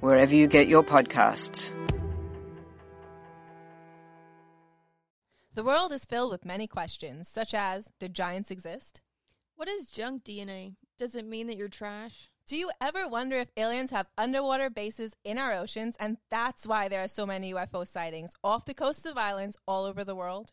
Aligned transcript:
wherever 0.00 0.34
you 0.34 0.46
get 0.46 0.68
your 0.68 0.82
podcasts. 0.82 1.72
The 5.54 5.64
world 5.64 5.90
is 5.90 6.04
filled 6.04 6.30
with 6.30 6.44
many 6.44 6.68
questions, 6.68 7.28
such 7.28 7.52
as 7.52 7.90
Did 7.98 8.14
giants 8.14 8.50
exist? 8.50 9.00
What 9.56 9.66
is 9.66 9.90
junk 9.90 10.22
DNA? 10.22 10.76
Does 10.98 11.16
it 11.16 11.26
mean 11.26 11.48
that 11.48 11.56
you're 11.56 11.68
trash? 11.68 12.28
Do 12.46 12.56
you 12.56 12.70
ever 12.80 13.08
wonder 13.08 13.36
if 13.38 13.50
aliens 13.56 13.90
have 13.90 14.06
underwater 14.16 14.70
bases 14.70 15.16
in 15.24 15.36
our 15.36 15.52
oceans 15.52 15.96
and 15.98 16.16
that's 16.30 16.66
why 16.66 16.88
there 16.88 17.02
are 17.02 17.08
so 17.08 17.26
many 17.26 17.52
UFO 17.52 17.86
sightings 17.86 18.30
off 18.42 18.64
the 18.64 18.72
coasts 18.72 19.04
of 19.04 19.18
islands 19.18 19.58
all 19.66 19.84
over 19.84 20.04
the 20.04 20.14
world? 20.14 20.52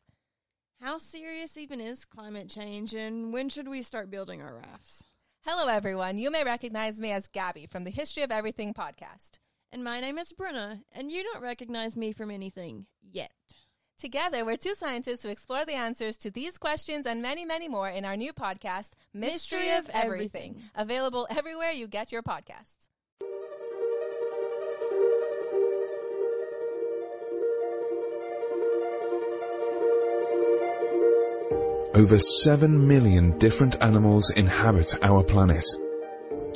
How 0.82 0.98
serious 0.98 1.55
even 1.55 1.80
is 1.80 2.04
climate 2.04 2.49
change 2.49 2.93
and 2.93 3.32
when 3.32 3.48
should 3.49 3.68
we 3.68 3.82
start 3.82 4.12
building 4.12 4.41
our 4.41 4.55
rafts? 4.55 5.05
Hello, 5.48 5.67
everyone. 5.67 6.17
You 6.17 6.31
may 6.31 6.44
recognize 6.44 6.99
me 6.99 7.12
as 7.12 7.27
Gabby 7.27 7.67
from 7.67 7.84
the 7.84 7.91
History 7.91 8.23
of 8.23 8.31
Everything 8.31 8.73
podcast. 8.73 9.38
And 9.71 9.84
my 9.84 9.99
name 10.02 10.18
is 10.18 10.31
Bruna, 10.31 10.80
and 10.91 11.12
you 11.12 11.21
don't 11.21 11.44
recognize 11.44 11.95
me 11.95 12.13
from 12.13 12.31
anything 12.31 12.88
yet. 13.12 13.30
Together, 13.96 14.43
we're 14.43 14.55
two 14.55 14.73
scientists 14.73 15.21
who 15.21 15.29
explore 15.29 15.63
the 15.63 15.73
answers 15.73 16.18
to 16.18 16.32
these 16.32 16.57
questions 16.57 17.05
and 17.05 17.21
many, 17.21 17.46
many 17.46 17.68
more 17.68 17.88
in 17.90 18.05
our 18.05 18.18
new 18.18 18.34
podcast, 18.34 18.93
Mystery, 19.13 19.60
Mystery 19.60 19.70
of 19.70 19.85
of 19.85 19.91
Everything, 19.93 20.51
Everything. 20.55 20.70
available 20.73 21.27
everywhere 21.29 21.70
you 21.70 21.88
get 21.88 22.12
your 22.12 22.23
podcasts. 22.23 22.85
Over 31.96 32.18
7 32.18 32.88
million 32.90 33.38
different 33.38 33.82
animals 33.82 34.29
inhabit 34.29 35.01
our 35.01 35.24
planet. 35.24 35.63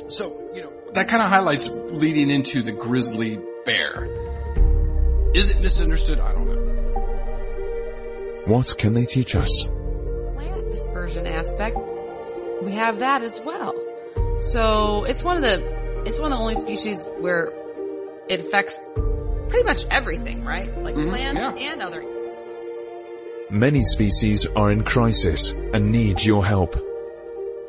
So, 0.08 0.38
you 0.54 0.60
know, 0.62 0.70
that 0.92 1.08
kind 1.08 1.22
of 1.22 1.30
highlights 1.30 1.66
leading 1.70 2.28
into 2.28 2.60
the 2.60 2.72
grizzly 2.72 3.38
bear. 3.64 4.04
Is 5.32 5.50
it 5.50 5.62
misunderstood? 5.62 6.18
I 6.18 6.32
don't 6.32 6.46
know. 6.46 6.56
What 8.44 8.76
can 8.76 8.92
they 8.92 9.06
teach 9.06 9.34
us? 9.34 9.66
plant 10.34 10.70
dispersion 10.70 11.26
aspect, 11.26 11.78
we 12.62 12.72
have 12.72 12.98
that 12.98 13.22
as 13.22 13.40
well. 13.40 13.74
So 14.42 15.04
it's 15.04 15.22
one 15.24 15.36
of 15.36 15.42
the 15.42 15.62
it's 16.04 16.18
one 16.18 16.32
of 16.32 16.38
the 16.38 16.42
only 16.42 16.56
species 16.56 17.02
where 17.18 17.50
it 18.28 18.40
affects 18.40 18.78
pretty 19.48 19.64
much 19.64 19.84
everything, 19.90 20.44
right? 20.44 20.70
Like 20.82 20.94
Mhm, 20.96 21.08
plants 21.10 21.60
yeah. 21.60 21.72
and 21.72 21.80
other. 21.82 22.02
Many 23.50 23.82
species 23.82 24.46
are 24.46 24.70
in 24.70 24.84
crisis 24.84 25.52
and 25.52 25.90
need 25.90 26.22
your 26.24 26.44
help. 26.44 26.74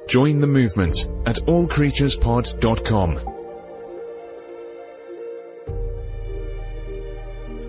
Join 0.07 0.39
the 0.39 0.47
movement 0.47 1.07
at 1.25 1.37
allcreaturespod.com. 1.37 3.19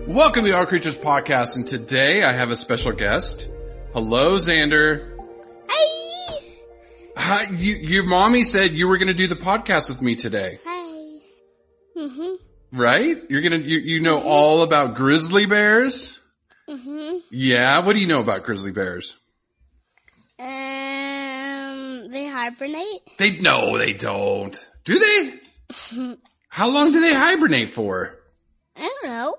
Welcome 0.07 0.43
to 0.45 0.51
the 0.51 0.57
All 0.57 0.65
Creatures 0.65 0.97
Podcast, 0.97 1.55
and 1.55 1.65
today 1.65 2.23
I 2.23 2.31
have 2.33 2.51
a 2.51 2.55
special 2.55 2.91
guest. 2.91 3.49
Hello, 3.93 4.35
Xander. 4.37 5.17
Hi. 5.69 6.39
Hi, 7.15 7.41
you, 7.57 7.73
your 7.75 8.05
mommy 8.07 8.43
said 8.43 8.71
you 8.71 8.87
were 8.89 8.97
going 8.97 9.07
to 9.07 9.13
do 9.13 9.27
the 9.27 9.35
podcast 9.35 9.89
with 9.89 10.01
me 10.01 10.15
today, 10.15 10.59
Hi. 10.65 11.19
Mhm. 11.97 12.37
right? 12.73 13.17
You're 13.29 13.41
gonna, 13.41 13.57
you, 13.57 13.77
you 13.79 14.01
know 14.01 14.21
all 14.21 14.61
about 14.63 14.93
grizzly 14.95 15.45
bears? 15.45 16.19
Mhm. 16.69 17.21
Yeah, 17.31 17.79
what 17.79 17.93
do 17.93 17.99
you 17.99 18.07
know 18.07 18.21
about 18.21 18.43
grizzly 18.43 18.71
bears? 18.71 19.17
Um, 20.39 22.11
they 22.11 22.27
hibernate. 22.27 23.01
They, 23.17 23.37
no, 23.37 23.77
they 23.77 23.93
don't. 23.93 24.57
Do 24.85 24.97
they? 24.99 25.39
How 26.49 26.69
long 26.69 26.91
do 26.91 26.99
they 27.01 27.13
hibernate 27.13 27.69
for? 27.69 28.17
I 28.75 28.81
don't 28.81 29.03
know. 29.05 29.35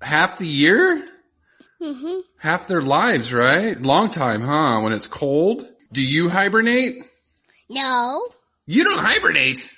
Half 0.00 0.38
the 0.38 0.46
year? 0.46 1.06
Mhm. 1.80 2.22
Half 2.38 2.68
their 2.68 2.82
lives, 2.82 3.32
right? 3.32 3.80
Long 3.80 4.10
time, 4.10 4.42
huh? 4.42 4.80
When 4.82 4.92
it's 4.92 5.06
cold. 5.06 5.68
Do 5.92 6.02
you 6.02 6.28
hibernate? 6.28 6.96
No. 7.68 8.26
You 8.66 8.84
don't 8.84 9.00
hibernate. 9.04 9.74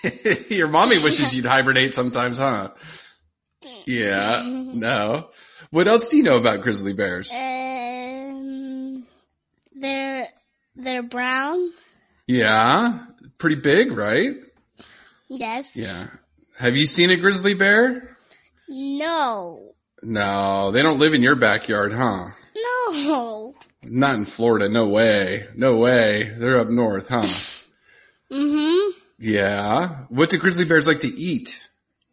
Your 0.50 0.68
mommy 0.68 0.98
wishes 0.98 1.34
you'd 1.34 1.44
hibernate 1.46 1.94
sometimes, 1.94 2.38
huh? 2.38 2.70
Yeah. 3.86 4.42
No. 4.46 5.30
What 5.70 5.88
else 5.88 6.08
do 6.08 6.16
you 6.16 6.22
know 6.22 6.38
about 6.38 6.60
grizzly 6.62 6.92
bears? 6.94 7.32
Um, 7.32 9.06
they're 9.74 10.28
they're 10.76 11.02
brown. 11.02 11.72
Yeah. 12.26 12.98
Pretty 13.38 13.56
big, 13.56 13.92
right? 13.92 14.34
Yes. 15.28 15.76
Yeah. 15.76 16.06
Have 16.58 16.76
you 16.76 16.86
seen 16.86 17.10
a 17.10 17.16
grizzly 17.16 17.54
bear? 17.54 18.16
No. 18.68 19.72
No, 20.02 20.70
they 20.70 20.82
don't 20.82 20.98
live 20.98 21.14
in 21.14 21.22
your 21.22 21.36
backyard, 21.36 21.92
huh? 21.92 22.28
No. 22.56 23.54
Not 23.84 24.14
in 24.14 24.24
Florida. 24.24 24.68
No 24.68 24.86
way. 24.88 25.46
No 25.54 25.76
way. 25.76 26.24
They're 26.36 26.58
up 26.58 26.68
north, 26.68 27.08
huh? 27.08 27.22
Mm 27.22 27.58
Mhm. 28.32 28.90
Yeah. 29.18 29.88
What 30.08 30.30
do 30.30 30.38
grizzly 30.38 30.64
bears 30.64 30.86
like 30.86 31.00
to 31.00 31.08
eat? 31.08 31.68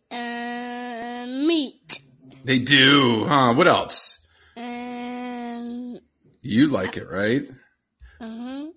Uh, 0.10 1.26
meat. 1.28 2.02
They 2.46 2.60
do, 2.60 3.26
huh? 3.28 3.56
What 3.56 3.68
else? 3.68 4.28
Um. 4.56 5.98
You 6.44 6.68
like 6.68 6.96
it, 6.96 7.10
right? 7.10 7.42
Mhm. 8.22 8.70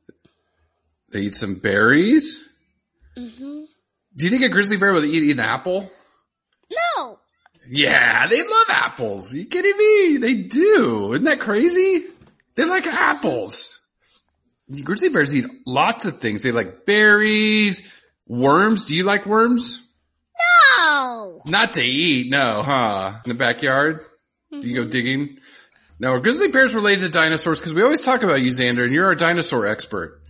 They 1.13 1.21
eat 1.21 1.35
some 1.35 1.57
berries. 1.57 2.49
Mhm. 3.17 3.67
Do 4.17 4.25
you 4.25 4.31
think 4.31 4.43
a 4.43 4.49
grizzly 4.49 4.79
bear 4.79 4.95
would 4.95 5.05
eat, 5.05 5.23
eat 5.23 5.33
an 5.33 5.41
apple? 5.41 5.93
No. 6.71 7.19
Yeah, 7.69 8.27
they 8.27 8.43
love 8.43 8.67
apples. 8.71 9.35
Are 9.35 9.39
you 9.39 9.45
kidding 9.45 9.77
me? 9.77 10.17
They 10.17 10.35
do. 10.35 11.13
Isn't 11.13 11.25
that 11.27 11.41
crazy? 11.41 12.07
They 12.55 12.65
like 12.65 12.87
apples. 12.87 13.79
Grizzly 14.83 15.11
bears 15.11 15.35
eat 15.35 15.45
lots 15.67 16.07
of 16.07 16.21
things. 16.21 16.43
They 16.43 16.53
like 16.53 16.87
berries, 16.87 17.93
worms. 18.27 18.87
Do 18.87 18.95
you 18.95 19.05
like 19.05 19.27
worms? 19.27 19.93
No. 20.79 20.88
Not 21.47 21.75
to 21.75 21.83
eat, 21.83 22.31
no, 22.31 22.63
huh? 22.63 23.21
In 23.25 23.29
the 23.31 23.35
backyard? 23.35 24.01
Do 24.51 24.61
you 24.61 24.75
go 24.75 24.89
digging? 24.89 25.39
No, 26.01 26.13
are 26.13 26.21
grizzly 26.21 26.49
bears 26.49 26.75
related 26.75 27.03
to 27.03 27.09
dinosaurs? 27.11 27.61
Because 27.61 27.75
we 27.75 27.83
always 27.83 28.01
talk 28.01 28.23
about 28.23 28.41
you, 28.41 28.51
Xander, 28.51 28.85
and 28.85 28.93
you're 28.93 29.07
our 29.07 29.15
dinosaur 29.15 29.67
expert. 29.67 30.21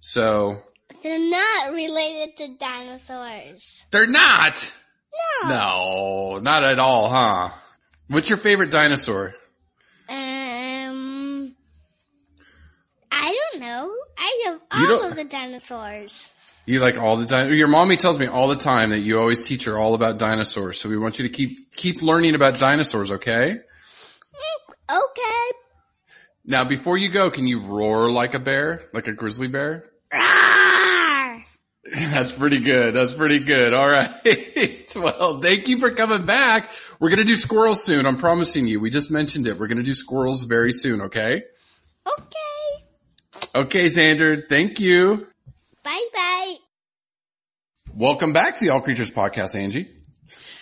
So, 0.00 0.62
They're 1.02 1.18
not 1.18 1.72
related 1.72 2.36
to 2.38 2.56
dinosaurs. 2.58 3.84
they're 3.90 4.06
not. 4.06 4.76
No. 5.44 5.48
No, 5.48 6.38
not 6.40 6.64
at 6.64 6.78
all, 6.78 7.08
huh? 7.08 7.50
What's 8.08 8.28
your 8.28 8.36
favorite 8.38 8.70
dinosaur? 8.70 9.34
Um, 10.08 11.54
I 13.10 13.38
don't 13.52 13.60
know. 13.62 13.94
I 14.18 14.44
love 14.46 14.60
all 14.70 15.04
of 15.10 15.16
the 15.16 15.24
dinosaurs. 15.24 16.32
You 16.66 16.80
like 16.80 16.98
all 16.98 17.16
the 17.16 17.26
time. 17.26 17.52
Your 17.52 17.68
mommy 17.68 17.96
tells 17.96 18.18
me 18.18 18.26
all 18.26 18.48
the 18.48 18.56
time 18.56 18.90
that 18.90 19.00
you 19.00 19.18
always 19.18 19.46
teach 19.46 19.66
her 19.66 19.76
all 19.76 19.94
about 19.94 20.18
dinosaurs. 20.18 20.80
So 20.80 20.88
we 20.88 20.96
want 20.96 21.18
you 21.18 21.28
to 21.28 21.32
keep 21.32 21.72
keep 21.72 22.00
learning 22.00 22.34
about 22.34 22.58
dinosaurs, 22.58 23.12
okay? 23.12 23.58
Mm, 24.34 24.98
okay. 25.04 25.58
Now, 26.46 26.64
before 26.64 26.96
you 26.96 27.10
go, 27.10 27.30
can 27.30 27.46
you 27.46 27.60
roar 27.60 28.10
like 28.10 28.34
a 28.34 28.38
bear, 28.38 28.88
like 28.92 29.08
a 29.08 29.12
grizzly 29.12 29.48
bear? 29.48 29.90
That's 31.94 32.32
pretty 32.32 32.60
good. 32.60 32.94
That's 32.94 33.14
pretty 33.14 33.40
good. 33.40 33.74
All 33.74 33.88
right. 33.88 34.10
well, 34.96 35.40
thank 35.40 35.68
you 35.68 35.78
for 35.78 35.90
coming 35.90 36.24
back. 36.24 36.70
We're 36.98 37.10
going 37.10 37.18
to 37.18 37.24
do 37.24 37.36
squirrels 37.36 37.82
soon. 37.82 38.06
I'm 38.06 38.16
promising 38.16 38.66
you. 38.66 38.80
We 38.80 38.90
just 38.90 39.10
mentioned 39.10 39.46
it. 39.46 39.58
We're 39.58 39.66
going 39.66 39.78
to 39.78 39.84
do 39.84 39.94
squirrels 39.94 40.44
very 40.44 40.72
soon. 40.72 41.02
Okay. 41.02 41.42
Okay. 42.06 42.84
Okay, 43.54 43.84
Xander. 43.84 44.48
Thank 44.48 44.80
you. 44.80 45.26
Bye 45.82 46.06
bye. 46.12 46.33
Welcome 47.96 48.32
back 48.32 48.56
to 48.56 48.64
the 48.64 48.70
All 48.72 48.80
Creatures 48.80 49.10
Podcast, 49.12 49.56
Angie. 49.56 49.88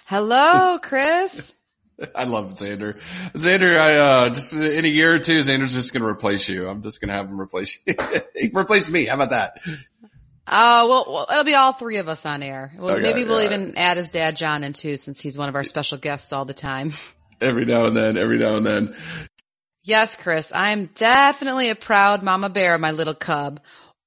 Hello, 0.07 0.79
Chris. 0.83 1.53
I 2.15 2.25
love 2.25 2.53
Xander. 2.53 2.99
Xander, 3.33 3.79
I, 3.79 3.95
uh, 3.97 4.29
just 4.31 4.55
in 4.55 4.85
a 4.85 4.89
year 4.89 5.15
or 5.15 5.19
two, 5.19 5.41
Xander's 5.41 5.73
just 5.75 5.93
going 5.95 6.03
to 6.03 6.09
replace 6.09 6.49
you. 6.49 6.69
I'm 6.69 6.83
just 6.83 7.01
going 7.01 7.09
to 7.09 7.15
have 7.15 7.27
him 7.29 7.41
replace 7.41 7.79
you. 7.87 7.95
replace 8.55 8.91
me. 8.91 9.07
How 9.07 9.15
about 9.15 9.31
that? 9.31 9.59
Oh 10.47 10.89
well, 10.89 11.05
well, 11.09 11.27
it'll 11.31 11.45
be 11.45 11.55
all 11.55 11.73
three 11.73 11.99
of 11.99 12.09
us 12.09 12.27
on 12.27 12.43
air. 12.43 12.73
Well, 12.77 12.95
Okay, 12.97 13.03
maybe 13.03 13.25
we'll 13.25 13.39
yeah. 13.41 13.47
even 13.55 13.77
add 13.77 13.97
his 13.97 14.11
dad 14.11 14.37
John 14.37 14.65
in 14.65 14.73
too, 14.73 14.97
since 14.97 15.21
he's 15.21 15.39
one 15.39 15.49
of 15.49 15.55
our 15.55 15.63
special 15.65 15.99
guests 15.99 16.33
all 16.33 16.45
the 16.45 16.53
time. 16.55 16.93
Every 17.41 17.65
now 17.65 17.85
and 17.87 17.97
then, 17.97 18.17
every 18.17 18.39
now 18.39 18.57
and 18.57 18.67
then. 18.67 18.95
Yes, 19.85 20.17
Chris, 20.17 20.53
I'm 20.55 20.87
definitely 20.95 21.71
a 21.71 21.75
proud 21.75 22.23
mama 22.23 22.49
bear, 22.49 22.77
my 22.79 22.91
little 22.91 23.15
cub. 23.15 23.61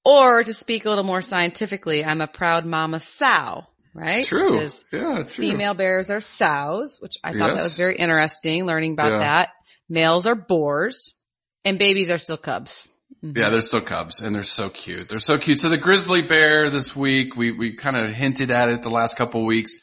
Or 0.06 0.44
to 0.44 0.54
speak 0.54 0.86
a 0.86 0.90
little 0.90 1.04
more 1.04 1.22
scientifically, 1.24 2.06
I'm 2.06 2.22
a 2.22 2.28
proud 2.28 2.66
mama 2.66 3.00
sow, 3.00 3.66
right? 3.94 4.24
True. 4.24 4.52
Because 4.52 4.86
Yeah, 4.94 5.24
true. 5.24 5.50
female 5.50 5.74
bears 5.74 6.10
are 6.12 6.22
sows, 6.22 7.00
which 7.02 7.18
I 7.24 7.32
thought 7.34 7.48
that 7.56 7.64
was 7.64 7.76
very 7.78 7.96
interesting 7.96 8.66
learning 8.66 8.94
about 8.94 9.14
Yeah. 9.14 9.20
that. 9.20 9.50
Males 9.90 10.28
are 10.28 10.36
boars 10.36 11.16
and 11.64 11.80
babies 11.80 12.12
are 12.12 12.18
still 12.20 12.38
cubs. 12.38 12.88
Yeah, 13.24 13.50
they're 13.50 13.62
still 13.62 13.82
cubs 13.82 14.22
and 14.22 14.36
they're 14.36 14.44
so 14.44 14.70
cute. 14.70 15.10
They're 15.10 15.20
so 15.20 15.40
cute. 15.40 15.58
So 15.58 15.70
the 15.70 15.78
grizzly 15.78 16.22
bear 16.22 16.70
this 16.70 16.96
week, 16.96 17.36
we, 17.36 17.52
we 17.52 17.74
kind 17.74 17.98
of 17.98 18.10
hinted 18.12 18.52
at 18.52 18.70
it 18.70 18.84
the 18.84 18.90
last 18.90 19.18
couple 19.18 19.42
of 19.42 19.48
weeks. 19.48 19.74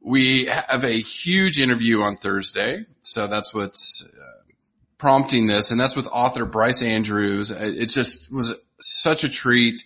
We 0.00 0.46
have 0.46 0.82
a 0.84 0.98
huge 0.98 1.60
interview 1.60 2.00
on 2.00 2.16
Thursday. 2.16 2.86
So 3.02 3.26
that's 3.26 3.52
what's 3.52 4.02
uh, 4.18 4.52
prompting 4.96 5.46
this. 5.48 5.70
And 5.70 5.78
that's 5.78 5.94
with 5.96 6.06
author 6.10 6.46
Bryce 6.46 6.82
Andrews. 6.82 7.50
It 7.50 7.76
it 7.82 7.86
just 7.86 8.32
was 8.32 8.54
such 8.82 9.24
a 9.24 9.28
treat. 9.28 9.84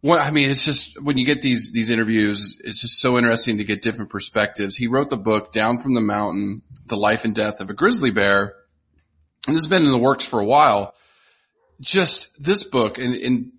What, 0.00 0.20
I 0.20 0.30
mean, 0.30 0.50
it's 0.50 0.64
just 0.64 1.00
when 1.02 1.18
you 1.18 1.26
get 1.26 1.42
these, 1.42 1.72
these 1.72 1.90
interviews, 1.90 2.60
it's 2.64 2.80
just 2.80 3.00
so 3.00 3.18
interesting 3.18 3.58
to 3.58 3.64
get 3.64 3.82
different 3.82 4.10
perspectives. 4.10 4.76
He 4.76 4.86
wrote 4.86 5.10
the 5.10 5.16
book 5.16 5.52
Down 5.52 5.78
from 5.78 5.94
the 5.94 6.00
Mountain, 6.00 6.62
The 6.86 6.96
Life 6.96 7.24
and 7.24 7.34
Death 7.34 7.60
of 7.60 7.68
a 7.68 7.74
Grizzly 7.74 8.10
Bear. 8.10 8.54
And 9.46 9.54
this 9.54 9.62
has 9.62 9.70
been 9.70 9.84
in 9.84 9.92
the 9.92 9.98
works 9.98 10.24
for 10.24 10.40
a 10.40 10.46
while 10.46 10.94
just 11.80 12.42
this 12.42 12.64
book 12.64 12.98
and, 12.98 13.14
and 13.14 13.52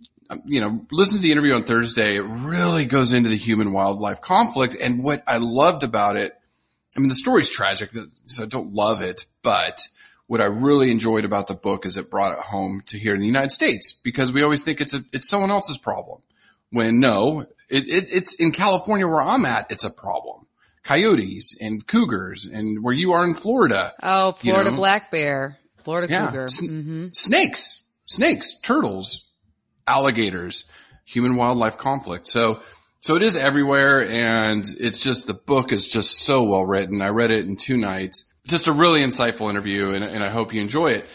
you 0.45 0.62
know, 0.62 0.86
listen 0.92 1.18
to 1.18 1.21
the 1.21 1.31
interview 1.31 1.53
on 1.53 1.63
Thursday. 1.63 2.15
It 2.15 2.21
really 2.21 2.86
goes 2.86 3.13
into 3.13 3.30
the 3.30 3.36
human 3.36 3.74
wildlife 3.74 4.21
conflict. 4.21 4.75
And 4.80 5.03
what 5.03 5.24
I 5.27 5.38
loved 5.38 5.83
about 5.83 6.15
it, 6.15 6.33
I 6.95 7.00
mean, 7.00 7.09
the 7.09 7.15
story's 7.15 7.50
tragic, 7.50 7.92
so 8.25 8.44
I 8.44 8.45
don't 8.45 8.74
love 8.74 9.01
it, 9.01 9.25
but 9.44 9.88
what 10.31 10.39
I 10.39 10.45
really 10.45 10.92
enjoyed 10.92 11.25
about 11.25 11.48
the 11.48 11.54
book 11.56 11.86
is 11.86 11.98
it 11.98 12.10
brought 12.10 12.31
it 12.31 12.39
home 12.39 12.83
to 12.86 12.98
here 12.98 13.13
in 13.13 13.19
the 13.19 13.25
United 13.28 13.51
States 13.51 13.92
because 13.92 14.31
we 14.31 14.44
always 14.44 14.63
think 14.63 14.80
it's 14.80 14.94
a, 14.94 15.01
it's 15.12 15.28
someone 15.28 15.51
else's 15.51 15.78
problem 15.78 16.22
when 16.69 17.01
no, 17.01 17.42
it, 17.68 17.83
it, 17.89 18.10
it's 18.13 18.36
in 18.36 18.54
California 18.54 19.06
where 19.06 19.22
I'm 19.22 19.44
at. 19.44 19.69
It's 19.69 19.83
a 19.83 19.89
problem. 19.89 20.48
Coyotes 20.83 21.57
and 21.60 21.86
cougars 21.86 22.45
and 22.45 22.81
where 22.81 22.94
you 22.94 23.12
are 23.12 23.25
in 23.25 23.33
Florida. 23.36 23.94
Oh, 24.01 24.28
You 24.42 24.51
Florida 24.54 24.72
know? 24.72 24.78
black 24.78 25.12
bear, 25.12 25.57
Florida 25.83 26.07
Yeah. 26.10 26.28
cougar. 26.28 26.48
Sn- 26.48 26.81
hmm 26.84 27.07
snakes, 27.12 27.86
snakes, 28.06 28.57
turtles, 28.62 29.30
alligators, 29.86 30.63
human 31.04 31.36
wildlife 31.36 31.77
conflict. 31.77 32.25
So, 32.27 32.62
so 33.01 33.18
it 33.18 33.22
is 33.22 33.36
everywhere. 33.36 34.07
And 34.10 34.63
it's 34.80 35.04
just, 35.04 35.27
the 35.27 35.34
book 35.34 35.74
is 35.74 35.89
just 35.89 36.19
so 36.19 36.44
well 36.44 36.66
written. 36.66 37.01
I 37.01 37.10
read 37.10 37.31
it 37.31 37.45
in 37.48 37.57
two 37.57 37.75
nights. 37.75 38.31
Just 38.47 38.67
a 38.67 38.73
really 38.73 39.01
insightful 39.01 39.49
interview 39.49 39.91
and, 39.91 40.03
and 40.03 40.23
I 40.23 40.29
hope 40.29 40.53
you 40.53 40.61
enjoy 40.61 40.91
it. 40.91 41.05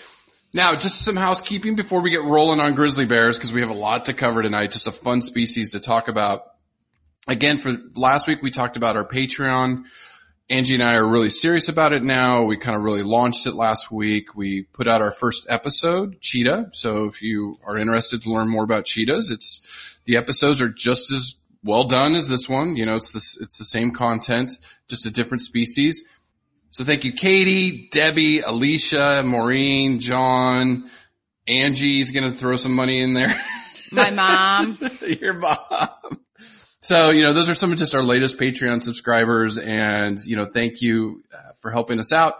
Now, 0.52 0.74
just 0.74 1.02
some 1.02 1.16
housekeeping 1.16 1.76
before 1.76 2.00
we 2.00 2.10
get 2.10 2.22
rolling 2.22 2.60
on 2.60 2.74
grizzly 2.74 3.04
bears 3.04 3.36
because 3.36 3.52
we 3.52 3.60
have 3.60 3.70
a 3.70 3.74
lot 3.74 4.06
to 4.06 4.14
cover 4.14 4.42
tonight. 4.42 4.70
Just 4.70 4.86
a 4.86 4.92
fun 4.92 5.20
species 5.20 5.72
to 5.72 5.80
talk 5.80 6.08
about. 6.08 6.44
Again, 7.28 7.58
for 7.58 7.76
last 7.94 8.26
week, 8.26 8.42
we 8.42 8.50
talked 8.50 8.76
about 8.76 8.96
our 8.96 9.06
Patreon. 9.06 9.84
Angie 10.48 10.74
and 10.74 10.82
I 10.82 10.94
are 10.94 11.06
really 11.06 11.30
serious 11.30 11.68
about 11.68 11.92
it 11.92 12.04
now. 12.04 12.44
We 12.44 12.56
kind 12.56 12.76
of 12.76 12.84
really 12.84 13.02
launched 13.02 13.48
it 13.48 13.54
last 13.54 13.90
week. 13.90 14.36
We 14.36 14.62
put 14.62 14.86
out 14.86 15.02
our 15.02 15.10
first 15.10 15.46
episode, 15.50 16.20
Cheetah. 16.20 16.70
So 16.72 17.06
if 17.06 17.20
you 17.20 17.58
are 17.66 17.76
interested 17.76 18.22
to 18.22 18.30
learn 18.30 18.48
more 18.48 18.62
about 18.62 18.84
cheetahs, 18.84 19.30
it's 19.30 19.98
the 20.04 20.16
episodes 20.16 20.62
are 20.62 20.68
just 20.68 21.10
as 21.10 21.34
well 21.64 21.82
done 21.82 22.14
as 22.14 22.28
this 22.28 22.48
one. 22.48 22.76
You 22.76 22.86
know, 22.86 22.94
it's 22.94 23.10
this, 23.10 23.36
it's 23.40 23.58
the 23.58 23.64
same 23.64 23.90
content, 23.90 24.52
just 24.88 25.04
a 25.04 25.10
different 25.10 25.42
species. 25.42 26.04
So 26.76 26.84
thank 26.84 27.04
you, 27.04 27.14
Katie, 27.14 27.88
Debbie, 27.90 28.40
Alicia, 28.40 29.22
Maureen, 29.24 29.98
John, 29.98 30.90
Angie's 31.48 32.12
going 32.12 32.30
to 32.30 32.36
throw 32.36 32.56
some 32.56 32.74
money 32.74 33.00
in 33.00 33.14
there. 33.14 33.34
My 33.92 34.10
mom. 34.78 34.90
Your 35.22 35.32
mom. 35.32 35.58
So, 36.80 37.08
you 37.08 37.22
know, 37.22 37.32
those 37.32 37.48
are 37.48 37.54
some 37.54 37.72
of 37.72 37.78
just 37.78 37.94
our 37.94 38.02
latest 38.02 38.36
Patreon 38.36 38.82
subscribers. 38.82 39.56
And, 39.56 40.22
you 40.26 40.36
know, 40.36 40.44
thank 40.44 40.82
you 40.82 41.22
uh, 41.32 41.52
for 41.62 41.70
helping 41.70 41.98
us 41.98 42.12
out. 42.12 42.34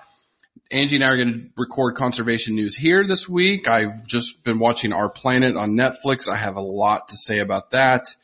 Angie 0.71 0.97
and 0.97 1.05
I 1.07 1.09
are 1.09 1.17
going 1.17 1.33
to 1.33 1.51
record 1.57 1.97
conservation 1.97 2.57
news 2.57 2.77
here 2.77 3.07
this 3.07 3.27
week. 3.27 3.69
I've 3.69 4.07
just 4.07 4.45
been 4.45 4.59
watching 4.59 4.93
Our 4.93 5.09
Planet 5.09 5.57
on 5.57 5.71
Netflix. 5.71 6.29
I 6.29 6.37
have 6.37 6.57
a 6.57 6.61
lot 6.61 7.09
to 7.09 7.17
say 7.17 7.39
about 7.39 7.71
that. 7.71 8.15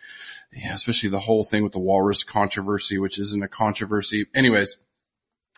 Yeah, 0.52 0.74
especially 0.74 1.08
the 1.08 1.20
whole 1.20 1.46
thing 1.46 1.62
with 1.62 1.72
the 1.72 1.78
walrus 1.78 2.22
controversy, 2.22 2.98
which 2.98 3.18
isn't 3.18 3.42
a 3.42 3.48
controversy. 3.48 4.26
Anyways. 4.34 4.76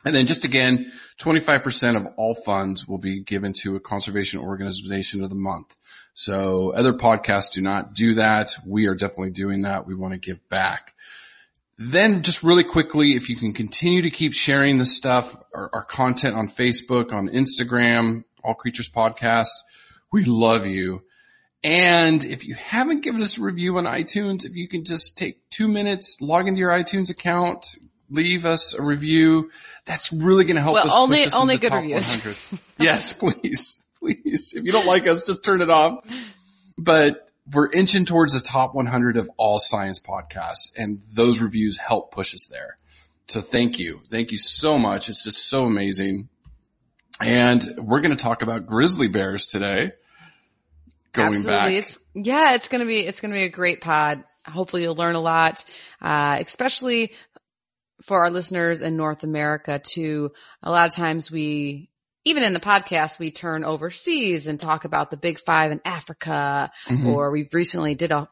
And 0.04 0.14
then 0.14 0.26
just 0.26 0.44
again, 0.44 0.92
25% 1.18 1.96
of 1.96 2.06
all 2.16 2.34
funds 2.34 2.86
will 2.86 2.98
be 2.98 3.20
given 3.20 3.52
to 3.62 3.76
a 3.76 3.80
conservation 3.80 4.40
organization 4.40 5.22
of 5.22 5.30
the 5.30 5.36
month. 5.36 5.76
So 6.12 6.72
other 6.74 6.92
podcasts 6.92 7.52
do 7.52 7.60
not 7.60 7.94
do 7.94 8.14
that. 8.14 8.54
We 8.66 8.86
are 8.86 8.94
definitely 8.94 9.32
doing 9.32 9.62
that. 9.62 9.86
We 9.86 9.94
want 9.94 10.14
to 10.14 10.20
give 10.20 10.48
back. 10.48 10.94
Then 11.76 12.22
just 12.22 12.44
really 12.44 12.62
quickly, 12.62 13.12
if 13.12 13.28
you 13.28 13.36
can 13.36 13.52
continue 13.52 14.02
to 14.02 14.10
keep 14.10 14.32
sharing 14.32 14.78
this 14.78 14.94
stuff, 14.94 15.36
our, 15.52 15.70
our 15.72 15.82
content 15.82 16.36
on 16.36 16.48
Facebook, 16.48 17.12
on 17.12 17.28
Instagram, 17.28 18.22
All 18.44 18.54
Creatures 18.54 18.88
Podcast, 18.88 19.48
we 20.12 20.24
love 20.24 20.66
you. 20.66 21.02
And 21.64 22.22
if 22.24 22.44
you 22.44 22.54
haven't 22.54 23.02
given 23.02 23.22
us 23.22 23.38
a 23.38 23.42
review 23.42 23.78
on 23.78 23.84
iTunes, 23.84 24.44
if 24.44 24.54
you 24.54 24.68
can 24.68 24.84
just 24.84 25.18
take 25.18 25.48
two 25.50 25.66
minutes, 25.66 26.20
log 26.20 26.46
into 26.46 26.60
your 26.60 26.70
iTunes 26.70 27.10
account, 27.10 27.66
leave 28.08 28.46
us 28.46 28.74
a 28.74 28.82
review, 28.82 29.50
that's 29.86 30.12
really 30.12 30.44
going 30.44 30.56
to 30.56 30.62
help 30.62 30.74
Well, 30.74 30.86
us. 30.86 30.92
only- 30.94 31.18
push 31.18 31.26
us 31.28 31.34
only 31.36 31.56
good 31.58 31.70
top 31.70 31.82
reviews. 31.82 32.14
100. 32.24 32.60
yes, 32.78 33.12
please, 33.18 33.78
please. 33.98 34.54
If 34.56 34.64
you 34.64 34.72
don't 34.72 34.86
like 34.86 35.06
us, 35.06 35.22
just 35.22 35.44
turn 35.44 35.60
it 35.60 35.70
off. 35.70 36.04
But 36.78 37.30
we're 37.52 37.70
inching 37.70 38.04
towards 38.06 38.34
the 38.34 38.40
top 38.40 38.74
100 38.74 39.16
of 39.16 39.30
all 39.36 39.58
science 39.58 40.00
podcasts, 40.00 40.72
and 40.76 41.00
those 41.12 41.40
reviews 41.40 41.76
help 41.78 42.10
push 42.12 42.34
us 42.34 42.46
there. 42.46 42.76
So 43.26 43.40
thank 43.40 43.78
you, 43.78 44.00
thank 44.10 44.30
you 44.32 44.38
so 44.38 44.78
much. 44.78 45.08
It's 45.08 45.24
just 45.24 45.48
so 45.48 45.64
amazing. 45.66 46.28
And 47.20 47.62
we're 47.78 48.00
going 48.00 48.16
to 48.16 48.22
talk 48.22 48.42
about 48.42 48.66
grizzly 48.66 49.08
bears 49.08 49.46
today. 49.46 49.92
Going 51.12 51.28
Absolutely. 51.28 51.52
back, 51.52 51.70
It's 51.72 51.98
yeah, 52.14 52.54
it's 52.54 52.66
gonna 52.66 52.86
be 52.86 52.98
it's 52.98 53.20
gonna 53.20 53.34
be 53.34 53.44
a 53.44 53.48
great 53.48 53.80
pod. 53.80 54.24
Hopefully 54.48 54.82
you'll 54.82 54.96
learn 54.96 55.14
a 55.14 55.20
lot, 55.20 55.64
uh, 56.02 56.38
especially 56.44 57.12
for 58.04 58.20
our 58.20 58.30
listeners 58.30 58.82
in 58.82 58.96
North 58.96 59.24
America 59.24 59.78
too. 59.82 60.30
A 60.62 60.70
lot 60.70 60.86
of 60.86 60.94
times 60.94 61.30
we 61.30 61.90
even 62.26 62.42
in 62.42 62.54
the 62.54 62.60
podcast 62.60 63.18
we 63.18 63.30
turn 63.30 63.64
overseas 63.64 64.46
and 64.46 64.58
talk 64.58 64.84
about 64.84 65.10
the 65.10 65.16
big 65.16 65.38
five 65.38 65.72
in 65.72 65.80
Africa, 65.84 66.70
Mhm. 66.88 67.06
or 67.06 67.30
we've 67.30 67.52
recently 67.52 67.94
did 67.94 68.12
a 68.12 68.28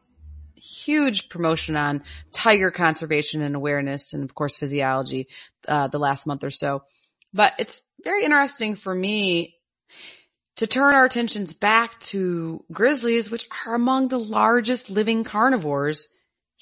huge 0.57 1.29
promotion 1.29 1.76
on 1.76 2.02
tiger 2.33 2.71
conservation 2.71 3.43
and 3.43 3.57
awareness 3.57 4.12
and 4.12 4.23
of 4.23 4.35
course 4.35 4.57
physiology 4.57 5.26
uh, 5.69 5.88
the 5.88 5.99
last 5.99 6.26
month 6.26 6.45
or 6.45 6.50
so. 6.50 6.83
But 7.35 7.55
it's 7.59 7.83
very 8.05 8.25
interesting 8.25 8.76
for 8.76 8.95
me 8.95 9.57
to 10.57 10.67
turn 10.67 10.95
our 10.95 11.07
attentions 11.07 11.55
back 11.55 11.99
to 12.00 12.64
grizzlies, 12.71 13.31
which 13.31 13.49
are 13.67 13.75
among 13.75 14.09
the 14.09 14.19
largest 14.19 14.91
living 14.91 15.25
carnivores 15.25 16.09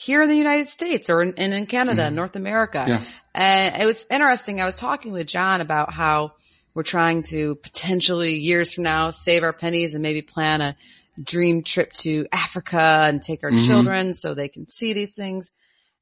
here 0.02 0.22
in 0.22 0.28
the 0.28 0.36
United 0.36 0.68
States 0.68 1.10
or 1.10 1.20
in, 1.22 1.34
and 1.36 1.52
in 1.52 1.66
Canada, 1.66 2.08
Mhm. 2.08 2.14
North 2.14 2.34
America. 2.36 2.84
Yeah. 2.88 3.02
And 3.34 3.82
it 3.82 3.86
was 3.86 4.06
interesting. 4.10 4.60
I 4.60 4.64
was 4.64 4.76
talking 4.76 5.12
with 5.12 5.26
John 5.26 5.60
about 5.60 5.92
how 5.92 6.32
we're 6.74 6.82
trying 6.84 7.22
to 7.24 7.56
potentially 7.56 8.36
years 8.36 8.72
from 8.74 8.84
now 8.84 9.10
save 9.10 9.42
our 9.42 9.52
pennies 9.52 9.94
and 9.94 10.02
maybe 10.02 10.22
plan 10.22 10.60
a 10.62 10.76
dream 11.22 11.62
trip 11.62 11.92
to 11.92 12.26
Africa 12.32 13.04
and 13.08 13.20
take 13.20 13.44
our 13.44 13.50
Mhm. 13.50 13.66
children 13.66 14.14
so 14.14 14.32
they 14.32 14.48
can 14.48 14.66
see 14.68 14.92
these 14.94 15.12
things. 15.12 15.50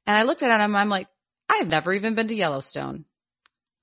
And 0.07 0.17
I 0.17 0.23
looked 0.23 0.43
at 0.43 0.61
him. 0.61 0.75
I'm 0.75 0.89
like, 0.89 1.07
I've 1.49 1.67
never 1.67 1.93
even 1.93 2.13
been 2.15 2.27
to 2.29 2.35
Yellowstone. 2.35 3.03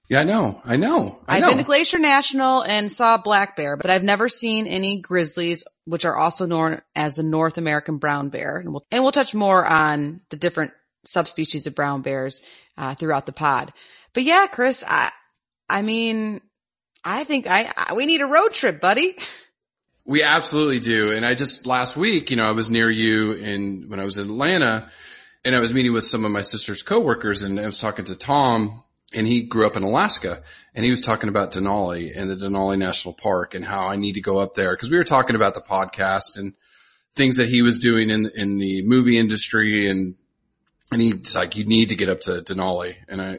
Yeah, 0.08 0.20
I 0.20 0.24
know, 0.24 0.60
I 0.64 0.76
know, 0.76 1.18
I 1.26 1.36
I've 1.36 1.42
know. 1.42 1.48
been 1.48 1.58
to 1.58 1.64
Glacier 1.64 1.98
National 1.98 2.62
and 2.62 2.92
saw 2.92 3.16
black 3.16 3.56
bear, 3.56 3.76
but 3.76 3.90
I've 3.90 4.04
never 4.04 4.28
seen 4.28 4.66
any 4.66 5.00
grizzlies, 5.00 5.64
which 5.84 6.04
are 6.04 6.16
also 6.16 6.46
known 6.46 6.80
as 6.94 7.16
the 7.16 7.22
North 7.22 7.58
American 7.58 7.98
brown 7.98 8.28
bear. 8.28 8.56
And 8.58 8.72
we'll, 8.72 8.86
and 8.90 9.02
we'll 9.02 9.12
touch 9.12 9.34
more 9.34 9.66
on 9.66 10.20
the 10.30 10.36
different 10.36 10.72
subspecies 11.04 11.66
of 11.66 11.74
brown 11.74 12.02
bears 12.02 12.42
uh, 12.78 12.94
throughout 12.94 13.26
the 13.26 13.32
pod. 13.32 13.72
But 14.14 14.22
yeah, 14.22 14.46
Chris, 14.46 14.84
I, 14.86 15.10
I 15.68 15.82
mean, 15.82 16.40
I 17.04 17.24
think 17.24 17.46
I, 17.48 17.72
I 17.76 17.94
we 17.94 18.06
need 18.06 18.20
a 18.20 18.26
road 18.26 18.52
trip, 18.52 18.80
buddy. 18.80 19.16
We 20.08 20.22
absolutely 20.22 20.78
do. 20.78 21.10
And 21.10 21.26
I 21.26 21.34
just 21.34 21.66
last 21.66 21.96
week, 21.96 22.30
you 22.30 22.36
know, 22.36 22.48
I 22.48 22.52
was 22.52 22.70
near 22.70 22.88
you 22.88 23.32
in 23.32 23.86
when 23.88 23.98
I 23.98 24.04
was 24.04 24.18
in 24.18 24.26
Atlanta 24.26 24.88
and 25.44 25.52
I 25.52 25.58
was 25.58 25.74
meeting 25.74 25.92
with 25.92 26.04
some 26.04 26.24
of 26.24 26.30
my 26.30 26.42
sister's 26.42 26.84
coworkers 26.84 27.42
and 27.42 27.58
I 27.58 27.66
was 27.66 27.78
talking 27.78 28.04
to 28.04 28.16
Tom 28.16 28.84
and 29.14 29.26
he 29.26 29.42
grew 29.42 29.66
up 29.66 29.76
in 29.76 29.82
Alaska 29.82 30.42
and 30.74 30.84
he 30.84 30.90
was 30.90 31.00
talking 31.00 31.28
about 31.28 31.52
Denali 31.52 32.12
and 32.14 32.28
the 32.28 32.34
Denali 32.34 32.78
National 32.78 33.14
Park 33.14 33.54
and 33.54 33.64
how 33.64 33.88
I 33.88 33.96
need 33.96 34.14
to 34.14 34.20
go 34.20 34.38
up 34.38 34.54
there 34.54 34.74
because 34.74 34.90
we 34.90 34.98
were 34.98 35.04
talking 35.04 35.36
about 35.36 35.54
the 35.54 35.60
podcast 35.60 36.38
and 36.38 36.54
things 37.16 37.36
that 37.36 37.48
he 37.48 37.62
was 37.62 37.78
doing 37.78 38.10
in 38.10 38.30
in 38.36 38.58
the 38.58 38.82
movie 38.82 39.18
industry, 39.18 39.88
and 39.88 40.14
and 40.92 41.00
he's 41.00 41.34
like, 41.34 41.56
you 41.56 41.64
need 41.64 41.88
to 41.88 41.96
get 41.96 42.08
up 42.08 42.20
to 42.22 42.42
Denali, 42.42 42.96
and 43.08 43.20
I 43.20 43.38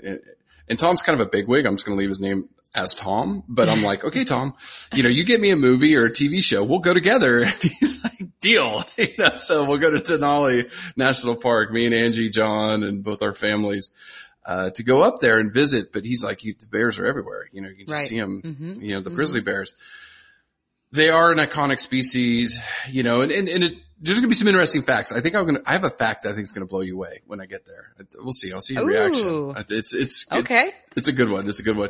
and 0.67 0.77
Tom's 0.77 1.01
kind 1.01 1.19
of 1.19 1.25
a 1.25 1.29
bigwig. 1.29 1.65
I'm 1.65 1.75
just 1.75 1.85
going 1.85 1.95
to 1.95 1.99
leave 1.99 2.09
his 2.09 2.19
name 2.19 2.49
as 2.75 2.93
Tom, 2.93 3.43
but 3.47 3.69
I'm 3.69 3.81
like, 3.81 4.03
okay, 4.03 4.23
Tom, 4.23 4.53
you 4.93 5.01
know, 5.01 5.09
you 5.09 5.23
get 5.23 5.39
me 5.39 5.49
a 5.51 5.55
movie 5.55 5.95
or 5.95 6.05
a 6.05 6.11
TV 6.11 6.43
show, 6.43 6.63
we'll 6.63 6.79
go 6.79 6.93
together. 6.93 7.41
And 7.43 7.53
he's 7.61 8.03
like, 8.03 8.39
deal. 8.39 8.83
You 8.97 9.07
know, 9.17 9.35
so 9.35 9.63
we'll 9.65 9.77
go 9.77 9.89
to 9.89 9.97
Denali 9.97 10.69
National 10.95 11.35
Park, 11.35 11.71
me 11.71 11.85
and 11.85 11.95
Angie, 11.95 12.29
John, 12.29 12.83
and 12.83 13.03
both 13.03 13.23
our 13.23 13.33
families, 13.33 13.91
uh, 14.47 14.69
to 14.71 14.83
go 14.83 15.03
up 15.03 15.19
there 15.19 15.39
and 15.39 15.53
visit. 15.53 15.93
But 15.93 16.05
he's 16.05 16.23
like, 16.23 16.43
you, 16.43 16.55
the 16.59 16.65
bears 16.67 16.97
are 16.97 17.05
everywhere. 17.05 17.47
You 17.51 17.61
know, 17.61 17.69
you 17.69 17.75
can 17.75 17.87
just 17.87 17.99
Right. 18.01 18.09
see 18.09 18.19
them, 18.19 18.41
Mhm. 18.43 18.81
you 18.81 18.93
know, 18.95 19.01
the 19.01 19.11
grizzly 19.11 19.41
bears. 19.41 19.75
They 20.91 21.09
are 21.09 21.31
an 21.31 21.37
iconic 21.37 21.79
species, 21.79 22.59
you 22.89 23.03
know, 23.03 23.21
and, 23.21 23.31
and, 23.31 23.47
and 23.49 23.63
it, 23.63 23.73
there's 23.99 24.17
going 24.19 24.29
to 24.29 24.29
be 24.29 24.35
some 24.35 24.47
interesting 24.47 24.83
facts. 24.83 25.11
I 25.11 25.19
think 25.19 25.35
I'm 25.35 25.43
going 25.43 25.57
to, 25.57 25.69
I 25.69 25.73
have 25.73 25.83
a 25.83 25.89
fact 25.89 26.23
that 26.23 26.29
I 26.29 26.31
think 26.31 26.43
is 26.43 26.51
going 26.53 26.65
to 26.65 26.69
blow 26.69 26.79
you 26.81 26.95
away 26.95 27.21
when 27.27 27.41
I 27.41 27.45
get 27.45 27.65
there. 27.65 27.93
We'll 28.15 28.31
see. 28.31 28.53
I'll 28.53 28.61
see 28.61 28.75
your 28.75 28.83
Ooh. 28.83 28.87
reaction. 28.87 29.65
It's, 29.69 29.93
it's, 29.93 30.25
it- 30.31 30.37
Okay. 30.39 30.71
it's 30.95 31.07
a 31.09 31.11
good 31.11 31.29
one. 31.29 31.47
It's 31.49 31.59
a 31.59 31.63
good 31.63 31.75
one. 31.77 31.89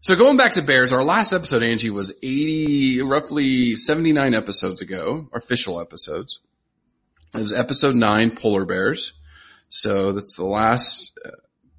So 0.00 0.16
going 0.16 0.36
back 0.36 0.54
to 0.54 0.62
bears, 0.62 0.92
our 0.92 1.04
last 1.04 1.32
episode, 1.32 1.62
Angie, 1.62 1.88
was 1.90 2.10
80, 2.22 3.02
roughly 3.02 3.76
79 3.76 4.34
episodes 4.34 4.82
ago, 4.82 5.28
official 5.32 5.80
episodes. 5.80 6.40
It 7.34 7.40
was 7.40 7.52
episode 7.54 7.94
nine, 7.94 8.32
polar 8.32 8.64
bears. 8.66 9.12
So 9.70 10.12
that's 10.12 10.36
the 10.36 10.44
last 10.44 11.18
uh, 11.24 11.30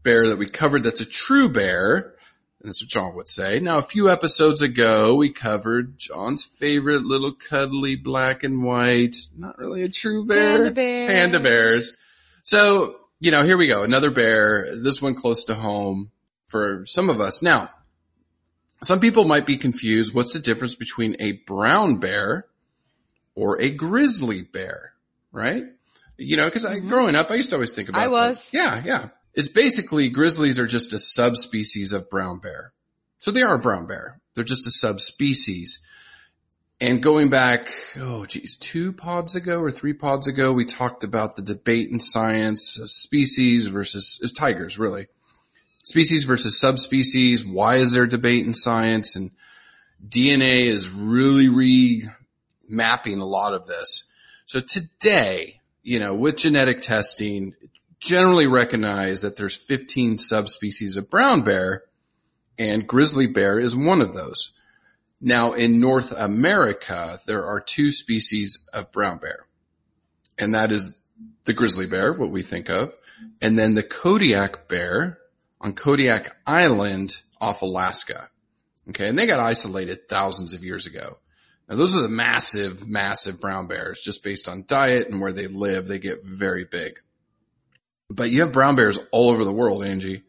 bear 0.05 0.29
that 0.29 0.37
we 0.37 0.45
covered. 0.45 0.83
That's 0.83 1.01
a 1.01 1.05
true 1.05 1.49
bear. 1.49 2.13
And 2.61 2.69
that's 2.69 2.81
what 2.81 2.89
John 2.89 3.15
would 3.15 3.27
say. 3.29 3.59
Now, 3.59 3.77
a 3.77 3.81
few 3.83 4.09
episodes 4.09 4.61
ago, 4.61 5.15
we 5.15 5.29
covered 5.31 5.97
John's 5.99 6.45
favorite 6.45 7.01
little 7.03 7.33
cuddly 7.33 7.95
black 7.97 8.43
and 8.43 8.63
white, 8.63 9.17
not 9.37 9.57
really 9.57 9.83
a 9.83 9.89
true 9.89 10.25
bear. 10.25 10.55
Panda 10.57 10.71
bears. 10.71 11.11
Panda 11.11 11.39
bears. 11.41 11.97
So, 12.43 12.95
you 13.19 13.31
know, 13.31 13.43
here 13.43 13.57
we 13.57 13.67
go. 13.67 13.83
Another 13.83 14.09
bear. 14.09 14.67
This 14.81 15.01
one 15.01 15.13
close 15.15 15.43
to 15.45 15.55
home 15.55 16.11
for 16.47 16.85
some 16.87 17.09
of 17.09 17.19
us. 17.19 17.43
Now, 17.43 17.69
some 18.81 18.99
people 18.99 19.25
might 19.25 19.45
be 19.45 19.57
confused. 19.57 20.15
What's 20.15 20.33
the 20.33 20.39
difference 20.39 20.75
between 20.75 21.15
a 21.19 21.33
brown 21.45 21.97
bear 21.99 22.45
or 23.35 23.61
a 23.61 23.69
grizzly 23.69 24.41
bear? 24.41 24.93
Right? 25.31 25.63
You 26.17 26.37
know, 26.37 26.49
cause 26.49 26.65
I, 26.65 26.79
growing 26.79 27.15
up, 27.15 27.29
I 27.29 27.35
used 27.35 27.49
to 27.51 27.57
always 27.57 27.73
think 27.73 27.89
about 27.89 27.99
Mm-hmm. 28.05 28.13
I 28.15 28.21
that. 28.21 28.29
was. 28.29 28.49
Yeah, 28.53 28.81
yeah. 28.85 29.09
It's 29.35 29.49
basically 29.49 30.09
grizzlies 30.09 30.59
are 30.59 30.67
just 30.67 30.93
a 30.93 30.97
subspecies 30.97 31.91
of 31.91 32.09
brown 32.09 32.39
bear. 32.39 32.71
So 33.19 33.31
they 33.31 33.41
are 33.41 33.55
a 33.55 33.59
brown 33.59 33.85
bear. 33.85 34.21
They're 34.33 34.43
just 34.43 34.65
a 34.65 34.71
subspecies. 34.71 35.85
And 36.79 37.01
going 37.01 37.29
back, 37.29 37.69
oh 37.97 38.25
geez, 38.25 38.57
two 38.57 38.91
pods 38.93 39.35
ago 39.35 39.59
or 39.59 39.71
three 39.71 39.93
pods 39.93 40.27
ago, 40.27 40.53
we 40.53 40.65
talked 40.65 41.03
about 41.03 41.35
the 41.35 41.41
debate 41.41 41.89
in 41.89 41.99
science, 41.99 42.79
species 42.85 43.67
versus 43.67 44.19
is 44.21 44.31
tigers, 44.31 44.79
really. 44.79 45.07
Species 45.83 46.23
versus 46.23 46.59
subspecies. 46.59 47.45
Why 47.45 47.75
is 47.75 47.93
there 47.93 48.07
debate 48.07 48.45
in 48.45 48.53
science? 48.53 49.15
And 49.15 49.31
DNA 50.07 50.65
is 50.65 50.89
really 50.89 51.47
remapping 51.47 53.19
a 53.19 53.25
lot 53.25 53.53
of 53.53 53.67
this. 53.67 54.11
So 54.45 54.59
today, 54.59 55.61
you 55.83 55.99
know, 55.99 56.13
with 56.13 56.37
genetic 56.37 56.81
testing, 56.81 57.53
generally 57.99 58.47
recognize 58.47 59.21
that 59.21 59.37
there's 59.37 59.55
15 59.55 60.17
subspecies 60.17 60.97
of 60.97 61.09
brown 61.09 61.43
bear 61.43 61.83
and 62.57 62.87
grizzly 62.87 63.27
bear 63.27 63.59
is 63.59 63.75
one 63.75 64.01
of 64.01 64.13
those. 64.13 64.51
Now 65.21 65.53
in 65.53 65.79
North 65.79 66.11
America, 66.11 67.19
there 67.25 67.45
are 67.45 67.59
two 67.59 67.91
species 67.91 68.69
of 68.73 68.91
brown 68.91 69.17
bear 69.17 69.45
and 70.37 70.53
that 70.53 70.71
is 70.71 71.01
the 71.45 71.53
grizzly 71.53 71.85
bear, 71.85 72.13
what 72.13 72.29
we 72.29 72.41
think 72.41 72.69
of, 72.69 72.93
and 73.41 73.57
then 73.57 73.75
the 73.75 73.83
Kodiak 73.83 74.67
bear 74.67 75.19
on 75.61 75.73
Kodiak 75.73 76.35
Island 76.45 77.21
off 77.39 77.61
Alaska. 77.61 78.29
Okay. 78.89 79.07
And 79.07 79.17
they 79.17 79.27
got 79.27 79.39
isolated 79.39 80.07
thousands 80.07 80.53
of 80.53 80.63
years 80.63 80.85
ago. 80.85 81.17
Now 81.67 81.75
those 81.75 81.95
are 81.95 82.01
the 82.01 82.09
massive, 82.09 82.87
massive 82.87 83.41
brown 83.41 83.67
bears 83.67 84.01
just 84.01 84.23
based 84.23 84.47
on 84.47 84.65
diet 84.67 85.09
and 85.09 85.19
where 85.19 85.33
they 85.33 85.47
live. 85.47 85.87
They 85.87 85.99
get 85.99 86.23
very 86.23 86.65
big. 86.65 86.99
But 88.15 88.31
you 88.31 88.41
have 88.41 88.51
brown 88.53 88.75
bears 88.75 88.97
all 89.11 89.29
over 89.29 89.43
the 89.43 89.51
world, 89.51 89.83
Angie, 89.83 90.23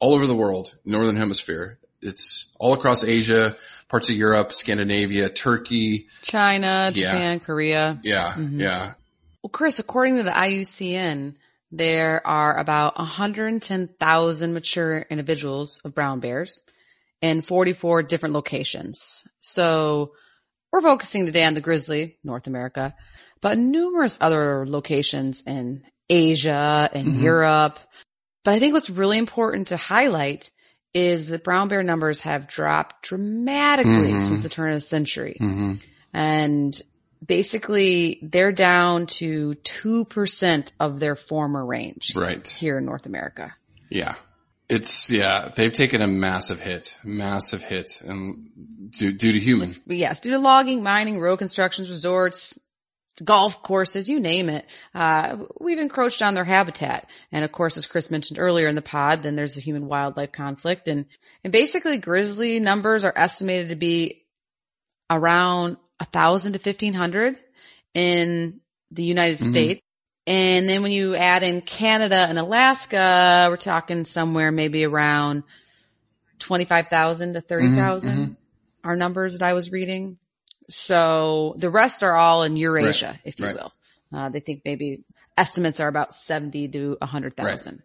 all 0.00 0.14
over 0.14 0.26
the 0.26 0.34
world, 0.34 0.74
northern 0.84 1.16
hemisphere. 1.16 1.78
It's 2.00 2.54
all 2.58 2.72
across 2.72 3.04
Asia, 3.04 3.56
parts 3.88 4.08
of 4.08 4.16
Europe, 4.16 4.52
Scandinavia, 4.52 5.28
Turkey. 5.28 6.06
China, 6.22 6.90
Yeah. 6.94 7.12
Japan, 7.12 7.40
Korea. 7.40 8.00
Yeah. 8.02 8.32
Mhm. 8.32 8.60
Yeah. 8.60 8.94
Well, 9.42 9.50
Chris, 9.50 9.78
according 9.78 10.16
to 10.16 10.22
the 10.22 10.30
IUCN, 10.30 11.34
there 11.70 12.26
are 12.26 12.56
about 12.58 12.98
110,000 12.98 14.54
mature 14.54 15.04
individuals 15.10 15.80
of 15.84 15.94
brown 15.94 16.20
bears 16.20 16.60
in 17.20 17.42
44 17.42 18.02
different 18.02 18.34
locations. 18.34 19.24
So 19.40 20.12
we're 20.72 20.80
focusing 20.80 21.26
today 21.26 21.44
on 21.44 21.54
the 21.54 21.60
grizzly, 21.60 22.18
North 22.24 22.46
America, 22.46 22.94
but 23.40 23.58
numerous 23.58 24.16
other 24.20 24.66
locations 24.66 25.42
in 25.46 25.82
Asia 26.08 26.88
and 26.92 27.08
Mhm. 27.08 27.22
Europe. 27.22 27.78
But 28.44 28.54
I 28.54 28.58
think 28.58 28.74
what's 28.74 28.90
really 28.90 29.18
important 29.18 29.68
to 29.68 29.76
highlight 29.76 30.50
is 30.94 31.28
that 31.28 31.44
brown 31.44 31.68
bear 31.68 31.82
numbers 31.82 32.20
have 32.22 32.46
dropped 32.46 33.02
dramatically 33.02 34.12
Mhm. 34.12 34.28
since 34.28 34.42
the 34.42 34.48
turn 34.48 34.72
of 34.72 34.76
the 34.82 34.88
century. 34.88 35.36
hmm 35.38 35.74
And 36.14 36.80
basically 37.24 38.18
they're 38.22 38.52
down 38.52 39.06
to 39.06 39.54
2% 39.56 40.72
of 40.80 41.00
their 41.00 41.16
former 41.16 41.64
range 41.64 42.14
Right. 42.16 42.46
here 42.46 42.78
in 42.78 42.84
North 42.86 43.04
America. 43.06 43.54
Yeah. 43.90 44.14
It's, 44.68 45.10
yeah, 45.10 45.50
they've 45.54 45.72
taken 45.72 46.02
a 46.02 46.06
massive 46.08 46.60
hit, 46.60 46.96
massive 47.04 47.62
hit 47.62 48.00
and 48.04 48.90
due, 48.90 49.12
due 49.12 49.32
to 49.32 49.38
human. 49.38 49.76
Yes, 49.86 50.20
due 50.20 50.30
to 50.32 50.38
logging, 50.38 50.82
mining, 50.82 51.20
road 51.20 51.36
constructions, 51.36 51.88
resorts, 51.88 52.58
golf 53.24 53.62
courses, 53.62 54.08
you 54.08 54.20
name 54.20 54.48
it, 54.48 54.66
uh, 54.94 55.38
we've 55.60 55.78
encroached 55.78 56.22
on 56.22 56.34
their 56.34 56.44
habitat. 56.44 57.08
And 57.32 57.44
of 57.44 57.52
course, 57.52 57.76
as 57.76 57.86
Chris 57.86 58.10
mentioned 58.10 58.38
earlier 58.38 58.68
in 58.68 58.74
the 58.74 58.82
pod, 58.82 59.22
then 59.22 59.36
there's 59.36 59.56
a 59.56 59.60
human 59.60 59.86
wildlife 59.88 60.32
conflict 60.32 60.88
and, 60.88 61.06
and 61.42 61.52
basically 61.52 61.98
grizzly 61.98 62.60
numbers 62.60 63.04
are 63.04 63.12
estimated 63.16 63.70
to 63.70 63.76
be 63.76 64.24
around 65.10 65.76
a 66.00 66.04
thousand 66.04 66.52
to 66.54 66.58
fifteen 66.58 66.92
hundred 66.92 67.38
in 67.94 68.60
the 68.90 69.04
United 69.04 69.38
Mhm. 69.38 69.48
States. 69.48 69.80
And 70.26 70.68
then 70.68 70.82
when 70.82 70.90
you 70.92 71.14
add 71.14 71.42
in 71.42 71.60
Canada 71.60 72.26
and 72.28 72.38
Alaska, 72.38 73.46
we're 73.48 73.56
talking 73.56 74.04
somewhere 74.04 74.50
maybe 74.50 74.84
around 74.84 75.44
25,000 76.38 77.34
to 77.34 77.40
30,000 77.40 78.16
Mhm, 78.16 78.36
are 78.84 78.96
numbers 78.96 79.38
that 79.38 79.44
I 79.46 79.52
was 79.52 79.70
reading. 79.70 80.18
So 80.68 81.54
the 81.58 81.70
rest 81.70 82.02
are 82.02 82.14
all 82.14 82.42
in 82.42 82.56
Eurasia, 82.56 83.06
Right, 83.06 83.20
if 83.24 83.38
you 83.40 83.46
right. 83.46 83.56
will. 83.56 83.72
Uh, 84.12 84.28
they 84.28 84.40
think 84.40 84.62
maybe 84.64 85.04
estimates 85.36 85.80
are 85.80 85.88
about 85.88 86.14
70 86.14 86.68
to 86.68 86.96
100,000. 87.00 87.82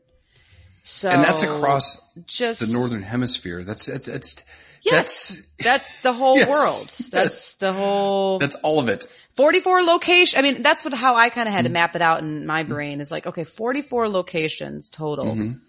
So 0.84 1.10
and 1.10 1.24
that's 1.24 1.44
across 1.44 2.14
just 2.26 2.60
the 2.60 2.68
northern 2.74 3.02
hemisphere. 3.04 3.64
That's, 3.64 3.86
that's, 3.86 4.06
that's, 4.08 4.44
Yes, 4.84 5.54
that's 5.64 6.02
the 6.02 6.12
whole 6.12 6.38
Yes, 6.38 6.50
world. 6.50 6.88
That's 7.12 7.14
yes. 7.14 7.54
the 7.56 7.72
whole 7.72 8.40
that's 8.40 8.56
all 8.58 8.80
of 8.80 8.88
it. 8.88 9.06
44 9.36 9.84
location. 9.84 10.40
I 10.40 10.42
mean, 10.42 10.64
that's 10.64 10.84
what, 10.84 10.94
how 10.96 11.14
I 11.16 11.30
kind 11.30 11.48
of 11.48 11.52
Mm-hmm. 11.52 11.56
had 11.58 11.66
to 11.66 11.72
map 11.72 11.96
it 11.96 12.02
out 12.02 12.22
in 12.22 12.48
my 12.48 12.64
brain 12.64 13.00
is 13.00 13.12
like, 13.12 13.28
okay, 13.28 13.44
44 13.44 14.10
locations 14.10 14.90
total 14.90 15.26
Mhm. 15.26 15.60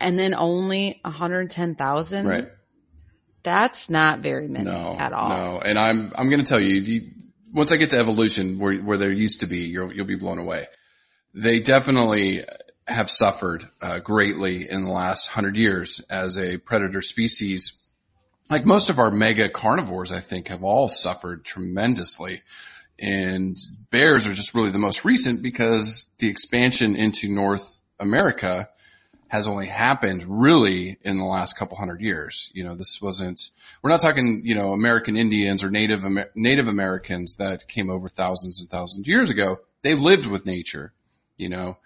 and 0.00 0.18
then 0.18 0.34
only 0.34 1.00
110,000. 1.04 2.26
Right. 2.26 2.48
That's 3.44 3.88
not 3.88 4.18
very 4.20 4.48
many 4.48 4.64
No, 4.64 4.96
at 4.98 5.12
all. 5.12 5.28
no. 5.28 5.60
And 5.64 5.78
I'm, 5.78 6.10
I'm 6.16 6.28
going 6.30 6.40
to 6.42 6.46
tell 6.46 6.58
you, 6.58 6.80
you, 6.80 7.10
once 7.52 7.70
I 7.70 7.76
get 7.76 7.90
to 7.90 7.98
evolution 7.98 8.58
where, 8.58 8.74
where 8.78 8.96
there 8.96 9.12
used 9.12 9.40
to 9.40 9.46
be, 9.46 9.58
you'll, 9.58 9.92
you'll 9.92 10.06
be 10.06 10.16
blown 10.16 10.38
away. 10.38 10.66
They 11.34 11.60
definitely 11.60 12.40
have 12.88 13.10
suffered 13.10 13.68
uh, 13.80 13.98
greatly 14.00 14.68
in 14.68 14.84
the 14.84 14.90
last 14.90 15.28
hundred 15.28 15.56
years 15.56 16.00
as 16.10 16.38
a 16.38 16.56
predator 16.58 17.02
species. 17.02 17.86
Like 18.50 18.66
most 18.66 18.90
of 18.90 18.98
our 18.98 19.10
mega 19.10 19.48
carnivores, 19.48 20.10
I 20.12 20.20
think 20.20 20.48
have 20.48 20.64
all 20.64 20.88
suffered 20.88 21.44
tremendously. 21.44 22.42
And 22.98 23.56
bears 23.90 24.26
are 24.26 24.34
just 24.34 24.54
really 24.54 24.70
the 24.70 24.78
most 24.78 25.04
recent 25.04 25.42
because 25.42 26.06
the 26.18 26.28
expansion 26.28 26.96
into 26.96 27.28
North 27.28 27.80
America 28.00 28.68
has 29.34 29.48
only 29.48 29.66
happened 29.66 30.24
really 30.28 30.96
in 31.02 31.18
the 31.18 31.24
last 31.24 31.58
couple 31.58 31.76
hundred 31.76 32.00
years. 32.00 32.52
You 32.54 32.62
know, 32.62 32.76
this 32.76 33.02
wasn't, 33.02 33.50
we're 33.82 33.90
not 33.90 33.98
talking, 33.98 34.42
you 34.44 34.54
know, 34.54 34.70
American 34.70 35.16
Indians 35.16 35.64
or 35.64 35.70
Native, 35.72 36.04
Amer- 36.04 36.30
Native 36.36 36.68
Americans 36.68 37.34
that 37.38 37.66
came 37.66 37.90
over 37.90 38.08
thousands 38.08 38.60
and 38.60 38.70
thousands 38.70 39.00
of 39.00 39.08
years 39.08 39.30
ago. 39.30 39.56
They 39.82 39.96
lived 39.96 40.28
with 40.28 40.46
nature, 40.46 40.92
you 41.36 41.48
know, 41.48 41.78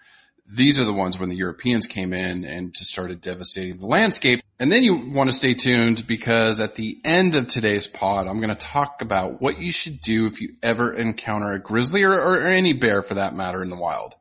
these 0.45 0.79
are 0.79 0.85
the 0.85 0.93
ones 0.93 1.17
when 1.17 1.29
the 1.29 1.35
Europeans 1.35 1.87
came 1.87 2.13
in 2.13 2.45
and 2.45 2.71
just 2.71 2.91
started 2.91 3.19
devastating 3.19 3.79
the 3.79 3.87
landscape. 3.87 4.41
And 4.59 4.71
then 4.71 4.83
you 4.83 5.09
want 5.09 5.31
to 5.31 5.35
stay 5.35 5.55
tuned 5.55 6.05
because 6.05 6.61
at 6.61 6.75
the 6.75 6.99
end 7.03 7.35
of 7.35 7.47
today's 7.47 7.87
pod, 7.87 8.27
I'm 8.27 8.41
going 8.41 8.49
to 8.49 8.55
talk 8.55 9.01
about 9.01 9.41
what 9.41 9.59
you 9.59 9.71
should 9.71 10.01
do 10.01 10.27
if 10.27 10.39
you 10.39 10.53
ever 10.61 10.93
encounter 10.93 11.51
a 11.51 11.59
grizzly 11.59 12.03
or, 12.03 12.13
or 12.13 12.41
any 12.41 12.73
bear 12.73 13.01
for 13.01 13.15
that 13.15 13.33
matter 13.33 13.63
in 13.63 13.71
the 13.71 13.75
wild. 13.75 14.13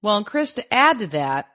Well, 0.00 0.18
and 0.18 0.26
Chris, 0.26 0.54
to 0.54 0.74
add 0.74 1.00
to 1.00 1.08
that, 1.08 1.48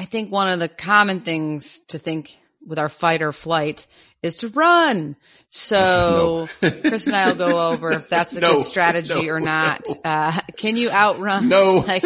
I 0.00 0.04
think 0.04 0.32
one 0.32 0.48
of 0.48 0.58
the 0.60 0.68
common 0.68 1.20
things 1.20 1.78
to 1.88 1.98
think 1.98 2.38
with 2.66 2.78
our 2.78 2.88
fight 2.88 3.22
or 3.22 3.32
flight 3.32 3.86
is 4.22 4.36
to 4.36 4.48
run. 4.48 5.16
So 5.50 6.46
Chris 6.60 7.06
and 7.06 7.16
I 7.16 7.28
will 7.28 7.34
go 7.36 7.70
over 7.70 7.90
if 7.92 8.08
that's 8.08 8.36
a 8.36 8.40
No, 8.40 8.54
good 8.54 8.64
strategy 8.64 9.26
no, 9.26 9.28
or 9.32 9.40
not. 9.40 9.82
no. 10.04 10.10
Uh, 10.10 10.38
can 10.56 10.76
you 10.76 10.90
outrun? 10.90 11.48
No. 11.48 11.80
Like, 11.86 12.04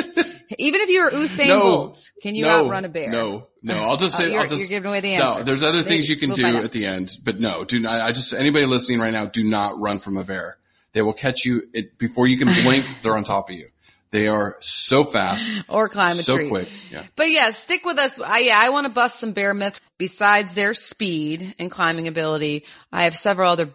even 0.58 0.82
if 0.82 0.90
you're 0.90 1.10
Usain 1.10 1.48
No. 1.48 1.60
Bolt, 1.60 2.10
can 2.22 2.34
you 2.34 2.44
no, 2.44 2.64
outrun 2.66 2.84
a 2.84 2.88
bear? 2.88 3.10
No, 3.10 3.48
no. 3.62 3.74
I'll 3.74 3.96
just 3.96 4.14
Oh, 4.16 4.18
say, 4.18 4.30
you're- 4.30 4.42
I'll 4.42 4.48
just, 4.48 4.60
you're 4.60 4.68
giving 4.68 4.88
away 4.90 5.00
the 5.00 5.14
answer. 5.14 5.38
No, 5.38 5.42
there's 5.44 5.62
other 5.62 5.82
things 5.82 6.08
you 6.08 6.16
can 6.16 6.28
We'll 6.30 6.36
do 6.36 6.56
at 6.58 6.70
the 6.72 6.86
end, 6.86 7.16
but 7.24 7.40
no, 7.40 7.64
do 7.64 7.80
not, 7.80 8.00
I 8.00 8.12
just, 8.12 8.32
anybody 8.34 8.66
listening 8.66 9.00
right 9.00 9.12
now, 9.12 9.24
do 9.26 9.42
not 9.42 9.78
run 9.80 9.98
from 9.98 10.16
a 10.16 10.22
bear. 10.24 10.58
They 10.92 11.02
will 11.02 11.12
catch 11.14 11.44
you 11.44 11.62
it, 11.72 11.98
before 11.98 12.26
you 12.28 12.36
can 12.38 12.46
blink. 12.62 12.84
they're 13.02 13.16
on 13.16 13.24
top 13.24 13.50
of 13.50 13.56
you. 13.56 13.68
They 14.14 14.28
are 14.28 14.56
so 14.60 15.02
fast, 15.02 15.50
Or 15.68 15.88
climb 15.88 16.12
a 16.12 16.14
so 16.14 16.36
tree. 16.36 16.48
quick. 16.48 16.68
Yeah. 16.90 17.02
But 17.16 17.30
yeah, 17.30 17.50
stick 17.50 17.84
with 17.84 17.98
us. 17.98 18.20
I, 18.20 18.38
yeah, 18.38 18.56
I 18.60 18.70
want 18.70 18.86
to 18.86 18.92
bust 18.92 19.18
some 19.18 19.32
bear 19.32 19.52
myths. 19.54 19.80
Besides 19.98 20.54
their 20.54 20.72
speed 20.72 21.56
and 21.58 21.68
climbing 21.68 22.06
ability, 22.06 22.64
I 22.92 23.04
have 23.04 23.16
several 23.16 23.50
other 23.50 23.74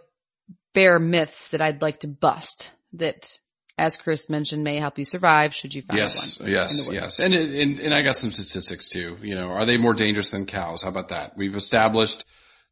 bear 0.74 0.98
myths 0.98 1.50
that 1.50 1.60
I'd 1.60 1.82
like 1.82 2.00
to 2.02 2.08
bust 2.08 2.72
that, 2.94 3.38
as 3.78 3.98
Chris 3.98 4.30
mentioned, 4.30 4.64
may 4.64 4.78
help 4.78 4.98
you 4.98 5.04
survive 5.04 5.54
should 5.54 5.76
you 5.76 5.82
find 5.82 5.98
Yes, 6.00 6.40
one. 6.40 6.50
yes, 6.50 6.88
woods. 6.88 6.96
yes. 6.96 7.20
And, 7.20 7.34
and, 7.34 7.80
and 7.80 7.94
I 7.94 8.02
got 8.02 8.16
some 8.16 8.32
statistics 8.32 8.88
too. 8.88 9.18
You 9.22 9.36
know, 9.36 9.50
are 9.50 9.66
they 9.66 9.78
more 9.78 9.94
dangerous 9.94 10.30
than 10.30 10.46
cows? 10.46 10.84
How 10.84 10.90
about 10.90 11.10
that? 11.10 11.36
We've 11.36 11.56
established 11.56 12.24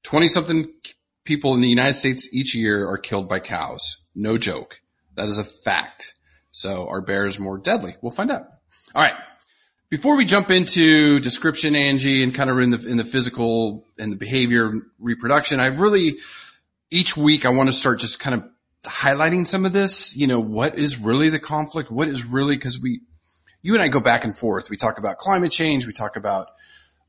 20 0.03 0.29
something 0.29 0.71
people 1.25 1.53
in 1.53 1.59
the 1.61 1.67
United 1.69 1.95
States 1.95 2.33
each 2.33 2.55
year 2.55 2.87
are 2.89 2.97
killed 2.97 3.27
by 3.27 3.39
cows. 3.39 4.05
No 4.15 4.37
joke. 4.37 4.79
That 5.15 5.27
is 5.27 5.37
a 5.37 5.43
fact. 5.43 6.13
So 6.57 6.87
are 6.89 7.01
bears 7.01 7.37
more 7.37 7.59
deadly? 7.59 7.95
We'll 8.01 8.11
find 8.11 8.31
out. 8.31 8.47
All 8.95 9.03
right. 9.03 9.13
Before 9.89 10.17
we 10.17 10.25
jump 10.25 10.49
into 10.49 11.19
description, 11.19 11.75
Angie, 11.75 12.23
and 12.23 12.33
kind 12.33 12.49
of 12.49 12.57
in 12.57 12.71
the, 12.71 12.85
in 12.89 12.97
the 12.97 13.05
physical 13.05 13.85
and 13.99 14.11
the 14.11 14.17
behavior 14.17 14.71
reproduction, 14.97 15.59
I 15.59 15.67
really, 15.67 16.17
each 16.89 17.15
week 17.15 17.45
I 17.45 17.49
want 17.49 17.69
to 17.69 17.73
start 17.73 17.99
just 17.99 18.19
kind 18.19 18.33
of 18.33 18.49
highlighting 18.83 19.45
some 19.45 19.65
of 19.65 19.71
this, 19.71 20.17
you 20.17 20.25
know, 20.25 20.39
what 20.39 20.75
is 20.79 20.99
really 20.99 21.29
the 21.29 21.39
conflict? 21.39 21.91
What 21.91 22.07
is 22.07 22.25
really, 22.25 22.57
cause 22.57 22.79
we, 22.81 23.01
you 23.61 23.75
and 23.75 23.83
I 23.83 23.87
go 23.87 23.99
back 23.99 24.25
and 24.25 24.35
forth. 24.35 24.69
We 24.69 24.77
talk 24.77 24.97
about 24.97 25.19
climate 25.19 25.51
change. 25.51 25.85
We 25.85 25.93
talk 25.93 26.15
about 26.15 26.47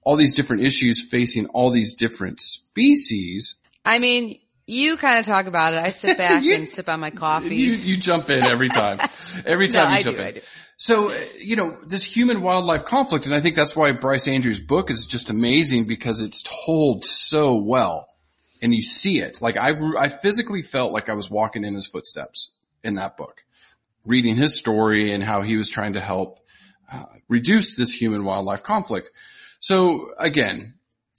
all 0.03 0.17
these 0.17 0.37
different 0.37 0.63
issues 0.63 1.03
facing 1.03 1.47
all 1.47 1.71
these 1.71 1.95
different 1.95 2.39
species. 2.39 3.55
I 3.85 3.99
mean, 3.99 4.41
you 4.69 4.97
kind 4.97 5.19
of 5.19 5.27
talk 5.27 5.47
about 5.47 5.73
it. 5.73 5.79
I 5.79 5.89
sit 5.91 6.17
back 6.19 6.45
You- 6.45 6.55
and 6.55 6.69
sip 6.69 6.89
on 6.89 7.01
my 7.01 7.11
coffee. 7.11 7.57
You, 7.57 7.73
you 7.73 7.97
jump 7.97 8.31
in 8.31 8.45
every 8.45 8.69
time. 8.69 9.01
Every 9.47 9.67
No, 9.69 9.73
time 9.75 9.91
you 9.91 9.97
I 9.97 10.03
jump 10.03 10.17
do, 10.17 10.23
in. 10.23 10.41
So, 10.77 11.11
uh, 11.11 11.15
you 11.39 11.55
know, 11.57 11.77
this 11.87 12.05
human 12.05 12.41
wildlife 12.41 12.85
conflict, 12.85 13.27
and 13.27 13.35
I 13.35 13.41
think 13.41 13.57
that's 13.57 13.75
why 13.77 13.93
Bryce 13.93 14.27
Andrews' 14.29 14.61
book 14.61 14.91
is 14.91 15.07
just 15.07 15.29
amazing 15.31 15.87
because 15.87 16.21
it's 16.21 16.43
told 16.67 17.05
so 17.05 17.57
well 17.57 18.09
and 18.63 18.73
you 18.75 18.81
see 18.83 19.19
it. 19.19 19.41
Like 19.43 19.57
I, 19.57 19.75
I 19.99 20.09
physically 20.09 20.63
felt 20.63 20.93
like 20.93 21.09
I 21.09 21.13
was 21.15 21.31
walking 21.31 21.65
in 21.65 21.75
his 21.75 21.87
footsteps 21.87 22.51
in 22.83 22.95
that 22.95 23.17
book, 23.17 23.45
reading 24.05 24.37
his 24.37 24.57
story 24.59 25.13
and 25.13 25.23
how 25.23 25.43
he 25.43 25.57
was 25.57 25.69
trying 25.69 25.93
to 25.95 26.01
help 26.01 26.39
uh, 26.93 27.05
reduce 27.29 27.77
this 27.77 27.93
human 27.93 28.25
wildlife 28.25 28.63
conflict. 28.63 29.11
So 29.61 30.07
again, 30.19 30.75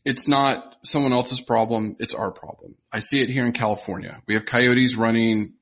it's 0.05 0.27
not 0.27 0.68
someone 0.83 1.13
else's 1.13 1.41
problem. 1.41 1.95
It's 1.99 2.15
our 2.15 2.31
problem. 2.31 2.75
I 2.91 2.99
see 2.99 3.21
it 3.21 3.29
here 3.29 3.45
in 3.45 3.51
California. 3.51 4.21
We 4.27 4.33
have 4.35 4.45
coyotes 4.45 4.95
running 4.95 5.53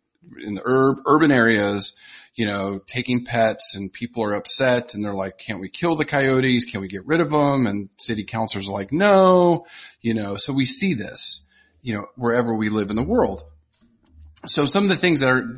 in 0.43 0.55
the 0.55 0.61
ur- 0.65 1.01
urban 1.05 1.31
areas, 1.31 1.97
you 2.35 2.45
know, 2.45 2.79
taking 2.85 3.25
pets 3.25 3.75
and 3.75 3.91
people 3.91 4.23
are 4.23 4.33
upset 4.33 4.93
and 4.93 5.03
they're 5.03 5.13
like, 5.13 5.37
can't 5.37 5.59
we 5.59 5.69
kill 5.69 5.95
the 5.95 6.05
coyotes? 6.05 6.65
Can 6.65 6.81
we 6.81 6.87
get 6.87 7.05
rid 7.05 7.19
of 7.19 7.31
them? 7.31 7.65
And 7.65 7.89
city 7.97 8.23
councilors 8.23 8.69
are 8.69 8.73
like, 8.73 8.91
no, 8.91 9.65
you 10.01 10.13
know, 10.13 10.37
so 10.37 10.53
we 10.53 10.65
see 10.65 10.93
this, 10.93 11.41
you 11.81 11.93
know, 11.93 12.05
wherever 12.15 12.53
we 12.53 12.69
live 12.69 12.89
in 12.89 12.95
the 12.95 13.03
world. 13.03 13.43
So 14.45 14.65
some 14.65 14.83
of 14.83 14.89
the 14.89 14.95
things 14.95 15.21
that 15.21 15.29
are 15.29 15.57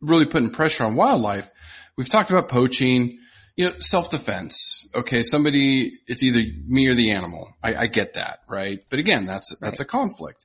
really 0.00 0.26
putting 0.26 0.50
pressure 0.50 0.84
on 0.84 0.96
wildlife, 0.96 1.50
we've 1.96 2.08
talked 2.08 2.30
about 2.30 2.48
poaching, 2.48 3.18
you 3.56 3.66
know, 3.66 3.78
self-defense. 3.78 4.85
Okay. 4.96 5.22
Somebody, 5.22 5.92
it's 6.06 6.22
either 6.22 6.42
me 6.66 6.88
or 6.88 6.94
the 6.94 7.10
animal. 7.10 7.52
I, 7.62 7.74
I 7.74 7.86
get 7.86 8.14
that. 8.14 8.40
Right. 8.48 8.80
But 8.88 8.98
again, 8.98 9.26
that's, 9.26 9.56
that's 9.58 9.80
a 9.80 9.84
conflict. 9.84 10.44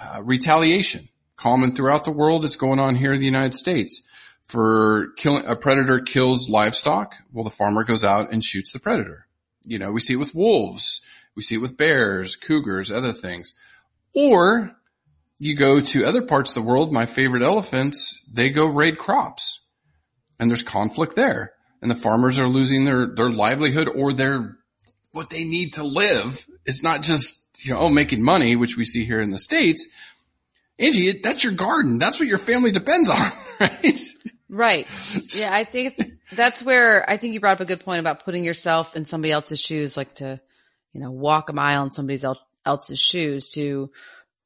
Uh, 0.00 0.22
retaliation, 0.22 1.08
common 1.36 1.74
throughout 1.74 2.04
the 2.04 2.12
world. 2.12 2.44
It's 2.44 2.56
going 2.56 2.78
on 2.78 2.94
here 2.94 3.12
in 3.12 3.20
the 3.20 3.26
United 3.26 3.54
States 3.54 4.08
for 4.44 5.08
killing 5.16 5.46
a 5.46 5.56
predator 5.56 6.00
kills 6.00 6.48
livestock. 6.48 7.16
Well, 7.32 7.44
the 7.44 7.50
farmer 7.50 7.84
goes 7.84 8.04
out 8.04 8.32
and 8.32 8.42
shoots 8.42 8.72
the 8.72 8.80
predator. 8.80 9.26
You 9.64 9.78
know, 9.78 9.92
we 9.92 10.00
see 10.00 10.14
it 10.14 10.18
with 10.18 10.34
wolves. 10.34 11.04
We 11.34 11.42
see 11.42 11.56
it 11.56 11.60
with 11.60 11.76
bears, 11.76 12.36
cougars, 12.36 12.90
other 12.90 13.12
things. 13.12 13.54
Or 14.14 14.74
you 15.38 15.54
go 15.54 15.80
to 15.80 16.04
other 16.04 16.22
parts 16.22 16.56
of 16.56 16.62
the 16.62 16.68
world. 16.68 16.92
My 16.92 17.06
favorite 17.06 17.42
elephants, 17.42 18.24
they 18.32 18.50
go 18.50 18.66
raid 18.66 18.98
crops 18.98 19.64
and 20.38 20.50
there's 20.50 20.62
conflict 20.62 21.14
there 21.14 21.52
and 21.80 21.90
the 21.90 21.96
farmers 21.96 22.38
are 22.38 22.46
losing 22.46 22.84
their, 22.84 23.06
their 23.06 23.30
livelihood 23.30 23.88
or 23.94 24.12
their, 24.12 24.56
what 25.12 25.30
they 25.30 25.44
need 25.44 25.74
to 25.74 25.84
live. 25.84 26.46
It's 26.64 26.82
not 26.82 27.02
just, 27.02 27.64
you 27.66 27.72
know, 27.72 27.80
oh, 27.80 27.88
making 27.88 28.24
money, 28.24 28.56
which 28.56 28.76
we 28.76 28.84
see 28.84 29.04
here 29.04 29.20
in 29.20 29.30
the 29.30 29.38
States. 29.38 29.88
Angie, 30.78 31.20
that's 31.22 31.42
your 31.42 31.52
garden. 31.52 31.98
That's 31.98 32.20
what 32.20 32.28
your 32.28 32.38
family 32.38 32.70
depends 32.70 33.10
on, 33.10 33.16
right? 33.60 33.98
Right. 34.48 34.86
Yeah, 35.34 35.52
I 35.52 35.64
think 35.64 36.00
that's 36.32 36.62
where 36.62 37.08
I 37.08 37.16
think 37.16 37.34
you 37.34 37.40
brought 37.40 37.56
up 37.56 37.60
a 37.60 37.64
good 37.64 37.80
point 37.80 38.00
about 38.00 38.24
putting 38.24 38.44
yourself 38.44 38.96
in 38.96 39.04
somebody 39.04 39.32
else's 39.32 39.60
shoes, 39.60 39.96
like 39.96 40.14
to, 40.16 40.40
you 40.92 41.00
know, 41.00 41.10
walk 41.10 41.50
a 41.50 41.52
mile 41.52 41.82
in 41.82 41.90
somebody 41.90 42.18
else's 42.64 42.98
shoes 42.98 43.48
to 43.52 43.90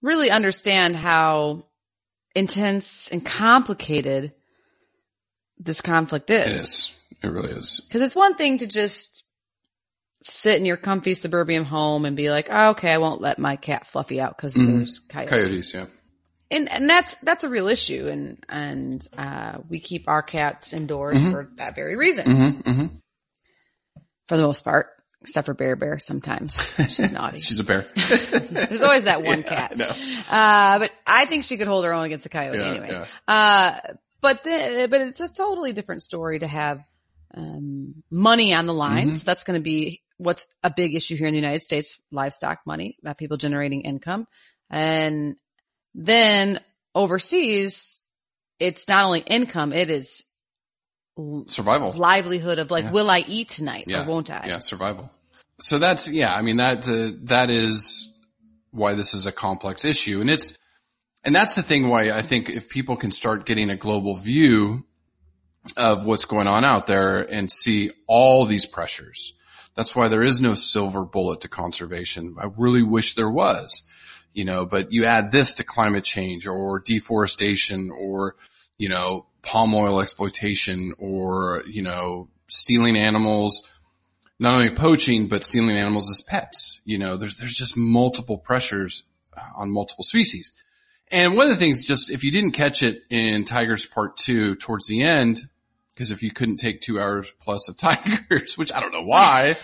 really 0.00 0.30
understand 0.30 0.96
how 0.96 1.66
intense 2.34 3.08
and 3.08 3.24
complicated 3.24 4.32
this 5.58 5.80
conflict 5.80 6.30
It 6.30 6.48
is. 6.48 6.98
It 7.22 7.28
really 7.28 7.50
is. 7.52 7.80
Because 7.86 8.02
it's 8.02 8.16
one 8.16 8.34
thing 8.34 8.58
to 8.58 8.66
just 8.66 9.24
sit 10.22 10.58
in 10.58 10.64
your 10.66 10.76
comfy 10.76 11.14
suburban 11.14 11.64
home 11.64 12.04
and 12.04 12.16
be 12.16 12.30
like, 12.30 12.48
oh, 12.50 12.70
okay, 12.70 12.92
I 12.92 12.98
won't 12.98 13.20
let 13.20 13.38
my 13.38 13.56
cat 13.56 13.86
Fluffy 13.86 14.20
out 14.20 14.36
because 14.36 14.54
there's 14.54 14.98
coyotes. 15.00 15.30
Coyotes, 15.30 15.74
yeah. 15.74 15.86
And, 16.50 16.70
and 16.70 16.88
that's, 16.88 17.14
that's 17.22 17.44
a 17.44 17.48
real 17.48 17.68
issue. 17.68 18.08
And, 18.08 18.44
and, 18.48 19.06
uh, 19.16 19.58
we 19.68 19.80
keep 19.80 20.08
our 20.08 20.22
cats 20.22 20.72
indoors 20.72 21.18
for 21.30 21.48
that 21.56 21.74
very 21.74 21.96
reason. 21.96 22.24
Mm-hmm, 22.26 22.86
For 24.28 24.36
the 24.36 24.42
most 24.42 24.62
part, 24.62 24.88
except 25.22 25.46
for 25.46 25.54
Bear 25.54 25.76
Bear 25.76 25.98
sometimes. 25.98 26.54
She's 26.90 27.10
naughty. 27.12 27.38
She's 27.40 27.58
a 27.60 27.64
bear. 27.64 27.86
There's 27.94 28.82
always 28.82 29.04
that 29.04 29.22
one 29.22 29.42
cat. 29.44 29.76
know. 29.76 29.88
Uh, 30.30 30.78
but 30.80 30.92
I 31.06 31.24
think 31.24 31.44
she 31.44 31.56
could 31.56 31.68
hold 31.68 31.84
her 31.84 31.92
own 31.92 32.04
against 32.04 32.26
a 32.26 32.28
coyote 32.28 32.58
Yeah, 32.58 32.64
anyways. 32.66 32.92
yeah. 32.92 33.06
Uh, 33.26 33.92
but 34.20 34.44
the, 34.44 34.86
but 34.90 35.00
it's 35.00 35.20
a 35.20 35.32
totally 35.32 35.72
different 35.72 36.02
story 36.02 36.38
to 36.40 36.46
have, 36.46 36.84
um, 37.34 38.02
money 38.10 38.54
on 38.54 38.66
the 38.66 38.74
line. 38.74 39.08
Mm-hmm. 39.08 39.16
So 39.16 39.24
that's 39.24 39.44
going 39.44 39.58
to 39.58 39.64
be 39.64 40.02
what's 40.18 40.46
a 40.62 40.70
big 40.70 40.94
issue 40.94 41.16
here 41.16 41.26
in 41.26 41.32
the 41.32 41.40
United 41.40 41.62
States, 41.62 42.00
livestock 42.10 42.60
money, 42.66 42.96
about 43.02 43.18
people 43.18 43.36
generating 43.36 43.82
income. 43.82 44.26
And 44.70 45.36
then 45.94 46.60
overseas, 46.94 48.00
it's 48.58 48.88
not 48.88 49.04
only 49.04 49.20
income, 49.20 49.72
it 49.72 49.90
is 49.90 50.24
Survival. 51.46 51.92
livelihood 51.92 52.58
of 52.58 52.70
like, 52.70 52.92
will 52.92 53.10
I 53.10 53.24
eat 53.26 53.48
tonight 53.48 53.84
Yeah. 53.86 54.04
or 54.04 54.08
won't 54.08 54.30
I? 54.30 54.44
Yeah, 54.46 54.58
survival. 54.60 55.10
So 55.60 55.78
that's, 55.78 56.10
yeah, 56.10 56.34
I 56.34 56.42
mean, 56.42 56.56
that, 56.56 56.88
uh, 56.88 57.16
that 57.24 57.50
is 57.50 58.14
why 58.70 58.94
this 58.94 59.12
is 59.14 59.26
a 59.26 59.32
complex 59.32 59.84
issue. 59.84 60.20
And 60.20 60.30
it's, 60.30 60.56
and 61.24 61.34
that's 61.34 61.54
the 61.54 61.62
thing 61.62 61.88
why 61.88 62.10
I 62.10 62.22
think 62.22 62.48
if 62.48 62.68
people 62.68 62.96
can 62.96 63.12
start 63.12 63.44
getting 63.44 63.70
a 63.70 63.76
global 63.76 64.16
view 64.16 64.84
of 65.76 66.04
what's 66.04 66.24
going 66.24 66.48
on 66.48 66.64
out 66.64 66.86
there 66.86 67.20
and 67.30 67.50
see 67.50 67.90
all 68.06 68.44
these 68.44 68.66
pressures, 68.66 69.34
that's 69.74 69.96
why 69.96 70.08
there 70.08 70.22
is 70.22 70.40
no 70.40 70.54
silver 70.54 71.04
bullet 71.04 71.40
to 71.42 71.48
conservation. 71.48 72.36
I 72.38 72.48
really 72.56 72.82
wish 72.82 73.14
there 73.14 73.30
was, 73.30 73.82
you 74.34 74.44
know, 74.44 74.66
but 74.66 74.92
you 74.92 75.04
add 75.04 75.32
this 75.32 75.54
to 75.54 75.64
climate 75.64 76.04
change 76.04 76.46
or 76.46 76.80
deforestation 76.80 77.90
or, 77.90 78.36
you 78.76 78.88
know, 78.88 79.26
palm 79.42 79.74
oil 79.74 80.00
exploitation 80.00 80.92
or, 80.98 81.62
you 81.66 81.82
know, 81.82 82.28
stealing 82.48 82.96
animals, 82.96 83.68
not 84.38 84.54
only 84.54 84.70
poaching, 84.70 85.28
but 85.28 85.44
stealing 85.44 85.76
animals 85.76 86.10
as 86.10 86.22
pets. 86.22 86.80
You 86.84 86.98
know, 86.98 87.16
there's, 87.16 87.36
there's 87.36 87.54
just 87.54 87.76
multiple 87.76 88.38
pressures 88.38 89.04
uh, 89.36 89.40
on 89.56 89.72
multiple 89.72 90.04
species. 90.04 90.52
And 91.10 91.36
one 91.36 91.44
of 91.46 91.50
the 91.50 91.56
things, 91.56 91.84
just 91.84 92.10
if 92.10 92.24
you 92.24 92.30
didn't 92.30 92.52
catch 92.52 92.82
it 92.82 93.02
in 93.10 93.44
Tigers 93.44 93.86
Part 93.86 94.16
Two 94.16 94.54
towards 94.56 94.86
the 94.86 95.02
end, 95.02 95.38
because 96.02 96.10
if 96.10 96.24
you 96.24 96.32
couldn't 96.32 96.56
take 96.56 96.80
two 96.80 97.00
hours 97.00 97.32
plus 97.38 97.68
of 97.68 97.76
tigers, 97.78 98.58
which 98.58 98.72
I 98.72 98.80
don't 98.80 98.90
know 98.90 99.04
why. 99.04 99.56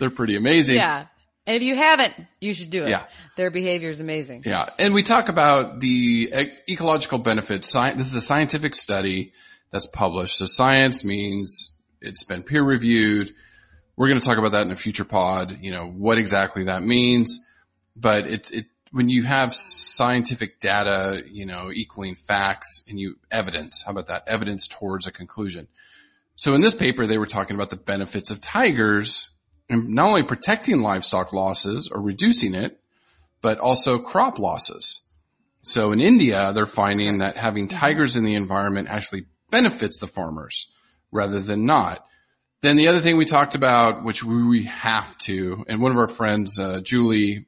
They're 0.00 0.10
pretty 0.10 0.34
amazing. 0.34 0.74
Yeah. 0.74 1.06
And 1.46 1.56
if 1.56 1.62
you 1.62 1.76
haven't, 1.76 2.12
you 2.40 2.54
should 2.54 2.70
do 2.70 2.82
it. 2.82 2.88
Yeah. 2.88 3.04
Their 3.36 3.52
behavior 3.52 3.88
is 3.88 4.00
amazing. 4.00 4.42
Yeah. 4.44 4.68
And 4.80 4.94
we 4.94 5.04
talk 5.04 5.28
about 5.28 5.78
the 5.78 6.28
ecological 6.68 7.18
benefits. 7.18 7.72
Sci- 7.72 7.92
this 7.92 8.08
is 8.08 8.16
a 8.16 8.20
scientific 8.20 8.74
study 8.74 9.32
that's 9.70 9.86
published. 9.86 10.38
So 10.38 10.46
science 10.46 11.04
means 11.04 11.78
it's 12.00 12.24
been 12.24 12.42
peer 12.42 12.64
reviewed. 12.64 13.32
We're 13.94 14.08
going 14.08 14.18
to 14.18 14.26
talk 14.26 14.38
about 14.38 14.50
that 14.52 14.66
in 14.66 14.72
a 14.72 14.76
future 14.76 15.04
pod, 15.04 15.56
you 15.62 15.70
know, 15.70 15.86
what 15.86 16.18
exactly 16.18 16.64
that 16.64 16.82
means. 16.82 17.48
But 17.94 18.26
it's, 18.26 18.50
it, 18.50 18.66
when 18.96 19.10
you 19.10 19.24
have 19.24 19.54
scientific 19.54 20.58
data, 20.58 21.22
you 21.30 21.44
know, 21.44 21.70
equaling 21.70 22.14
facts 22.14 22.82
and 22.88 22.98
you 22.98 23.18
evidence, 23.30 23.82
how 23.82 23.92
about 23.92 24.06
that? 24.06 24.26
Evidence 24.26 24.66
towards 24.66 25.06
a 25.06 25.12
conclusion. 25.12 25.68
So 26.34 26.54
in 26.54 26.62
this 26.62 26.72
paper, 26.72 27.06
they 27.06 27.18
were 27.18 27.26
talking 27.26 27.56
about 27.56 27.68
the 27.68 27.76
benefits 27.76 28.30
of 28.30 28.40
tigers 28.40 29.28
and 29.68 29.90
not 29.90 30.08
only 30.08 30.22
protecting 30.22 30.80
livestock 30.80 31.34
losses 31.34 31.88
or 31.88 32.00
reducing 32.00 32.54
it, 32.54 32.80
but 33.42 33.58
also 33.58 33.98
crop 33.98 34.38
losses. 34.38 35.02
So 35.60 35.92
in 35.92 36.00
India, 36.00 36.52
they're 36.54 36.64
finding 36.64 37.18
that 37.18 37.36
having 37.36 37.68
tigers 37.68 38.16
in 38.16 38.24
the 38.24 38.34
environment 38.34 38.88
actually 38.88 39.26
benefits 39.50 40.00
the 40.00 40.06
farmers 40.06 40.70
rather 41.12 41.40
than 41.40 41.66
not. 41.66 42.02
Then 42.62 42.76
the 42.76 42.88
other 42.88 43.00
thing 43.00 43.18
we 43.18 43.26
talked 43.26 43.54
about, 43.54 44.04
which 44.04 44.24
we 44.24 44.64
have 44.64 45.18
to, 45.18 45.66
and 45.68 45.82
one 45.82 45.92
of 45.92 45.98
our 45.98 46.08
friends, 46.08 46.58
uh, 46.58 46.80
Julie 46.80 47.44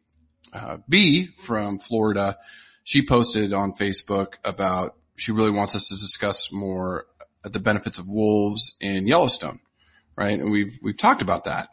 uh, 0.53 0.79
B 0.89 1.27
from 1.37 1.79
Florida, 1.79 2.37
she 2.85 3.05
posted 3.05 3.53
on 3.53 3.73
Facebook 3.73 4.35
about 4.45 4.95
she 5.17 5.33
really 5.33 5.51
wants 5.51 5.75
us 5.75 5.89
to 5.89 5.95
discuss 5.95 6.53
more 6.53 7.07
the 7.45 7.61
benefits 7.61 7.99
of 7.99 8.09
wolves 8.09 8.77
in 8.81 9.07
Yellowstone, 9.07 9.59
right? 10.17 10.39
And 10.39 10.51
we've 10.51 10.79
we've 10.83 10.97
talked 10.97 11.23
about 11.23 11.45
that 11.45 11.69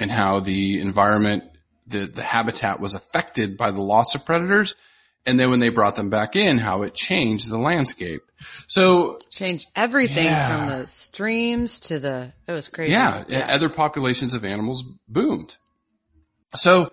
and 0.00 0.10
how 0.10 0.40
the 0.40 0.80
environment, 0.80 1.44
the 1.86 2.06
the 2.06 2.22
habitat 2.22 2.80
was 2.80 2.94
affected 2.94 3.56
by 3.56 3.70
the 3.70 3.80
loss 3.82 4.14
of 4.14 4.24
predators, 4.24 4.74
and 5.26 5.38
then 5.38 5.50
when 5.50 5.60
they 5.60 5.68
brought 5.70 5.96
them 5.96 6.10
back 6.10 6.36
in, 6.36 6.58
how 6.58 6.82
it 6.82 6.94
changed 6.94 7.50
the 7.50 7.58
landscape. 7.58 8.20
So 8.66 9.18
Change 9.30 9.66
everything 9.74 10.24
Yeah. 10.26 10.48
from 10.66 10.68
the 10.68 10.86
streams 10.90 11.80
to 11.80 11.98
the, 11.98 12.32
it 12.46 12.52
was 12.52 12.68
crazy. 12.68 12.92
yeah, 12.92 13.24
other 13.48 13.68
populations 13.70 14.34
of 14.34 14.44
animals 14.44 14.84
boomed. 15.08 15.56
So 16.54 16.90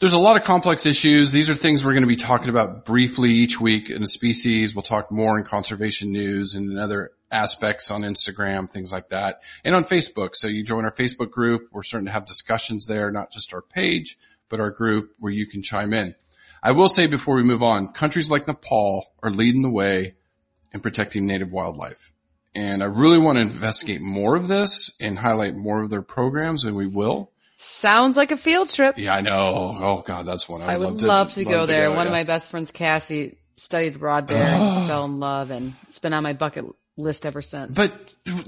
there's 0.00 0.14
a 0.14 0.18
lot 0.18 0.36
of 0.36 0.44
complex 0.44 0.86
issues. 0.86 1.30
These 1.30 1.50
are 1.50 1.54
things 1.54 1.84
we're 1.84 1.92
going 1.92 2.04
to 2.04 2.08
be 2.08 2.16
talking 2.16 2.48
about 2.48 2.86
briefly 2.86 3.30
each 3.30 3.60
week 3.60 3.90
in 3.90 4.00
the 4.00 4.08
species. 4.08 4.74
We'll 4.74 4.82
talk 4.82 5.12
more 5.12 5.36
in 5.36 5.44
conservation 5.44 6.10
news 6.10 6.54
and 6.54 6.72
in 6.72 6.78
other 6.78 7.12
aspects 7.30 7.90
on 7.90 8.00
Instagram, 8.00 8.68
things 8.68 8.92
like 8.92 9.10
that, 9.10 9.42
and 9.62 9.74
on 9.74 9.84
Facebook. 9.84 10.34
So 10.34 10.46
you 10.46 10.64
join 10.64 10.86
our 10.86 10.90
Facebook 10.90 11.30
group. 11.30 11.68
We're 11.70 11.82
starting 11.82 12.06
to 12.06 12.12
have 12.12 12.24
discussions 12.24 12.86
there, 12.86 13.10
not 13.10 13.30
just 13.30 13.52
our 13.52 13.60
page, 13.60 14.18
but 14.48 14.58
our 14.58 14.70
group 14.70 15.12
where 15.18 15.32
you 15.32 15.46
can 15.46 15.62
chime 15.62 15.92
in. 15.92 16.14
I 16.62 16.72
will 16.72 16.88
say 16.88 17.06
before 17.06 17.36
we 17.36 17.42
move 17.42 17.62
on, 17.62 17.92
countries 17.92 18.30
like 18.30 18.48
Nepal 18.48 19.12
are 19.22 19.30
leading 19.30 19.62
the 19.62 19.70
way 19.70 20.14
in 20.72 20.80
protecting 20.80 21.26
native 21.26 21.52
wildlife. 21.52 22.10
And 22.54 22.82
I 22.82 22.86
really 22.86 23.18
want 23.18 23.36
to 23.36 23.42
investigate 23.42 24.00
more 24.00 24.34
of 24.34 24.48
this 24.48 24.96
and 24.98 25.18
highlight 25.18 25.56
more 25.56 25.82
of 25.82 25.90
their 25.90 26.02
programs, 26.02 26.64
and 26.64 26.74
we 26.74 26.86
will. 26.86 27.32
Sounds 27.70 28.16
like 28.16 28.32
a 28.32 28.36
field 28.36 28.68
trip. 28.68 28.96
Yeah, 28.98 29.14
I 29.14 29.20
know. 29.20 29.74
Oh 29.78 30.02
God, 30.06 30.26
that's 30.26 30.48
one 30.48 30.60
I 30.62 30.76
would 30.76 31.00
love 31.00 31.02
love 31.02 31.32
to, 31.32 31.44
go 31.44 31.66
there. 31.66 31.90
One 31.90 32.06
of 32.06 32.12
my 32.12 32.24
best 32.24 32.50
friends, 32.50 32.70
Cassie, 32.70 33.38
studied 33.56 33.96
abroad 33.96 34.26
there 34.28 34.46
and 34.46 34.74
just 34.74 34.86
fell 34.86 35.04
in 35.04 35.20
love, 35.20 35.50
and 35.50 35.74
it's 35.84 35.98
been 35.98 36.12
on 36.12 36.22
my 36.22 36.32
bucket 36.32 36.64
list 36.98 37.24
ever 37.24 37.40
since. 37.40 37.76
But 37.76 37.92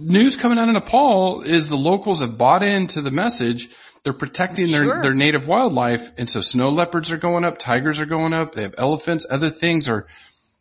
news 0.00 0.37
coming 0.37 0.58
out 0.58 0.68
of 0.68 0.74
Nepal 0.74 1.42
is 1.42 1.68
the 1.68 1.76
locals 1.76 2.20
have 2.20 2.37
bought 2.37 2.62
into 2.62 3.00
the 3.00 3.11
message. 3.11 3.70
They're 4.04 4.12
protecting 4.12 4.70
their, 4.72 4.85
Sure. 4.85 5.02
their 5.02 5.14
native 5.14 5.46
wildlife. 5.46 6.11
And 6.18 6.28
so 6.28 6.40
snow 6.40 6.70
leopards 6.70 7.12
are 7.12 7.16
going 7.16 7.44
up, 7.44 7.58
tigers 7.58 8.00
are 8.00 8.06
going 8.06 8.32
up, 8.32 8.54
they 8.54 8.62
have 8.62 8.74
elephants, 8.76 9.24
other 9.30 9.48
things 9.48 9.88
are, 9.88 10.06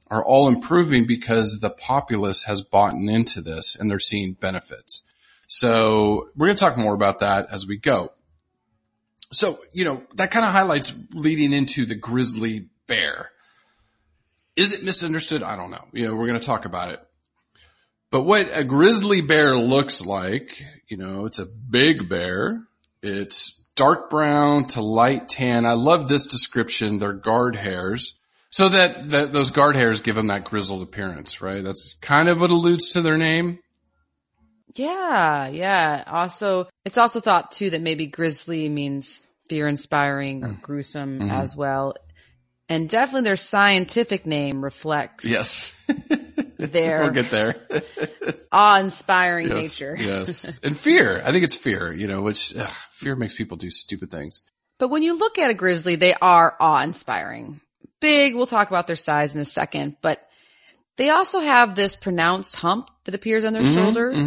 are 0.10 0.24
all 0.24 0.48
improving 0.48 1.08
because 1.08 1.60
the 1.60 1.72
populace 1.72 2.44
has 2.44 2.62
bought 2.62 2.94
into 2.94 3.42
this 3.42 3.76
and 3.76 3.90
they're 3.90 4.00
seeing 4.00 4.34
benefits. 4.34 5.02
So 5.48 6.30
we're 6.38 6.48
going 6.48 6.56
to 6.58 6.64
talk 6.64 6.78
more 6.78 6.94
about 6.94 7.20
that 7.20 7.48
as 7.52 7.66
we 7.68 7.78
go. 7.78 8.12
So, 9.32 9.58
you 9.74 9.86
know, 9.86 10.04
that 10.16 10.32
kind 10.32 10.46
of 10.46 10.52
highlights 10.52 10.94
leading 11.14 11.54
into 11.54 11.86
the 11.86 11.96
grizzly 11.96 12.68
bear. 12.88 13.32
Is 14.56 14.74
it 14.74 14.84
misunderstood? 14.84 15.42
I 15.44 15.56
don't 15.56 15.72
know. 15.72 15.86
You 15.94 16.08
know, 16.08 16.16
we're 16.16 16.28
going 16.28 16.40
to 16.40 16.46
talk 16.46 16.66
about 16.66 16.92
it. 16.92 17.00
But 18.12 18.24
what 18.24 18.50
a 18.54 18.66
grizzly 18.66 19.22
bear 19.22 19.56
looks 19.56 20.02
like, 20.02 20.62
you 20.90 20.98
know, 20.98 21.26
it's 21.26 21.40
a 21.40 21.46
big 21.46 22.10
bear. 22.10 22.62
It's 23.02 23.70
dark 23.76 24.10
brown 24.10 24.66
to 24.68 24.82
light 24.82 25.30
tan. 25.30 25.66
I 25.66 25.74
love 25.74 26.10
this 26.10 26.26
description. 26.26 27.00
They're 27.00 27.14
guard 27.14 27.56
hairs. 27.56 28.20
So 28.50 28.68
that, 28.68 29.10
that 29.10 29.32
those 29.32 29.52
guard 29.52 29.78
hairs 29.78 30.02
give 30.02 30.16
them 30.16 30.28
that 30.28 30.44
grizzled 30.44 30.84
appearance, 30.84 31.42
right? 31.42 31.64
That's 31.64 31.94
kind 32.02 32.28
of 32.28 32.42
what 32.42 32.50
alludes 32.50 32.92
to 32.92 33.02
their 33.02 33.18
name. 33.18 33.60
Yeah, 34.76 35.48
yeah. 35.48 36.04
Also, 36.08 36.68
it's 36.86 36.98
also 36.98 37.20
thought 37.20 37.52
too 37.52 37.70
that 37.72 37.82
maybe 37.82 38.06
grizzly 38.08 38.70
means 38.70 39.22
fear 39.50 39.68
inspiring 39.68 40.44
or 40.44 40.50
Mm. 40.50 40.62
gruesome 40.62 41.20
Mm-hmm. 41.20 41.32
as 41.32 41.56
well. 41.56 41.96
And 42.70 42.88
definitely 42.88 43.24
their 43.26 43.36
scientific 43.36 44.26
name 44.26 44.64
reflects 44.64 45.26
Yes. 45.26 45.84
their 46.58 47.02
we'll 47.02 47.12
get 47.12 47.30
there. 47.32 47.56
awe 48.52 48.80
inspiring 48.80 49.50
yes. 49.50 49.56
nature. 49.80 49.96
yes. 50.00 50.60
And 50.64 50.78
fear. 50.78 51.22
I 51.26 51.32
think 51.32 51.44
it's 51.44 51.56
fear, 51.56 51.92
you 51.92 52.08
know, 52.08 52.22
which 52.22 52.56
ugh, 52.56 52.70
fear 52.70 53.16
makes 53.16 53.34
people 53.34 53.58
do 53.58 53.70
stupid 53.70 54.10
things. 54.12 54.42
But 54.80 54.88
when 54.90 55.04
you 55.04 55.18
look 55.18 55.38
at 55.38 55.50
a 55.50 55.54
grizzly, 55.54 55.96
they 55.96 56.14
are 56.22 56.56
awe 56.60 56.82
inspiring. 56.82 57.60
Big, 58.00 58.34
we'll 58.36 58.48
talk 58.48 58.70
about 58.70 58.88
their 58.88 58.96
size 58.96 59.36
in 59.36 59.42
a 59.42 59.46
second, 59.46 59.98
but 60.02 60.26
they 60.98 61.10
also 61.10 61.40
have 61.40 61.76
this 61.76 61.96
pronounced 61.96 62.56
hump 62.56 62.90
that 63.04 63.14
appears 63.16 63.44
on 63.46 63.54
their 63.54 63.62
Mm-hmm, 63.64 63.76
shoulders. 63.76 64.20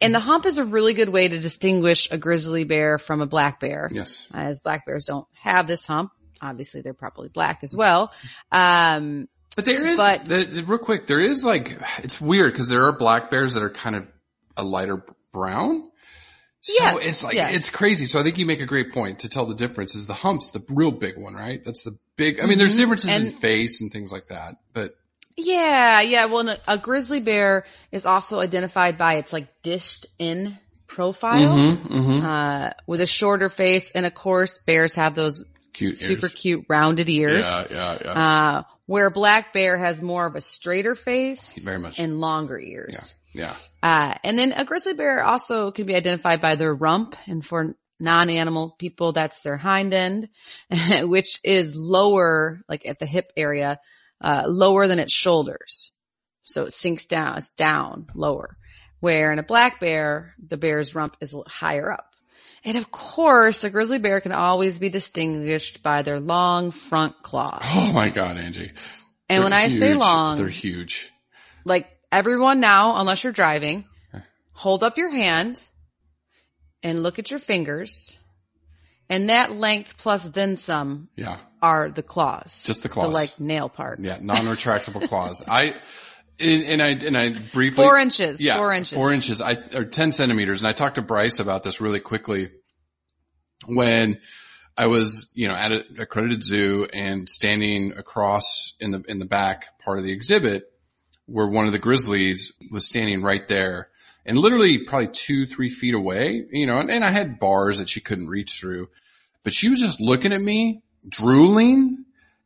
And 0.00 0.14
the 0.14 0.20
hump 0.20 0.44
is 0.46 0.58
a 0.58 0.64
really 0.64 0.92
good 0.94 1.08
way 1.08 1.28
to 1.28 1.38
distinguish 1.38 2.10
a 2.10 2.18
grizzly 2.18 2.64
bear 2.64 2.98
from 2.98 3.20
a 3.20 3.26
black 3.26 3.60
bear. 3.60 3.88
Yes. 3.92 4.26
As 4.34 4.60
black 4.60 4.84
bears 4.86 5.04
don't 5.04 5.26
have 5.34 5.66
this 5.66 5.86
hump. 5.86 6.10
Obviously, 6.42 6.82
they're 6.82 6.92
probably 6.94 7.28
black 7.28 7.60
as 7.62 7.74
well. 7.74 8.12
Um, 8.52 9.28
But 9.56 9.64
there 9.64 9.84
is, 9.84 9.96
But- 9.96 10.24
the, 10.26 10.44
the- 10.44 10.64
real 10.64 10.78
quick, 10.78 11.06
there 11.06 11.20
is 11.20 11.44
like, 11.44 11.78
it's 11.98 12.20
weird 12.20 12.52
because 12.52 12.68
there 12.68 12.84
are 12.86 12.92
black 12.92 13.30
bears 13.30 13.54
that 13.54 13.62
are 13.62 13.70
kind 13.70 13.96
of 13.96 14.06
a 14.56 14.64
lighter 14.64 15.02
brown. 15.32 15.90
So 16.60 16.82
Yes, 16.82 17.06
it's 17.06 17.24
like, 17.24 17.34
yes. 17.34 17.54
it's 17.54 17.70
crazy. 17.70 18.06
So 18.06 18.18
I 18.18 18.22
think 18.22 18.38
you 18.38 18.46
make 18.46 18.60
a 18.60 18.66
great 18.66 18.92
point 18.92 19.20
to 19.20 19.28
tell 19.28 19.46
the 19.46 19.54
difference 19.54 19.94
is 19.94 20.06
the 20.06 20.14
hump's 20.14 20.50
the 20.50 20.64
real 20.70 20.90
big 20.90 21.16
one, 21.18 21.34
right? 21.34 21.62
That's 21.64 21.82
the 21.84 21.96
big, 22.16 22.40
I 22.40 22.46
mean, 22.46 22.58
there's 22.58 22.76
differences 22.76 23.14
in 23.16 23.28
Mm-hmm. 23.28 23.36
Face 23.38 23.80
and 23.80 23.92
things 23.92 24.10
like 24.12 24.26
that, 24.28 24.54
but 24.72 24.92
Yeah, 25.36 26.00
yeah. 26.00 26.26
Well, 26.26 26.56
a 26.68 26.78
grizzly 26.78 27.20
bear 27.20 27.64
is 27.90 28.06
also 28.06 28.38
identified 28.40 28.98
by 28.98 29.14
its 29.14 29.32
like 29.32 29.48
dished 29.62 30.06
in 30.18 30.58
profile, 30.86 31.56
Mm-hmm, 31.56 32.24
Uh, 32.24 32.70
with 32.86 33.00
a 33.00 33.06
shorter 33.06 33.48
face. 33.48 33.90
And 33.92 34.06
of 34.06 34.14
course, 34.14 34.58
bears 34.58 34.94
have 34.94 35.14
those 35.14 35.44
cute 35.72 35.98
super 35.98 36.26
ears. 36.26 36.34
cute 36.34 36.64
rounded 36.68 37.08
ears. 37.08 37.46
Yeah, 37.46 37.64
yeah, 37.70 37.98
yeah. 38.04 38.10
Uh, 38.58 38.62
where 38.86 39.06
a 39.08 39.10
black 39.10 39.52
bear 39.52 39.76
has 39.78 40.02
more 40.02 40.26
of 40.26 40.36
a 40.36 40.40
straighter 40.40 40.94
face 40.94 41.58
Very 41.64 41.78
much. 41.78 41.98
and 41.98 42.20
longer 42.20 42.58
ears. 42.58 43.14
yeah. 43.32 43.54
Uh, 43.82 44.14
and 44.22 44.38
then 44.38 44.52
a 44.52 44.64
grizzly 44.64 44.92
bear 44.92 45.24
also 45.24 45.70
can 45.72 45.86
be 45.86 45.94
identified 45.96 46.40
by 46.40 46.54
their 46.54 46.72
rump. 46.74 47.16
And 47.26 47.44
for 47.44 47.74
non-animal 47.98 48.76
people, 48.78 49.12
that's 49.12 49.40
their 49.40 49.56
hind 49.56 49.92
end, 49.94 50.28
which 51.02 51.40
is 51.42 51.74
lower, 51.74 52.60
like 52.68 52.86
at 52.86 52.98
the 52.98 53.06
hip 53.06 53.32
area, 53.36 53.80
uh, 54.24 54.44
lower 54.48 54.86
than 54.88 54.98
its 54.98 55.12
shoulders. 55.12 55.92
So 56.42 56.64
it 56.64 56.72
sinks 56.72 57.04
down, 57.04 57.38
it's 57.38 57.50
down 57.50 58.06
lower. 58.14 58.56
Where 59.00 59.32
in 59.32 59.38
a 59.38 59.42
black 59.42 59.80
bear, 59.80 60.34
the 60.38 60.56
bear's 60.56 60.94
rump 60.94 61.16
is 61.20 61.34
higher 61.46 61.92
up. 61.92 62.06
And 62.64 62.78
of 62.78 62.90
course, 62.90 63.62
a 63.62 63.68
grizzly 63.70 63.98
bear 63.98 64.22
can 64.22 64.32
always 64.32 64.78
be 64.78 64.88
distinguished 64.88 65.82
by 65.82 66.00
their 66.02 66.20
long 66.20 66.70
front 66.70 67.22
claws. 67.22 67.62
Oh 67.74 67.92
my 67.92 68.08
God, 68.08 68.38
Angie. 68.38 68.72
And 69.28 69.42
when 69.42 69.50
They're 69.52 69.60
I 69.60 69.68
say 69.68 69.94
long, 69.94 70.38
they're 70.38 70.48
huge. 70.48 71.10
like 71.66 71.86
everyone 72.10 72.60
now, 72.60 72.96
unless 72.96 73.24
you're 73.24 73.32
driving, 73.34 73.84
hold 74.52 74.82
up 74.82 74.96
your 74.96 75.10
hand 75.10 75.62
and 76.82 77.02
look 77.02 77.18
at 77.18 77.30
your 77.30 77.40
fingers. 77.40 78.18
And 79.10 79.28
that 79.28 79.52
length 79.52 79.98
plus 79.98 80.24
then 80.24 80.56
some 80.56 81.08
Yeah. 81.16 81.36
Are 81.64 81.88
the 81.88 82.02
claws. 82.02 82.62
Just 82.64 82.82
the 82.82 82.88
claws. 82.88 83.08
The 83.08 83.14
like 83.14 83.40
nail 83.40 83.68
part. 83.68 84.00
Yeah. 84.00 84.18
Non-retractable 84.20 85.08
claws. 85.08 85.42
I, 85.48 85.74
and, 86.38 86.62
and 86.72 86.82
I, 86.82 86.88
and 87.06 87.16
I 87.16 87.30
briefly. 87.52 87.82
Four 87.84 87.96
inches. 87.98 88.40
Yeah, 88.40 88.56
Four 88.58 88.72
inches. 88.72 88.96
Four 88.98 89.12
inches. 89.12 89.40
I 89.40 89.52
or 89.74 89.84
ten 89.84 90.12
centimeters. 90.12 90.60
And 90.60 90.68
I 90.68 90.72
talked 90.72 90.96
to 90.96 91.02
Bryce 91.02 91.40
about 91.40 91.62
this 91.62 91.80
really 91.80 92.00
quickly 92.00 92.50
when 93.66 94.20
I 94.76 94.86
was, 94.88 95.30
you 95.34 95.48
know, 95.48 95.54
at 95.54 95.72
an 95.72 95.82
accredited 95.98 96.42
zoo 96.42 96.86
and 96.92 97.28
standing 97.28 97.92
across 97.96 98.74
in 98.80 98.90
the 98.90 99.02
in 99.08 99.18
the 99.18 99.26
back 99.26 99.78
part 99.78 99.98
of 99.98 100.04
the 100.04 100.12
exhibit 100.12 100.64
where 101.26 101.46
one 101.46 101.66
of 101.66 101.72
the 101.72 101.78
grizzlies 101.78 102.52
was 102.70 102.84
standing 102.86 103.22
right 103.22 103.48
there. 103.48 103.88
and 104.26 104.38
literally 104.38 104.84
probably 104.84 105.08
two, 105.08 105.46
three 105.46 105.70
feet 105.70 105.94
away, 105.94 106.44
you 106.50 106.66
know, 106.66 106.78
and, 106.78 106.90
and 106.90 107.04
I 107.04 107.10
had 107.10 107.38
bars 107.38 107.78
that 107.78 107.88
she 107.88 108.00
couldn't 108.00 108.28
reach 108.28 108.58
through, 108.58 108.88
but 109.42 109.52
she 109.52 109.68
was 109.68 109.80
just 109.80 110.00
looking 110.00 110.32
at 110.32 110.40
me, 110.40 110.82
drooling, 111.08 112.04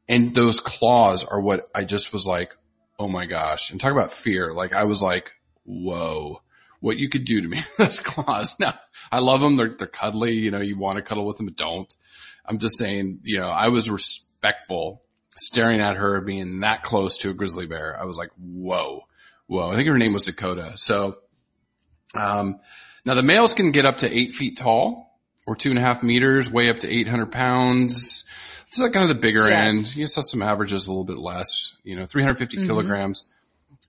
and 0.08 0.34
those 0.34 0.60
claws 0.60 1.24
are 1.24 1.40
what 1.40 1.68
I 1.74 1.84
just 1.84 2.12
was 2.12 2.26
like, 2.26 2.54
oh 2.98 3.08
my 3.08 3.26
gosh. 3.26 3.70
And 3.70 3.80
talk 3.80 3.92
about 3.92 4.12
fear. 4.12 4.52
Like 4.52 4.74
I 4.74 4.84
was 4.84 5.02
like, 5.02 5.32
whoa, 5.64 6.42
what 6.80 6.98
you 6.98 7.08
could 7.08 7.24
do 7.24 7.40
to 7.40 7.48
me, 7.48 7.60
those 7.78 8.00
claws. 8.00 8.58
Now 8.58 8.74
I 9.12 9.20
love 9.20 9.40
them. 9.40 9.56
They're, 9.56 9.68
they're 9.68 9.86
cuddly. 9.86 10.32
You 10.32 10.50
know, 10.50 10.60
you 10.60 10.78
want 10.78 10.96
to 10.96 11.02
cuddle 11.02 11.26
with 11.26 11.36
them, 11.36 11.46
but 11.46 11.56
don't. 11.56 11.94
I'm 12.44 12.58
just 12.58 12.78
saying, 12.78 13.20
you 13.24 13.38
know, 13.38 13.50
I 13.50 13.68
was 13.68 13.90
respectful 13.90 15.02
staring 15.36 15.80
at 15.80 15.96
her 15.96 16.20
being 16.20 16.60
that 16.60 16.82
close 16.82 17.18
to 17.18 17.30
a 17.30 17.34
grizzly 17.34 17.66
bear. 17.66 17.96
I 18.00 18.04
was 18.04 18.18
like, 18.18 18.30
whoa, 18.36 19.02
whoa. 19.46 19.70
I 19.70 19.76
think 19.76 19.88
her 19.88 19.98
name 19.98 20.12
was 20.12 20.24
Dakota. 20.24 20.72
So, 20.76 21.18
um, 22.14 22.58
now 23.04 23.14
the 23.14 23.22
males 23.22 23.54
can 23.54 23.70
get 23.70 23.86
up 23.86 23.98
to 23.98 24.12
eight 24.12 24.32
feet 24.32 24.56
tall 24.56 25.20
or 25.46 25.56
two 25.56 25.70
and 25.70 25.78
a 25.78 25.82
half 25.82 26.02
meters, 26.02 26.50
weigh 26.50 26.70
up 26.70 26.80
to 26.80 26.92
800 26.92 27.30
pounds. 27.30 28.24
This 28.70 28.78
is 28.78 28.82
like 28.82 28.92
kind 28.92 29.02
of 29.02 29.14
the 29.16 29.20
bigger 29.20 29.48
Yes. 29.48 29.66
end. 29.68 29.96
You 29.96 30.06
saw 30.06 30.20
some 30.20 30.42
averages 30.42 30.86
a 30.86 30.90
little 30.90 31.04
bit 31.04 31.18
less, 31.18 31.76
you 31.84 31.96
know, 31.96 32.06
350 32.06 32.66
kilograms. 32.66 33.30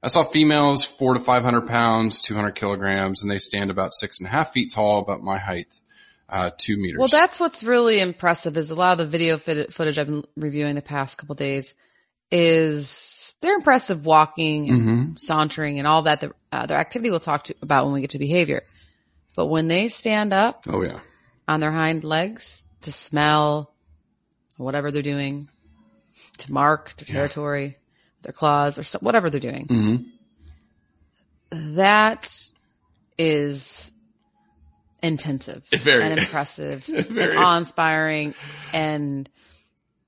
I 0.01 0.07
saw 0.07 0.23
females 0.23 0.85
four 0.85 1.13
to 1.15 1.19
500 1.19 1.67
pounds, 1.67 2.21
200 2.21 2.51
kilograms, 2.51 3.21
and 3.21 3.29
they 3.29 3.37
stand 3.39 3.69
about 3.71 3.93
six 3.93 4.19
and 4.19 4.27
a 4.27 4.31
half 4.31 4.53
feet 4.53 4.71
tall, 4.73 4.99
about 4.99 5.21
my 5.21 5.37
height, 5.37 5.67
uh, 6.29 6.51
two 6.57 6.77
meters. 6.77 6.99
Well, 6.99 7.09
that's 7.09 7.39
what's 7.39 7.63
really 7.63 7.99
impressive 7.99 8.55
is 8.55 8.69
a 8.71 8.75
lot 8.75 8.93
of 8.93 8.97
the 8.99 9.05
video 9.07 9.37
fit- 9.37 9.73
footage 9.73 9.97
I've 9.97 10.07
been 10.07 10.23
reviewing 10.37 10.75
the 10.75 10.81
past 10.81 11.17
couple 11.17 11.35
days 11.35 11.73
is 12.31 13.35
they're 13.41 13.55
impressive 13.55 14.05
walking 14.05 14.69
and 14.69 14.81
Mm-hmm. 14.81 15.15
sauntering 15.17 15.79
and 15.79 15.87
all 15.87 16.03
that. 16.03 16.21
The, 16.21 16.33
uh, 16.51 16.65
their 16.65 16.77
activity 16.77 17.09
we'll 17.09 17.19
talk 17.19 17.45
to 17.45 17.55
about 17.61 17.85
when 17.85 17.93
we 17.95 18.01
get 18.01 18.11
to 18.11 18.19
behavior. 18.19 18.63
But 19.35 19.47
when 19.47 19.67
they 19.67 19.89
stand 19.89 20.33
up 20.33 20.63
oh 20.67 20.81
yeah. 20.81 20.99
on 21.47 21.59
their 21.59 21.71
hind 21.71 22.03
legs 22.03 22.63
to 22.81 22.91
smell 22.91 23.73
whatever 24.63 24.91
they're 24.91 25.01
doing, 25.01 25.47
to 26.39 26.51
mark 26.51 26.93
their 26.97 27.05
territory, 27.05 27.77
their 28.23 28.33
claws 28.33 28.77
or 28.77 28.83
so, 28.83 28.99
whatever 28.99 29.29
they're 29.29 29.39
doing, 29.39 29.65
Mm-hmm. 29.67 30.03
that 31.75 32.49
is 33.17 33.91
intensive 35.01 35.63
Very. 35.71 36.03
and 36.03 36.19
impressive 36.19 36.85
Very. 36.85 37.31
and 37.35 37.39
awe-inspiring 37.39 38.33
and 38.73 39.29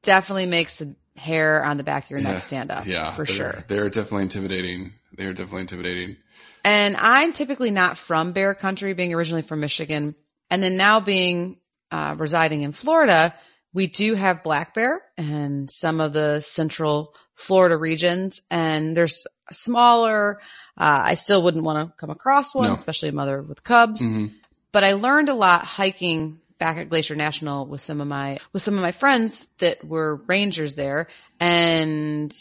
definitely 0.04 0.46
makes 0.46 0.78
the 0.78 0.96
hair 1.16 1.64
on 1.64 1.78
the 1.78 1.84
back 1.84 2.06
of 2.06 2.10
your 2.12 2.20
neck 2.20 2.42
stand 2.42 2.72
up 2.72 2.86
Yeah, 2.86 3.12
for 3.12 3.26
they're- 3.26 3.36
sure. 3.36 3.60
They're 3.68 3.90
definitely 3.90 4.24
intimidating. 4.24 4.94
They're 5.16 5.34
definitely 5.34 5.62
intimidating. 5.62 6.18
And 6.64 6.96
I'm 6.98 7.34
typically 7.34 7.72
not 7.72 7.98
from 7.98 8.34
bear 8.34 8.54
country, 8.54 8.94
being 8.94 9.14
originally 9.14 9.42
from 9.42 9.60
Michigan. 9.62 10.16
And 10.50 10.62
then 10.62 10.78
now 10.78 11.00
being, 11.00 11.58
uh, 11.92 12.16
residing 12.18 12.62
in 12.62 12.72
Florida, 12.72 13.34
we 13.74 13.88
do 13.88 14.16
have 14.16 14.44
black 14.44 14.74
bear 14.74 15.02
and 15.18 15.70
some 15.72 16.00
of 16.02 16.14
the 16.14 16.42
central 16.42 17.16
Florida 17.36 17.78
regions. 17.78 18.42
And 18.52 18.96
there's 18.96 19.26
smaller, 19.52 20.40
uh, 20.78 21.02
I 21.06 21.14
still 21.16 21.42
wouldn't 21.44 21.64
want 21.64 21.88
to 21.90 21.94
come 21.98 22.10
across 22.10 22.54
one, 22.54 22.68
No. 22.68 22.76
especially 22.76 23.10
a 23.10 23.14
mother 23.14 23.42
with 23.42 23.64
cubs. 23.64 24.02
Mhm. 24.02 24.34
But 24.72 24.84
I 24.84 24.94
learned 24.94 25.30
a 25.30 25.34
lot 25.34 25.64
hiking 25.66 26.40
back 26.60 26.78
at 26.78 26.90
Glacier 26.90 27.16
National 27.16 27.66
with 27.66 27.82
some 27.82 28.00
of 28.02 28.08
my, 28.08 28.38
with 28.54 28.62
some 28.62 28.76
of 28.76 28.82
my 28.82 28.92
friends 28.92 29.48
that 29.58 29.84
were 29.84 30.18
rangers 30.28 30.76
there 30.76 31.08
and 31.40 32.32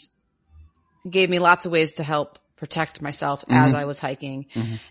gave 1.09 1.29
me 1.29 1.39
lots 1.39 1.65
of 1.65 1.71
ways 1.71 1.93
to 1.93 2.03
help 2.03 2.37
protect 2.57 3.01
myself 3.01 3.41
Mm-hmm. 3.41 3.53
as 3.69 3.73
I 3.73 3.85
was 3.85 3.99
hiking. 3.99 4.45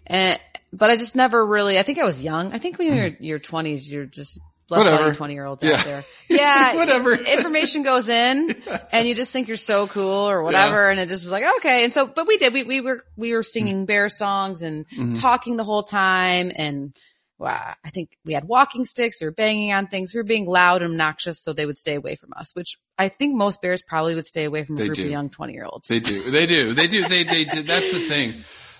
And, 0.07 0.38
but 0.72 0.90
I 0.90 0.96
just 0.96 1.14
never 1.14 1.44
really, 1.46 1.79
I 1.79 1.83
think 1.83 1.98
I 1.98 2.05
was 2.05 2.22
young. 2.22 2.53
I 2.53 2.59
think 2.59 2.79
when 2.79 2.88
you're 2.88 3.07
your 3.20 3.38
twenties, 3.38 3.90
you're 3.90 4.07
just, 4.07 4.40
bless 4.70 4.87
all. 4.87 4.92
Whatever. 4.92 5.09
you 5.11 5.14
20 5.14 5.35
year 5.35 5.44
olds 5.44 5.62
Yeah. 5.62 5.72
out 5.74 5.85
there. 5.85 6.04
Yeah. 6.30 6.74
Whatever. 6.76 7.12
Information 7.14 7.83
goes 7.83 8.09
in 8.09 8.54
and 8.92 9.06
you 9.06 9.14
just 9.14 9.33
think 9.33 9.48
you're 9.48 9.56
so 9.59 9.87
cool 9.88 10.30
or 10.30 10.42
whatever. 10.42 10.88
And 10.88 10.98
it 10.98 11.09
just 11.09 11.24
is 11.24 11.30
like, 11.30 11.44
okay. 11.59 11.85
And 11.85 11.92
so, 11.92 12.06
but 12.06 12.26
we 12.26 12.38
did, 12.38 12.54
we, 12.54 12.62
we 12.62 12.80
were, 12.80 13.04
we 13.16 13.35
were 13.35 13.42
singing 13.42 13.85
bear 13.85 14.09
songs 14.09 14.62
and 14.62 14.87
Mm-hmm. 14.87 15.16
talking 15.16 15.56
the 15.56 15.64
whole 15.64 15.83
time. 15.83 16.50
And 16.54 16.96
wow, 17.38 17.74
I 17.85 17.90
think 17.90 18.11
we 18.24 18.33
had 18.35 18.44
walking 18.44 18.85
sticks 18.85 19.20
or 19.22 19.30
banging 19.33 19.72
on 19.72 19.87
things. 19.88 20.14
We 20.14 20.18
were 20.18 20.24
being 20.24 20.46
loud 20.46 20.83
and 20.83 20.92
obnoxious 20.92 21.42
so 21.42 21.52
they 21.52 21.66
would 21.66 21.78
stay 21.78 21.94
away 21.96 22.14
from 22.14 22.30
us, 22.37 22.50
which 22.54 22.76
I 22.98 23.09
think 23.09 23.35
most 23.37 23.61
bears 23.62 23.83
probably 23.83 24.14
would 24.14 24.26
stay 24.26 24.44
away 24.44 24.62
from 24.64 24.76
a 24.76 24.78
They 24.78 24.87
group 24.87 24.96
do. 24.96 25.04
of 25.06 25.11
young 25.11 25.30
20 25.30 25.52
year 25.52 25.64
olds. 25.64 25.88
They 25.88 26.00
do. 26.00 26.30
They 26.30 26.46
do. 26.46 26.74
They 26.74 26.87
do. 26.87 27.09
They, 27.09 27.24
they, 27.24 27.44
do. 27.44 27.62
That's 27.62 27.90
the 27.92 28.00
thing. 28.00 28.35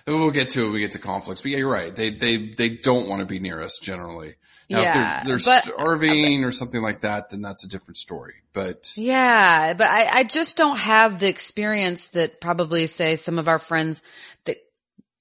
We'll 0.07 0.31
get 0.31 0.50
to 0.50 0.61
it 0.61 0.64
when 0.64 0.72
we 0.74 0.81
get 0.81 0.92
to 0.92 0.98
conflicts. 0.98 1.40
But 1.42 1.50
yeah, 1.53 1.59
you're 1.59 1.70
right. 1.72 1.94
They, 1.94 2.11
they, 2.11 2.37
they 2.37 2.68
don't 2.70 3.09
want 3.09 3.20
to 3.20 3.26
be 3.26 3.38
near 3.40 3.61
us 3.61 3.79
generally. 3.83 4.35
Now, 4.71 4.81
Yeah, 4.83 5.19
if 5.23 5.27
they're, 5.27 5.37
they're 5.37 5.55
but- 5.57 5.65
starving 5.65 6.45
or 6.45 6.53
something 6.53 6.81
like 6.81 7.01
that, 7.01 7.31
then 7.31 7.43
that's 7.43 7.65
a 7.65 7.69
different 7.69 7.97
story. 7.99 8.35
But 8.53 8.93
Yeah, 8.97 9.75
but 9.75 9.89
I, 9.89 10.09
I 10.21 10.25
just 10.25 10.57
don't 10.57 10.79
have 10.79 11.19
the 11.19 11.29
experience 11.29 12.09
that 12.11 12.41
probably 12.41 12.87
say 12.87 13.17
some 13.17 13.39
of 13.39 13.49
our 13.49 13.59
friends 13.59 14.03
that 14.45 14.57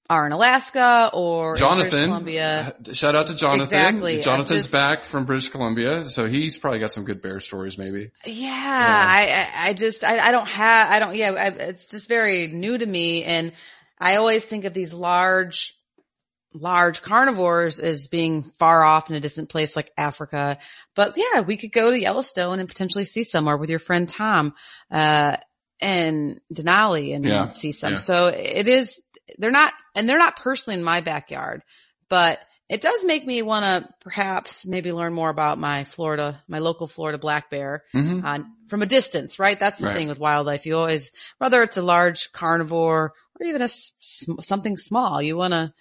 are 0.08 0.26
in 0.26 0.32
Alaska 0.32 1.10
or 1.12 1.54
in 1.54 1.58
British 1.60 1.68
Jonathan, 1.68 2.04
Columbia. 2.06 2.76
uh, 2.88 2.92
shout 2.92 3.14
out 3.16 3.26
to 3.28 3.34
Jonathan. 3.36 3.62
Exactly. 3.62 4.20
Jonathan's 4.20 4.62
just- 4.62 4.72
back 4.72 5.02
from 5.04 5.24
British 5.24 5.48
Columbia. 5.48 6.04
So 6.04 6.26
he's 6.26 6.56
probably 6.58 6.78
got 6.78 6.92
some 6.92 7.04
good 7.04 7.20
bear 7.20 7.40
stories 7.40 7.76
maybe. 7.76 8.10
Yeah, 8.24 8.48
I, 8.52 9.48
I, 9.64 9.68
I 9.70 9.72
just, 9.74 10.04
I, 10.04 10.18
I 10.18 10.30
don't 10.32 10.48
have, 10.48 10.92
I 10.92 10.98
don't, 11.00 11.14
yeah, 11.16 11.30
I, 11.32 11.46
it's 11.70 11.88
just 11.88 12.08
very 12.08 12.46
new 12.48 12.78
to 12.78 12.86
me. 12.86 13.24
And 13.24 13.52
I 13.98 14.16
always 14.16 14.44
think 14.44 14.64
of 14.64 14.74
these 14.74 14.94
large, 14.94 15.76
large 16.52 17.02
carnivores 17.02 17.78
is 17.78 18.08
being 18.08 18.42
far 18.58 18.82
off 18.82 19.08
in 19.08 19.16
a 19.16 19.20
distant 19.20 19.48
place 19.48 19.76
like 19.76 19.92
Africa. 19.96 20.58
But 20.96 21.16
yeah, 21.16 21.40
we 21.40 21.56
could 21.56 21.72
go 21.72 21.90
to 21.90 21.98
Yellowstone 22.00 22.58
and 22.58 22.68
potentially 22.68 23.04
see 23.04 23.24
somewhere 23.24 23.56
with 23.56 23.70
your 23.70 23.78
friend 23.78 24.08
Tom, 24.08 24.54
uh, 24.90 25.36
and 25.80 26.40
Denali 26.52 27.14
and 27.14 27.24
Yeah, 27.24 27.50
see 27.52 27.72
some. 27.72 27.92
yeah. 27.92 27.98
So 27.98 28.26
it 28.28 28.68
is, 28.68 29.00
they're 29.38 29.50
not, 29.50 29.72
and 29.94 30.08
they're 30.08 30.18
not 30.18 30.36
personally 30.36 30.76
in 30.78 30.84
my 30.84 31.00
backyard, 31.00 31.62
but 32.08 32.40
it 32.68 32.82
does 32.82 33.04
make 33.04 33.26
me 33.26 33.42
want 33.42 33.64
to 33.64 33.92
perhaps 34.00 34.64
maybe 34.66 34.92
learn 34.92 35.12
more 35.12 35.30
about 35.30 35.58
my 35.58 35.84
Florida, 35.84 36.42
my 36.48 36.58
local 36.58 36.86
Florida 36.86 37.18
black 37.18 37.50
bear 37.50 37.82
Mhm. 37.94 38.22
uh, 38.24 38.44
from 38.68 38.82
a 38.82 38.86
distance, 38.86 39.38
right? 39.38 39.58
That's 39.58 39.78
the 39.78 39.86
Right. 39.86 39.96
thing 39.96 40.08
with 40.08 40.20
wildlife. 40.20 40.66
You 40.66 40.76
always, 40.76 41.10
whether 41.38 41.62
it's 41.62 41.76
a 41.78 41.82
large 41.82 42.30
carnivore 42.32 43.12
or 43.40 43.46
even 43.46 43.62
a 43.62 43.68
something 43.68 44.76
small, 44.76 45.20
you 45.22 45.36
want 45.36 45.52
to 45.52 45.72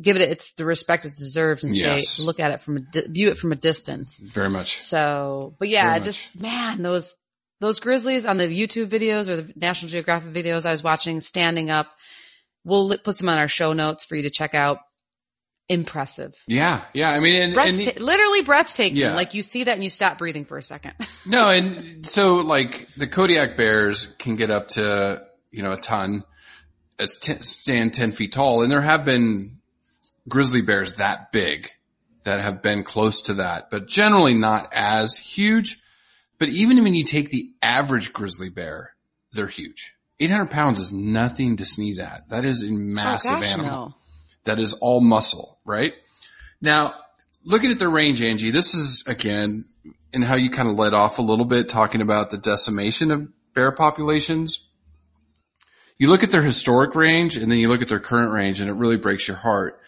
give 0.00 0.16
it 0.16 0.22
its 0.22 0.52
the 0.54 0.64
respect 0.64 1.04
it 1.04 1.14
deserves 1.14 1.64
and 1.64 1.72
stay 1.72 1.82
Yes. 1.96 2.20
look 2.20 2.40
at 2.40 2.50
it 2.52 2.60
from 2.62 2.76
a 2.78 2.80
di- 2.80 3.06
view 3.08 3.28
it 3.28 3.38
from 3.38 3.52
a 3.52 3.56
distance. 3.56 4.18
Very 4.18 4.48
much. 4.50 4.80
So, 4.80 5.54
but 5.58 5.68
yeah, 5.68 5.92
Very 5.94 6.04
just 6.04 6.40
man, 6.40 6.82
those 6.82 7.14
those 7.60 7.80
grizzlies 7.80 8.24
on 8.24 8.36
the 8.38 8.46
YouTube 8.46 8.86
videos 8.86 9.28
or 9.28 9.36
the 9.42 9.52
National 9.56 9.90
Geographic 9.90 10.32
videos 10.32 10.64
I 10.66 10.70
was 10.70 10.82
watching 10.82 11.20
standing 11.20 11.70
up. 11.70 11.88
We'll 12.64 12.96
put 12.98 13.16
some 13.16 13.28
on 13.28 13.38
our 13.38 13.48
show 13.48 13.72
notes 13.72 14.04
for 14.04 14.14
you 14.16 14.22
to 14.22 14.30
check 14.30 14.54
out. 14.54 14.78
Impressive. 15.70 16.34
Yeah. 16.46 16.80
Yeah. 16.94 17.10
I 17.10 17.20
mean, 17.20 17.42
and, 17.42 17.54
and 17.54 17.76
Breathta- 17.78 18.00
literally 18.00 18.40
breathtaking. 18.40 18.96
Yeah. 18.96 19.14
Like 19.14 19.34
you 19.34 19.42
see 19.42 19.64
that 19.64 19.74
and 19.74 19.84
you 19.84 19.90
stop 19.90 20.16
breathing 20.16 20.46
for 20.46 20.56
a 20.56 20.62
second. 20.62 20.94
No, 21.26 21.50
and 21.50 22.06
so 22.06 22.36
like 22.36 22.88
the 22.94 23.06
Kodiak 23.06 23.58
bears 23.58 24.06
can 24.18 24.36
get 24.36 24.50
up 24.50 24.68
to, 24.68 25.22
you 25.50 25.62
know, 25.62 25.72
a 25.72 25.76
ton 25.76 26.24
as 26.98 27.16
ten, 27.20 27.42
stand 27.42 27.92
10 27.92 28.12
feet 28.12 28.32
tall. 28.32 28.62
And 28.62 28.72
there 28.72 28.80
have 28.80 29.04
been 29.04 29.57
grizzly 30.28 30.62
bears 30.62 30.94
that 30.94 31.32
big 31.32 31.70
that 32.24 32.40
have 32.40 32.62
been 32.62 32.84
close 32.84 33.22
to 33.22 33.34
that, 33.34 33.70
but 33.70 33.88
generally 33.88 34.34
not 34.34 34.68
as 34.72 35.16
huge. 35.16 35.80
But 36.38 36.48
even 36.48 36.82
when 36.82 36.94
you 36.94 37.04
take 37.04 37.30
the 37.30 37.52
average 37.62 38.12
grizzly 38.12 38.50
bear, 38.50 38.94
they're 39.32 39.46
huge. 39.46 39.94
800 40.20 40.50
pounds 40.50 40.80
is 40.80 40.92
nothing 40.92 41.56
to 41.56 41.64
sneeze 41.64 41.98
at. 41.98 42.28
That 42.28 42.44
is 42.44 42.62
a 42.64 42.70
massive 42.70 43.32
oh, 43.32 43.40
gosh, 43.40 43.52
animal 43.54 43.70
no. 43.88 43.94
that 44.44 44.58
is 44.58 44.72
all 44.74 45.00
muscle, 45.00 45.58
right? 45.64 45.94
Now, 46.60 46.94
looking 47.44 47.70
at 47.70 47.78
the 47.78 47.88
range, 47.88 48.20
Angie, 48.20 48.50
this 48.50 48.74
is 48.74 49.04
again, 49.06 49.64
and 50.12 50.24
how 50.24 50.34
you 50.34 50.50
kind 50.50 50.68
of 50.68 50.74
led 50.74 50.94
off 50.94 51.18
a 51.18 51.22
little 51.22 51.44
bit 51.44 51.68
talking 51.68 52.00
about 52.00 52.30
the 52.30 52.38
decimation 52.38 53.10
of 53.10 53.28
bear 53.54 53.72
populations. 53.72 54.66
You 55.98 56.08
look 56.08 56.22
at 56.22 56.30
their 56.30 56.42
historic 56.42 56.94
range 56.94 57.36
and 57.36 57.50
then 57.50 57.58
you 57.58 57.68
look 57.68 57.82
at 57.82 57.88
their 57.88 58.00
current 58.00 58.32
range 58.32 58.60
and 58.60 58.70
it 58.70 58.74
really 58.74 58.96
breaks 58.96 59.26
your 59.26 59.36
heart. 59.36 59.80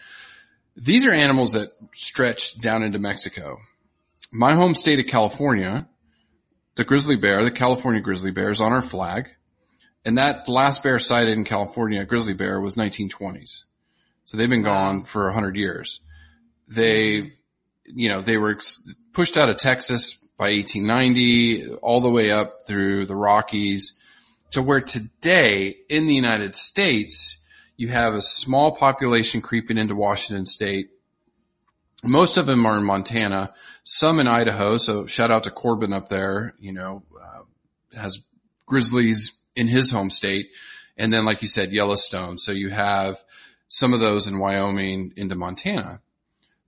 These 0.75 1.05
are 1.05 1.11
animals 1.11 1.53
that 1.53 1.69
stretch 1.93 2.59
down 2.59 2.83
into 2.83 2.99
Mexico. 2.99 3.57
My 4.31 4.53
home 4.53 4.75
state 4.75 4.99
of 4.99 5.07
California, 5.07 5.87
the 6.75 6.85
grizzly 6.85 7.17
bear, 7.17 7.43
the 7.43 7.51
California 7.51 8.01
grizzly 8.01 8.31
bear 8.31 8.49
is 8.49 8.61
on 8.61 8.71
our 8.71 8.81
flag. 8.81 9.29
And 10.05 10.17
that 10.17 10.47
last 10.47 10.81
bear 10.81 10.97
sighted 10.99 11.37
in 11.37 11.43
California, 11.43 12.05
grizzly 12.05 12.33
bear, 12.33 12.59
was 12.59 12.75
1920s. 12.75 13.65
So 14.25 14.37
they've 14.37 14.49
been 14.49 14.63
gone 14.63 15.03
for 15.03 15.27
a 15.27 15.33
hundred 15.33 15.57
years. 15.57 15.99
They, 16.67 17.33
you 17.85 18.09
know, 18.09 18.21
they 18.21 18.37
were 18.37 18.51
ex- 18.51 18.95
pushed 19.13 19.37
out 19.37 19.49
of 19.49 19.57
Texas 19.57 20.15
by 20.37 20.51
1890 20.51 21.75
all 21.81 22.01
the 22.01 22.09
way 22.09 22.31
up 22.31 22.65
through 22.65 23.05
the 23.05 23.15
Rockies 23.15 24.01
to 24.51 24.61
where 24.61 24.81
today 24.81 25.75
in 25.89 26.07
the 26.07 26.15
United 26.15 26.55
States, 26.55 27.40
You 27.81 27.87
have 27.87 28.13
a 28.13 28.21
small 28.21 28.75
population 28.75 29.41
creeping 29.41 29.79
into 29.79 29.95
Washington 29.95 30.45
state. 30.45 30.91
Most 32.03 32.37
of 32.37 32.45
them 32.45 32.63
are 32.67 32.77
in 32.77 32.85
Montana, 32.85 33.55
some 33.83 34.19
in 34.19 34.27
Idaho. 34.27 34.77
So 34.77 35.07
shout 35.07 35.31
out 35.31 35.45
to 35.45 35.49
Corbin 35.49 35.91
up 35.91 36.07
there, 36.07 36.53
you 36.59 36.73
know, 36.73 37.01
uh, 37.19 37.99
has 37.99 38.23
grizzlies 38.67 39.35
in 39.55 39.67
his 39.67 39.89
home 39.89 40.11
state. 40.11 40.49
And 40.95 41.11
then, 41.11 41.25
like 41.25 41.41
you 41.41 41.47
said, 41.47 41.71
Yellowstone. 41.71 42.37
So 42.37 42.51
you 42.51 42.69
have 42.69 43.23
some 43.67 43.93
of 43.93 43.99
those 43.99 44.27
in 44.27 44.37
Wyoming 44.37 45.13
into 45.15 45.33
Montana. 45.33 46.01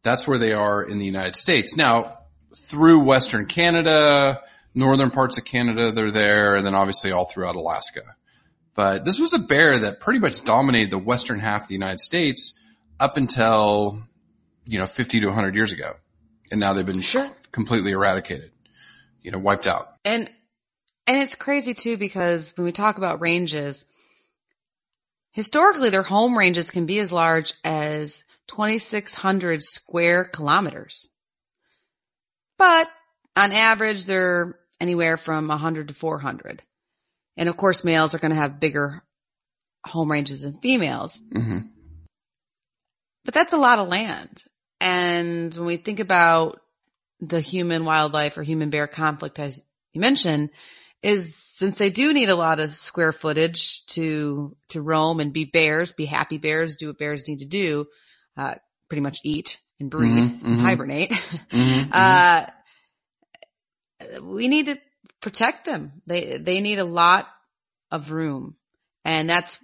That's 0.02 0.28
where 0.28 0.40
they 0.40 0.54
are 0.54 0.82
in 0.82 0.98
the 0.98 1.06
United 1.06 1.36
States. 1.36 1.78
Now, 1.78 2.22
through 2.58 3.04
Western 3.04 3.46
Canada, 3.46 4.42
northern 4.74 5.12
parts 5.12 5.38
of 5.38 5.46
Canada, 5.46 5.92
they're 5.92 6.10
there, 6.10 6.56
and 6.56 6.66
then 6.66 6.74
obviously 6.74 7.12
all 7.12 7.26
throughout 7.26 7.56
Alaska. 7.56 8.16
But 8.76 9.06
this 9.06 9.20
was 9.20 9.34
a 9.34 9.40
bear 9.40 9.78
that 9.80 10.00
pretty 10.00 10.20
much 10.20 10.44
dominated 10.44 10.90
the 10.92 10.98
western 10.98 11.40
half 11.40 11.64
of 11.64 11.68
the 11.68 11.76
United 11.76 12.00
States 12.00 12.60
up 13.00 13.18
until, 13.18 14.02
you 14.66 14.80
know, 14.80 14.88
50 14.88 15.20
to 15.20 15.28
100 15.28 15.56
years 15.56 15.72
ago. 15.72 15.94
And 16.52 16.60
now 16.60 16.74
they've 16.74 16.86
been 16.86 17.02
Sure. 17.02 17.30
completely 17.52 17.92
eradicated, 17.92 18.52
you 19.22 19.32
know, 19.32 19.40
wiped 19.40 19.68
out. 19.68 19.88
And 20.06 20.30
and 21.06 21.20
it's 21.20 21.36
crazy 21.36 21.74
too 21.74 21.98
because 21.98 22.54
when 22.56 22.66
we 22.66 22.72
talk 22.72 22.98
about 22.98 23.20
ranges, 23.22 23.86
historically 25.32 25.90
their 25.90 26.04
home 26.04 26.38
ranges 26.38 26.72
can 26.72 26.86
be 26.86 27.00
as 27.00 27.12
large 27.12 27.54
as 27.64 28.24
2600 28.48 29.62
square 29.62 30.24
kilometers. 30.26 31.10
But 32.58 32.90
on 33.36 33.52
average 33.52 34.06
they're 34.06 34.58
anywhere 34.80 35.18
from 35.18 35.48
100 35.48 35.90
to 35.90 35.94
400. 35.94 36.64
And 37.38 37.50
of 37.50 37.58
course 37.58 37.84
males 37.84 38.14
are 38.14 38.20
going 38.20 38.32
to 38.32 38.38
have 38.38 38.60
bigger 38.60 39.04
home 39.86 40.12
ranges 40.12 40.44
than 40.44 40.54
females. 40.54 41.20
hmm 41.32 41.60
But 43.26 43.34
that's 43.34 43.54
a 43.54 43.58
lot 43.58 43.80
of 43.80 43.88
land. 43.88 44.44
And 44.80 45.54
when 45.56 45.66
we 45.66 45.78
think 45.78 46.00
about 46.00 46.60
the 47.20 47.40
human 47.40 47.86
wildlife 47.86 48.38
or 48.38 48.44
human 48.44 48.70
bear 48.70 48.88
conflict, 48.88 49.40
as 49.40 49.62
you 49.94 50.02
mentioned, 50.02 50.50
is 51.02 51.36
since 51.36 51.78
they 51.78 51.90
do 51.90 52.14
need 52.14 52.30
a 52.30 52.36
lot 52.36 52.60
of 52.60 52.72
square 52.72 53.12
footage 53.12 53.86
to, 53.88 54.56
to 54.70 54.82
roam 54.82 55.20
and 55.20 55.34
be 55.34 55.46
bears, 55.46 55.94
be 55.94 56.06
happy 56.06 56.38
bears, 56.38 56.76
do 56.76 56.88
what 56.88 56.98
bears 56.98 57.28
need 57.28 57.40
to 57.40 57.46
do, 57.46 57.86
uh, 58.38 58.56
pretty 58.90 59.02
much 59.02 59.20
eat 59.24 59.60
and 59.80 59.90
breed 59.90 60.12
Mhm, 60.12 60.44
and 60.44 60.60
mhm. 60.60 60.62
hibernate. 60.62 61.14
Mhm, 61.54 61.90
uh, 61.92 62.46
we 64.22 64.48
need 64.48 64.66
to 64.68 64.78
protect 65.24 65.66
them. 65.66 65.94
They, 66.06 66.38
they 66.38 66.60
need 66.60 66.78
a 66.80 66.86
lot 66.86 67.28
of 67.90 68.12
room. 68.12 68.58
And 69.06 69.28
that's 69.28 69.60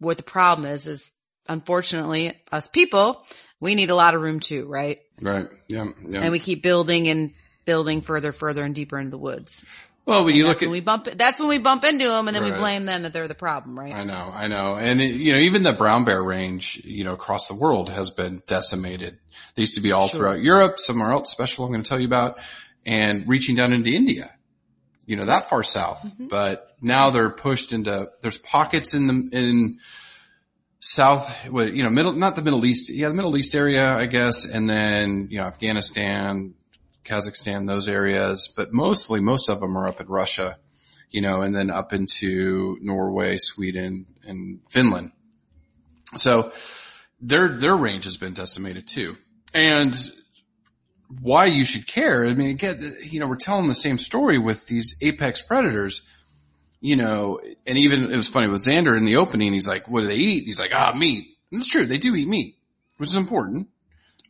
what 0.00 0.16
the 0.16 0.24
problem 0.24 0.66
is, 0.66 0.86
is 0.86 1.12
unfortunately 1.48 2.32
us 2.52 2.66
people, 2.66 3.24
we 3.60 3.74
need 3.76 3.90
a 3.90 3.94
lot 3.94 4.14
of 4.14 4.20
room 4.20 4.40
too, 4.40 4.66
right? 4.66 4.98
Right. 5.22 5.46
Yeah. 5.68 5.86
Yeah. 6.04 6.20
And 6.20 6.32
we 6.32 6.40
keep 6.40 6.62
building 6.62 7.08
and 7.08 7.32
building 7.64 8.00
further, 8.00 8.32
further 8.32 8.64
and 8.64 8.74
deeper 8.74 8.98
into 8.98 9.12
the 9.12 9.18
woods. 9.18 9.64
well, 10.04 10.24
when 10.24 10.34
you 10.34 10.48
look 10.48 10.62
at 10.62 10.66
when 10.66 10.72
we 10.72 10.80
bump, 10.80 11.04
that's 11.04 11.38
when 11.38 11.48
we 11.48 11.58
bump 11.58 11.84
into 11.84 12.08
them 12.08 12.26
and 12.26 12.36
then 12.36 12.42
we 12.42 12.50
blame 12.50 12.84
them 12.84 13.02
that 13.02 13.12
they're 13.12 13.28
the 13.28 13.34
problem, 13.34 13.78
right? 13.78 13.94
I 13.94 14.02
know, 14.02 14.32
I 14.34 14.48
know. 14.48 14.76
And 14.76 15.00
it, 15.00 15.14
you 15.14 15.32
know, 15.32 15.38
even 15.38 15.62
the 15.62 15.72
brown 15.72 16.04
bear 16.04 16.22
range, 16.22 16.82
you 16.84 17.04
know, 17.04 17.12
across 17.12 17.46
the 17.46 17.54
world 17.54 17.88
has 17.88 18.10
been 18.10 18.42
decimated. 18.48 19.18
They 19.54 19.62
used 19.62 19.74
to 19.74 19.80
be 19.80 19.92
all 19.92 20.08
throughout 20.08 20.40
Europe, 20.40 20.80
somewhere 20.80 21.12
else 21.12 21.30
special 21.30 21.64
I'm 21.64 21.70
going 21.70 21.84
to 21.84 21.88
tell 21.88 22.00
you 22.00 22.08
about, 22.08 22.38
and 22.84 23.26
reaching 23.28 23.54
down 23.54 23.72
into 23.72 23.90
India, 23.94 24.33
you 25.06 25.16
know, 25.16 25.26
that 25.26 25.48
far 25.48 25.62
south. 25.62 26.04
Mm-hmm. 26.04 26.28
But 26.28 26.76
now 26.80 27.10
they're 27.10 27.30
pushed 27.30 27.72
into, 27.72 28.10
there's 28.20 28.38
pockets 28.38 28.94
in 28.94 29.06
the, 29.06 29.28
in 29.32 29.78
south, 30.80 31.46
you 31.46 31.82
know, 31.82 31.90
middle, 31.90 32.12
not 32.12 32.36
the 32.36 32.42
Middle 32.42 32.64
East, 32.64 32.92
yeah, 32.92 33.08
the 33.08 33.14
Middle 33.14 33.36
East 33.36 33.54
area, 33.54 33.94
I 33.94 34.06
guess. 34.06 34.46
And 34.46 34.68
then, 34.68 35.28
you 35.30 35.38
know, 35.38 35.44
Afghanistan, 35.44 36.54
Kazakhstan, 37.04 37.66
those 37.66 37.88
areas, 37.88 38.52
but 38.54 38.72
mostly, 38.72 39.20
most 39.20 39.48
of 39.48 39.60
them 39.60 39.76
are 39.76 39.86
up 39.86 40.00
in 40.00 40.06
Russia 40.06 40.58
you 41.14 41.20
know, 41.20 41.42
and 41.42 41.54
then 41.54 41.70
up 41.70 41.92
into 41.92 42.76
Norway, 42.82 43.38
Sweden, 43.38 44.06
and 44.26 44.58
Finland. 44.68 45.12
So 46.16 46.52
their 47.20 47.56
their 47.56 47.76
range 47.76 48.04
has 48.04 48.16
been 48.16 48.34
decimated 48.34 48.88
too. 48.88 49.16
And 49.54 49.94
why 51.20 51.46
you 51.46 51.64
should 51.64 51.86
care? 51.86 52.26
I 52.26 52.34
mean, 52.34 52.50
again, 52.50 52.80
you 53.02 53.20
know, 53.20 53.26
we're 53.26 53.36
telling 53.36 53.68
the 53.68 53.74
same 53.74 53.98
story 53.98 54.38
with 54.38 54.66
these 54.66 54.98
apex 55.02 55.42
predators. 55.42 56.02
You 56.80 56.96
know, 56.96 57.40
and 57.66 57.78
even 57.78 58.12
it 58.12 58.16
was 58.16 58.28
funny 58.28 58.48
with 58.48 58.60
Xander 58.60 58.94
in 58.96 59.06
the 59.06 59.16
opening. 59.16 59.54
He's 59.54 59.66
like, 59.66 59.88
"What 59.88 60.02
do 60.02 60.06
they 60.06 60.16
eat?" 60.16 60.44
He's 60.44 60.60
like, 60.60 60.72
"Ah, 60.74 60.92
meat." 60.94 61.26
And 61.50 61.62
it's 61.62 61.70
true, 61.70 61.86
they 61.86 61.98
do 61.98 62.14
eat 62.16 62.26
meat, 62.28 62.56
which 62.96 63.10
is 63.10 63.16
important. 63.16 63.68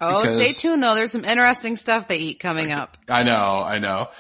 oh, 0.01 0.27
stay 0.27 0.53
tuned 0.53 0.83
though. 0.83 0.95
There's 0.95 1.11
some 1.11 1.25
interesting 1.25 1.77
stuff 1.77 2.07
they 2.07 2.19
eat 2.19 2.39
coming 2.39 2.71
up. 2.71 2.99
I 3.09 3.23
know, 3.23 3.63
I 3.63 3.79
know. 3.79 4.11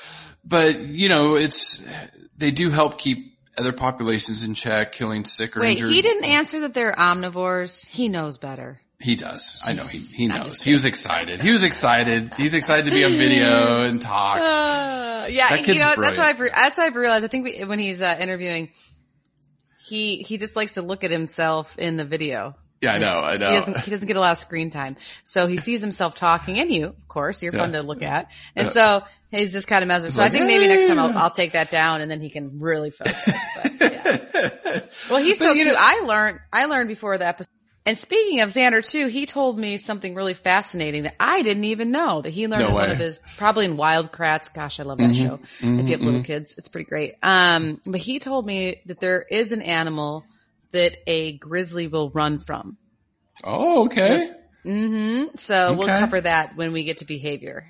But, 0.43 0.81
you 0.81 1.11
know, 1.11 1.37
it's, 1.37 1.87
they 2.39 2.51
do 2.51 2.71
help 2.71 2.99
keep 2.99 3.37
other 3.59 3.73
populations 3.73 4.45
in 4.45 4.55
check, 4.55 4.93
killing 4.93 5.25
sick 5.25 5.57
or 5.57 5.61
Wait, 5.61 5.73
injured. 5.73 5.91
he 5.93 6.01
didn't 6.03 6.25
answer 6.25 6.61
that 6.61 6.73
they're 6.75 6.93
omnivores. 6.95 7.87
He 7.87 8.09
knows 8.09 8.39
better. 8.39 8.81
He 9.05 9.17
does. 9.17 9.63
I 9.69 9.75
know. 9.75 9.85
He, 9.85 9.99
he 9.99 10.27
knows. 10.29 10.63
He 10.63 10.73
was 10.73 10.87
excited. 10.87 11.43
He 11.43 11.51
was 11.51 11.63
excited. 11.63 12.35
He's 12.37 12.55
excited 12.55 12.87
to 12.87 12.91
be 12.91 13.05
on 13.05 13.13
video 13.13 13.83
and 13.87 14.01
talk. 14.01 14.39
Uh, 14.39 15.27
yeah, 15.29 15.49
That 15.51 15.59
you 15.61 15.65
kid's 15.67 15.81
know, 15.81 15.95
that's 15.97 16.17
what 16.19 16.27
I've 16.27 16.41
re- 16.41 16.51
that's 16.55 16.79
what 16.79 16.87
I've 16.87 16.97
realized. 16.97 17.23
I 17.25 17.29
think 17.29 17.45
we, 17.45 17.65
when 17.65 17.79
he's 17.79 18.01
uh, 18.01 18.17
interviewing, 18.19 18.71
he 19.87 20.17
he 20.23 20.39
just 20.39 20.57
likes 20.57 20.75
to 20.75 20.83
look 20.83 21.05
at 21.05 21.11
himself 21.11 21.77
in 21.79 21.97
the 21.99 22.05
video. 22.05 22.55
Yeah, 22.81 22.95
I 22.95 22.99
know. 22.99 23.21
I 23.21 23.33
He 23.33 23.39
know. 23.39 23.51
doesn't 23.51 23.81
he 23.81 23.91
doesn't 23.91 24.07
get 24.07 24.17
a 24.17 24.21
lot 24.21 24.33
of 24.33 24.39
screen 24.39 24.71
time, 24.71 24.97
so 25.23 25.47
he 25.47 25.57
sees 25.59 25.81
himself 25.81 26.15
talking, 26.15 26.59
and 26.59 26.71
you, 26.73 26.87
of 26.87 27.09
course, 27.09 27.43
you're 27.43 27.53
fun 27.53 27.73
to 27.73 27.83
look 27.83 28.03
at, 28.03 28.31
and 28.57 28.67
Yeah. 28.69 28.73
so 28.73 29.03
he's 29.31 29.53
just 29.53 29.69
kind 29.69 29.83
of 29.83 29.89
mesmerized. 29.89 30.17
So 30.17 30.23
like, 30.23 30.33
I 30.33 30.35
think 30.35 30.47
maybe 30.47 30.67
next 30.67 30.89
time 30.89 30.99
I'll, 30.99 31.17
I'll 31.17 31.31
take 31.31 31.53
that 31.53 31.71
down, 31.71 32.01
and 32.01 32.11
then 32.11 32.21
he 32.21 32.31
can 32.31 32.61
really 32.61 32.91
focus. 32.91 33.15
But, 33.25 33.73
yeah. 33.81 34.81
Well, 35.11 35.23
he's 35.23 35.39
But, 35.39 35.45
so 35.45 35.53
you 35.53 35.63
cute. 35.65 35.75
know- 35.75 35.81
I 35.81 36.01
learned 36.07 36.41
I 36.53 36.65
learned 36.67 36.89
before 36.89 37.17
the 37.19 37.27
episode. 37.27 37.49
And 37.87 37.99
speaking 37.99 38.41
of 38.41 38.49
Xander 38.49 38.89
too, 38.89 39.09
he 39.09 39.27
told 39.27 39.59
me 39.59 39.77
something 39.77 40.15
really 40.15 40.33
fascinating 40.33 41.03
that 41.03 41.17
I 41.21 41.43
didn't 41.43 41.65
even 41.65 41.91
know 41.91 42.23
that 42.23 42.31
he 42.31 42.49
learned 42.49 42.63
No 42.63 42.69
in 42.69 42.75
one 42.75 42.91
of 42.91 42.97
his 42.97 43.21
probably 43.37 43.67
in 43.67 43.77
Wild 43.77 44.11
Kratts. 44.11 44.53
Gosh, 44.53 44.81
I 44.81 44.85
love 44.85 44.99
that 44.99 45.15
show. 45.15 45.39
if 45.61 45.87
you 45.87 45.93
have 45.93 46.01
little 46.01 46.23
kids, 46.23 46.55
it's 46.57 46.69
pretty 46.69 46.89
great. 46.89 47.15
Um, 47.23 47.81
but 47.87 48.01
he 48.01 48.21
told 48.21 48.47
me 48.47 48.77
that 48.87 49.01
there 49.01 49.23
is 49.31 49.53
an 49.53 49.61
animal 49.61 50.25
that 50.73 50.97
a 51.07 51.33
grizzly 51.37 51.87
will 51.87 52.09
run 52.11 52.39
from. 52.39 52.79
oh, 53.45 53.85
okay. 53.87 54.29
Mm-hmm. 54.65 55.37
So 55.37 55.75
we'll 55.75 55.87
cover 55.87 56.21
that 56.23 56.57
when 56.57 56.73
we 56.73 56.85
get 56.85 56.99
to 56.99 57.05
behavior. 57.05 57.67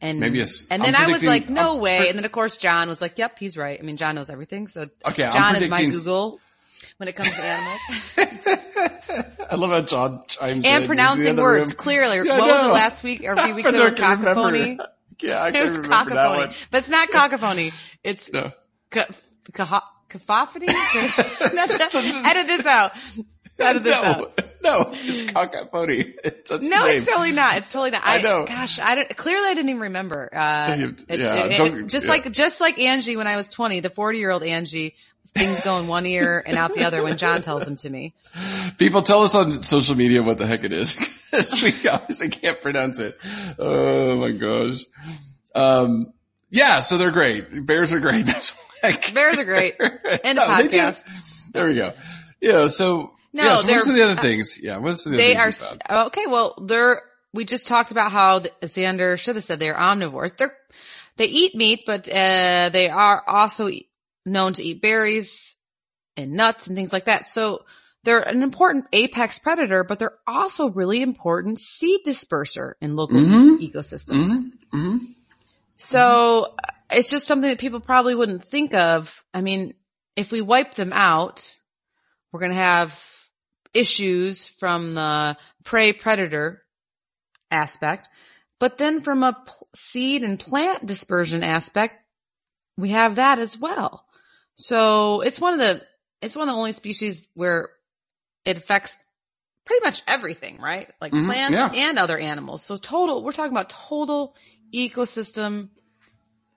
And 0.00 0.20
Maybe 0.20 0.40
and 0.40 0.80
then 0.82 0.94
I 0.94 1.10
was 1.10 1.24
like, 1.24 1.50
no 1.50 1.74
I'm 1.74 1.80
way. 1.80 1.98
pre- 1.98 2.08
and 2.10 2.16
then 2.16 2.24
of 2.24 2.30
course 2.30 2.56
John 2.56 2.88
was 2.88 3.00
like, 3.00 3.18
yep, 3.18 3.36
he's 3.40 3.56
right. 3.56 3.76
I 3.76 3.82
mean, 3.82 3.96
John 3.96 4.14
knows 4.14 4.30
everything. 4.30 4.68
So 4.68 4.86
Okay, 5.04 5.28
John 5.32 5.56
is 5.56 5.68
my 5.68 5.84
Google 5.84 6.40
when 6.98 7.08
it 7.08 7.14
comes 7.16 7.30
to 7.30 7.42
animals. 7.42 9.38
I 9.50 9.54
love 9.54 9.70
how 9.70 9.80
John 9.82 10.22
chimes 10.26 10.64
and 10.64 10.74
in 10.76 10.80
the 10.82 10.86
pronouncing 10.86 11.36
words 11.36 11.72
room. 11.72 11.76
clearly. 11.76 12.16
Yeah, 12.18 12.34
I 12.34 12.38
what 12.38 12.48
was 12.48 12.64
it 12.66 12.72
last 12.72 13.02
week 13.04 13.24
or 13.24 13.32
a 13.32 13.36
few 13.42 13.54
weeks 13.56 13.68
I 13.68 13.70
ago? 13.70 13.78
don't 13.90 13.96
can 13.96 14.18
remember. 14.18 14.34
Cacophony. 14.34 14.78
Yeah, 15.20 15.42
I 15.42 15.48
It 15.48 15.52
can 15.54 15.62
was 15.68 15.78
remember 15.78 16.14
that 16.14 16.30
one. 16.36 16.50
but 16.70 16.78
it's 16.78 16.90
not 16.90 17.10
cacophony. 17.10 17.72
It's 18.04 18.32
No. 18.32 18.52
ca- 18.90 19.06
ca- 19.52 19.82
cacophony. 20.08 20.66
Edit 21.02 22.46
this 22.46 22.66
out. 22.66 22.92
Edit 23.58 23.82
this 23.82 24.00
No, 24.02 24.08
out. 24.08 24.40
no, 24.62 24.90
it's 24.94 25.22
cacophony. 25.22 26.14
That's 26.22 26.50
No, 26.62 26.86
it's 26.86 27.06
totally 27.08 27.32
not. 27.32 27.56
It's 27.58 27.72
totally 27.72 27.90
not. 27.90 28.02
I 28.04 28.20
know. 28.22 28.44
Gosh, 28.46 28.78
I 28.78 28.94
don't. 28.94 29.16
Clearly, 29.16 29.48
I 29.48 29.54
didn't 29.54 29.70
even 29.70 29.82
remember. 29.82 30.28
Uh, 30.32 30.76
it- 30.78 31.04
yeah, 31.18 31.44
it- 31.46 31.60
it- 31.60 31.86
just 31.88 32.04
yeah. 32.06 32.10
like 32.12 32.30
just 32.30 32.60
like 32.60 32.78
Angie 32.78 33.16
when 33.16 33.26
I 33.26 33.34
was 33.36 33.48
twenty, 33.48 33.80
the 33.80 33.90
forty-year-old 33.90 34.44
Angie, 34.44 34.94
things 35.34 35.62
go 35.62 35.78
in 35.78 35.86
one 35.86 36.06
ear 36.06 36.42
and 36.46 36.56
out 36.56 36.74
the 36.74 36.84
other 36.84 37.02
when 37.02 37.16
John 37.16 37.42
tells 37.42 37.64
them 37.64 37.76
to 37.76 37.90
me. 37.90 38.14
People 38.78 39.02
tell 39.02 39.22
us 39.22 39.34
on 39.34 39.62
social 39.62 39.96
media 39.96 40.22
what 40.22 40.38
the 40.38 40.46
heck 40.46 40.64
it 40.64 40.72
is 40.72 40.94
because 40.94 41.62
we 41.62 41.88
obviously 41.88 42.28
can't 42.28 42.60
pronounce 42.60 42.98
it. 42.98 43.18
Oh 43.58 44.16
my 44.16 44.30
gosh. 44.32 44.84
Um, 45.54 46.12
yeah, 46.50 46.80
so 46.80 46.96
they're 46.96 47.10
great. 47.10 47.66
Bears 47.66 47.92
are 47.92 48.00
great. 48.00 48.26
Bears 49.14 49.38
are 49.38 49.44
great. 49.44 49.74
End 49.80 50.38
of 50.38 50.48
No, 50.48 50.48
podcast. 50.48 51.52
There 51.52 51.68
we 51.68 51.74
go. 51.74 51.92
Yeah. 52.40 52.68
So 52.68 53.12
No, 53.32 53.44
yeah. 53.44 53.56
So 53.56 53.68
what's 53.68 53.86
the 53.86 54.02
other 54.02 54.20
things? 54.20 54.58
Yeah. 54.62 54.78
What's 54.78 55.04
the 55.04 55.10
other 55.10 55.16
They 55.18 55.36
are 55.36 55.50
you 55.50 56.06
okay. 56.06 56.26
Well, 56.26 56.54
they're. 56.64 57.02
We 57.34 57.44
just 57.44 57.66
talked 57.66 57.90
about 57.90 58.10
how 58.10 58.40
Xander 58.40 59.18
should 59.18 59.36
have 59.36 59.44
said 59.44 59.60
they're 59.60 59.74
omnivores. 59.74 60.34
They're 60.36 60.56
they 61.18 61.26
eat 61.26 61.54
meat, 61.54 61.82
but 61.84 62.08
uh, 62.08 62.70
they 62.70 62.88
are 62.88 63.22
also 63.26 63.68
known 64.32 64.52
to 64.54 64.62
eat 64.62 64.82
berries 64.82 65.56
and 66.16 66.32
nuts 66.32 66.66
and 66.66 66.76
things 66.76 66.92
like 66.92 67.04
that. 67.06 67.26
So 67.26 67.64
they're 68.04 68.20
an 68.20 68.42
important 68.42 68.86
apex 68.92 69.38
predator, 69.38 69.84
but 69.84 69.98
they're 69.98 70.18
also 70.26 70.70
really 70.70 71.02
important 71.02 71.58
seed 71.58 72.00
disperser 72.06 72.74
in 72.80 72.96
local 72.96 73.18
Mhm. 73.18 73.58
ecosystems. 73.60 74.30
Mm-hmm. 74.72 74.98
So 75.76 76.54
uh, 76.58 76.72
it's 76.90 77.10
just 77.10 77.26
something 77.26 77.50
that 77.50 77.58
people 77.58 77.80
probably 77.80 78.14
wouldn't 78.14 78.44
think 78.44 78.74
of. 78.74 79.24
I 79.34 79.40
mean, 79.40 79.74
if 80.16 80.32
we 80.32 80.40
wipe 80.40 80.74
them 80.74 80.92
out, 80.92 81.56
we're 82.32 82.40
going 82.40 82.52
to 82.52 82.58
have 82.58 83.04
issues 83.74 84.46
from 84.46 84.92
the 84.92 85.36
prey 85.64 85.92
predator 85.92 86.62
aspect. 87.50 88.08
But 88.58 88.78
then 88.78 89.00
from 89.00 89.22
a 89.22 89.34
p- 89.34 89.52
seed 89.76 90.22
and 90.24 90.38
plant 90.38 90.84
dispersion 90.86 91.44
aspect, 91.44 91.94
we 92.76 92.90
have 92.90 93.16
that 93.16 93.38
as 93.38 93.56
well. 93.58 94.04
So 94.60 95.20
it's 95.20 95.40
one 95.40 95.52
of 95.54 95.60
the, 95.60 95.80
it's 96.20 96.34
one 96.34 96.48
of 96.48 96.52
the 96.54 96.58
only 96.58 96.72
species 96.72 97.28
where 97.34 97.68
it 98.44 98.56
affects 98.56 98.96
pretty 99.64 99.84
much 99.84 100.02
everything, 100.08 100.58
right? 100.60 100.90
Like 101.00 101.12
Mhm, 101.12 101.26
plants 101.26 101.52
yeah. 101.52 101.70
and 101.88 101.98
other 101.98 102.18
animals. 102.18 102.64
So 102.64 102.76
total, 102.76 103.22
we're 103.22 103.32
talking 103.32 103.52
about 103.52 103.70
total 103.70 104.34
ecosystem 104.74 105.70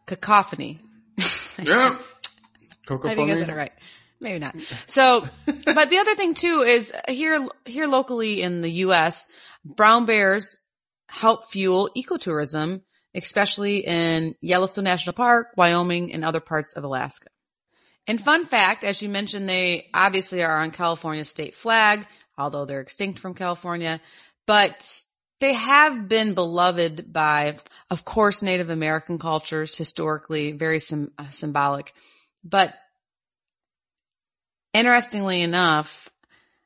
cacophony. 0.08 0.80
Yeah. 1.62 1.96
Cacophony. 2.88 3.12
I 3.12 3.16
think 3.16 3.30
I 3.32 3.40
said 3.40 3.50
it 3.50 3.56
right. 3.56 3.72
Maybe 4.20 4.40
not. 4.40 4.56
So, 4.88 5.28
but 5.46 5.90
the 5.92 5.98
other 6.00 6.16
thing 6.16 6.34
too 6.34 6.62
is 6.66 6.92
here, 7.08 7.46
here 7.66 7.88
locally 7.88 8.42
in 8.42 8.62
the 8.62 8.70
U.S., 8.86 9.26
brown 9.64 10.06
bears 10.06 10.58
help 11.08 11.46
fuel 11.46 11.92
ecotourism, 11.96 12.82
especially 13.14 13.80
in 13.86 14.34
Yellowstone 14.42 14.86
National 14.86 15.14
Park, 15.14 15.50
Wyoming, 15.56 16.14
and 16.14 16.26
other 16.26 16.40
parts 16.40 16.74
of 16.74 16.84
Alaska. 16.84 17.28
And 18.08 18.20
fun 18.20 18.46
fact, 18.46 18.84
as 18.84 19.02
you 19.02 19.10
mentioned, 19.10 19.48
they 19.48 19.90
obviously 19.94 20.44
are 20.44 20.58
on 20.58 20.72
California's 20.72 21.30
state 21.30 21.54
flag, 21.56 22.06
although 22.38 22.66
they're 22.66 22.82
extinct 22.82 23.20
from 23.20 23.36
California, 23.36 24.02
but 24.48 25.04
they 25.40 25.54
have 25.54 26.08
been 26.08 26.34
beloved 26.34 27.12
by, 27.12 27.58
of 27.90 28.06
course, 28.06 28.42
Native 28.42 28.70
American 28.70 29.18
cultures 29.18 29.76
historically, 29.76 30.52
very 30.52 30.80
sym- 30.80 31.12
uh, 31.18 31.30
symbolic. 31.32 31.94
But 32.44 32.74
interestingly 34.74 35.42
enough, 35.42 36.10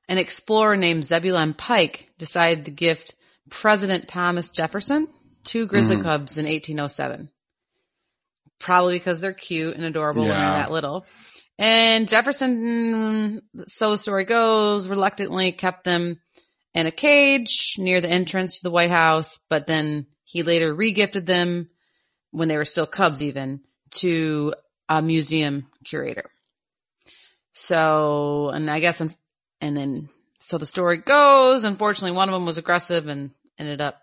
an 0.08 0.18
explorer 0.18 0.78
named 0.78 1.06
Zebulon 1.06 1.54
Pike 1.54 2.12
decided 2.18 2.66
to 2.66 2.72
gift 2.72 3.16
President 3.50 4.08
Thomas 4.08 4.52
Jefferson 4.52 5.08
two 5.44 5.68
grizzly 5.68 6.02
cubs 6.02 6.38
in 6.38 6.46
1807. 6.46 7.30
Probably 8.66 8.96
because 8.98 9.22
they're 9.22 9.32
cute 9.32 9.76
and 9.76 9.86
adorable 9.86 10.24
when 10.24 10.32
they're 10.32 10.40
that 10.40 10.72
little. 10.72 11.06
And 11.60 12.10
Jefferson, 12.10 13.44
so 13.68 13.92
the 13.92 13.98
story 14.00 14.26
goes, 14.26 14.88
reluctantly 14.88 15.52
kept 15.52 15.84
them 15.84 16.20
in 16.74 16.88
a 16.88 16.92
cage 16.92 17.76
near 17.78 18.02
the 18.02 18.10
entrance 18.10 18.58
to 18.58 18.64
the 18.64 18.72
White 18.72 18.90
House, 18.90 19.38
but 19.50 19.68
then 19.68 20.08
he 20.24 20.42
later 20.42 20.76
regifted 20.76 21.28
them 21.28 21.68
when 22.32 22.48
they 22.48 22.58
were 22.58 22.66
still 22.66 22.88
cubs 22.88 23.22
even 23.22 23.62
to 23.92 24.56
a 24.90 25.00
museum 25.00 25.68
curator. 25.84 26.32
So, 27.54 28.50
and 28.50 28.68
I 28.68 28.80
guess, 28.80 29.00
and 29.00 29.78
then, 29.78 30.10
so 30.40 30.58
the 30.58 30.66
story 30.66 30.98
goes, 30.98 31.66
unfortunately 31.66 32.18
one 32.18 32.30
of 32.30 32.34
them 32.34 32.48
was 32.48 32.58
aggressive 32.58 33.08
and 33.08 33.30
ended 33.60 33.80
up 33.80 34.02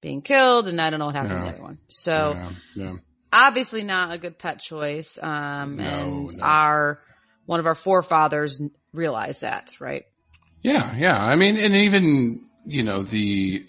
being 0.00 0.22
killed 0.22 0.66
and 0.66 0.80
I 0.80 0.88
don't 0.88 0.98
know 0.98 1.06
what 1.06 1.14
happened 1.14 1.38
to 1.38 1.44
the 1.44 1.56
other 1.56 1.62
one. 1.62 1.78
So 1.88 2.32
Yeah, 2.32 2.50
yeah. 2.74 2.94
Obviously 3.32 3.82
not 3.82 4.12
a 4.12 4.18
good 4.18 4.38
pet 4.38 4.60
choice. 4.60 5.18
Um, 5.20 5.76
No, 5.76 5.84
and 5.84 6.36
no. 6.36 6.44
our, 6.44 7.00
one 7.46 7.60
of 7.60 7.66
our 7.66 7.74
forefathers 7.74 8.60
realized 8.92 9.40
that, 9.40 9.80
right? 9.80 10.04
Yeah, 10.62 10.94
yeah. 10.96 11.24
I 11.24 11.34
mean, 11.36 11.56
and 11.56 11.74
even, 11.74 12.46
you 12.66 12.82
know, 12.82 13.02
the, 13.02 13.66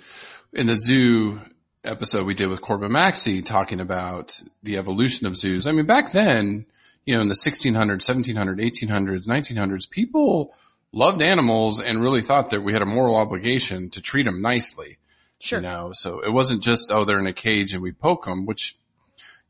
in 0.53 0.67
the 0.67 0.75
zoo 0.77 1.39
episode 1.83 2.25
we 2.25 2.33
did 2.33 2.47
with 2.47 2.61
Corbin 2.61 2.91
Maxey 2.91 3.41
talking 3.41 3.79
about 3.79 4.39
the 4.61 4.77
evolution 4.77 5.27
of 5.27 5.35
zoos. 5.35 5.65
I 5.67 5.71
mean, 5.71 5.85
back 5.85 6.11
then, 6.11 6.65
you 7.05 7.15
know, 7.15 7.21
in 7.21 7.27
the 7.27 7.33
1600s, 7.33 7.73
1700s, 7.75 8.59
1800s, 8.59 9.27
1900s, 9.27 9.89
people 9.89 10.53
loved 10.93 11.21
animals 11.21 11.81
and 11.81 12.01
really 12.01 12.21
thought 12.21 12.51
that 12.51 12.61
we 12.61 12.71
had 12.71 12.81
a 12.81 12.85
moral 12.85 13.15
obligation 13.15 13.89
to 13.89 14.01
treat 14.01 14.23
them 14.23 14.41
nicely. 14.41 14.97
Sure. 15.39 15.59
You 15.59 15.63
know, 15.63 15.89
so 15.93 16.19
it 16.19 16.31
wasn't 16.31 16.63
just, 16.63 16.91
oh, 16.91 17.03
they're 17.03 17.19
in 17.19 17.27
a 17.27 17.33
cage 17.33 17.73
and 17.73 17.81
we 17.81 17.91
poke 17.91 18.25
them, 18.25 18.45
which, 18.45 18.75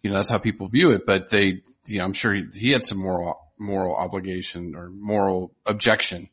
you 0.04 0.12
know, 0.12 0.18
that's 0.18 0.30
how 0.30 0.38
people 0.38 0.68
view 0.68 0.91
it. 0.91 1.06
But 1.08 1.30
they, 1.30 1.62
you 1.86 1.97
know, 1.97 2.06
I'm 2.06 2.14
sure 2.14 2.34
he, 2.34 2.45
he 2.54 2.72
had 2.72 2.84
some 2.84 2.99
moral, 2.99 3.39
moral 3.58 3.95
obligation 3.95 4.76
or 4.76 4.89
moral 4.89 5.54
objection 5.66 6.30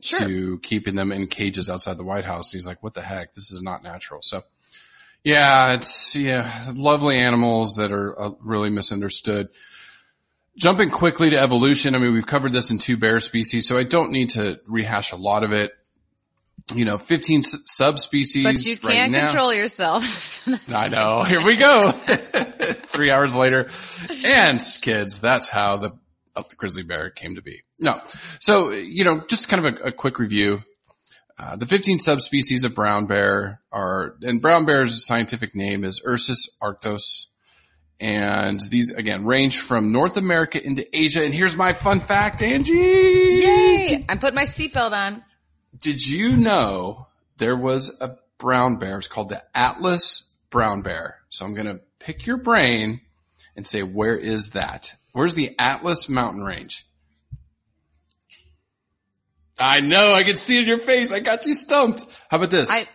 Sure. 0.00 0.20
to 0.20 0.58
keeping 0.58 0.96
them 0.96 1.12
in 1.12 1.26
cages 1.28 1.70
outside 1.70 1.96
the 1.96 2.04
White 2.04 2.26
House. 2.26 2.52
He's 2.52 2.66
like, 2.66 2.82
what 2.82 2.92
the 2.92 3.00
heck? 3.00 3.32
This 3.32 3.50
is 3.50 3.62
not 3.62 3.82
natural. 3.82 4.20
So 4.20 4.42
yeah, 5.24 5.72
it's, 5.72 6.14
yeah, 6.14 6.66
lovely 6.74 7.16
animals 7.16 7.76
that 7.76 7.90
are 7.90 8.20
uh, 8.20 8.30
really 8.40 8.68
misunderstood. 8.68 9.48
Jumping 10.58 10.90
quickly 10.90 11.30
to 11.30 11.38
evolution. 11.38 11.94
I 11.94 11.98
mean, 11.98 12.12
we've 12.12 12.26
covered 12.26 12.52
this 12.52 12.70
in 12.70 12.76
two 12.76 12.98
bear 12.98 13.18
species, 13.20 13.66
so 13.66 13.78
I 13.78 13.82
don't 13.84 14.12
need 14.12 14.28
to 14.30 14.60
rehash 14.68 15.12
a 15.12 15.16
lot 15.16 15.42
of 15.42 15.52
it. 15.52 15.72
You 16.72 16.84
know, 16.86 16.96
15 16.96 17.40
s- 17.40 17.58
subspecies. 17.66 18.44
But 18.44 18.64
you 18.64 18.76
can't 18.76 19.12
now. 19.12 19.26
control 19.26 19.52
yourself. 19.52 20.46
I 20.74 20.88
know. 20.88 21.22
Here 21.28 21.44
we 21.44 21.56
go. 21.56 21.90
Three 21.92 23.10
hours 23.10 23.34
later. 23.34 23.68
And 24.24 24.60
kids, 24.80 25.20
that's 25.20 25.50
how 25.50 25.76
the, 25.76 25.90
uh, 26.34 26.42
the 26.48 26.56
grizzly 26.56 26.82
bear 26.82 27.10
came 27.10 27.34
to 27.34 27.42
be. 27.42 27.62
No. 27.78 28.00
So, 28.40 28.70
you 28.70 29.04
know, 29.04 29.22
just 29.28 29.48
kind 29.50 29.66
of 29.66 29.74
a, 29.80 29.84
a 29.88 29.92
quick 29.92 30.18
review. 30.18 30.60
Uh, 31.38 31.56
the 31.56 31.66
15 31.66 31.98
subspecies 31.98 32.64
of 32.64 32.74
brown 32.74 33.06
bear 33.06 33.60
are, 33.72 34.16
and 34.22 34.40
brown 34.40 34.64
bear's 34.64 35.04
scientific 35.04 35.54
name 35.54 35.84
is 35.84 36.00
Ursus 36.06 36.48
arctos. 36.62 37.26
And 38.00 38.60
these, 38.70 38.90
again, 38.92 39.24
range 39.24 39.58
from 39.58 39.92
North 39.92 40.16
America 40.16 40.64
into 40.64 40.86
Asia. 40.96 41.24
And 41.24 41.34
here's 41.34 41.56
my 41.56 41.72
fun 41.72 42.00
fact, 42.00 42.40
Angie. 42.42 42.72
Yay! 42.72 44.04
I'm 44.08 44.18
putting 44.18 44.34
my 44.34 44.44
seatbelt 44.44 44.92
on. 44.92 45.22
Did 45.84 46.06
you 46.06 46.38
know 46.38 47.08
there 47.36 47.54
was 47.54 48.00
a 48.00 48.16
brown 48.38 48.78
bear? 48.78 48.96
It's 48.96 49.06
called 49.06 49.28
the 49.28 49.44
Atlas 49.54 50.34
brown 50.48 50.80
bear. 50.80 51.18
So 51.28 51.44
I'm 51.44 51.52
going 51.52 51.66
to 51.66 51.82
pick 51.98 52.24
your 52.24 52.38
brain 52.38 53.02
and 53.54 53.66
say, 53.66 53.82
where 53.82 54.16
is 54.16 54.52
that? 54.52 54.94
Where's 55.12 55.34
the 55.34 55.54
Atlas 55.58 56.08
mountain 56.08 56.42
range? 56.42 56.86
I 59.58 59.82
know. 59.82 60.14
I 60.14 60.22
can 60.22 60.36
see 60.36 60.56
it 60.56 60.62
in 60.62 60.68
your 60.68 60.78
face. 60.78 61.12
I 61.12 61.20
got 61.20 61.44
you 61.44 61.54
stumped. 61.54 62.06
How 62.30 62.38
about 62.38 62.50
this? 62.50 62.70
I 62.70 62.86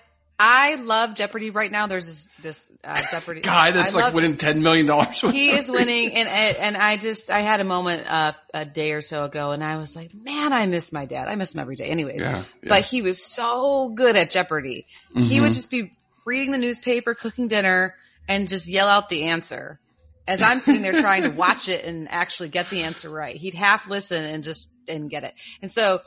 I 0.41 0.75
love 0.75 1.15
Jeopardy 1.15 1.49
right 1.49 1.69
now. 1.71 1.87
There's 1.87 2.07
this 2.07 2.27
this 2.41 2.71
uh, 2.83 3.01
Jeopardy 3.11 3.41
Guy 3.43 3.71
that's 3.71 3.93
I 3.93 3.97
like 3.97 4.05
love- 4.05 4.13
winning 4.13 4.37
$10 4.37 4.61
million. 4.61 4.87
He 5.33 5.49
is 5.49 5.69
winning, 5.69 6.15
and 6.15 6.29
and 6.29 6.77
I 6.77 6.95
just 6.95 7.29
I 7.29 7.39
had 7.41 7.59
a 7.59 7.65
moment 7.65 8.03
uh, 8.09 8.31
a 8.53 8.65
day 8.65 8.93
or 8.93 9.01
so 9.01 9.25
ago, 9.25 9.51
and 9.51 9.61
I 9.63 9.75
was 9.77 9.95
like, 9.97 10.13
man, 10.13 10.53
I 10.53 10.65
miss 10.65 10.93
my 10.93 11.05
dad. 11.05 11.27
I 11.27 11.35
miss 11.35 11.53
him 11.53 11.59
every 11.59 11.75
day, 11.75 11.85
anyways. 11.87 12.21
Yeah, 12.21 12.43
yeah. 12.63 12.69
But 12.69 12.85
he 12.85 13.01
was 13.01 13.21
so 13.21 13.89
good 13.89 14.15
at 14.15 14.31
Jeopardy. 14.31 14.85
He 15.13 15.19
Mm-hmm. 15.19 15.41
would 15.43 15.53
just 15.53 15.69
be 15.69 15.91
reading 16.25 16.51
the 16.51 16.57
newspaper, 16.57 17.13
cooking 17.15 17.49
dinner, 17.49 17.95
and 18.27 18.47
just 18.47 18.67
yell 18.69 18.87
out 18.87 19.09
the 19.09 19.25
answer. 19.25 19.77
As 20.25 20.41
I'm 20.41 20.59
sitting 20.59 20.83
there 20.83 21.01
trying 21.01 21.23
to 21.23 21.29
watch 21.31 21.67
it 21.67 21.83
and 21.85 22.07
actually 22.11 22.49
get 22.49 22.69
the 22.69 22.83
answer 22.83 23.09
right, 23.09 23.35
he'd 23.35 23.55
half 23.55 23.89
listen 23.89 24.23
and 24.23 24.43
just 24.43 24.69
and 24.87 25.09
get 25.09 25.23
it. 25.25 25.33
And 25.61 25.69
so 25.71 25.99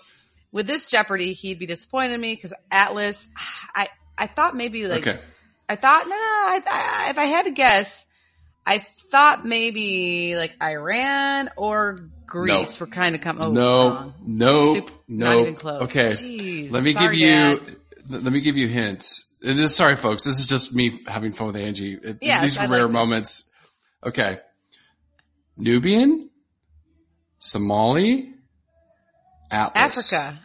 with 0.52 0.66
this 0.66 0.88
Jeopardy, 0.88 1.32
he'd 1.34 1.58
be 1.58 1.66
disappointed 1.66 2.14
in 2.14 2.20
me 2.20 2.34
because 2.34 2.54
Atlas, 2.70 3.28
I 3.74 3.88
I 4.18 4.26
thought 4.26 4.54
maybe 4.56 4.86
like 4.86 5.06
okay. 5.06 5.18
I 5.68 5.76
thought, 5.76 6.04
no, 6.04 6.10
no, 6.10 6.16
I, 6.16 6.60
I, 7.06 7.10
if 7.10 7.18
I 7.18 7.24
had 7.24 7.44
to 7.46 7.50
guess, 7.52 8.04
I 8.66 8.78
thought 8.78 9.46
maybe 9.46 10.36
like 10.36 10.54
Iran 10.62 11.48
or 11.56 12.08
Greece 12.26 12.78
No. 12.80 12.84
were 12.86 12.90
kind 12.90 13.14
of 13.14 13.20
coming. 13.22 13.42
Oh, 13.44 13.52
no, 13.52 13.88
wrong. 13.88 14.14
no, 14.24 14.74
Soup- 14.74 14.90
no. 15.08 15.26
not 15.34 15.40
even 15.40 15.54
close. 15.54 15.82
Okay. 15.84 16.10
Jeez. 16.10 16.70
let 16.70 16.82
me 16.82 16.92
Sorry, 16.92 17.06
give 17.06 17.14
you, 17.14 17.26
Dad. 18.06 18.22
let 18.24 18.32
me 18.32 18.40
give 18.40 18.56
you 18.56 18.68
hints. 18.68 19.34
It 19.42 19.58
is, 19.58 19.74
sorry 19.74 19.96
folks. 19.96 20.24
This 20.24 20.38
is 20.40 20.46
just 20.46 20.74
me 20.74 21.00
having 21.06 21.32
fun 21.32 21.48
with 21.48 21.56
Angie. 21.56 21.94
It, 21.94 22.18
Yes, 22.20 22.42
these 22.42 22.58
I 22.58 22.64
are 22.64 22.68
like 22.68 22.76
rare 22.78 22.86
this. 22.86 22.92
moments. 22.92 23.50
Okay. 24.04 24.38
Nubian, 25.56 26.30
Somali, 27.38 28.34
Atlas. 29.50 30.12
Africa, 30.12 30.40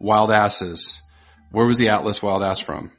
Wild 0.00 0.30
asses. 0.30 1.00
Where 1.56 1.64
was 1.64 1.78
the 1.78 1.88
Atlas 1.88 2.22
wild 2.22 2.42
ass 2.42 2.60
from? 2.60 2.90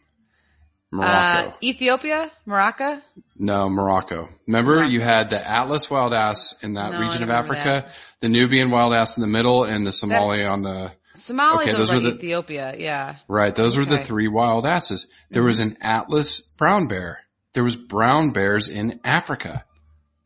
Morocco. 0.91 1.49
uh, 1.49 1.51
Ethiopia, 1.63 2.31
Morocco. 2.47 2.99
No, 3.37 3.69
Morocco. 3.69 4.29
Remember, 4.47 4.83
you 4.83 4.99
had 4.99 5.29
the 5.29 5.47
Atlas 5.47 5.91
wild 5.91 6.11
ass 6.11 6.55
in 6.63 6.73
that 6.73 6.93
No, 6.93 7.01
region 7.01 7.21
of 7.21 7.29
Africa, 7.29 7.85
the 8.19 8.29
Nubian 8.29 8.71
wild 8.71 8.95
ass 8.95 9.15
in 9.15 9.21
the 9.21 9.27
middle, 9.27 9.63
and 9.63 9.85
the 9.85 9.91
Somali 9.91 10.37
That's- 10.39 10.51
on 10.53 10.63
the 10.63 10.91
Somalia 11.17 11.61
Okay, 11.63 11.71
those 11.73 11.93
were 11.93 11.99
the- 11.99 12.15
Ethiopia. 12.15 12.75
Yeah. 12.79 13.17
right. 13.27 13.55
Those 13.55 13.77
were 13.77 13.85
the 13.85 13.97
Mm-hmm. 13.97 14.05
three 14.05 14.27
wild 14.27 14.65
asses. 14.65 15.07
There 15.29 15.43
was 15.43 15.59
an 15.59 15.77
Atlas 15.81 16.39
brown 16.57 16.87
bear. 16.87 17.19
There 17.53 17.63
was 17.63 17.75
brown 17.75 18.31
bears 18.31 18.69
in 18.69 18.99
Africa. 19.03 19.65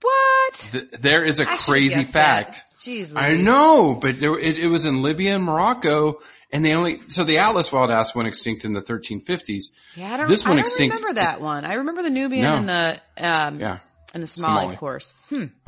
What? 0.02 0.54
Th- 0.72 0.90
there 1.00 1.24
is 1.26 1.42
a 1.42 1.50
I 1.50 1.58
crazy 1.58 1.96
guessed 2.02 2.14
that. 2.14 2.56
fact. 2.56 2.64
Jeez, 2.82 3.12
I 3.14 3.36
know, 3.36 3.94
but 4.02 4.20
there, 4.22 4.40
it, 4.40 4.58
it 4.58 4.68
was 4.68 4.86
in 4.86 5.02
Libya 5.02 5.36
and 5.36 5.44
Morocco, 5.44 6.20
and 6.52 6.66
they 6.66 6.74
only 6.74 7.00
so 7.08 7.24
the 7.24 7.38
Atlas 7.40 7.72
wild 7.72 7.92
ass 7.92 8.14
went 8.16 8.28
extinct 8.28 8.66
in 8.66 8.74
the 8.74 8.82
1350s. 8.82 9.66
Yeah, 9.96 10.14
I 10.14 10.18
don't, 10.18 10.28
this 10.30 10.46
I 10.46 10.50
one 10.50 10.58
don't 10.58 10.66
extinct. 10.66 10.96
remember 10.96 11.16
that 11.20 11.42
one. 11.42 11.66
I 11.66 11.74
remember 11.76 12.04
the 12.04 12.10
Nubian 12.10 12.44
No. 12.44 12.56
and 12.56 12.70
the 12.70 13.02
um 13.18 13.60
Yeah. 13.60 13.78
and 14.14 14.24
the 14.24 14.28
Somali, 14.28 14.54
Somali. 14.60 14.74
of 14.74 14.80
course. 14.80 15.14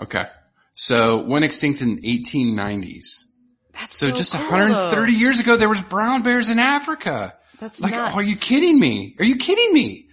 Okay. 0.01 0.25
So 0.73 1.23
went 1.23 1.45
extinct 1.45 1.81
in 1.81 1.97
1890s. 1.97 3.25
That's 3.73 3.97
So, 3.97 4.09
so 4.09 4.15
just 4.15 4.33
cool, 4.33 4.41
130 4.51 5.11
though. 5.11 5.17
years 5.17 5.39
ago, 5.39 5.55
there 5.57 5.69
was 5.69 5.81
brown 5.81 6.21
bears 6.23 6.49
in 6.49 6.59
Africa. 6.59 7.35
That's 7.59 7.79
like, 7.79 7.93
nuts. 7.93 8.15
are 8.15 8.23
you 8.23 8.35
kidding 8.35 8.79
me? 8.79 9.15
Are 9.19 9.25
you 9.25 9.37
kidding 9.37 9.73
me? 9.73 10.07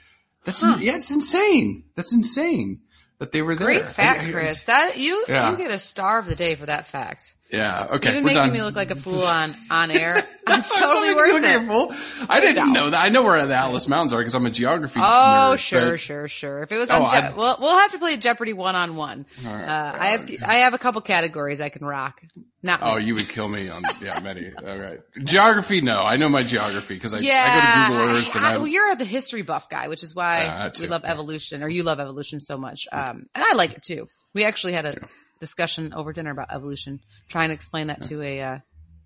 That's 0.45 0.63
yeah, 0.63 0.95
it's 0.95 1.11
insane. 1.11 1.85
That's 1.97 2.15
insane 2.15 2.81
that 3.19 3.33
they 3.33 3.43
were 3.43 3.55
there. 3.55 3.67
Great 3.67 3.87
fact, 3.89 4.21
I- 4.21 4.29
I- 4.29 4.33
Chris. 4.33 4.65
That 4.65 4.97
you 4.99 5.25
Yeah. 5.29 5.51
you 5.51 5.57
get 5.59 5.71
a 5.71 5.79
star 5.79 6.19
of 6.19 6.27
the 6.27 6.35
day 6.37 6.55
for 6.55 6.67
that 6.67 6.87
fact. 6.87 7.35
Yeah. 7.53 7.89
Okay. 7.95 8.11
Even 8.11 8.23
we're 8.23 8.29
making 8.29 8.43
done. 8.45 8.53
me 8.53 8.63
look 8.63 8.77
like 8.77 8.91
a 8.91 8.97
fool 8.97 9.21
on 9.23 9.51
on 9.71 9.91
air. 10.03 10.17
It's 10.19 10.37
It's 10.47 10.81
totally 10.81 11.15
worth 11.15 11.45
it. 11.45 12.27
I 12.31 12.41
didn't 12.41 12.73
know 12.73 12.91
that. 12.91 13.05
I 13.05 13.09
know 13.09 13.23
where 13.23 13.45
the 13.47 13.55
Atlas 13.55 13.89
Mountains 13.89 14.13
are 14.13 14.19
because 14.19 14.35
I'm 14.35 14.47
a 14.47 14.51
geography. 14.51 15.01
Oh, 15.03 15.53
nerd, 15.55 15.59
sure, 15.59 15.91
but- 15.93 16.01
sure, 16.01 16.29
sure. 16.29 16.63
If 16.63 16.73
it 16.73 16.79
was 16.79 16.91
Oh, 16.91 17.05
on, 17.05 17.11
Je- 17.31 17.37
well, 17.37 17.59
we'll 17.61 17.79
have 17.79 17.91
to 17.93 17.99
play 17.99 18.17
Jeopardy 18.17 18.53
one 18.53 18.77
on 18.77 18.95
one. 18.97 19.27
I 19.47 20.07
have 20.19 20.31
I 20.45 20.55
have 20.57 20.75
a 20.75 20.79
couple 20.79 21.01
categories 21.01 21.61
I 21.61 21.69
can 21.71 21.85
rock. 21.85 22.23
Not 22.63 22.81
Oh, 22.83 22.97
me. 22.97 23.05
you 23.05 23.15
would 23.15 23.29
kill 23.29 23.49
me 23.49 23.69
on 23.71 23.83
yeah, 24.03 24.21
many. 24.21 24.51
All 24.55 24.77
right. 24.79 25.01
Geography, 25.25 25.81
no. 25.81 26.03
I 26.05 26.17
know 26.19 26.29
my 26.29 26.43
geography 26.43 26.95
because 26.95 27.15
I, 27.15 27.19
yeah. 27.21 27.47
I 27.47 27.89
go 27.89 27.95
to 27.95 28.01
Google 28.05 28.17
Earth 28.19 28.37
I- 28.37 28.55
I, 28.55 28.57
well, 28.59 28.67
you're 28.67 28.95
the 28.97 29.05
history 29.07 29.43
buff 29.43 29.69
guy, 29.71 29.89
which 29.89 30.03
is 30.05 30.15
why 30.15 30.43
Yeah, 30.45 30.59
that 30.69 30.79
we 30.79 30.87
love 30.87 31.03
evolution, 31.05 31.63
or 31.63 31.69
you 31.69 31.83
love 31.85 32.01
evolution 32.01 32.39
so 32.39 32.59
much. 32.59 32.87
Um, 32.93 33.27
and 33.35 33.45
I 33.45 33.55
like 33.55 33.73
it 33.73 33.83
too. 33.83 34.09
We 34.35 34.45
actually 34.45 34.75
had 34.75 34.85
a 34.85 34.95
discussion 35.41 35.93
over 35.95 36.13
dinner 36.13 36.31
about 36.31 36.53
evolution, 36.53 37.01
trying 37.29 37.49
to 37.49 37.55
explain 37.55 37.89
that 37.89 38.03
to 38.05 38.23
a 38.23 38.43
uh, 38.43 38.59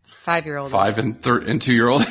five 0.04 0.44
year 0.46 0.56
old. 0.58 0.70
five 0.70 0.98
and 0.98 1.20
third 1.22 1.44
and 1.48 1.60
two 1.62 1.72
year 1.72 1.88
old. 1.88 2.02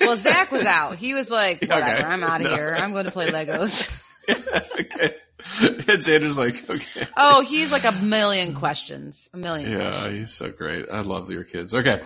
Well, 0.00 0.16
Zach 0.16 0.50
was 0.50 0.64
out. 0.64 0.96
He 0.96 1.14
was 1.14 1.30
like, 1.30 1.56
Okay. 1.62 1.72
"Whatever, 1.74 2.08
I'm 2.08 2.22
out 2.24 2.40
of 2.40 2.46
No. 2.50 2.54
here. 2.54 2.74
I'm 2.78 2.92
going 2.92 3.04
to 3.04 3.10
play 3.10 3.28
Legos." 3.28 4.02
okay. 4.28 5.14
And 5.60 6.00
Xander's 6.00 6.36
like, 6.38 6.68
okay. 6.68 7.06
Oh, 7.16 7.42
he's 7.42 7.70
like 7.70 7.84
a 7.84 7.92
million 7.92 8.54
questions. 8.54 9.28
A 9.32 9.36
million. 9.36 9.70
Yeah, 9.70 10.08
he's 10.10 10.32
so 10.32 10.50
great. 10.50 10.86
I 10.90 11.00
love 11.02 11.30
your 11.30 11.44
kids. 11.44 11.72
Okay. 11.74 12.00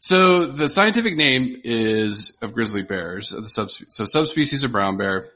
So 0.00 0.46
the 0.46 0.68
scientific 0.68 1.14
name 1.16 1.60
is 1.62 2.36
of 2.42 2.52
grizzly 2.54 2.82
bears. 2.82 3.30
The 3.30 3.40
subspe- 3.42 3.92
so 3.92 4.04
subspecies 4.04 4.64
of 4.64 4.72
brown 4.72 4.96
bear, 4.96 5.28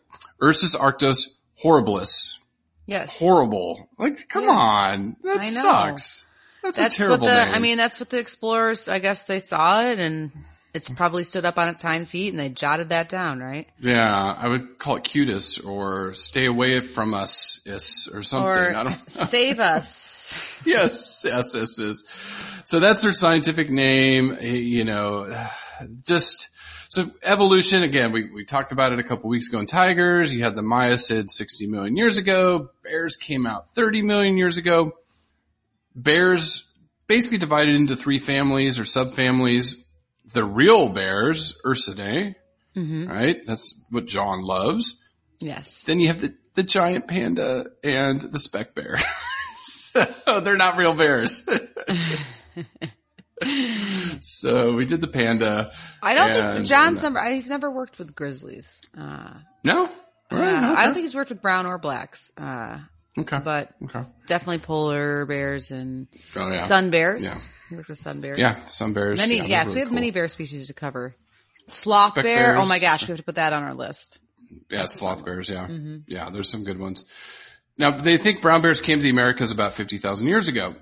Ursus 0.42 0.74
arctos 0.74 1.38
horribilis. 1.62 2.38
Yes. 2.86 3.18
Horrible. 3.18 3.88
Like, 3.98 4.28
come 4.28 4.44
Yes. 4.44 4.52
on. 4.52 5.16
That 5.24 5.42
sucks. 5.42 6.26
That's, 6.62 6.78
That's 6.78 6.94
a 6.94 6.98
terrible 6.98 7.26
what 7.26 7.34
the. 7.34 7.44
name. 7.46 7.54
I 7.54 7.58
mean, 7.58 7.76
that's 7.78 8.00
what 8.00 8.10
the 8.10 8.18
explorers. 8.18 8.88
I 8.88 8.98
guess 8.98 9.24
they 9.24 9.38
saw 9.40 9.82
it, 9.84 9.98
and 10.00 10.32
it's 10.74 10.88
probably 10.90 11.22
stood 11.24 11.44
up 11.44 11.58
on 11.58 11.68
its 11.68 11.80
hind 11.82 12.08
feet, 12.08 12.30
and 12.32 12.38
they 12.40 12.48
jotted 12.48 12.88
that 12.88 13.08
down, 13.08 13.38
right? 13.40 13.68
yeah, 13.80 14.34
I 14.38 14.48
would 14.48 14.78
call 14.78 14.96
it 14.96 15.04
cutis 15.04 15.64
or 15.64 16.12
stay 16.14 16.44
away 16.46 16.80
from 16.80 17.14
us 17.14 17.60
is 17.66 18.08
or 18.12 18.22
something. 18.22 18.48
Or 18.48 18.76
I 18.76 18.82
don't 18.82 19.10
save 19.10 19.60
us. 19.74 20.60
yes, 20.66 21.22
yes, 21.24 21.52
yes, 21.54 21.78
yes. 21.78 22.02
So 22.64 22.80
that's 22.80 23.02
their 23.02 23.12
scientific 23.12 23.70
name. 23.70 24.36
You 24.40 24.84
know, 24.84 25.46
just 26.04 26.48
so 26.88 27.10
evolution 27.22 27.82
again. 27.82 28.12
We 28.12 28.30
we 28.30 28.44
talked 28.44 28.72
about 28.72 28.92
it 28.92 28.98
a 28.98 29.02
couple 29.02 29.28
weeks 29.30 29.48
ago 29.48 29.60
in 29.60 29.66
tigers. 29.66 30.34
You 30.34 30.42
had 30.42 30.54
the 30.54 30.62
Miacid 30.62 31.28
60 31.28 31.66
million 31.66 31.96
years 31.96 32.16
ago. 32.18 32.70
Bears 32.82 33.16
came 33.16 33.46
out 33.46 33.74
30 33.74 34.02
million 34.02 34.36
years 34.36 34.56
ago. 34.56 34.92
Bears 35.94 36.72
basically 37.06 37.38
divided 37.38 37.74
into 37.74 37.96
three 37.96 38.18
families 38.18 38.78
or 38.78 38.82
subfamilies. 38.82 39.74
The 40.32 40.44
real 40.44 40.88
bears, 40.88 41.56
Ursidae, 41.64 42.34
mm-hmm. 42.74 43.08
right? 43.08 43.44
That's 43.46 43.84
what 43.90 44.06
John 44.06 44.42
loves. 44.42 45.04
Yes. 45.40 45.84
Then 45.84 46.00
you 46.00 46.08
have 46.08 46.20
the, 46.20 46.34
the 46.54 46.62
giant 46.62 47.08
panda 47.08 47.66
and 47.84 48.20
the 48.20 48.38
speck 48.38 48.74
bear. 48.74 48.98
so 49.60 50.40
they're 50.40 50.56
not 50.56 50.76
real 50.76 50.94
bears. 50.94 51.46
so 54.20 54.74
we 54.74 54.84
did 54.84 55.00
the 55.00 55.08
panda. 55.08 55.72
I 56.02 56.14
don't 56.14 56.32
think 56.56 56.66
John's 56.66 57.02
never. 57.02 57.22
He's 57.30 57.50
never 57.50 57.70
worked 57.70 57.98
with 57.98 58.14
grizzlies. 58.14 58.80
Uh, 58.98 59.34
No? 59.64 59.88
Right, 60.30 60.54
uh, 60.54 60.60
no, 60.60 60.74
I 60.74 60.84
don't 60.84 60.94
think 60.94 61.04
he's 61.04 61.14
worked 61.14 61.30
with 61.30 61.40
brown 61.40 61.66
or 61.66 61.78
blacks. 61.78 62.32
Uh, 62.36 62.78
Okay. 63.18 63.38
but 63.38 63.70
Okay. 63.84 64.02
definitely 64.26 64.58
polar 64.58 65.24
bears 65.24 65.70
and 65.70 66.06
Oh, 66.34 66.50
yeah. 66.50 66.66
sun 66.66 66.90
bears. 66.90 67.24
Yeah. 67.24 67.34
He 67.70 67.76
worked 67.76 67.88
with 67.88 67.98
sun 67.98 68.20
bears. 68.20 68.36
Yeah, 68.38 68.56
some 68.66 68.92
bears. 68.92 69.18
Many, 69.18 69.36
yeah, 69.48 69.62
really 69.62 69.74
we 69.74 69.80
have 69.80 69.88
cool. 69.88 69.94
many 69.94 70.10
bear 70.10 70.28
species 70.28 70.66
to 70.66 70.74
cover. 70.74 71.14
Sloth 71.68 72.12
Speck 72.12 72.24
bear. 72.24 72.56
Oh 72.56 72.66
my 72.66 72.78
gosh, 72.78 73.02
we 73.06 73.12
have 73.12 73.18
to 73.18 73.24
put 73.24 73.36
that 73.36 73.52
on 73.52 73.62
our 73.62 73.74
list. 73.74 74.20
Yeah, 74.70 74.86
sloth 74.86 75.24
bears. 75.24 75.48
Yeah, 75.48 75.66
Mm-hmm. 75.66 75.96
yeah. 76.08 76.30
There's 76.30 76.48
some 76.50 76.64
good 76.64 76.78
ones. 76.78 77.04
Now 77.78 77.90
they 77.92 78.16
think 78.16 78.40
brown 78.42 78.62
bears 78.62 78.80
came 78.80 78.98
to 78.98 79.02
the 79.02 79.10
Americas 79.10 79.50
about 79.52 79.74
fifty 79.74 79.98
thousand 79.98 80.28
years 80.28 80.48
ago. 80.48 80.74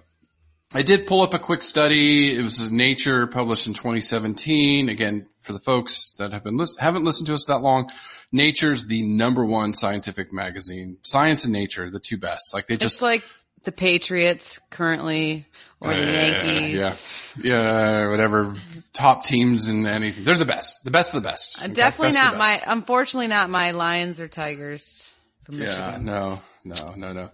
I 0.74 0.82
did 0.82 1.06
pull 1.06 1.20
up 1.22 1.34
a 1.34 1.38
quick 1.38 1.62
study. 1.62 2.36
It 2.36 2.42
was 2.42 2.70
Nature, 2.72 3.26
published 3.26 3.66
in 3.66 3.74
2017. 3.74 4.88
Again, 4.88 5.26
for 5.40 5.52
the 5.52 5.60
folks 5.60 6.12
that 6.18 6.32
have 6.32 6.42
been 6.44 6.56
list- 6.56 6.80
haven't 6.80 7.04
listened 7.04 7.26
to 7.28 7.34
us 7.34 7.44
that 7.46 7.58
long, 7.60 7.90
Nature's 8.32 8.86
the 8.86 9.02
number 9.02 9.44
one 9.44 9.72
scientific 9.72 10.32
magazine. 10.32 10.96
Science 11.02 11.44
and 11.44 11.52
Nature, 11.52 11.90
the 11.90 12.00
two 12.00 12.16
best. 12.18 12.52
Like 12.52 12.66
they 12.66 12.74
just 12.74 12.94
Just 12.96 13.02
like 13.02 13.22
the 13.62 13.70
Patriots 13.72 14.58
currently, 14.70 15.46
or 15.80 15.94
the 15.94 16.02
Yankees. 16.02 17.32
yeah, 17.40 18.02
yeah, 18.02 18.08
whatever 18.10 18.56
top 18.92 19.24
teams 19.24 19.68
and 19.68 19.86
anything. 19.86 20.24
They're 20.24 20.34
the 20.34 20.44
best, 20.44 20.82
the 20.84 20.90
best 20.90 21.14
of 21.14 21.22
the 21.22 21.28
best. 21.28 21.56
Uh? 21.62 21.68
Definitely 21.68 22.14
Best 22.14 22.24
not 22.24 22.36
my, 22.36 22.60
unfortunately 22.66 23.28
not 23.28 23.48
my 23.48 23.70
Lions 23.70 24.20
or 24.20 24.26
Tigers 24.28 25.12
from 25.44 25.60
Yeah, 25.60 25.66
Michigan. 25.66 26.04
no, 26.04 26.40
no, 26.64 26.94
no, 26.96 27.12
no. 27.12 27.30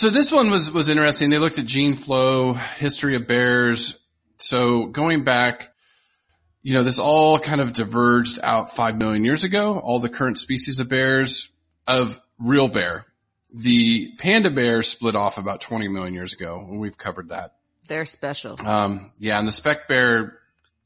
So 0.00 0.08
this 0.08 0.32
one 0.32 0.50
was 0.50 0.72
was 0.72 0.88
interesting. 0.88 1.28
They 1.28 1.36
looked 1.36 1.58
at 1.58 1.66
gene 1.66 1.94
flow, 1.94 2.54
history 2.54 3.16
of 3.16 3.26
bears. 3.26 4.02
So 4.38 4.86
going 4.86 5.24
back, 5.24 5.74
you 6.62 6.72
know, 6.72 6.82
this 6.82 6.98
all 6.98 7.38
kind 7.38 7.60
of 7.60 7.74
diverged 7.74 8.38
out 8.42 8.70
five 8.74 8.96
million 8.96 9.26
years 9.26 9.44
ago. 9.44 9.78
All 9.78 10.00
the 10.00 10.08
current 10.08 10.38
species 10.38 10.80
of 10.80 10.88
bears 10.88 11.50
of 11.86 12.18
real 12.38 12.66
bear. 12.66 13.04
The 13.52 14.14
panda 14.16 14.50
bear 14.50 14.82
split 14.82 15.16
off 15.16 15.36
about 15.36 15.60
20 15.60 15.88
million 15.88 16.14
years 16.14 16.32
ago, 16.32 16.66
and 16.66 16.80
we've 16.80 16.96
covered 16.96 17.28
that. 17.28 17.56
They're 17.86 18.06
special. 18.06 18.56
Um, 18.66 19.12
yeah, 19.18 19.38
and 19.38 19.46
the 19.46 19.52
speck 19.52 19.86
bear 19.86 20.38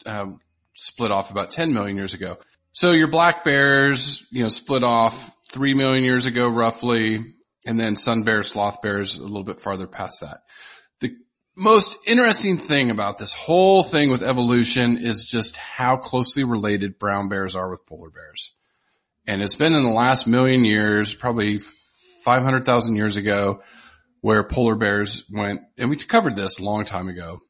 um, 0.06 0.40
split 0.74 1.12
off 1.12 1.30
about 1.30 1.52
10 1.52 1.72
million 1.72 1.96
years 1.96 2.14
ago. 2.14 2.38
So 2.72 2.90
your 2.90 3.06
black 3.06 3.44
bears, 3.44 4.26
you 4.32 4.42
know, 4.42 4.48
split 4.48 4.82
off 4.82 5.36
3 5.52 5.74
million 5.74 6.02
years 6.02 6.26
ago 6.26 6.48
roughly, 6.48 7.33
and 7.66 7.78
then 7.78 7.96
sun 7.96 8.22
bears, 8.22 8.48
sloth 8.48 8.82
bears 8.82 9.18
a 9.18 9.22
little 9.22 9.44
bit 9.44 9.60
farther 9.60 9.86
past 9.86 10.20
that. 10.20 10.38
The 11.00 11.16
most 11.56 11.96
interesting 12.06 12.56
thing 12.56 12.90
about 12.90 13.18
this 13.18 13.32
whole 13.32 13.82
thing 13.82 14.10
with 14.10 14.22
evolution 14.22 14.98
is 14.98 15.24
just 15.24 15.56
how 15.56 15.96
closely 15.96 16.44
related 16.44 16.98
brown 16.98 17.28
bears 17.28 17.56
are 17.56 17.70
with 17.70 17.86
polar 17.86 18.10
bears. 18.10 18.52
And 19.26 19.42
it's 19.42 19.54
been 19.54 19.74
in 19.74 19.84
the 19.84 19.90
last 19.90 20.26
million 20.26 20.64
years, 20.64 21.14
probably 21.14 21.58
500,000 22.24 22.96
years 22.96 23.16
ago, 23.16 23.62
where 24.20 24.42
polar 24.42 24.74
bears 24.74 25.24
went, 25.32 25.60
and 25.78 25.90
we 25.90 25.96
covered 25.96 26.36
this 26.36 26.58
a 26.58 26.64
long 26.64 26.84
time 26.84 27.08
ago, 27.08 27.40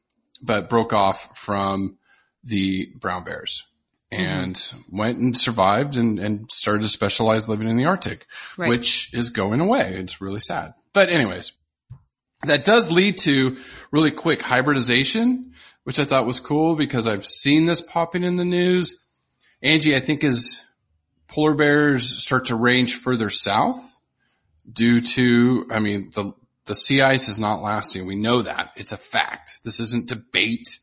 but 0.41 0.69
broke 0.69 0.93
off 0.93 1.37
from 1.37 1.97
the 2.43 2.87
brown 2.99 3.23
bears 3.23 3.65
Mm-hmm. 4.13 4.23
and 4.23 4.73
went 4.91 5.17
and 5.17 5.35
survived 5.37 5.97
and, 5.97 6.19
and 6.19 6.49
started 6.51 6.83
to 6.83 6.89
specialize 6.89 7.49
living 7.49 7.67
in 7.67 7.75
the 7.75 7.85
Arctic, 7.85 8.25
Right. 8.55 8.69
which 8.69 9.11
is 9.13 9.31
going 9.31 9.59
away. 9.59 9.93
It's 9.95 10.21
really 10.21 10.39
sad. 10.39 10.73
But 10.93 11.09
anyways, 11.09 11.53
that 12.45 12.63
does 12.63 12.91
lead 12.91 13.17
to 13.19 13.57
really 13.91 14.11
quick 14.11 14.43
hybridization, 14.43 15.53
which 15.85 15.97
I 15.97 16.05
thought 16.05 16.27
was 16.27 16.39
cool 16.39 16.75
because 16.75 17.07
I've 17.07 17.25
seen 17.25 17.65
this 17.65 17.81
popping 17.81 18.23
in 18.23 18.35
the 18.35 18.45
news. 18.45 19.03
Angie, 19.63 19.95
I 19.95 19.99
think 19.99 20.23
as 20.23 20.63
polar 21.27 21.55
bears 21.55 22.23
start 22.23 22.45
to 22.45 22.55
range 22.55 22.95
further 22.95 23.31
south 23.31 23.97
due 24.71 25.01
to, 25.01 25.65
I 25.71 25.79
mean, 25.79 26.11
the, 26.13 26.33
the 26.65 26.75
sea 26.75 27.01
ice 27.01 27.27
is 27.27 27.39
not 27.39 27.61
lasting. 27.61 28.05
We 28.05 28.15
know 28.15 28.43
that. 28.43 28.71
It's 28.75 28.91
a 28.91 28.97
fact. 28.97 29.61
This 29.63 29.79
isn't 29.79 30.09
debate. 30.09 30.79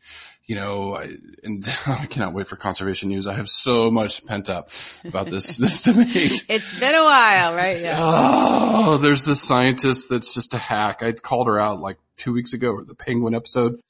You 0.47 0.57
know, 0.57 0.97
I, 0.97 1.17
and 1.45 1.65
I 1.87 2.07
cannot 2.07 2.35
wait 2.35 2.49
for 2.49 2.57
conservation 2.57 3.09
news. 3.09 3.27
I 3.27 3.35
have 3.35 3.49
so 3.49 3.91
much 3.91 4.27
pent 4.27 4.51
up 4.51 4.71
about 5.05 5.31
this, 5.31 5.57
this 5.59 5.83
debate. 5.83 6.45
It's 6.49 6.81
been 6.81 6.95
a 6.95 7.05
while, 7.05 7.55
right? 7.55 7.81
Yeah. 7.81 7.97
Oh, 7.99 8.99
there's 8.99 9.25
this 9.25 9.43
scientist 9.43 10.09
that's 10.09 10.35
just 10.35 10.55
a 10.55 10.59
hack. 10.59 11.03
I 11.03 11.13
called 11.13 11.47
her 11.47 11.59
out 11.59 11.81
like 11.81 11.99
two 12.17 12.33
weeks 12.33 12.53
ago 12.53 12.73
or 12.73 12.85
the 12.85 12.95
penguin 12.95 13.35
episode. 13.35 13.81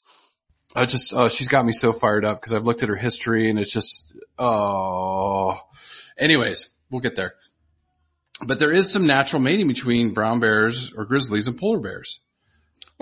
I 0.74 0.86
just, 0.86 1.12
oh, 1.14 1.28
she's 1.28 1.48
got 1.48 1.66
me 1.66 1.72
so 1.72 1.92
fired 1.92 2.24
up 2.24 2.40
because 2.40 2.52
I've 2.52 2.64
looked 2.64 2.82
at 2.82 2.88
her 2.88 2.96
history 2.96 3.50
and 3.50 3.58
it's 3.58 3.72
just, 3.72 4.16
oh, 4.38 5.60
anyways, 6.18 6.70
we'll 6.90 7.00
get 7.00 7.16
there. 7.16 7.34
But 8.44 8.58
there 8.58 8.72
is 8.72 8.90
some 8.90 9.06
natural 9.06 9.40
mating 9.40 9.68
between 9.68 10.14
brown 10.14 10.40
bears 10.40 10.92
or 10.92 11.04
grizzlies 11.04 11.46
and 11.46 11.58
polar 11.58 11.78
bears. 11.78 12.20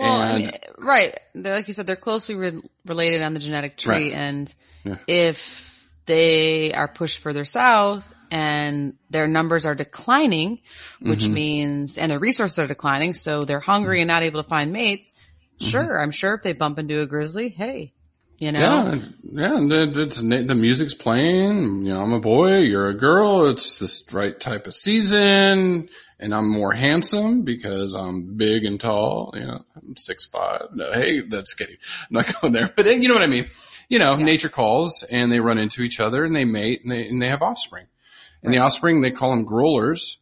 Well, 0.01 0.19
I 0.19 0.29
and 0.31 0.43
mean, 0.43 0.51
right. 0.79 1.19
They're, 1.35 1.55
like 1.55 1.67
you 1.67 1.73
said, 1.73 1.87
they're 1.87 1.95
closely 1.95 2.35
re- 2.35 2.61
related 2.85 3.21
on 3.21 3.33
the 3.33 3.39
genetic 3.39 3.77
tree. 3.77 4.11
Right. 4.11 4.13
And 4.13 4.53
Yeah. 4.83 4.97
if 5.07 5.87
they 6.07 6.73
are 6.73 6.87
pushed 6.87 7.19
further 7.19 7.45
south 7.45 8.11
and 8.31 8.95
their 9.09 9.27
numbers 9.27 9.65
are 9.65 9.75
declining, 9.75 10.59
which 11.01 11.25
Mm-hmm. 11.25 11.33
means, 11.33 11.97
and 11.97 12.09
their 12.11 12.19
resources 12.19 12.57
are 12.59 12.67
declining, 12.67 13.13
so 13.13 13.43
they're 13.45 13.59
hungry 13.59 14.01
and 14.01 14.07
not 14.07 14.23
able 14.23 14.41
to 14.41 14.49
find 14.49 14.71
mates. 14.73 15.11
Mm-hmm. 15.59 15.69
Sure. 15.69 16.01
I'm 16.01 16.11
sure 16.11 16.33
if 16.33 16.41
they 16.43 16.53
bump 16.53 16.79
into 16.79 17.01
a 17.01 17.05
grizzly, 17.05 17.49
hey, 17.49 17.93
You 18.39 18.51
know? 18.51 18.99
Yeah, 19.21 19.59
yeah, 19.59 19.85
it's 19.95 20.19
the 20.21 20.55
music's 20.55 20.95
playing. 20.95 21.83
You 21.85 21.93
know, 21.93 22.01
I'm 22.01 22.13
a 22.13 22.19
boy, 22.19 22.59
you're 22.61 22.89
a 22.89 22.95
girl. 22.95 23.45
It's 23.45 23.77
this 23.77 24.03
right 24.11 24.37
type 24.39 24.65
of 24.65 24.73
season, 24.73 25.89
and 26.21 26.33
I'm 26.33 26.47
more 26.49 26.71
handsome 26.71 27.43
because 27.43 27.95
I'm 27.95 28.37
big 28.37 28.63
and 28.63 28.79
tall. 28.79 29.33
You 29.33 29.47
know, 29.47 29.65
I'm 29.75 29.97
six 29.97 30.25
five. 30.25 30.67
No, 30.73 30.91
hey, 30.91 31.21
that's 31.21 31.55
kidding. 31.55 31.77
I'm 32.09 32.15
not 32.15 32.33
going 32.41 32.53
there, 32.53 32.71
but 32.75 32.85
you 32.85 33.07
know 33.07 33.15
what 33.15 33.23
I 33.23 33.27
mean. 33.27 33.49
You 33.89 33.99
know, 33.99 34.15
nature 34.15 34.47
calls, 34.47 35.03
and 35.03 35.31
they 35.31 35.41
run 35.41 35.57
into 35.57 35.81
each 35.81 35.99
other, 35.99 36.23
and 36.23 36.33
they 36.33 36.45
mate, 36.45 36.83
and 36.83 36.91
they 36.91 37.07
and 37.07 37.21
they 37.21 37.27
have 37.27 37.41
offspring. 37.41 37.87
And 38.43 38.53
the 38.53 38.59
offspring, 38.59 39.01
they 39.01 39.11
call 39.11 39.31
them 39.31 39.43
growlers, 39.43 40.17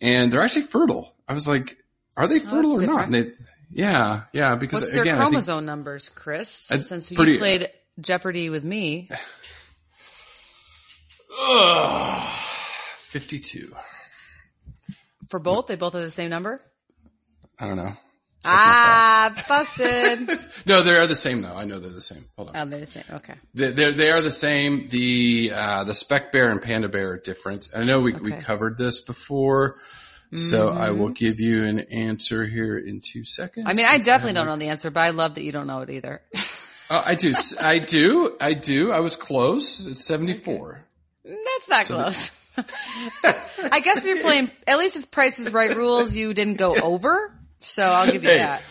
and 0.00 0.32
they're 0.32 0.40
actually 0.40 0.62
fertile. 0.62 1.14
I 1.28 1.34
was 1.34 1.46
like, 1.48 1.76
are 2.16 2.26
they 2.26 2.36
oh, 2.36 2.40
fertile 2.40 2.72
or 2.72 2.76
Oh, 2.76 2.78
that's 2.78 2.90
not? 2.90 3.04
And 3.06 3.14
they, 3.14 3.32
yeah, 3.70 4.22
yeah, 4.32 4.54
because 4.54 4.80
What's 4.82 4.92
their 4.92 5.02
again, 5.02 5.16
I 5.16 5.24
think 5.24 5.32
chromosome 5.32 5.66
numbers, 5.66 6.08
Chris? 6.08 6.48
Since 6.48 7.12
pretty- 7.12 7.32
you 7.32 7.38
played 7.38 7.70
Jeopardy 8.00 8.48
with 8.48 8.64
me. 8.64 9.10
Ugh, 11.40 12.28
52. 12.98 13.74
For 15.34 15.40
both, 15.40 15.66
they 15.66 15.74
both 15.74 15.94
have 15.94 16.02
the 16.02 16.12
same 16.12 16.30
number? 16.30 16.60
I 17.58 17.66
don't 17.66 17.76
know. 17.76 17.90
Ah, 18.44 19.34
busted. 19.48 20.30
No, 20.64 20.82
they 20.82 20.94
are 20.96 21.08
the 21.08 21.16
same 21.16 21.42
though. 21.42 21.56
I 21.56 21.64
know 21.64 21.80
they're 21.80 21.90
the 21.90 22.00
same. 22.00 22.24
Hold 22.36 22.50
on. 22.50 22.56
oh, 22.56 22.64
they're 22.70 22.78
the 22.78 22.86
same. 22.86 23.02
Okay. 23.10 23.34
They, 23.52 23.72
they're, 23.72 23.90
they 23.90 24.12
are 24.12 24.20
the 24.20 24.30
same. 24.30 24.86
The, 24.90 25.50
uh, 25.52 25.82
the 25.82 25.92
spec 25.92 26.30
bear 26.30 26.50
and 26.50 26.62
panda 26.62 26.88
bear 26.88 27.10
are 27.10 27.18
different. 27.18 27.68
I 27.74 27.82
know 27.82 28.00
we, 28.00 28.12
we 28.12 28.30
covered 28.30 28.78
this 28.78 29.00
before. 29.00 29.78
So 30.36 30.68
I 30.68 30.90
will 30.92 31.08
give 31.08 31.40
you 31.40 31.64
an 31.64 31.80
answer 31.80 32.44
here 32.44 32.78
in 32.78 33.00
two 33.00 33.24
seconds. 33.24 33.66
Mm-hmm. 33.66 33.70
I 33.70 33.74
mean, 33.74 33.86
I 33.86 33.98
definitely 33.98 34.34
don't 34.34 34.46
know 34.46 34.56
the 34.56 34.68
answer, 34.68 34.92
but 34.92 35.00
I 35.00 35.10
love 35.10 35.34
that 35.34 35.42
you 35.42 35.50
don't 35.50 35.66
know 35.66 35.80
it 35.80 35.90
either. 35.90 36.22
Oh, 36.90 37.02
I 37.04 37.16
do. 37.16 37.34
I 37.60 37.80
do. 37.80 38.36
I 38.40 38.54
do. 38.54 38.92
I 38.92 39.00
was 39.00 39.16
close. 39.16 39.84
It's 39.88 40.04
74. 40.04 40.84
That's 41.24 41.68
not 41.68 41.84
close. 41.86 42.30
I 42.56 43.80
guess 43.80 43.98
if 43.98 44.04
you're 44.04 44.20
playing, 44.20 44.50
at 44.66 44.78
least 44.78 44.96
it's 44.96 45.06
Price 45.06 45.38
is 45.38 45.52
Right 45.52 45.74
rules, 45.74 46.14
you 46.14 46.34
didn't 46.34 46.56
go 46.56 46.74
over. 46.76 47.32
So 47.60 47.82
I'll 47.82 48.10
give 48.10 48.22
you 48.22 48.30
Hey, 48.30 48.38
that. 48.38 48.62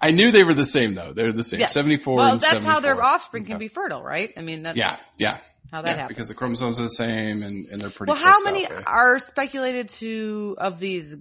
I 0.00 0.10
knew 0.10 0.30
they 0.30 0.44
were 0.44 0.54
the 0.54 0.64
same 0.64 0.94
though. 0.94 1.12
They're 1.12 1.32
the 1.32 1.42
same. 1.42 1.60
Yes. 1.60 1.72
74 1.72 2.16
Well, 2.16 2.32
and 2.32 2.40
that's 2.40 2.46
74. 2.50 2.72
how 2.72 2.80
their 2.80 3.02
offspring 3.02 3.44
can 3.44 3.58
be 3.58 3.68
fertile, 3.68 4.02
right? 4.02 4.32
I 4.36 4.42
mean, 4.42 4.62
that's 4.64 4.76
Yeah. 4.76 4.96
Yeah. 5.18 5.38
how 5.70 5.82
that 5.82 5.90
yeah, 5.90 5.94
happens. 6.02 6.08
Because 6.08 6.28
the 6.28 6.34
chromosomes 6.34 6.78
are 6.80 6.84
the 6.84 6.88
same 6.90 7.42
and, 7.42 7.66
and 7.68 7.80
they're 7.80 7.90
pretty 7.90 8.12
well, 8.12 8.20
how 8.20 8.42
many 8.44 8.62
that 8.66 8.70
way. 8.78 8.82
are 8.86 9.18
speculated 9.18 9.88
to 9.90 10.56
of 10.58 10.78
these, 10.78 11.16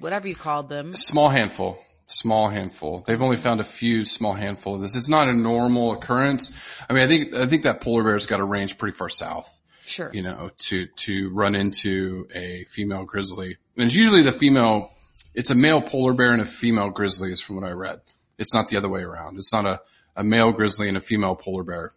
whatever 0.00 0.26
you 0.28 0.34
called 0.34 0.68
them? 0.68 0.94
Small 0.96 1.28
handful. 1.28 1.78
Small 2.06 2.48
handful. 2.50 3.02
They've 3.06 3.22
only 3.22 3.36
found 3.38 3.60
a 3.60 3.64
few 3.64 4.04
small 4.04 4.34
handful 4.34 4.74
of 4.74 4.80
this. 4.82 4.94
It's 4.96 5.08
not 5.08 5.28
a 5.28 5.32
normal 5.32 5.92
occurrence. 5.92 6.50
I 6.88 6.92
mean, 6.92 7.02
I 7.02 7.06
think, 7.06 7.34
I 7.34 7.46
think 7.46 7.62
that 7.62 7.80
polar 7.80 8.02
bear's 8.02 8.26
got 8.26 8.40
a 8.40 8.44
range 8.44 8.76
pretty 8.76 8.94
far 8.96 9.08
south, 9.08 9.58
Sure. 9.86 10.10
you 10.14 10.22
know, 10.22 10.50
to, 10.56 10.86
to 10.86 11.30
run 11.30 11.54
into 11.54 12.26
a 12.34 12.64
female 12.64 13.04
grizzly. 13.04 13.56
And 13.76 13.86
it's 13.86 13.94
usually 13.94 14.22
the 14.22 14.32
female, 14.32 14.90
it's 15.34 15.50
a 15.50 15.54
male 15.54 15.80
polar 15.82 16.12
bear 16.14 16.32
and 16.32 16.40
a 16.40 16.46
female 16.46 16.90
grizzly 16.90 17.30
is 17.32 17.40
from 17.42 17.56
what 17.56 17.64
I 17.64 17.72
read. 17.72 18.00
It's 18.38 18.54
not 18.54 18.68
the 18.68 18.76
other 18.76 18.88
way 18.88 19.02
around. 19.02 19.36
It's 19.36 19.52
not 19.52 19.66
a, 19.66 19.80
a 20.16 20.24
male 20.24 20.52
grizzly 20.52 20.88
and 20.88 20.96
a 20.96 21.00
female 21.00 21.34
polar 21.36 21.62
bear. 21.64 21.92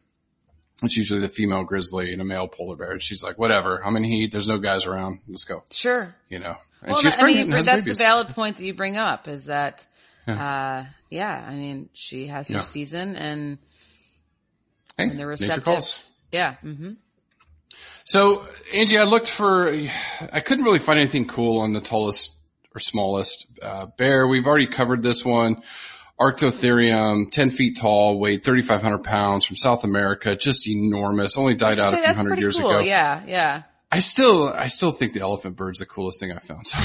It's 0.83 0.95
usually 0.97 1.19
the 1.21 1.29
female 1.29 1.63
grizzly 1.63 2.11
and 2.13 2.21
a 2.21 2.25
male 2.25 2.47
polar 2.47 2.75
bear. 2.75 2.91
And 2.91 3.01
she's 3.01 3.23
like, 3.23 3.39
whatever, 3.39 3.83
I'm 3.83 3.95
in 3.95 4.03
heat. 4.03 4.31
There's 4.31 4.47
no 4.47 4.57
guys 4.59 4.85
around. 4.85 5.21
Let's 5.27 5.43
go. 5.45 5.63
Sure. 5.71 6.13
You 6.29 6.39
know, 6.39 6.55
and 6.81 6.91
Well, 6.91 6.97
she's 7.01 7.15
I 7.15 7.19
pregnant 7.21 7.49
mean, 7.49 7.63
that's 7.63 7.67
babies. 7.83 7.97
the 7.97 8.03
valid 8.03 8.27
point 8.29 8.57
that 8.57 8.63
you 8.65 8.73
bring 8.75 8.97
up 8.97 9.27
is 9.27 9.45
that, 9.45 9.87
uh, 10.27 10.83
yeah, 11.09 11.45
I 11.49 11.53
mean, 11.55 11.89
she 11.93 12.27
has 12.27 12.49
her 12.49 12.55
Yeah. 12.55 12.61
season 12.61 13.15
and 13.15 13.57
Hey, 14.97 15.03
and 15.05 15.13
nature 15.13 15.27
receptive. 15.27 16.03
yeah. 16.31 16.55
hmm 16.55 16.91
So, 18.07 18.45
Angie, 18.73 18.97
I 18.97 19.03
looked 19.03 19.29
for, 19.29 19.67
I 19.67 20.39
couldn't 20.39 20.63
really 20.63 20.79
find 20.79 20.97
anything 20.97 21.27
cool 21.27 21.59
on 21.59 21.73
the 21.73 21.81
tallest 21.81 22.39
or 22.73 22.79
smallest 22.79 23.47
uh, 23.61 23.87
bear. 23.97 24.25
We've 24.25 24.47
already 24.47 24.67
covered 24.67 25.03
this 25.03 25.25
one. 25.25 25.61
Arctotherium, 26.17 27.29
10 27.29 27.51
feet 27.51 27.77
tall, 27.77 28.17
weighed 28.17 28.45
3,500 28.45 29.03
pounds 29.03 29.45
from 29.45 29.57
South 29.57 29.83
America, 29.83 30.37
just 30.37 30.69
enormous, 30.69 31.37
only 31.37 31.55
died 31.55 31.79
out 31.79 31.93
a 31.93 31.97
few 31.97 32.13
hundred 32.13 32.39
years 32.39 32.57
cool. 32.57 32.69
ago. 32.69 32.79
Yeah, 32.79 33.23
yeah. 33.27 33.63
I 33.91 33.99
still, 33.99 34.47
I 34.47 34.67
still 34.67 34.91
think 34.91 35.11
the 35.11 35.19
elephant 35.19 35.57
bird's 35.57 35.79
the 35.79 35.85
coolest 35.85 36.21
thing 36.21 36.31
I've 36.31 36.41
found. 36.41 36.65
So. 36.65 36.79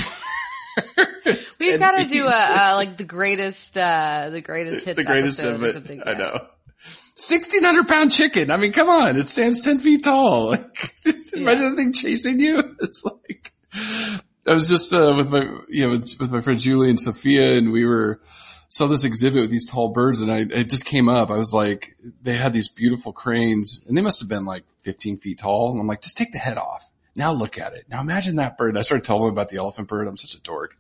We've 1.61 1.79
got 1.79 1.99
to 1.99 2.05
do 2.05 2.27
a, 2.27 2.31
uh, 2.31 2.73
like 2.75 2.97
the 2.97 3.05
greatest, 3.05 3.79
uh, 3.79 4.29
the 4.31 4.41
greatest 4.41 4.85
hits 4.85 4.97
the 4.97 5.05
greatest 5.05 5.39
episode 5.39 5.55
of 5.55 5.63
or 5.63 5.67
it. 5.67 5.73
something. 5.73 6.03
I 6.03 6.19
yeah. 6.19 6.39
Know. 7.17 7.35
1600 7.37 7.89
pound 7.89 8.13
chicken. 8.13 8.51
I 8.51 8.57
mean, 8.57 8.73
come 8.73 8.89
on. 8.89 9.17
It 9.17 9.29
stands 9.29 9.61
10 9.61 9.79
feet 9.81 10.05
tall. 10.05 10.57
Like, 11.05 11.41
imagine 11.41 11.71
the 11.71 11.77
thing 11.77 11.93
chasing 11.93 12.39
you. 12.41 12.77
It's 12.81 13.05
like, 13.05 13.53
I 14.47 14.55
was 14.55 14.69
just, 14.69 14.93
uh, 14.93 15.15
with 15.17 15.31
my, 15.31 15.49
you 15.69 15.85
know, 15.85 15.91
with, 15.91 16.17
with 16.21 16.31
my 16.33 16.41
friend 16.43 16.61
Julie 16.61 16.91
and 16.91 17.01
Sophia 17.01 17.57
and 17.57 17.73
we 17.73 17.85
were, 17.87 18.21
saw 18.69 18.87
this 18.87 19.05
exhibit 19.05 19.41
with 19.43 19.51
these 19.51 19.65
tall 19.69 19.89
birds 19.91 20.21
and 20.21 20.31
I, 20.31 20.39
it 20.51 20.69
just 20.71 20.85
came 20.85 21.09
up. 21.09 21.31
I 21.31 21.37
was 21.37 21.53
like, 21.55 21.97
they 22.23 22.35
had 22.35 22.53
these 22.53 22.69
beautiful 22.69 23.13
cranes 23.13 23.81
and 23.89 23.97
they 23.97 24.03
must 24.03 24.21
have 24.21 24.29
been 24.29 24.45
like 24.45 24.65
15 24.83 25.19
feet 25.19 25.39
tall. 25.39 25.71
And 25.73 25.81
I'm 25.81 25.87
like, 25.87 26.03
just 26.03 26.17
take 26.17 26.33
the 26.33 26.39
head 26.39 26.59
off. 26.59 26.91
Now 27.15 27.33
look 27.33 27.59
at 27.59 27.73
it. 27.75 27.85
Now 27.89 28.01
imagine 28.01 28.37
that 28.37 28.57
bird. 28.59 28.71
And 28.71 28.79
I 28.79 28.83
started 28.83 29.05
telling 29.05 29.25
them 29.25 29.33
about 29.33 29.49
the 29.51 29.59
elephant 29.59 29.89
bird. 29.89 30.07
I'm 30.09 30.17
such 30.17 30.35
a 30.35 30.41
dork. 30.41 30.77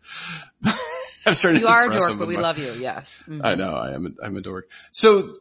I'm 1.26 1.34
starting 1.34 1.60
You 1.60 1.68
are 1.68 1.88
a 1.88 1.92
dork, 1.92 2.18
but 2.18 2.28
we 2.28 2.36
my- 2.36 2.42
love 2.42 2.58
you. 2.58 2.72
Yes. 2.78 3.22
Mhm. 3.28 3.40
I 3.44 3.54
know 3.54 3.74
I 3.74 3.92
am. 3.92 4.06
A, 4.20 4.24
I'm 4.26 4.36
a 4.36 4.40
dork. 4.40 4.68
So 4.90 5.34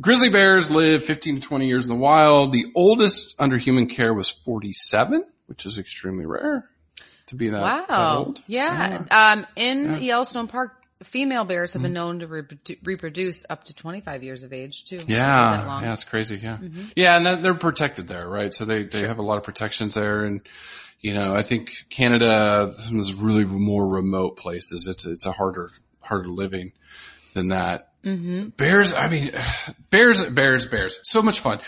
grizzly 0.00 0.30
bears 0.30 0.70
live 0.70 1.04
15 1.04 1.36
to 1.36 1.40
20 1.40 1.66
years 1.66 1.86
in 1.88 1.94
the 1.94 2.00
wild. 2.00 2.52
The 2.52 2.66
oldest 2.74 3.34
under 3.40 3.58
human 3.58 3.86
care 3.86 4.14
was 4.14 4.28
47, 4.28 5.24
which 5.46 5.66
is 5.66 5.78
extremely 5.78 6.26
rare 6.26 6.68
to 7.26 7.34
be 7.36 7.48
that, 7.48 7.60
that 7.60 7.88
Wow. 7.88 8.18
old. 8.26 8.42
Yeah. 8.46 9.04
Um, 9.10 9.46
in 9.56 10.02
Yellowstone 10.02 10.48
Park, 10.48 10.72
female 11.02 11.44
bears 11.44 11.72
have 11.72 11.82
been 11.82 11.92
known 11.92 12.20
to 12.20 12.28
reprodu- 12.28 12.78
reproduce 12.84 13.44
up 13.50 13.64
to 13.64 13.74
25 13.74 14.22
years 14.22 14.44
of 14.44 14.52
age 14.52 14.84
too. 14.84 14.98
That 14.98 15.08
Yeah, 15.08 15.64
long. 15.66 15.82
yeah, 15.82 15.92
it's 15.92 16.04
crazy. 16.04 16.36
Yeah, 16.42 16.58
yeah, 16.94 17.16
and 17.16 17.44
they're 17.44 17.54
protected 17.54 18.06
there, 18.06 18.28
right? 18.28 18.54
So 18.54 18.64
they 18.64 18.84
they 18.84 19.00
have 19.00 19.18
a 19.18 19.22
lot 19.22 19.36
of 19.38 19.42
protections 19.44 19.94
there, 19.94 20.24
and 20.24 20.40
you 21.00 21.12
know, 21.12 21.34
I 21.34 21.42
think 21.42 21.86
Canada, 21.90 22.72
some 22.76 22.98
of 23.00 23.04
those 23.04 23.14
really 23.14 23.44
more 23.44 23.84
remote 23.88 24.36
places, 24.36 24.86
it's 24.86 25.04
it's 25.04 25.26
a 25.26 25.32
harder 25.32 25.70
harder 26.00 26.28
living 26.28 26.72
than 27.34 27.48
that. 27.48 27.91
Mm-hmm. 28.04 28.48
Bears, 28.50 28.92
I 28.92 29.08
mean, 29.08 29.30
bears, 29.90 30.24
bears, 30.30 30.66
bears, 30.66 30.98
so 31.04 31.22
much 31.22 31.40
fun. 31.40 31.60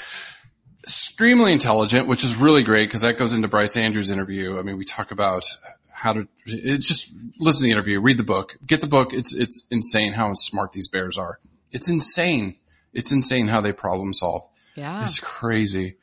Extremely 0.82 1.52
intelligent, 1.52 2.08
which 2.08 2.24
is 2.24 2.36
really 2.36 2.62
great 2.62 2.88
because 2.88 3.02
that 3.02 3.16
goes 3.16 3.32
into 3.34 3.48
Bryce 3.48 3.76
Andrews' 3.76 4.10
interview. 4.10 4.58
I 4.58 4.62
mean, 4.62 4.76
we 4.76 4.84
talk 4.84 5.12
about 5.12 5.44
how 5.90 6.12
to. 6.12 6.28
It's 6.44 6.86
just 6.86 7.14
listen 7.38 7.60
to 7.60 7.64
the 7.66 7.70
interview, 7.70 8.00
read 8.00 8.18
the 8.18 8.24
book, 8.24 8.56
get 8.66 8.80
the 8.82 8.86
book. 8.86 9.14
It's 9.14 9.34
it's 9.34 9.66
insane 9.70 10.12
how 10.12 10.34
smart 10.34 10.72
these 10.72 10.88
bears 10.88 11.16
are. 11.16 11.38
It's 11.70 11.88
insane. 11.88 12.56
It's 12.92 13.12
insane 13.12 13.48
how 13.48 13.60
they 13.62 13.72
problem 13.72 14.12
solve. 14.12 14.46
Yeah. 14.74 15.04
It's 15.04 15.20
crazy. 15.20 15.96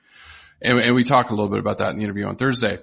And, 0.61 0.79
and 0.79 0.95
we 0.95 1.03
talk 1.03 1.29
a 1.29 1.33
little 1.33 1.49
bit 1.49 1.59
about 1.59 1.77
that 1.79 1.91
in 1.91 1.97
the 1.97 2.03
interview 2.03 2.25
on 2.25 2.35
Thursday. 2.37 2.79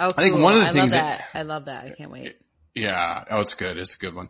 Oh, 0.00 0.06
I 0.16 0.22
think 0.22 0.38
one 0.38 0.54
of 0.54 0.60
the 0.60 0.66
I 0.66 0.70
things 0.70 0.92
love 0.94 1.02
that- 1.02 1.18
that. 1.32 1.38
I 1.38 1.42
love 1.42 1.64
that. 1.66 1.84
I 1.86 1.90
can't 1.90 2.10
wait. 2.10 2.36
Yeah. 2.74 3.24
Oh, 3.30 3.40
it's 3.40 3.54
good. 3.54 3.78
It's 3.78 3.94
a 3.94 3.98
good 3.98 4.14
one. 4.14 4.28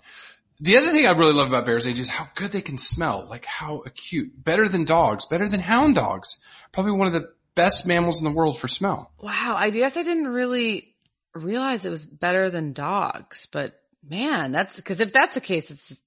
The 0.60 0.76
other 0.76 0.90
thing 0.90 1.06
I 1.06 1.12
really 1.12 1.32
love 1.32 1.48
about 1.48 1.66
bears 1.66 1.86
age 1.86 2.00
is 2.00 2.08
how 2.10 2.28
good 2.34 2.50
they 2.50 2.60
can 2.60 2.78
smell, 2.78 3.26
like 3.28 3.44
how 3.44 3.82
acute, 3.86 4.32
better 4.42 4.68
than 4.68 4.84
dogs, 4.84 5.24
better 5.26 5.48
than 5.48 5.60
hound 5.60 5.94
dogs. 5.94 6.44
Probably 6.72 6.92
one 6.92 7.06
of 7.06 7.12
the 7.12 7.32
best 7.54 7.86
mammals 7.86 8.20
in 8.20 8.28
the 8.28 8.36
world 8.36 8.58
for 8.58 8.66
smell. 8.66 9.12
Wow. 9.20 9.54
I 9.56 9.70
guess 9.70 9.96
I 9.96 10.02
didn't 10.02 10.28
really 10.28 10.94
realize 11.34 11.84
it 11.84 11.90
was 11.90 12.06
better 12.06 12.50
than 12.50 12.72
dogs, 12.72 13.46
but 13.52 13.80
man, 14.08 14.50
that's 14.50 14.76
because 14.76 15.00
if 15.00 15.12
that's 15.12 15.34
the 15.34 15.40
case, 15.40 15.70
it's, 15.70 16.00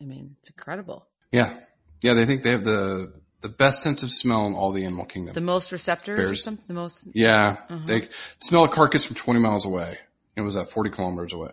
I 0.00 0.04
mean, 0.04 0.36
it's 0.40 0.50
incredible. 0.50 1.06
Yeah. 1.32 1.54
Yeah. 2.02 2.12
They 2.12 2.26
think 2.26 2.42
they 2.42 2.50
have 2.50 2.64
the, 2.64 3.12
the 3.40 3.48
best 3.48 3.82
sense 3.82 4.02
of 4.02 4.12
smell 4.12 4.46
in 4.46 4.54
all 4.54 4.72
the 4.72 4.84
animal 4.84 5.06
kingdom. 5.06 5.32
The 5.32 5.40
most 5.40 5.72
receptors 5.72 6.18
or 6.18 6.34
something, 6.34 6.64
the 6.68 6.74
most, 6.74 7.08
Yeah. 7.14 7.56
Uh-huh. 7.70 7.84
They 7.86 8.08
smell 8.38 8.64
a 8.64 8.68
carcass 8.68 9.06
from 9.06 9.16
20 9.16 9.40
miles 9.40 9.64
away. 9.64 9.98
It 10.36 10.42
was 10.42 10.58
at 10.58 10.68
40 10.68 10.90
kilometers 10.90 11.32
away. 11.32 11.52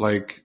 Like, 0.00 0.42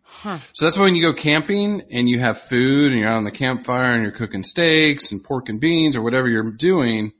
so 0.53 0.65
that's 0.65 0.77
why 0.77 0.83
when 0.83 0.95
you 0.95 1.01
go 1.01 1.13
camping 1.13 1.83
and 1.91 2.09
you 2.09 2.19
have 2.19 2.41
food 2.41 2.91
and 2.91 2.99
you're 2.99 3.09
out 3.09 3.17
on 3.17 3.23
the 3.23 3.31
campfire 3.31 3.93
and 3.93 4.03
you're 4.03 4.11
cooking 4.11 4.43
steaks 4.43 5.11
and 5.11 5.23
pork 5.23 5.49
and 5.49 5.61
beans 5.61 5.95
or 5.95 6.01
whatever 6.01 6.27
you're 6.27 6.51
doing, 6.51 7.13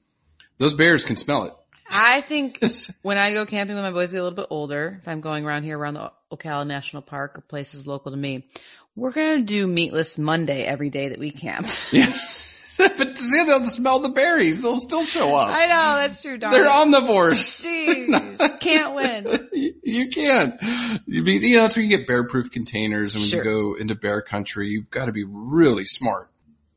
those 0.57 0.73
bears 0.73 1.05
can 1.05 1.15
smell 1.15 1.45
it. 1.45 1.53
I 1.89 2.21
think 2.21 2.61
when 3.03 3.17
I 3.17 3.33
go 3.33 3.45
camping 3.45 3.75
when 3.75 3.83
my 3.83 3.91
boys 3.91 4.11
get 4.11 4.19
a 4.19 4.23
little 4.23 4.36
bit 4.36 4.47
older, 4.49 4.99
if 5.01 5.07
I'm 5.07 5.21
going 5.21 5.45
around 5.45 5.63
here 5.63 5.77
around 5.77 5.93
the 5.93 6.11
Ocala 6.31 6.67
National 6.67 7.01
Park 7.01 7.38
or 7.38 7.41
places 7.41 7.88
local 7.88 8.11
to 8.11 8.17
me, 8.17 8.45
we're 8.95 9.11
going 9.11 9.39
to 9.39 9.45
do 9.45 9.65
meatless 9.67 10.17
Monday 10.17 10.63
every 10.63 10.89
day 10.89 11.09
that 11.09 11.19
we 11.19 11.31
camp. 11.31 11.67
Yes. 11.91 12.55
but 12.97 13.17
see, 13.17 13.43
they'll 13.45 13.65
smell 13.67 13.99
the 13.99 14.09
berries. 14.09 14.61
They'll 14.61 14.78
still 14.78 15.05
show 15.05 15.36
up. 15.36 15.49
I 15.49 15.65
know, 15.67 15.95
that's 16.07 16.21
true, 16.21 16.38
darn. 16.38 16.51
They're 16.51 16.67
omnivores. 16.69 17.61
Jeez, 17.65 18.59
can't 18.59 18.95
win. 18.95 19.49
you, 19.84 20.09
can't. 20.09 20.55
You, 21.05 21.23
be, 21.23 21.34
you 21.36 21.55
know, 21.57 21.63
that's 21.63 21.78
where 21.78 21.86
you 21.86 21.97
get 21.97 22.07
bear 22.07 22.28
proof 22.28 22.51
containers. 22.51 23.15
And 23.15 23.21
when 23.21 23.30
Sure. 23.30 23.43
you 23.43 23.49
go 23.49 23.76
into 23.82 23.95
bear 23.95 24.21
country, 24.21 24.67
you've 24.69 24.89
got 24.89 25.05
to 25.05 25.11
be 25.11 25.23
really 25.28 25.86
smart. 25.86 26.30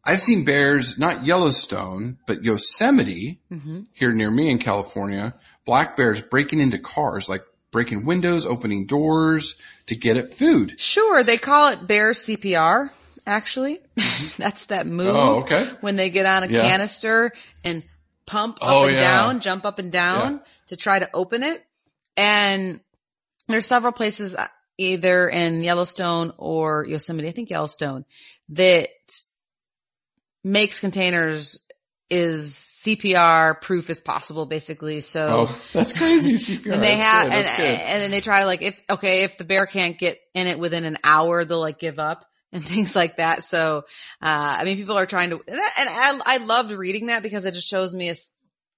I've 0.05 0.21
seen 0.21 0.45
bears, 0.45 0.99
not 0.99 1.27
Yellowstone, 1.27 2.19
but 2.27 2.43
Yosemite 2.45 3.41
Mm-hmm. 3.53 3.81
here 3.93 4.13
near 4.13 4.31
me 4.31 4.51
in 4.51 4.59
California. 4.59 5.35
Black 5.67 5.97
bears 5.97 6.23
breaking 6.23 6.61
into 6.61 6.79
cars, 6.79 7.29
like 7.29 7.43
breaking 7.73 8.07
windows, 8.07 8.47
opening 8.47 8.87
doors 8.87 9.61
to 9.87 9.95
get 9.97 10.17
at 10.17 10.33
food. 10.33 10.81
Sure, 10.81 11.23
they 11.23 11.37
call 11.37 11.69
it 11.69 11.87
bear 11.87 12.13
CPR. 12.13 12.91
Actually, 13.29 13.79
that's 14.39 14.67
that 14.67 14.87
move. 14.87 15.15
Oh, 15.15 15.41
okay. 15.41 15.71
When 15.83 15.97
they 15.97 16.09
get 16.09 16.25
on 16.25 16.45
a 16.45 16.47
Yeah. 16.47 16.63
canister 16.63 17.31
and 17.63 17.85
pump 18.27 18.57
up 18.63 18.69
Oh, 18.71 18.85
and 18.87 18.95
yeah. 18.95 19.01
down, 19.03 19.41
jump 19.41 19.67
up 19.67 19.79
and 19.79 19.93
down 19.93 20.33
Yeah. 20.33 20.39
to 20.69 20.77
try 20.77 20.99
to 20.99 21.11
open 21.13 21.43
it. 21.43 21.63
And 22.17 22.81
there's 23.47 23.67
several 23.67 23.93
places, 23.93 24.35
uh, 24.35 24.49
either 24.79 25.29
in 25.29 25.63
Yellowstone 25.63 26.33
or 26.39 26.87
Yosemite. 26.89 27.29
I 27.29 27.33
think 27.33 27.51
Yellowstone 27.51 28.07
that 28.49 28.89
makes 30.43 30.81
containers 30.81 31.61
is 32.09 32.55
CPR 32.55 33.61
proof 33.61 33.91
as 33.91 34.01
possible, 34.01 34.47
basically. 34.47 35.01
So. 35.03 35.49
Oh, 35.51 35.63
that's 35.75 35.93
crazy. 35.93 36.33
CPR. 36.35 36.73
And 36.73 36.83
they 36.83 36.97
have, 36.97 37.27
and, 37.27 37.47
and 37.47 38.03
then 38.03 38.11
they 38.11 38.23
try 38.23 38.45
like 38.45 38.63
if 38.63 38.81
okay, 38.89 39.25
if 39.25 39.37
the 39.37 39.45
bear 39.45 39.67
can't 39.67 39.99
get 39.99 40.19
in 40.35 40.47
it 40.47 40.59
within 40.59 40.85
an 40.85 40.97
hour, 41.05 41.45
they'll 41.45 41.61
like 41.61 41.79
give 41.79 41.99
up 41.99 42.25
and 42.53 42.65
things 42.65 42.95
like 42.97 43.17
that. 43.17 43.45
So, 43.45 43.79
uh, 44.23 44.57
I 44.61 44.65
mean, 44.65 44.77
people 44.77 44.97
are 44.97 45.07
trying 45.07 45.31
to, 45.31 45.43
and 45.47 45.59
I, 45.89 46.21
I 46.25 46.37
loved 46.39 46.71
reading 46.73 47.07
that 47.07 47.23
because 47.23 47.47
it 47.47 47.55
just 47.55 47.69
shows 47.69 47.95
me 47.95 48.11
a 48.11 48.15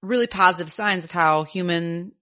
really 0.01 0.27
positive 0.27 0.71
signs 0.71 1.05
of 1.05 1.11
how 1.11 1.43
humans 1.43 2.13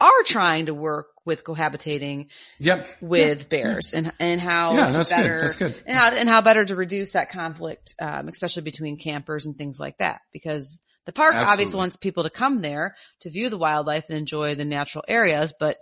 are 0.00 0.22
trying 0.24 0.66
to 0.66 0.74
work 0.74 1.06
with 1.24 1.44
cohabitating 1.44 2.26
Yep. 2.58 2.86
with 3.00 3.48
bears 3.48 3.94
and 3.94 4.12
and 4.20 4.40
how 4.40 4.74
Yeah, 4.74 4.90
that's 4.90 5.10
good. 5.10 5.16
better 5.16 5.40
That's 5.40 5.56
good. 5.56 5.82
and 5.86 5.96
how 5.96 6.10
and 6.10 6.28
how 6.28 6.42
better 6.42 6.64
to 6.64 6.76
reduce 6.76 7.12
that 7.12 7.30
conflict, 7.30 7.94
um, 7.98 8.28
especially 8.28 8.62
between 8.62 8.98
campers 8.98 9.46
and 9.46 9.56
things 9.56 9.80
like 9.80 9.96
that. 9.98 10.20
Because 10.32 10.82
the 11.06 11.12
park 11.12 11.34
obviously 11.34 11.78
wants 11.78 11.96
people 11.96 12.24
to 12.24 12.30
come 12.30 12.60
there 12.60 12.94
to 13.20 13.30
view 13.30 13.48
the 13.48 13.56
wildlife 13.58 14.04
and 14.08 14.18
enjoy 14.18 14.54
the 14.54 14.64
natural 14.64 15.04
areas, 15.08 15.54
but 15.58 15.78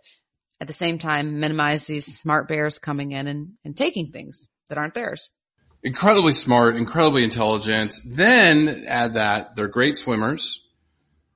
at 0.60 0.68
the 0.68 0.72
same 0.72 0.98
time 0.98 1.40
minimize 1.40 1.86
these 1.86 2.18
smart 2.20 2.46
bears 2.46 2.78
coming 2.78 3.12
in 3.12 3.26
and, 3.26 3.52
and 3.64 3.76
taking 3.76 4.12
things 4.12 4.48
that 4.72 4.78
aren't 4.78 4.94
theirs. 4.94 5.30
incredibly 5.84 6.32
smart, 6.32 6.76
incredibly 6.76 7.22
intelligent. 7.24 7.94
Then 8.04 8.84
add 8.88 9.14
that 9.14 9.54
they're 9.56 9.68
great 9.68 9.96
swimmers. 9.96 10.64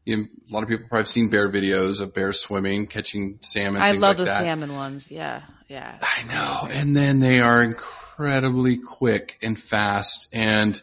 You 0.04 0.16
know, 0.18 0.22
a 0.48 0.52
lot 0.54 0.62
of 0.62 0.68
people 0.68 0.86
probably 0.88 1.00
have 1.00 1.08
seen 1.08 1.28
bear 1.30 1.48
videos 1.48 2.00
of 2.00 2.14
bears 2.14 2.40
swimming, 2.40 2.86
catching 2.86 3.38
salmon. 3.42 3.82
I 3.82 3.90
things 3.90 4.02
love 4.02 4.10
like 4.10 4.16
the 4.18 4.24
that. 4.26 4.40
salmon 4.42 4.74
ones. 4.74 5.10
Yeah, 5.10 5.42
yeah. 5.68 5.98
I 6.00 6.24
know. 6.28 6.68
And 6.72 6.94
then 6.96 7.18
they 7.20 7.40
are 7.40 7.60
incredibly 7.62 8.76
quick 8.78 9.36
and 9.42 9.58
fast 9.58 10.28
and 10.32 10.80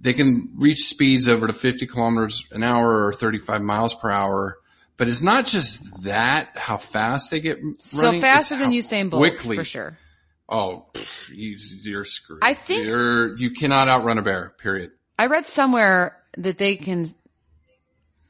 they 0.00 0.12
can 0.14 0.52
reach 0.56 0.84
speeds 0.88 1.28
over 1.28 1.46
to 1.46 1.52
50 1.52 1.86
kilometers 1.86 2.46
an 2.52 2.62
hour 2.62 3.06
or 3.06 3.12
35 3.12 3.60
miles 3.62 3.94
per 3.94 4.10
hour. 4.10 4.58
But 4.98 5.08
it's 5.08 5.22
not 5.22 5.44
just 5.44 6.04
that, 6.04 6.48
how 6.54 6.78
fast 6.78 7.30
they 7.30 7.40
get 7.40 7.58
So 7.80 8.18
faster 8.20 8.56
than 8.56 8.70
Usain 8.72 9.10
Bolt, 9.10 9.20
quickly. 9.20 9.56
for 9.56 9.64
sure. 9.64 9.98
Oh, 10.48 10.86
you, 11.32 11.56
you're 11.82 12.04
screwed. 12.04 12.40
I 12.42 12.54
think- 12.54 12.84
you're, 12.86 13.36
you 13.36 13.50
cannot 13.50 13.88
outrun 13.88 14.18
a 14.18 14.22
bear, 14.22 14.54
period. 14.58 14.92
I 15.18 15.26
read 15.26 15.46
somewhere 15.46 16.16
that 16.38 16.58
they 16.58 16.76
can 16.76 17.06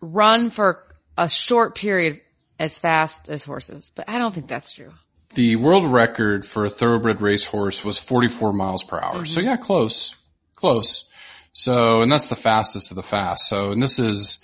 run 0.01 0.51
for 0.51 0.83
a 1.19 1.29
short 1.29 1.75
period 1.75 2.21
as 2.59 2.79
fast 2.79 3.29
as 3.29 3.45
horses, 3.45 3.91
but 3.95 4.09
I 4.09 4.19
don't 4.19 4.35
think 4.35 4.49
that's 4.49 4.73
true. 4.73 4.93
The 5.35 5.57
world 5.57 5.85
record 5.85 6.47
for 6.47 6.65
a 6.65 6.71
thoroughbred 6.71 7.21
racehorse 7.21 7.85
was 7.85 7.99
44 7.99 8.53
miles 8.53 8.83
per 8.83 8.99
hour. 9.01 9.25
So 9.27 9.41
Mm-hmm. 9.41 9.49
yeah, 9.49 9.57
close, 9.57 10.17
close. 10.55 11.11
So, 11.53 12.03
and 12.03 12.11
that's 12.13 12.29
the 12.29 12.37
fastest 12.37 12.91
of 12.91 12.97
the 12.97 13.03
fast. 13.03 13.49
So, 13.49 13.73
and 13.73 13.83
this 13.83 13.99
is, 13.99 14.39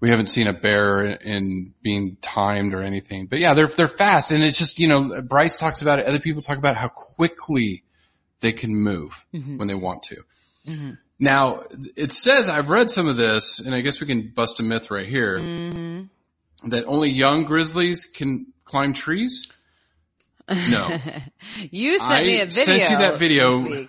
we 0.00 0.10
haven't 0.10 0.26
seen 0.28 0.46
a 0.46 0.52
bear 0.52 1.04
in 1.04 1.72
being 1.82 2.16
timed 2.20 2.74
or 2.74 2.82
anything, 2.82 3.26
but 3.26 3.38
yeah, 3.38 3.54
they're, 3.54 3.66
they're 3.66 3.88
fast. 3.88 4.30
And 4.30 4.42
it's 4.44 4.58
just, 4.58 4.78
you 4.78 4.88
know, 4.88 5.22
Bryce 5.22 5.56
talks 5.56 5.80
about 5.82 5.98
it. 5.98 6.06
Other 6.06 6.18
people 6.20 6.42
talk 6.42 6.58
about 6.58 6.76
how 6.76 6.88
quickly 6.88 7.82
they 8.40 8.52
can 8.52 8.74
move 8.76 9.24
Mm-hmm. 9.34 9.56
when 9.58 9.68
they 9.68 9.74
want 9.74 10.02
to. 10.04 10.96
Now, 11.18 11.62
it 11.96 12.12
says, 12.12 12.48
I've 12.50 12.68
read 12.68 12.90
some 12.90 13.08
of 13.08 13.16
this 13.16 13.58
and 13.60 13.74
I 13.74 13.80
guess 13.80 14.00
we 14.00 14.06
can 14.06 14.28
bust 14.34 14.60
a 14.60 14.62
myth 14.62 14.90
right 14.90 15.06
here 15.08 15.38
Mm-hmm. 15.38 16.68
that 16.70 16.84
only 16.86 17.08
young 17.10 17.44
grizzlies 17.44 18.04
can 18.04 18.52
climb 18.64 18.92
trees. 18.92 19.50
No. 20.70 20.98
You 21.70 21.98
sent 21.98 22.10
I 22.12 22.22
me 22.22 22.40
a 22.40 22.46
video. 22.46 22.64
sent 22.64 22.90
you 22.90 22.98
that 22.98 23.18
video. 23.18 23.86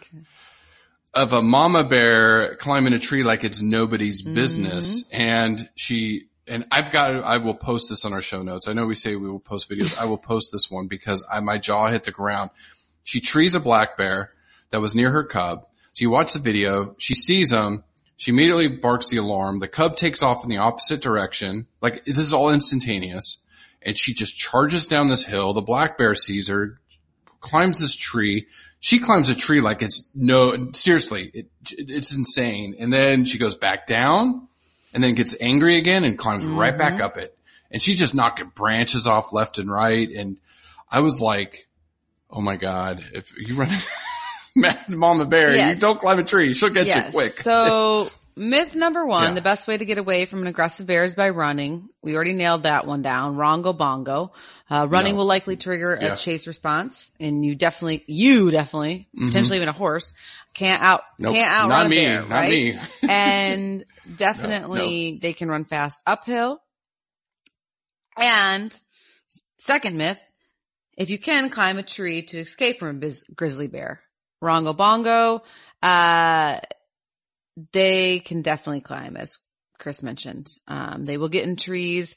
Of 1.13 1.33
a 1.33 1.41
mama 1.41 1.83
bear 1.83 2.55
climbing 2.55 2.93
a 2.93 2.99
tree 2.99 3.23
like 3.23 3.43
it's 3.43 3.61
nobody's 3.61 4.21
Mm-hmm. 4.23 4.35
business. 4.35 5.09
And 5.11 5.69
she, 5.75 6.23
and 6.47 6.65
I've 6.71 6.91
got, 6.91 7.23
I 7.23 7.37
will 7.37 7.53
post 7.55 7.89
this 7.89 8.05
on 8.05 8.13
our 8.13 8.21
show 8.21 8.41
notes. 8.43 8.67
I 8.67 8.73
know 8.73 8.85
we 8.85 8.95
say 8.95 9.15
we 9.15 9.29
will 9.29 9.39
post 9.39 9.69
videos. 9.69 9.99
I 9.99 10.05
will 10.05 10.17
post 10.17 10.51
this 10.51 10.69
one 10.69 10.87
because 10.87 11.25
I, 11.31 11.39
my 11.39 11.57
jaw 11.57 11.87
hit 11.87 12.03
the 12.03 12.11
ground. 12.11 12.51
She 13.03 13.19
trees 13.19 13.55
a 13.55 13.59
black 13.59 13.97
bear 13.97 14.33
that 14.69 14.81
was 14.81 14.93
near 14.95 15.11
her 15.11 15.23
cub. 15.23 15.65
So 15.93 16.03
you 16.03 16.09
watch 16.11 16.33
the 16.33 16.39
video. 16.39 16.93
She 16.97 17.15
sees 17.15 17.51
him. 17.51 17.83
She 18.17 18.31
immediately 18.31 18.67
barks 18.67 19.09
the 19.09 19.17
alarm. 19.17 19.59
The 19.59 19.67
cub 19.67 19.95
takes 19.95 20.21
off 20.23 20.43
in 20.43 20.49
the 20.49 20.57
opposite 20.57 21.01
direction. 21.01 21.67
Like 21.81 22.05
this 22.05 22.17
is 22.17 22.33
all 22.33 22.49
instantaneous. 22.49 23.39
And 23.81 23.97
she 23.97 24.13
just 24.13 24.37
charges 24.37 24.87
down 24.87 25.07
this 25.09 25.25
hill. 25.25 25.53
The 25.53 25.61
black 25.61 25.97
bear 25.97 26.15
sees 26.15 26.49
her, 26.49 26.79
climbs 27.39 27.79
this 27.79 27.95
tree. 27.95 28.47
She 28.79 28.99
climbs 28.99 29.29
a 29.29 29.35
tree 29.35 29.61
like 29.61 29.81
it's 29.81 30.11
no, 30.15 30.71
seriously, 30.73 31.31
it, 31.33 31.47
it's 31.71 32.15
insane. 32.15 32.75
And 32.79 32.93
then 32.93 33.25
she 33.25 33.37
goes 33.37 33.55
back 33.55 33.87
down 33.87 34.47
and 34.93 35.03
then 35.03 35.15
gets 35.15 35.35
angry 35.41 35.77
again 35.77 36.03
and 36.03 36.17
climbs 36.17 36.45
right 36.45 36.77
back 36.77 36.93
mm-hmm. 36.93 37.01
up 37.03 37.17
it. 37.17 37.37
And 37.71 37.81
she 37.81 37.95
just 37.95 38.15
knocking 38.15 38.51
branches 38.55 39.07
off 39.07 39.33
left 39.33 39.57
and 39.57 39.69
right. 39.69 40.09
And 40.09 40.37
I 40.89 41.01
was 41.01 41.19
like, 41.21 41.67
oh 42.29 42.41
my 42.41 42.55
God, 42.55 43.03
if 43.13 43.37
you 43.37 43.55
run 43.55 43.69
mad 44.55 44.87
mama 44.89 45.25
bear, 45.25 45.55
Yes. 45.55 45.75
you 45.75 45.81
don't 45.81 45.99
climb 45.99 46.19
a 46.19 46.23
tree. 46.23 46.53
She'll 46.53 46.69
get 46.69 46.87
Yes. 46.87 47.07
you 47.07 47.11
quick. 47.11 47.33
So 47.33 48.09
myth 48.37 48.75
number 48.75 49.05
one, 49.05 49.23
Yeah. 49.23 49.33
the 49.33 49.41
best 49.41 49.67
way 49.67 49.77
to 49.77 49.83
get 49.85 49.97
away 49.97 50.25
from 50.25 50.41
an 50.41 50.47
aggressive 50.47 50.85
bear 50.87 51.03
is 51.03 51.15
by 51.15 51.29
running. 51.29 51.89
We 52.01 52.15
already 52.15 52.33
nailed 52.33 52.63
that 52.63 52.85
one 52.87 53.01
down. 53.01 53.35
Rongo 53.35 53.75
bongo. 53.75 54.33
Uh, 54.69 54.87
running 54.89 55.13
No. 55.13 55.17
will 55.19 55.25
likely 55.25 55.57
trigger 55.57 55.93
a 55.95 56.15
chase 56.15 56.47
response 56.47 57.11
and 57.19 57.43
you 57.43 57.55
definitely, 57.55 58.03
you 58.07 58.51
definitely, 58.51 59.07
potentially 59.17 59.57
even 59.57 59.69
a 59.69 59.73
horse 59.73 60.13
can't 60.53 60.81
out, 60.81 61.01
Mm-hmm. 61.01 61.23
Nope. 61.23 61.35
can't 61.35 61.51
outrun 61.53 61.69
Not 61.69 61.85
a 61.85 61.89
me. 61.89 61.95
bear, 61.97 62.21
Not 62.21 62.29
right? 62.31 62.49
me. 62.51 62.79
and 63.09 63.85
definitely 64.15 65.19
they 65.21 65.33
can 65.33 65.49
run 65.49 65.65
fast 65.65 66.01
uphill. 66.05 66.61
And 68.17 68.77
second 69.57 69.97
myth, 69.97 70.19
if 70.97 71.09
you 71.09 71.19
can 71.19 71.49
climb 71.49 71.77
a 71.77 71.83
tree 71.83 72.23
to 72.23 72.39
escape 72.39 72.79
from 72.79 72.89
a 72.89 72.93
biz- 72.99 73.23
grizzly 73.35 73.67
bear, 73.67 74.01
Rongo 74.43 74.75
Bongo, 74.75 75.43
uh, 75.83 76.59
they 77.73 78.19
can 78.19 78.41
definitely 78.41 78.81
climb 78.81 79.17
as 79.17 79.39
Chris 79.79 80.03
mentioned. 80.03 80.47
Um, 80.67 81.05
they 81.05 81.17
will 81.17 81.29
get 81.29 81.47
in 81.47 81.55
trees. 81.55 82.15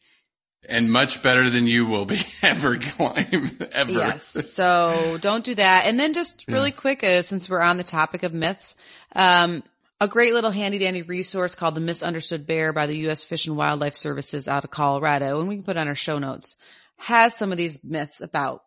and 0.68 0.92
much 0.92 1.22
better 1.22 1.48
than 1.48 1.66
you 1.66 1.86
will 1.86 2.04
be 2.04 2.20
ever 2.42 2.78
climb 2.78 3.58
ever. 3.72 3.90
Yes. 3.90 4.52
So 4.52 5.18
don't 5.20 5.44
do 5.44 5.54
that. 5.54 5.86
And 5.86 5.98
then 5.98 6.12
just 6.12 6.44
really 6.48 6.70
quick, 6.70 7.02
uh, 7.02 7.22
since 7.22 7.48
we're 7.48 7.60
on 7.60 7.76
the 7.76 7.84
topic 7.84 8.22
of 8.22 8.34
myths, 8.34 8.76
um, 9.14 9.62
a 10.00 10.08
great 10.08 10.32
little 10.32 10.50
handy 10.50 10.78
dandy 10.78 11.02
resource 11.02 11.54
called 11.54 11.74
The 11.74 11.80
Misunderstood 11.80 12.46
Bear 12.46 12.72
by 12.72 12.86
the 12.86 12.96
U.S. 12.98 13.22
Fish 13.22 13.46
and 13.46 13.56
Wildlife 13.56 13.94
Services 13.94 14.48
out 14.48 14.64
of 14.64 14.70
Colorado, 14.70 15.40
and 15.40 15.48
we 15.48 15.56
can 15.56 15.64
put 15.64 15.76
on 15.76 15.88
our 15.88 15.94
show 15.94 16.18
notes, 16.18 16.56
has 16.96 17.36
some 17.36 17.52
of 17.52 17.58
these 17.58 17.78
myths 17.84 18.22
about 18.22 18.62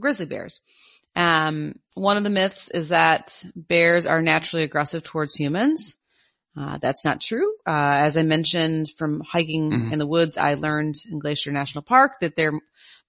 grizzly 0.00 0.26
bears. 0.26 0.60
Um, 1.14 1.78
one 1.94 2.16
of 2.16 2.24
the 2.24 2.30
myths 2.30 2.68
is 2.70 2.88
that 2.88 3.44
bears 3.54 4.06
are 4.06 4.22
naturally 4.22 4.64
aggressive 4.64 5.04
towards 5.04 5.34
humans. 5.34 5.96
Uh, 6.56 6.76
that's 6.78 7.04
not 7.04 7.20
true. 7.20 7.54
Uh, 7.66 8.04
as 8.04 8.16
I 8.16 8.22
mentioned 8.22 8.90
from 8.90 9.20
hiking 9.20 9.72
in 9.90 9.98
the 9.98 10.06
woods, 10.06 10.36
I 10.36 10.54
learned 10.54 10.96
in 11.10 11.18
Glacier 11.18 11.50
National 11.50 11.82
Park 11.82 12.20
that 12.20 12.36
they're 12.36 12.60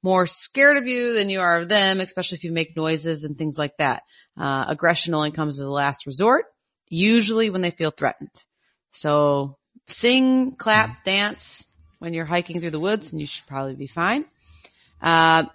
more 0.02 0.28
scared 0.28 0.78
of 0.78 0.88
you 0.88 1.14
than 1.14 1.30
you 1.30 1.42
are 1.42 1.58
of 1.58 1.70
them, 1.70 2.00
especially 2.00 2.38
if 2.38 2.44
you 2.44 2.52
make 2.52 2.76
noises 2.78 3.26
and 3.26 3.38
things 3.38 3.58
like 3.58 3.76
that. 3.78 4.04
Uh, 4.38 4.66
aggression 4.68 5.14
only 5.14 5.32
comes 5.32 5.60
as 5.60 5.66
a 5.66 5.72
last 5.72 6.06
resort, 6.06 6.46
usually 6.88 7.50
when 7.50 7.62
they 7.62 7.72
feel 7.72 7.92
threatened. 7.92 8.44
So 8.92 9.58
sing, 9.88 10.56
clap, 10.56 11.04
dance 11.04 11.66
when 12.00 12.14
you're 12.14 12.26
hiking 12.26 12.60
through 12.60 12.72
the 12.72 12.80
woods 12.80 13.12
and 13.12 13.20
you 13.20 13.28
should 13.28 13.48
probably 13.48 13.76
be 13.76 13.88
fine. 13.88 14.26
Uh, 15.02 15.46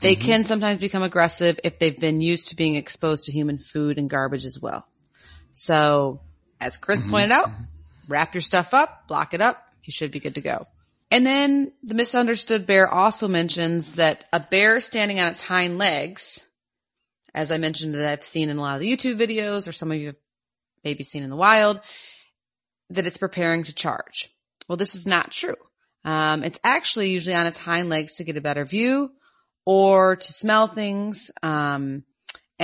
they 0.00 0.14
can 0.14 0.44
sometimes 0.44 0.80
become 0.80 1.02
aggressive 1.02 1.58
if 1.64 1.78
they've 1.78 1.98
been 1.98 2.20
used 2.20 2.48
to 2.48 2.56
being 2.56 2.74
exposed 2.74 3.24
to 3.24 3.32
human 3.32 3.58
food 3.58 3.98
and 3.98 4.10
garbage 4.10 4.44
as 4.44 4.60
well. 4.60 4.86
So 5.52 6.20
as 6.64 6.78
Chris 6.78 7.02
pointed 7.02 7.30
out, 7.30 7.50
wrap 8.08 8.34
your 8.34 8.40
stuff 8.40 8.72
up, 8.72 9.06
block 9.06 9.34
it 9.34 9.42
up. 9.42 9.68
You 9.84 9.92
should 9.92 10.10
be 10.10 10.18
good 10.18 10.36
to 10.36 10.40
go. 10.40 10.66
And 11.10 11.26
then 11.26 11.72
the 11.82 11.94
misunderstood 11.94 12.66
bear 12.66 12.88
also 12.88 13.28
mentions 13.28 13.96
that 13.96 14.24
a 14.32 14.40
bear 14.40 14.80
standing 14.80 15.20
on 15.20 15.28
its 15.28 15.46
hind 15.46 15.76
legs, 15.76 16.42
as 17.34 17.50
I 17.50 17.58
mentioned 17.58 17.94
that 17.94 18.08
I've 18.08 18.24
seen 18.24 18.48
in 18.48 18.56
a 18.56 18.60
lot 18.62 18.76
of 18.76 18.80
the 18.80 18.90
YouTube 18.90 19.18
videos 19.18 19.68
or 19.68 19.72
some 19.72 19.92
of 19.92 19.98
you 19.98 20.06
have 20.06 20.16
maybe 20.84 21.04
seen 21.04 21.22
in 21.22 21.28
the 21.28 21.36
wild, 21.36 21.80
that 22.88 23.06
it's 23.06 23.18
preparing 23.18 23.64
to 23.64 23.74
charge. 23.74 24.34
Well, 24.66 24.78
this 24.78 24.94
is 24.94 25.06
not 25.06 25.30
true. 25.30 25.56
Um, 26.02 26.44
it's 26.44 26.60
actually 26.64 27.10
usually 27.10 27.36
on 27.36 27.46
its 27.46 27.60
hind 27.60 27.90
legs 27.90 28.16
to 28.16 28.24
get 28.24 28.38
a 28.38 28.40
better 28.40 28.64
view 28.64 29.10
or 29.66 30.16
to 30.16 30.32
smell 30.32 30.66
things. 30.66 31.30
Um, 31.42 32.04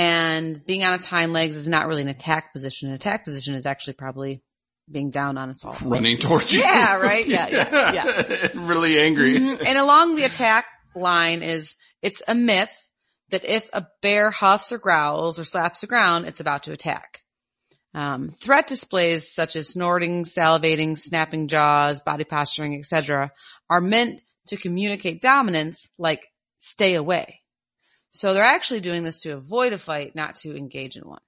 and 0.00 0.64
being 0.64 0.82
on 0.82 0.94
its 0.94 1.04
hind 1.04 1.34
legs 1.34 1.56
is 1.56 1.68
not 1.68 1.86
really 1.86 2.00
an 2.00 2.08
attack 2.08 2.54
position. 2.54 2.88
An 2.88 2.94
attack 2.94 3.22
position 3.22 3.54
is 3.54 3.66
actually 3.66 3.92
probably 3.92 4.42
being 4.90 5.10
down 5.10 5.36
on 5.36 5.50
its 5.50 5.62
all. 5.62 5.76
Running 5.84 6.16
towards 6.16 6.54
you. 6.54 6.60
Yeah, 6.60 6.96
right? 6.96 7.26
Yeah, 7.26 7.48
yeah, 7.50 7.92
yeah. 7.92 8.48
really 8.54 8.98
angry. 8.98 9.34
Mhm. 9.38 9.62
And 9.66 9.76
along 9.76 10.14
the 10.14 10.24
attack 10.24 10.64
line 10.96 11.42
is, 11.42 11.76
it's 12.00 12.22
a 12.26 12.34
myth 12.34 12.88
that 13.28 13.44
if 13.44 13.68
a 13.74 13.86
bear 14.00 14.30
huffs 14.30 14.72
or 14.72 14.78
growls 14.78 15.38
or 15.38 15.44
slaps 15.44 15.82
the 15.82 15.86
ground, 15.86 16.24
it's 16.24 16.40
about 16.40 16.62
to 16.62 16.72
attack. 16.72 17.20
Um, 17.92 18.30
threat 18.30 18.68
displays 18.68 19.30
such 19.30 19.54
as 19.54 19.68
snorting, 19.68 20.24
salivating, 20.24 20.96
snapping 20.96 21.48
jaws, 21.48 22.00
body 22.00 22.24
posturing, 22.24 22.74
etc., 22.78 23.32
are 23.68 23.82
meant 23.82 24.22
to 24.46 24.56
communicate 24.56 25.20
dominance, 25.20 25.90
like 25.98 26.26
stay 26.56 26.94
away. 26.94 27.39
So 28.10 28.34
they're 28.34 28.42
actually 28.42 28.80
doing 28.80 29.04
this 29.04 29.22
to 29.22 29.30
avoid 29.30 29.72
a 29.72 29.78
fight, 29.78 30.14
not 30.14 30.34
to 30.36 30.56
engage 30.56 30.96
in 30.96 31.08
one. 31.08 31.20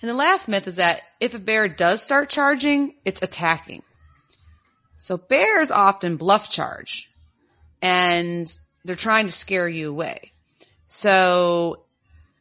And 0.00 0.08
the 0.08 0.14
last 0.14 0.48
myth 0.48 0.68
is 0.68 0.76
that 0.76 1.00
if 1.20 1.34
a 1.34 1.38
bear 1.38 1.68
does 1.68 2.02
start 2.02 2.28
charging, 2.30 2.94
it's 3.04 3.22
attacking. 3.22 3.82
So 4.96 5.16
bears 5.16 5.70
often 5.70 6.16
bluff 6.16 6.50
charge 6.50 7.10
and 7.80 8.54
they're 8.84 8.94
trying 8.94 9.26
to 9.26 9.32
scare 9.32 9.68
you 9.68 9.90
away. 9.90 10.32
So 10.86 11.84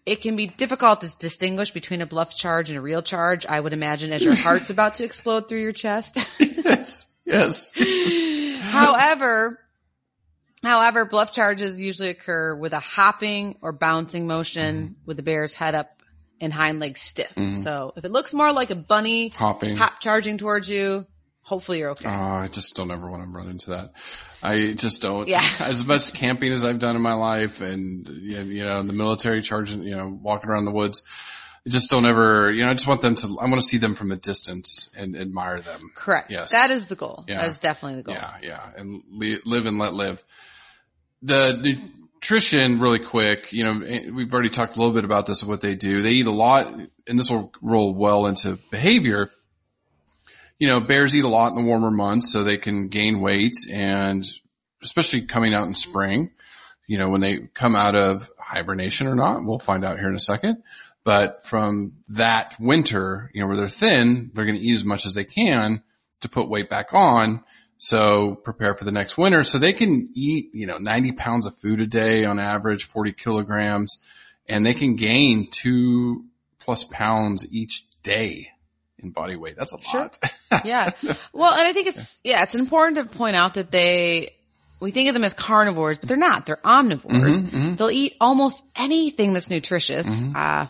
it 0.05 0.21
can 0.21 0.35
be 0.35 0.47
difficult 0.47 1.01
to 1.01 1.17
distinguish 1.17 1.71
between 1.71 2.01
a 2.01 2.05
bluff 2.05 2.35
charge 2.35 2.69
and 2.69 2.77
a 2.77 2.81
real 2.81 3.01
charge. 3.01 3.45
I 3.45 3.59
would 3.59 3.73
imagine 3.73 4.11
as 4.13 4.23
your 4.23 4.35
heart's 4.37 4.69
about 4.69 4.95
to 4.95 5.05
explode 5.05 5.47
through 5.47 5.61
your 5.61 5.71
chest. 5.71 6.17
yes. 6.39 7.05
Yes. 7.25 7.71
however, 8.61 9.59
however, 10.63 11.05
bluff 11.05 11.31
charges 11.31 11.81
usually 11.81 12.09
occur 12.09 12.55
with 12.55 12.73
a 12.73 12.79
hopping 12.79 13.57
or 13.61 13.71
bouncing 13.71 14.27
motion 14.27 14.75
mm-hmm. 14.75 14.93
with 15.05 15.17
the 15.17 15.23
bear's 15.23 15.53
head 15.53 15.75
up 15.75 16.01
and 16.39 16.51
hind 16.51 16.79
legs 16.79 17.01
stiff. 17.01 17.33
Mm-hmm. 17.35 17.55
So 17.55 17.93
if 17.95 18.03
it 18.03 18.11
looks 18.11 18.33
more 18.33 18.51
like 18.51 18.71
a 18.71 18.75
bunny 18.75 19.29
Hopping. 19.29 19.77
hop 19.77 20.01
charging 20.01 20.37
towards 20.37 20.69
you, 20.69 21.05
hopefully 21.41 21.79
you're 21.79 21.91
okay. 21.91 22.09
Oh, 22.09 22.11
I 22.11 22.47
just 22.47 22.75
don't 22.75 22.91
ever 22.91 23.09
want 23.09 23.23
to 23.23 23.29
run 23.29 23.47
into 23.47 23.71
that. 23.71 23.91
I 24.41 24.73
just 24.73 25.01
don't. 25.01 25.27
Yeah. 25.27 25.43
As 25.59 25.85
much 25.85 26.13
camping 26.13 26.51
as 26.51 26.65
I've 26.65 26.79
done 26.79 26.95
in 26.95 27.01
my 27.01 27.13
life 27.13 27.61
and, 27.61 28.07
you 28.07 28.65
know, 28.65 28.79
in 28.79 28.87
the 28.87 28.93
military 28.93 29.41
charging, 29.41 29.83
you 29.83 29.95
know, 29.95 30.07
walking 30.07 30.49
around 30.49 30.65
the 30.65 30.71
woods, 30.71 31.03
I 31.65 31.69
just 31.69 31.91
don't 31.91 32.05
ever, 32.05 32.51
you 32.51 32.63
know, 32.63 32.71
I 32.71 32.73
just 32.73 32.87
want 32.87 33.01
them 33.01 33.13
to, 33.15 33.37
I 33.39 33.45
want 33.45 33.55
to 33.55 33.61
see 33.61 33.77
them 33.77 33.93
from 33.93 34.11
a 34.11 34.15
distance 34.15 34.89
and 34.97 35.15
admire 35.15 35.61
them. 35.61 35.91
Correct. 35.93 36.31
Yes. 36.31 36.53
That 36.53 36.71
is 36.71 36.87
the 36.87 36.95
goal. 36.95 37.23
Yeah. 37.27 37.41
That 37.41 37.49
is 37.49 37.59
definitely 37.59 37.97
the 37.97 38.03
goal. 38.03 38.15
Yeah, 38.15 38.37
yeah, 38.41 38.71
and 38.75 39.03
li- 39.11 39.39
live 39.45 39.67
and 39.67 39.77
let 39.77 39.93
live. 39.93 40.23
The 41.21 41.53
nutrition, 42.21 42.79
really 42.79 42.99
quick. 42.99 43.51
You 43.51 43.65
know, 43.65 43.85
eh, 43.85 44.09
we've 44.11 44.33
already 44.33 44.49
talked 44.49 44.75
a 44.75 44.79
little 44.79 44.93
bit 44.93 45.05
about 45.05 45.25
this 45.25 45.41
of 45.41 45.47
what 45.47 45.61
they 45.61 45.75
do. 45.75 46.01
They 46.01 46.11
eat 46.11 46.27
a 46.27 46.31
lot, 46.31 46.67
and 47.07 47.19
this 47.19 47.29
will 47.29 47.51
roll 47.61 47.93
well 47.93 48.25
into 48.27 48.57
behavior. 48.69 49.29
You 50.59 50.67
know, 50.67 50.79
bears 50.79 51.15
eat 51.15 51.23
a 51.23 51.27
lot 51.27 51.49
in 51.49 51.55
the 51.55 51.67
warmer 51.67 51.91
months, 51.91 52.31
so 52.31 52.43
they 52.43 52.57
can 52.57 52.87
gain 52.87 53.19
weight, 53.19 53.55
and 53.71 54.25
especially 54.83 55.21
coming 55.21 55.53
out 55.53 55.67
in 55.67 55.75
spring. 55.75 56.31
You 56.87 56.97
know, 56.97 57.09
when 57.09 57.21
they 57.21 57.47
come 57.53 57.75
out 57.75 57.95
of 57.95 58.29
hibernation 58.37 59.07
or 59.07 59.15
not, 59.15 59.43
we'll 59.43 59.59
find 59.59 59.85
out 59.85 59.97
here 59.97 60.09
in 60.09 60.15
a 60.15 60.19
second. 60.19 60.63
But 61.03 61.45
from 61.45 61.93
that 62.09 62.55
winter, 62.59 63.31
you 63.33 63.41
know, 63.41 63.47
where 63.47 63.57
they're 63.57 63.69
thin, 63.69 64.29
they're 64.33 64.45
going 64.45 64.59
to 64.59 64.63
eat 64.63 64.73
as 64.73 64.85
much 64.85 65.05
as 65.05 65.13
they 65.13 65.23
can 65.23 65.81
to 66.19 66.29
put 66.29 66.49
weight 66.49 66.69
back 66.69 66.93
on. 66.93 67.43
So 67.83 68.35
prepare 68.35 68.75
for 68.75 68.85
the 68.85 68.91
next 68.91 69.17
winter. 69.17 69.43
So 69.43 69.57
they 69.57 69.73
can 69.73 70.07
eat, 70.13 70.51
you 70.53 70.67
know, 70.67 70.77
90 70.77 71.13
pounds 71.13 71.47
of 71.47 71.57
food 71.57 71.81
a 71.81 71.87
day 71.87 72.25
on 72.25 72.37
average, 72.37 72.83
40 72.83 73.11
kilograms, 73.13 73.97
and 74.47 74.63
they 74.63 74.75
can 74.75 74.95
gain 74.95 75.49
two 75.49 76.25
plus 76.59 76.83
pounds 76.83 77.51
each 77.51 77.85
day 78.03 78.49
in 78.99 79.09
body 79.09 79.35
weight. 79.35 79.55
That's 79.57 79.73
a 79.73 79.97
lot. 79.97 80.19
yeah. 80.63 80.91
Well, 81.33 81.51
and 81.51 81.61
I 81.61 81.73
think 81.73 81.87
it's, 81.87 82.19
yeah, 82.23 82.43
it's 82.43 82.53
important 82.53 82.97
to 83.09 83.17
point 83.17 83.35
out 83.35 83.55
that 83.55 83.71
they, 83.71 84.29
we 84.79 84.91
think 84.91 85.09
of 85.09 85.15
them 85.15 85.23
as 85.23 85.33
carnivores, 85.33 85.97
but 85.97 86.07
they're 86.07 86.17
not. 86.17 86.45
They're 86.45 86.57
omnivores. 86.57 87.35
Mm-hmm, 87.39 87.75
They'll 87.77 87.89
eat 87.89 88.15
almost 88.21 88.63
anything 88.75 89.33
that's 89.33 89.49
nutritious. 89.49 90.21
Uh, 90.35 90.67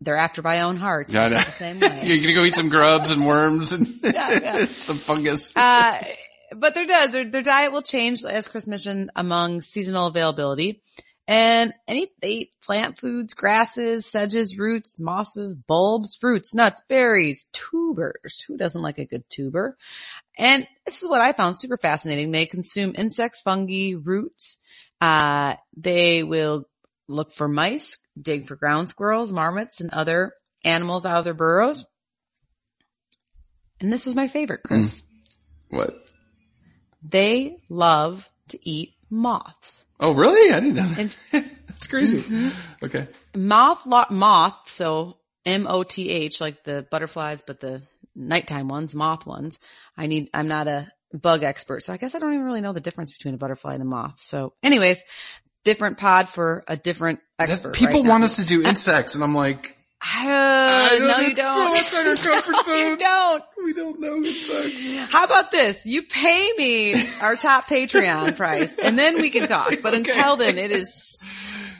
they're 0.00 0.16
after 0.16 0.40
my 0.40 0.62
own 0.62 0.76
heart. 0.76 1.10
Yeah, 1.10 1.24
I 1.24 1.28
know. 1.30 1.36
The 1.38 1.42
same 1.50 1.80
way. 1.80 2.02
You're 2.04 2.18
going 2.18 2.28
to 2.28 2.34
go 2.34 2.44
eat 2.44 2.54
some 2.54 2.68
grubs 2.68 3.10
and 3.10 3.26
worms 3.26 3.72
and 3.72 3.88
some 4.68 4.98
fungus. 4.98 5.56
Uh, 5.56 6.00
but 6.54 6.74
there 6.74 6.86
does, 6.86 7.10
their, 7.10 7.24
their 7.24 7.42
diet 7.42 7.72
will 7.72 7.82
change, 7.82 8.24
as 8.24 8.48
Chris 8.48 8.66
mentioned, 8.66 9.10
among 9.16 9.62
seasonal 9.62 10.06
availability. 10.06 10.82
And 11.26 11.72
any, 11.88 12.08
they 12.20 12.28
eat 12.28 12.56
plant 12.62 12.98
foods, 12.98 13.32
grasses, 13.32 14.04
sedges, 14.04 14.58
roots, 14.58 14.98
mosses, 14.98 15.54
bulbs, 15.54 16.16
fruits, 16.16 16.54
nuts, 16.54 16.82
berries, 16.88 17.46
tubers. 17.52 18.44
Who 18.46 18.58
doesn't 18.58 18.82
like 18.82 18.98
a 18.98 19.06
good 19.06 19.24
tuber? 19.30 19.78
And 20.36 20.66
this 20.84 21.02
is 21.02 21.08
what 21.08 21.22
I 21.22 21.32
found 21.32 21.56
super 21.56 21.78
fascinating. 21.78 22.30
They 22.30 22.44
consume 22.44 22.94
insects, 22.96 23.40
fungi, 23.40 23.94
roots. 23.94 24.58
Uh, 25.00 25.56
they 25.76 26.22
will 26.24 26.68
look 27.08 27.32
for 27.32 27.48
mice, 27.48 27.98
dig 28.20 28.46
for 28.46 28.56
ground 28.56 28.90
squirrels, 28.90 29.32
marmots, 29.32 29.80
and 29.80 29.90
other 29.92 30.34
animals 30.62 31.06
out 31.06 31.18
of 31.18 31.24
their 31.24 31.34
burrows. 31.34 31.86
And 33.80 33.90
this 33.90 34.04
was 34.04 34.14
my 34.14 34.28
favorite, 34.28 34.62
Chris. 34.62 35.02
what? 35.70 36.03
They 37.08 37.58
love 37.68 38.28
to 38.48 38.58
eat 38.68 38.94
moths. 39.10 39.84
Oh, 40.00 40.12
really? 40.12 40.52
I 40.52 40.60
didn't 40.60 40.74
know 40.76 40.86
that. 40.88 40.98
And 41.32 41.50
That's 41.68 41.86
crazy. 41.86 42.20
Mm-hmm. 42.22 42.48
Okay. 42.84 43.08
moth, 43.34 43.84
lo- 43.86 44.04
moth, 44.10 44.68
so 44.68 45.16
M-O-T-H, 45.44 46.40
like 46.40 46.64
the 46.64 46.86
butterflies, 46.90 47.42
but 47.42 47.60
the 47.60 47.82
nighttime 48.14 48.68
ones, 48.68 48.94
moth 48.94 49.26
ones. 49.26 49.58
I 49.96 50.06
need, 50.06 50.30
I'm 50.32 50.48
not 50.48 50.68
a 50.68 50.90
bug 51.12 51.42
expert, 51.42 51.82
so 51.82 51.92
I 51.92 51.96
guess 51.96 52.14
I 52.14 52.18
don't 52.18 52.32
even 52.34 52.44
really 52.46 52.60
know 52.60 52.72
the 52.72 52.80
difference 52.80 53.12
between 53.12 53.34
a 53.34 53.38
butterfly 53.38 53.74
and 53.74 53.82
a 53.82 53.86
moth. 53.86 54.20
So 54.22 54.54
anyways, 54.62 55.04
different 55.64 55.98
pod 55.98 56.28
for 56.28 56.64
a 56.68 56.76
different 56.76 57.20
That- 57.38 57.50
expert. 57.50 57.74
people 57.74 58.02
right? 58.02 58.08
want 58.08 58.24
us 58.24 58.36
to 58.36 58.44
do 58.44 58.62
insects, 58.62 59.14
and 59.14 59.22
I'm 59.24 59.34
like, 59.34 59.73
Uh, 60.06 60.28
I 60.28 60.98
no, 61.00 61.18
you 61.18 61.34
don't. 61.34 61.72
So 61.72 61.78
outside 61.78 62.06
our 62.06 62.16
comfort 62.16 62.64
zone. 62.66 62.76
you 62.90 62.96
don't. 62.96 63.44
We 63.64 63.72
don't 63.72 64.00
know. 64.00 65.06
How 65.08 65.24
about 65.24 65.50
this? 65.50 65.86
You 65.86 66.02
pay 66.02 66.52
me 66.58 66.94
our 67.22 67.36
top 67.36 67.64
Patreon 67.68 68.36
price 68.36 68.76
and 68.76 68.98
then 68.98 69.16
we 69.22 69.30
can 69.30 69.48
talk. 69.48 69.72
But 69.82 69.94
until 69.94 70.36
then, 70.36 70.58
it 70.58 70.70
is, 70.70 71.24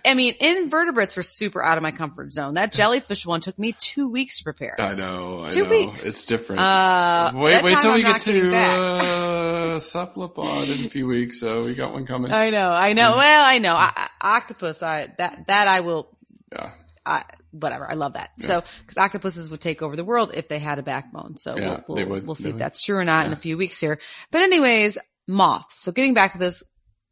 I 0.06 0.14
mean, 0.14 0.32
invertebrates 0.40 1.18
were 1.18 1.22
super 1.22 1.62
out 1.62 1.76
of 1.76 1.82
my 1.82 1.90
comfort 1.90 2.32
zone. 2.32 2.54
That 2.54 2.72
jellyfish 2.72 3.26
one 3.26 3.40
took 3.42 3.58
me 3.58 3.74
two 3.78 4.08
weeks 4.08 4.38
to 4.38 4.44
prepare. 4.44 4.76
I 4.80 4.94
know. 4.94 5.44
I 5.44 5.50
Two 5.50 5.64
know. 5.64 5.70
weeks. 5.70 6.06
It's 6.06 6.24
different. 6.24 6.62
Uh, 6.62 7.32
wait, 7.34 7.62
wait 7.62 7.78
till 7.80 7.90
I'm 7.90 7.96
we 7.96 8.02
get 8.04 8.22
to 8.22 8.56
uh, 8.56 9.78
cephalopod 9.78 10.68
in 10.70 10.86
a 10.86 10.88
few 10.88 11.06
weeks. 11.06 11.40
So 11.40 11.62
we 11.62 11.74
got 11.74 11.92
one 11.92 12.06
coming. 12.06 12.32
I 12.32 12.48
know, 12.48 12.70
I 12.72 12.94
know. 12.94 13.16
Well, 13.18 13.44
I 13.46 13.58
know. 13.58 13.74
I, 13.74 13.92
I, 13.94 14.36
octopus, 14.38 14.82
I, 14.82 15.08
that, 15.18 15.46
that 15.48 15.68
I 15.68 15.80
will, 15.80 16.08
yeah. 16.50 16.70
I, 17.06 17.24
whatever. 17.50 17.90
I 17.90 17.94
love 17.94 18.14
that. 18.14 18.30
So, 18.38 18.62
cause 18.86 18.96
octopuses 18.96 19.50
would 19.50 19.60
take 19.60 19.82
over 19.82 19.96
the 19.96 20.04
world 20.04 20.32
if 20.34 20.48
they 20.48 20.58
had 20.58 20.78
a 20.78 20.82
backbone. 20.82 21.36
So 21.36 21.56
Yeah, 21.56 21.80
we'll, 21.86 21.96
we'll, 21.96 22.06
would. 22.06 22.26
we'll 22.26 22.34
see 22.34 22.48
if 22.48 22.54
would. 22.54 22.60
that's 22.60 22.82
true 22.82 22.96
or 22.96 23.04
not 23.04 23.26
in 23.26 23.32
a 23.32 23.36
few 23.36 23.56
weeks 23.56 23.80
here. 23.80 23.98
But 24.30 24.42
anyways, 24.42 24.98
moths. 25.28 25.80
So 25.80 25.92
getting 25.92 26.14
back 26.14 26.32
to 26.32 26.38
this, 26.38 26.62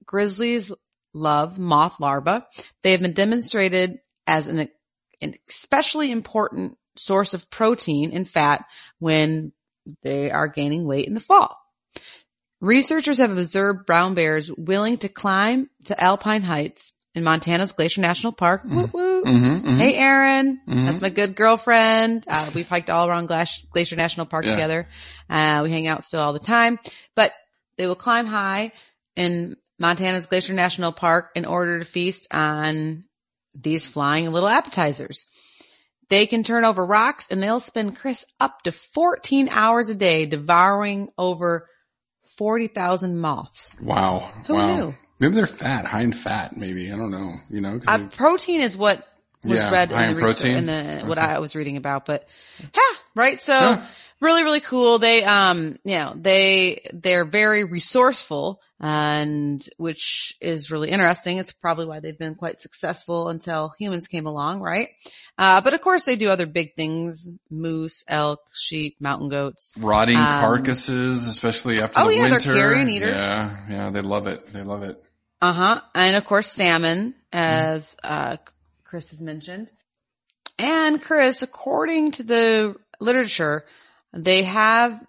grizzlies 0.05 0.73
love 1.15 1.59
moth 1.59 2.01
larvae. 2.01 2.45
They 2.83 2.93
have 2.93 3.03
been 3.03 3.13
demonstrated 3.13 3.99
as 4.27 4.47
an, 4.47 4.69
an 5.21 5.35
especially 5.49 6.11
important 6.11 6.79
source 6.97 7.35
of 7.35 7.51
protein 7.51 8.13
and 8.13 8.29
fat 8.29 8.65
when 8.99 9.53
they 10.03 10.31
are 10.31 10.49
gaining 10.49 10.87
weight 10.87 11.07
in 11.07 11.15
the 11.15 11.21
fall. 11.21 11.59
Researchers 12.61 13.19
have 13.19 13.37
observed 13.37 13.87
brown 13.87 14.15
bears 14.15 14.51
willing 14.53 14.99
to 14.99 15.09
climb 15.09 15.69
to 15.87 16.01
alpine 16.01 16.43
heights 16.43 16.93
in 17.15 17.25
Montana's 17.25 17.73
Glacier 17.73 18.01
National 18.01 18.33
Park. 18.33 18.63
Woo 18.65 18.87
mm. 18.87 18.93
Woo. 19.25 19.33
Mm-hmm, 19.33 19.79
Hey, 19.79 19.95
Erin. 19.97 20.61
That's 20.67 21.01
my 21.01 21.09
good 21.11 21.35
girlfriend. 21.35 22.25
Uh, 22.29 22.51
we've 22.55 22.69
hiked 22.69 22.91
all 22.91 23.09
around 23.09 23.27
Glacier, 23.27 23.67
Glacier 23.71 23.97
National 23.97 24.27
Park 24.27 24.45
Yeah. 24.45 24.53
together. 24.53 24.89
Uh, 25.31 25.61
we 25.65 25.71
hang 25.71 25.87
out 25.89 26.05
still 26.05 26.21
all 26.21 26.33
the 26.33 26.39
time, 26.39 26.79
but 27.15 27.33
they 27.77 27.87
will 27.87 27.95
climb 27.97 28.27
high 28.27 28.73
in 29.17 29.57
Montana's 29.79 30.27
Glacier 30.27 30.53
National 30.55 30.93
Park 30.93 31.31
in 31.35 31.45
order 31.45 31.79
to 31.79 31.85
feast 31.85 32.33
on 32.33 33.05
these 33.55 33.85
flying 33.87 34.31
little 34.31 34.49
appetizers. 34.49 35.27
They 36.09 36.27
can 36.27 36.43
turn 36.43 36.65
over 36.65 36.85
rocks 36.85 37.27
and 37.31 37.43
they'll 37.43 37.61
spend 37.61 37.97
Chris 37.97 38.25
up 38.39 38.63
to 38.63 38.73
14 38.73 39.49
hours 39.51 39.89
a 39.89 39.95
day 39.95 40.27
devouring 40.27 41.09
over 41.17 41.69
40,000 42.37 43.19
moths. 43.19 43.75
Wow. 43.83 44.31
Who 44.47 44.55
wow. 44.55 44.77
knew? 44.77 44.95
Maybe 45.21 45.35
they're 45.35 45.47
fat, 45.47 45.85
high 45.85 46.01
in 46.03 46.13
fat. 46.13 46.57
Maybe 46.57 46.91
I 46.93 46.97
don't 46.97 47.11
know. 47.11 47.35
You 47.49 47.61
know, 47.61 47.79
Uh, 47.87 48.09
protein 48.09 48.61
is 48.61 48.77
what 48.77 49.07
was 49.45 49.59
Yeah, 49.61 49.71
read 49.71 49.93
in 49.93 50.17
the, 50.17 50.23
research- 50.23 50.45
in 50.51 50.67
the 50.67 51.03
what. 51.07 51.19
I 51.19 51.39
was 51.39 51.55
reading 51.55 51.77
about, 51.77 52.07
but 52.07 52.27
yeah, 52.61 52.97
right. 53.15 53.39
So 53.39 53.53
Huh. 53.77 53.83
really, 54.21 54.45
really 54.45 54.61
cool. 54.61 54.99
They, 54.99 55.25
um, 55.25 55.77
you 55.85 55.99
know, 55.99 56.15
they, 56.17 56.83
they're 56.93 57.25
very 57.25 57.65
resourceful 57.65 58.61
and 58.81 59.65
which 59.77 60.35
is 60.41 60.71
really 60.73 60.91
interesting. 60.91 61.39
It's 61.39 61.53
probably 61.53 61.87
why 61.87 62.01
they've 62.01 62.19
been 62.19 62.35
quite 62.35 62.61
successful 62.61 63.29
until 63.29 63.73
humans 63.79 64.09
came 64.09 64.27
along, 64.27 64.61
right? 64.61 64.89
Uh, 65.39 65.61
but 65.61 65.73
of 65.75 65.81
course 65.81 66.05
they 66.05 66.17
do 66.17 66.29
other 66.31 66.47
big 66.47 66.75
things, 66.75 67.29
moose, 67.51 68.03
elk, 68.09 68.41
sheep, 68.55 68.97
mountain 69.01 69.29
goats. 69.29 69.73
Rotting 69.79 70.19
Um, 70.19 70.27
carcasses, 70.41 71.29
especially 71.29 71.81
after 71.81 72.01
oh, 72.01 72.09
the 72.09 72.15
yeah, 72.17 72.23
they're 72.23 72.31
winter. 72.33 72.55
carrion 72.55 72.89
eaters. 72.89 73.21
Yeah, 73.21 73.57
yeah, 73.69 73.91
they 73.91 74.01
love 74.03 74.27
it. 74.27 74.53
They 74.53 74.63
love 74.63 74.83
it. 74.83 75.01
Uh 75.41 75.53
huh. 75.53 75.81
And 75.95 76.17
of 76.17 76.25
course, 76.25 76.49
salmon, 76.49 77.15
as 77.33 77.97
uh, 78.03 78.37
Chris 78.93 79.09
has 79.09 79.23
mentioned. 79.23 79.71
And 80.59 81.01
Chris, 81.01 81.41
according 81.41 82.11
to 82.11 82.23
the 82.23 82.77
literature, 83.01 83.65
they 84.13 84.43
have 84.43 85.03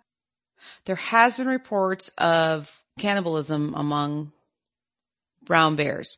there 0.86 0.95
has 0.95 1.36
been 1.36 1.47
reports 1.47 2.07
of 2.17 2.81
cannibalism 2.97 3.73
among 3.75 4.31
brown 5.43 5.75
bears. 5.75 6.17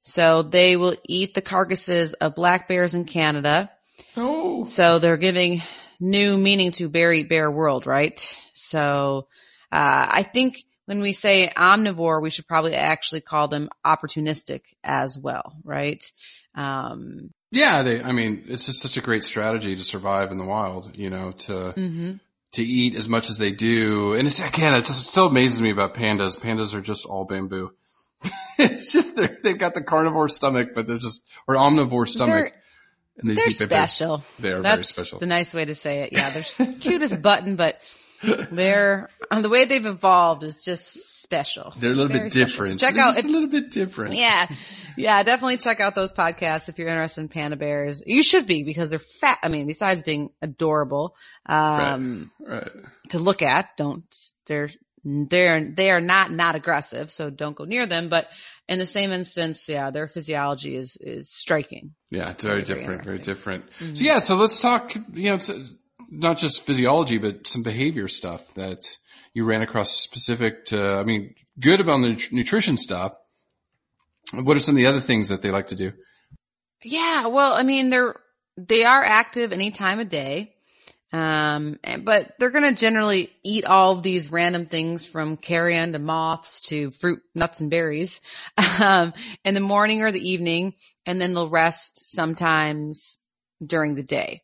So 0.00 0.42
they 0.42 0.76
will 0.76 0.96
eat 1.08 1.34
the 1.34 1.42
carcasses 1.42 2.14
of 2.14 2.34
black 2.34 2.66
bears 2.66 2.96
in 2.96 3.04
Canada. 3.04 3.70
Oh, 4.16 4.64
So 4.64 4.98
they're 4.98 5.16
giving 5.16 5.62
new 6.00 6.36
meaning 6.36 6.72
to 6.72 6.88
Bear 6.88 7.12
Eat 7.12 7.28
Bear 7.28 7.52
world, 7.52 7.86
right? 7.86 8.18
So 8.52 9.28
uh, 9.70 10.08
I 10.10 10.24
think 10.24 10.56
when 10.86 11.00
we 11.00 11.12
say 11.12 11.50
omnivore, 11.56 12.20
we 12.20 12.30
should 12.30 12.46
probably 12.46 12.74
actually 12.74 13.20
call 13.20 13.48
them 13.48 13.70
opportunistic 13.84 14.62
as 14.82 15.16
well, 15.18 15.56
right? 15.64 16.04
Um, 16.54 17.30
yeah. 17.50 17.82
They. 17.82 18.02
I 18.02 18.12
mean, 18.12 18.44
it's 18.48 18.66
just 18.66 18.82
such 18.82 18.96
a 18.96 19.00
great 19.00 19.24
strategy 19.24 19.76
to 19.76 19.84
survive 19.84 20.30
in 20.30 20.38
the 20.38 20.44
wild. 20.44 20.90
You 20.94 21.10
know, 21.10 21.32
to 21.32 21.52
mhm. 21.76 22.20
to 22.52 22.62
eat 22.62 22.96
as 22.96 23.08
much 23.08 23.30
as 23.30 23.38
they 23.38 23.52
do, 23.52 24.14
and 24.14 24.26
it's 24.26 24.46
again, 24.46 24.74
it 24.74 24.84
just 24.84 25.06
still 25.06 25.28
amazes 25.28 25.62
me 25.62 25.70
about 25.70 25.94
pandas. 25.94 26.38
Pandas 26.38 26.74
are 26.74 26.82
just 26.82 27.06
all 27.06 27.24
bamboo. 27.24 27.72
it's 28.58 28.92
just 28.92 29.16
they're, 29.16 29.38
they've 29.42 29.58
got 29.58 29.74
the 29.74 29.82
carnivore 29.82 30.28
stomach, 30.28 30.70
but 30.74 30.86
they're 30.86 30.98
just 30.98 31.26
or 31.46 31.56
omnivore 31.56 32.08
stomach, 32.08 32.52
and 33.18 33.30
they 33.30 33.34
They're 33.34 33.44
just 33.44 33.62
eat 33.62 33.68
bamboo. 33.68 33.86
special. 33.86 34.24
They 34.38 34.52
are 34.52 34.62
That's 34.62 34.76
very 34.76 34.84
special. 34.84 35.18
The 35.18 35.26
nice 35.26 35.54
way 35.54 35.64
to 35.64 35.74
say 35.74 36.02
it. 36.02 36.12
Yeah, 36.12 36.30
they're 36.30 36.74
cute 36.80 37.02
as 37.02 37.12
a 37.12 37.18
button, 37.18 37.56
but 37.56 37.80
they're 38.50 39.08
uh, 39.30 39.40
the 39.42 39.48
way 39.48 39.64
they've 39.64 39.84
evolved 39.86 40.42
is 40.42 40.62
just 40.64 41.22
special. 41.22 41.72
They're 41.78 41.92
a 41.92 41.94
little 41.94 42.12
Very 42.12 42.24
bit 42.28 42.32
different. 42.32 42.80
So 42.80 42.86
check 42.86 42.94
They're 42.94 43.04
out 43.04 43.18
if- 43.18 43.24
a 43.24 43.28
little 43.28 43.48
bit 43.48 43.70
different. 43.70 44.14
Yeah. 44.14 44.46
Yeah, 44.96 45.22
definitely 45.24 45.56
check 45.56 45.80
out 45.80 45.94
those 45.96 46.12
podcasts 46.12 46.68
if 46.68 46.78
you're 46.78 46.86
interested 46.88 47.22
in 47.22 47.28
panda 47.28 47.56
bears. 47.56 48.02
You 48.06 48.22
should 48.22 48.46
be 48.46 48.62
because 48.62 48.90
they're 48.90 48.98
fat. 49.00 49.38
I 49.42 49.48
mean, 49.48 49.66
besides 49.66 50.02
being 50.04 50.30
adorable, 50.40 51.16
um, 51.46 52.30
Right. 52.38 52.68
to 53.10 53.18
look 53.18 53.42
at, 53.42 53.76
don't, 53.76 54.04
they're, 54.46 54.68
they're, 55.04 55.64
they 55.64 55.90
are 55.90 56.00
not, 56.00 56.30
not 56.30 56.54
aggressive. 56.54 57.10
So 57.10 57.28
don't 57.30 57.56
go 57.56 57.64
near 57.64 57.86
them. 57.86 58.08
But 58.08 58.28
in 58.68 58.78
the 58.78 58.86
same 58.86 59.10
instance, 59.10 59.68
yeah, 59.68 59.90
their 59.90 60.06
physiology 60.06 60.76
is, 60.76 60.96
is 61.00 61.28
striking. 61.30 61.94
Yeah, 62.10 62.30
it's 62.30 62.44
very, 62.44 62.62
Very, 62.62 62.78
different, 62.78 63.04
very 63.04 63.18
different. 63.18 63.64
So 63.94 64.04
yeah, 64.04 64.18
so 64.20 64.36
let's 64.36 64.60
talk, 64.60 64.94
you 65.12 65.30
know, 65.30 65.34
it's 65.34 65.50
not 66.14 66.38
just 66.38 66.64
physiology, 66.64 67.18
but 67.18 67.46
some 67.46 67.62
behavior 67.62 68.08
stuff 68.08 68.54
that 68.54 68.96
you 69.32 69.44
ran 69.44 69.62
across 69.62 69.92
specific 69.92 70.66
to, 70.66 70.98
I 70.98 71.04
mean, 71.04 71.34
good 71.58 71.80
about 71.80 72.00
the 72.00 72.28
nutrition 72.32 72.76
stuff. 72.76 73.14
What 74.32 74.56
are 74.56 74.60
some 74.60 74.74
of 74.74 74.76
the 74.76 74.86
other 74.86 75.00
things 75.00 75.28
that 75.28 75.42
they 75.42 75.50
like 75.50 75.68
to 75.68 75.76
do? 75.76 75.92
Yeah, 76.82 77.26
well, 77.26 77.52
I 77.52 77.62
mean, 77.62 77.90
they're 77.90 78.14
they 78.56 78.84
are 78.84 79.02
active 79.02 79.52
any 79.52 79.70
time 79.70 79.98
of 79.98 80.08
day, 80.08 80.54
um, 81.12 81.78
but 82.02 82.34
they're 82.38 82.50
going 82.50 82.74
to 82.74 82.80
generally 82.80 83.30
eat 83.42 83.64
all 83.64 83.92
of 83.92 84.02
these 84.02 84.30
random 84.30 84.66
things 84.66 85.04
from 85.04 85.36
carrion 85.36 85.92
to 85.92 85.98
moths 85.98 86.60
to 86.68 86.90
fruit, 86.92 87.20
nuts, 87.34 87.60
and 87.60 87.70
berries 87.70 88.20
um, 88.82 89.12
in 89.44 89.54
the 89.54 89.60
morning 89.60 90.02
or 90.02 90.12
the 90.12 90.28
evening, 90.28 90.74
and 91.04 91.20
then 91.20 91.34
they'll 91.34 91.48
rest 91.48 92.10
sometimes 92.14 93.18
during 93.64 93.94
the 93.94 94.02
day. 94.02 94.43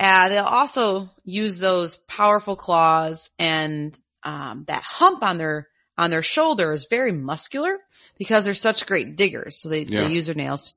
Uh, 0.00 0.28
they'll 0.28 0.44
also 0.44 1.10
use 1.24 1.58
those 1.58 1.96
powerful 1.96 2.56
claws 2.56 3.30
and 3.38 3.98
um, 4.24 4.64
that 4.66 4.82
hump 4.82 5.22
on 5.22 5.38
their 5.38 5.68
on 5.96 6.10
their 6.10 6.22
shoulder 6.22 6.72
is 6.72 6.88
very 6.90 7.12
muscular 7.12 7.78
because 8.18 8.44
they're 8.44 8.54
such 8.54 8.86
great 8.86 9.16
diggers. 9.16 9.56
So 9.56 9.68
they, 9.68 9.82
Yeah. 9.84 10.02
they 10.04 10.12
use 10.12 10.26
their 10.26 10.34
nails, 10.34 10.74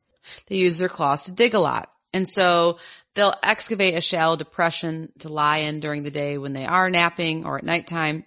they 0.48 0.58
use 0.58 0.78
their 0.78 0.90
claws 0.90 1.26
to 1.26 1.34
dig 1.34 1.56
a 1.56 1.60
lot. 1.60 1.92
And 2.14 2.30
so 2.30 2.78
they'll 3.16 3.34
excavate 3.44 3.96
a 3.96 4.02
shallow 4.02 4.36
depression 4.36 5.12
to 5.20 5.30
lie 5.30 5.58
in 5.58 5.80
during 5.80 6.04
the 6.04 6.12
day 6.12 6.38
when 6.38 6.54
they 6.54 6.66
are 6.66 6.90
napping 6.90 7.46
or 7.46 7.58
at 7.58 7.64
nighttime. 7.64 8.26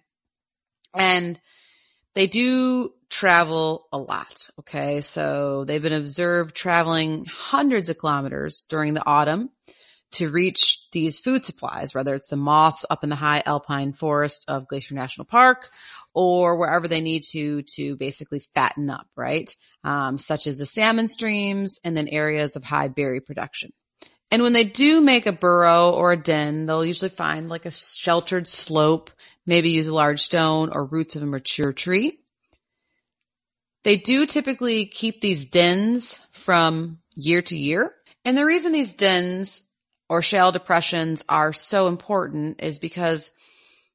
And 0.94 1.40
they 2.14 2.26
do 2.26 2.92
travel 3.08 3.86
a 3.92 3.98
lot. 3.98 4.50
Okay. 4.60 5.00
So 5.00 5.64
they've 5.64 5.80
been 5.80 5.92
observed 5.92 6.56
traveling 6.56 7.24
hundreds 7.26 7.88
of 7.88 7.98
kilometers 7.98 8.64
during 8.68 8.94
the 8.94 9.06
autumn 9.06 9.50
to 10.12 10.30
reach 10.30 10.90
these 10.90 11.18
food 11.18 11.44
supplies, 11.44 11.94
whether 11.94 12.14
it's 12.14 12.28
the 12.28 12.36
moths 12.36 12.84
up 12.90 13.04
in 13.04 13.10
the 13.10 13.16
high 13.16 13.42
alpine 13.46 13.92
forest 13.92 14.44
of 14.48 14.68
Glacier 14.68 14.94
National 14.94 15.24
Park 15.24 15.70
or 16.14 16.56
wherever 16.56 16.88
they 16.88 17.00
need 17.00 17.22
to 17.22 17.62
to 17.62 17.96
basically 17.96 18.40
fatten 18.54 18.90
up, 18.90 19.06
right? 19.16 19.54
Um, 19.84 20.18
such 20.18 20.46
as 20.46 20.58
the 20.58 20.66
salmon 20.66 21.08
streams 21.08 21.78
and 21.84 21.96
then 21.96 22.08
areas 22.08 22.56
of 22.56 22.64
high 22.64 22.88
berry 22.88 23.20
production. 23.20 23.72
And 24.32 24.42
when 24.42 24.52
they 24.52 24.64
do 24.64 25.00
make 25.00 25.26
a 25.26 25.32
burrow 25.32 25.90
or 25.90 26.12
a 26.12 26.16
den, 26.16 26.66
they'll 26.66 26.84
usually 26.84 27.08
find 27.08 27.48
like 27.48 27.66
a 27.66 27.70
sheltered 27.70 28.46
slope, 28.46 29.10
maybe 29.44 29.70
use 29.70 29.88
a 29.88 29.94
large 29.94 30.20
stone 30.20 30.70
or 30.72 30.84
roots 30.84 31.16
of 31.16 31.22
a 31.22 31.26
mature 31.26 31.72
tree. 31.72 32.18
They 33.82 33.96
do 33.96 34.26
typically 34.26 34.86
keep 34.86 35.20
these 35.20 35.46
dens 35.46 36.20
from 36.32 36.98
year 37.14 37.42
to 37.42 37.56
year. 37.56 37.94
And 38.24 38.36
the 38.36 38.44
reason 38.44 38.72
these 38.72 38.94
dens 38.94 39.68
or 40.10 40.22
shale 40.22 40.50
depressions 40.50 41.24
are 41.28 41.52
so 41.52 41.86
important 41.86 42.60
is 42.60 42.80
because 42.80 43.30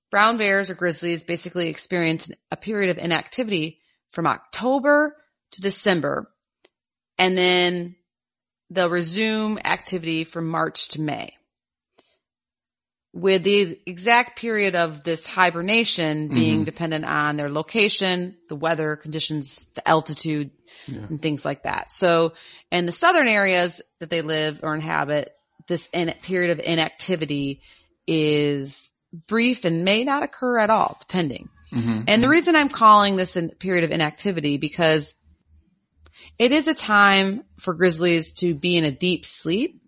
brown 0.09 0.37
bears 0.37 0.71
or 0.71 0.73
grizzlies 0.73 1.25
basically 1.25 1.67
experience 1.67 2.31
a 2.49 2.55
period 2.55 2.89
of 2.89 3.03
inactivity 3.03 3.81
from 4.11 4.25
October 4.25 5.17
to 5.51 5.61
December. 5.61 6.31
And 7.17 7.37
then 7.37 7.97
they'll 8.69 8.89
resume 8.89 9.59
activity 9.65 10.23
from 10.23 10.47
March 10.47 10.87
to 10.89 11.01
May. 11.01 11.33
With 13.11 13.43
the 13.43 13.77
exact 13.85 14.39
period 14.39 14.75
of 14.75 15.03
this 15.03 15.25
hibernation 15.25 16.27
mm-hmm. 16.27 16.35
being 16.35 16.63
dependent 16.63 17.03
on 17.03 17.35
their 17.35 17.49
location, 17.49 18.37
the 18.47 18.55
weather 18.55 18.95
conditions, 18.95 19.67
the 19.75 19.85
altitude, 19.85 20.51
and 20.87 21.21
things 21.21 21.43
like 21.43 21.63
that. 21.63 21.91
So 21.91 22.33
in 22.71 22.85
the 22.85 22.91
southern 22.93 23.27
areas 23.27 23.81
that 23.99 24.09
they 24.09 24.21
live 24.21 24.61
or 24.63 24.75
inhabit, 24.75 25.34
this 25.67 25.87
in- 25.93 26.13
period 26.21 26.51
of 26.51 26.65
inactivity 26.65 27.61
is 28.07 28.91
brief 29.27 29.65
and 29.65 29.85
may 29.85 30.03
not 30.03 30.23
occur 30.23 30.59
at 30.59 30.69
all, 30.69 30.97
depending. 30.99 31.49
Mm-hmm. 31.71 32.01
And 32.07 32.23
the 32.23 32.29
reason 32.29 32.55
I'm 32.55 32.69
calling 32.69 33.15
this 33.15 33.35
a 33.35 33.49
period 33.49 33.83
of 33.83 33.91
inactivity 33.91 34.57
because 34.57 35.15
it 36.37 36.51
is 36.51 36.67
a 36.67 36.73
time 36.73 37.43
for 37.57 37.73
grizzlies 37.73 38.33
to 38.33 38.53
be 38.53 38.77
in 38.77 38.83
a 38.83 38.91
deep 38.91 39.25
sleep, 39.25 39.81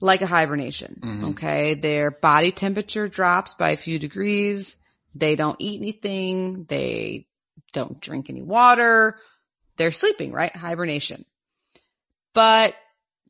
like 0.00 0.22
a 0.22 0.26
hibernation. 0.26 1.00
Mm-hmm. 1.02 1.24
Okay. 1.30 1.74
Their 1.74 2.10
body 2.10 2.52
temperature 2.52 3.08
drops 3.08 3.54
by 3.54 3.70
a 3.70 3.76
few 3.76 3.98
degrees. 3.98 4.76
They 5.14 5.36
don't 5.36 5.56
eat 5.58 5.80
anything. 5.80 6.64
They 6.64 7.26
don't 7.72 8.00
drink 8.00 8.30
any 8.30 8.42
water. 8.42 9.16
They're 9.76 9.92
sleeping, 9.92 10.32
right? 10.32 10.54
Hibernation. 10.54 11.24
But 12.32 12.74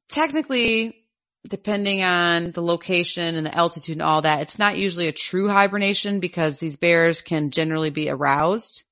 technically, 0.09 1.00
depending 1.49 2.03
on 2.03 2.53
the 2.53 2.62
location 2.62 3.34
and 3.34 3.47
the 3.47 3.55
altitude 3.55 3.97
and 3.97 4.03
all 4.03 4.22
that, 4.22 4.43
it's 4.43 4.59
not 4.59 4.76
usually 4.76 5.09
a 5.09 5.12
true 5.12 5.49
hibernation 5.49 6.20
because 6.20 6.59
these 6.59 6.76
bears 6.76 7.22
can 7.22 7.51
generally 7.51 7.91
be 7.91 8.11
aroused 8.11 8.82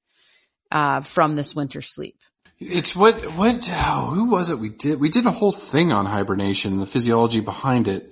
uh, 0.70 1.01
from 1.03 1.36
this 1.36 1.55
winter 1.55 1.82
sleep. 1.82 2.16
It's 2.61 2.96
what 2.96 3.14
what 3.36 3.70
oh, 3.72 4.12
who 4.14 4.30
was 4.30 4.51
it 4.51 4.59
we 4.59 4.68
did 4.68 4.99
we 4.99 5.09
did 5.09 5.26
a 5.26 5.30
whole 5.30 5.53
thing 5.53 5.92
on 5.92 6.07
hibernation 6.07 6.80
the 6.80 6.86
physiology 6.86 7.40
behind 7.40 7.86
it. 7.86 8.11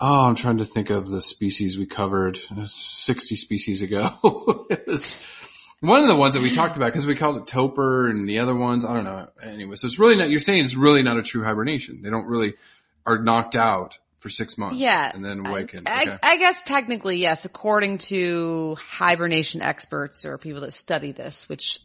Oh, 0.00 0.24
I'm 0.24 0.34
trying 0.34 0.58
to 0.58 0.64
think 0.64 0.90
of 0.90 1.08
the 1.08 1.20
species 1.20 1.78
we 1.78 1.86
covered 1.86 2.38
uh, 2.56 2.66
60 2.66 3.34
species 3.34 3.82
ago. 3.82 4.08
one 5.80 6.00
of 6.02 6.08
the 6.08 6.16
ones 6.16 6.34
that 6.34 6.42
we 6.42 6.50
talked 6.50 6.76
about 6.76 6.86
because 6.86 7.06
we 7.06 7.16
called 7.16 7.36
it 7.36 7.46
torpor 7.46 8.08
and 8.08 8.28
the 8.28 8.40
other 8.40 8.54
ones 8.54 8.84
I 8.84 8.94
don't 8.94 9.04
know. 9.04 9.28
Anyway, 9.44 9.76
so 9.76 9.86
it's 9.86 9.98
really 9.98 10.16
not 10.16 10.28
you're 10.28 10.40
saying 10.40 10.64
it's 10.64 10.74
really 10.74 11.04
not 11.04 11.16
a 11.16 11.22
true 11.22 11.44
hibernation. 11.44 12.02
They 12.02 12.10
don't 12.10 12.26
really 12.26 12.54
are 13.08 13.18
knocked 13.18 13.56
out 13.56 13.98
for 14.20 14.28
six 14.28 14.58
months. 14.58 14.76
Yeah. 14.78 15.10
and 15.14 15.24
then 15.24 15.46
awaken. 15.46 15.84
I, 15.86 16.02
okay. 16.02 16.16
I 16.22 16.36
guess 16.38 16.62
technically, 16.62 17.18
yes, 17.18 17.44
according 17.44 17.98
to 17.98 18.76
hibernation 18.80 19.62
experts 19.62 20.24
or 20.24 20.38
people 20.38 20.60
that 20.62 20.72
study 20.72 21.12
this, 21.12 21.48
which 21.48 21.80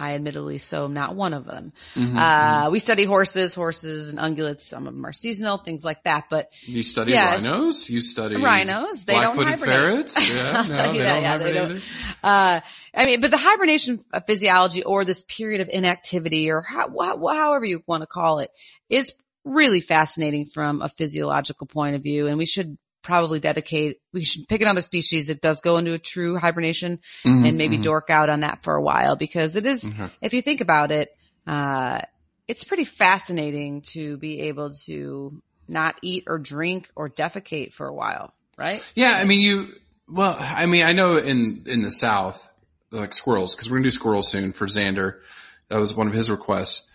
I 0.00 0.14
admittedly 0.14 0.58
so 0.58 0.84
am 0.84 0.94
not 0.94 1.16
one 1.16 1.34
of 1.34 1.44
them. 1.44 1.72
uh, 1.96 2.68
we 2.70 2.78
study 2.78 3.04
horses, 3.04 3.54
horses 3.54 4.12
and 4.12 4.18
ungulates. 4.20 4.60
Some 4.60 4.86
of 4.86 4.94
them 4.94 5.04
are 5.04 5.12
seasonal, 5.12 5.56
things 5.58 5.84
like 5.84 6.04
that. 6.04 6.26
But 6.30 6.52
You 6.62 6.84
study 6.84 7.14
rhinos? 7.14 7.90
You 7.90 8.00
study 8.00 8.36
Rhinos, 8.36 9.04
they 9.06 9.14
don't 9.14 9.36
hibernate. 9.36 9.74
ferrets? 9.74 10.16
Yeah, 10.30 10.52
no, 10.52 10.92
they 10.92 10.98
that, 10.98 11.14
don't 11.14 11.22
yeah, 11.22 11.38
they 11.38 11.52
don't. 11.52 11.70
either? 11.72 11.80
Uh, 12.22 12.60
I 12.94 13.06
mean, 13.06 13.20
but 13.20 13.30
the 13.32 13.38
hibernation 13.38 13.98
physiology 14.26 14.84
or 14.84 15.04
this 15.04 15.24
period 15.24 15.62
of 15.62 15.68
inactivity 15.68 16.50
or 16.50 16.60
how, 16.62 16.90
how, 17.00 17.26
however 17.26 17.64
you 17.64 17.82
want 17.86 18.02
to 18.02 18.06
call 18.06 18.38
it 18.40 18.50
is 18.88 19.14
really 19.48 19.80
fascinating 19.80 20.44
from 20.46 20.82
a 20.82 20.88
physiological 20.88 21.66
point 21.66 21.96
of 21.96 22.02
view. 22.02 22.26
And 22.26 22.38
we 22.38 22.46
should 22.46 22.78
probably 23.02 23.40
dedicate, 23.40 23.98
we 24.12 24.24
should 24.24 24.46
pick 24.48 24.60
another 24.60 24.80
species 24.82 25.28
that 25.28 25.40
does 25.40 25.60
go 25.60 25.76
into 25.78 25.94
a 25.94 25.98
true 25.98 26.36
hibernation 26.38 26.98
Mm-hmm, 27.24 27.44
and 27.46 27.58
maybe 27.58 27.78
dork 27.78 28.10
out 28.10 28.28
on 28.28 28.40
that 28.40 28.62
for 28.62 28.74
a 28.74 28.82
while 28.82 29.16
because 29.16 29.56
it 29.56 29.66
is- 29.66 29.84
Mm-hmm. 29.84 30.06
if 30.20 30.34
you 30.34 30.42
think 30.42 30.60
about 30.60 30.90
it, 30.90 31.08
uh, 31.46 32.00
it's 32.46 32.64
pretty 32.64 32.84
fascinating 32.84 33.82
to 33.82 34.16
be 34.18 34.40
able 34.42 34.70
to 34.86 35.42
not 35.68 35.96
eat 36.02 36.24
or 36.26 36.38
drink 36.38 36.90
or 36.96 37.08
defecate 37.08 37.72
for 37.72 37.86
a 37.86 37.94
while, 37.94 38.32
right? 38.56 38.82
Yeah, 38.94 39.12
I 39.16 39.24
mean, 39.24 39.40
you. 39.40 39.68
Well, 40.08 40.34
I 40.38 40.64
mean, 40.66 40.84
I 40.84 40.92
know 40.92 41.18
in 41.18 41.64
in 41.66 41.82
the 41.82 41.90
South, 41.90 42.48
like 42.90 43.12
squirrels, 43.12 43.54
because 43.54 43.70
we're 43.70 43.76
gonna 43.76 43.84
do 43.88 43.90
squirrels 43.90 44.28
soon 44.30 44.52
for 44.52 44.66
Xander. 44.66 45.20
That 45.68 45.78
was 45.78 45.94
one 45.94 46.06
of 46.06 46.14
his 46.14 46.30
requests. 46.30 46.90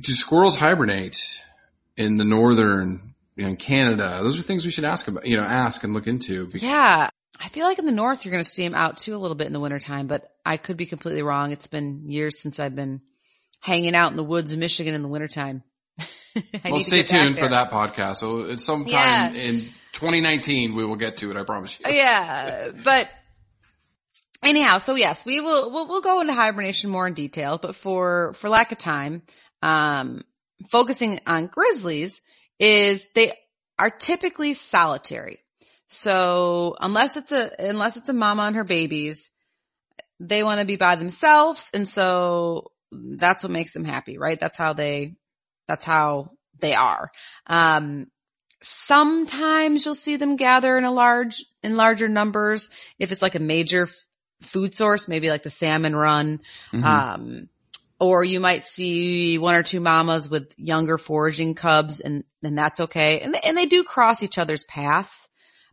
Do 0.00 0.12
squirrels 0.12 0.56
hibernate 0.56 1.42
in 1.96 2.16
the 2.18 2.24
northern, 2.24 3.14
you 3.36 3.44
know, 3.44 3.50
in 3.50 3.56
Canada? 3.56 4.18
Those 4.22 4.38
are 4.38 4.42
things 4.42 4.64
we 4.64 4.70
should 4.70 4.84
ask 4.84 5.08
about, 5.08 5.26
you 5.26 5.36
know, 5.36 5.42
ask 5.44 5.82
and 5.84 5.94
look 5.94 6.06
into. 6.06 6.48
Yeah. 6.54 7.08
I 7.38 7.48
feel 7.48 7.66
like 7.66 7.78
in 7.78 7.84
the 7.86 7.92
north 7.92 8.24
you're 8.24 8.32
going 8.32 8.42
to 8.44 8.48
see 8.48 8.64
them 8.64 8.74
out 8.74 8.96
too 8.98 9.14
a 9.14 9.18
little 9.18 9.34
bit 9.34 9.46
in 9.46 9.52
the 9.52 9.60
wintertime, 9.60 10.06
but 10.06 10.30
I 10.44 10.56
could 10.56 10.76
be 10.76 10.86
completely 10.86 11.22
wrong. 11.22 11.52
It's 11.52 11.66
been 11.66 12.10
years 12.10 12.40
since 12.40 12.58
I've 12.58 12.74
been 12.74 13.02
hanging 13.60 13.94
out 13.94 14.10
in 14.10 14.16
the 14.16 14.24
woods 14.24 14.52
of 14.52 14.58
Michigan 14.58 14.94
in 14.94 15.02
the 15.02 15.08
wintertime. 15.08 15.62
Well, 16.64 16.80
stay 16.80 17.02
tuned 17.02 17.38
for 17.38 17.48
that 17.48 17.70
podcast. 17.70 18.16
So 18.16 18.50
at 18.50 18.60
some 18.60 18.84
Yeah. 18.86 19.32
in 19.32 19.60
2019, 19.92 20.74
we 20.74 20.84
will 20.84 20.96
get 20.96 21.16
to 21.18 21.30
it. 21.30 21.36
I 21.38 21.44
promise 21.44 21.80
you. 21.80 21.86
Yeah, 21.90 22.68
but 22.84 23.08
anyhow, 24.42 24.76
so 24.78 24.94
yes, 24.96 25.24
we 25.24 25.40
will 25.40 25.70
we'll, 25.72 25.88
we'll 25.88 26.00
go 26.02 26.20
into 26.20 26.34
hibernation 26.34 26.90
more 26.90 27.06
in 27.06 27.14
detail, 27.14 27.58
but 27.58 27.74
for 27.74 28.32
for 28.34 28.48
lack 28.50 28.70
of 28.72 28.76
time, 28.78 29.22
um, 29.66 30.20
focusing 30.68 31.18
on 31.26 31.48
grizzlies 31.48 32.22
is 32.60 33.08
they 33.14 33.32
are 33.80 33.90
typically 33.90 34.54
solitary. 34.54 35.40
So 35.88 36.76
unless 36.80 37.16
it's 37.16 37.32
a 37.32 37.50
unless 37.58 37.96
it's 37.96 38.08
a 38.08 38.12
mama 38.12 38.44
and 38.44 38.56
her 38.56 38.64
babies, 38.64 39.30
they 40.20 40.44
want 40.44 40.60
to 40.60 40.66
be 40.66 40.76
by 40.76 40.94
themselves, 40.94 41.70
and 41.74 41.86
so 41.86 42.70
that's 42.92 43.42
what 43.42 43.52
makes 43.52 43.72
them 43.72 43.84
happy, 43.84 44.18
right? 44.18 44.38
That's 44.38 44.56
how 44.56 44.72
they 44.72 45.16
that's 45.66 45.84
how 45.84 46.30
they 46.60 46.74
are. 46.74 47.10
Um, 47.46 48.06
sometimes 48.62 49.84
you'll 49.84 49.94
see 49.96 50.16
them 50.16 50.36
gather 50.36 50.78
in 50.78 50.84
a 50.84 50.92
large 50.92 51.44
in 51.64 51.76
larger 51.76 52.08
numbers 52.08 52.70
if 53.00 53.10
it's 53.10 53.22
like 53.22 53.34
a 53.34 53.40
major 53.40 53.82
f- 53.82 54.06
food 54.42 54.74
source 54.74 55.08
maybe 55.08 55.28
like 55.28 55.42
the 55.42 55.50
salmon 55.50 55.94
run 55.94 56.40
um 56.82 57.48
or 58.00 58.22
you 58.24 58.40
might 58.40 58.64
see 58.64 59.38
one 59.38 59.54
or 59.54 59.62
two 59.62 59.80
mamas 59.80 60.28
with 60.28 60.52
younger 60.58 60.98
foraging 60.98 61.54
cubs 61.54 62.00
and 62.00 62.24
and 62.42 62.56
that's 62.58 62.80
okay 62.80 63.20
and 63.20 63.34
they, 63.34 63.40
and 63.46 63.56
they 63.56 63.66
do 63.66 63.82
cross 63.84 64.22
each 64.22 64.38
other's 64.38 64.64
paths 64.64 65.28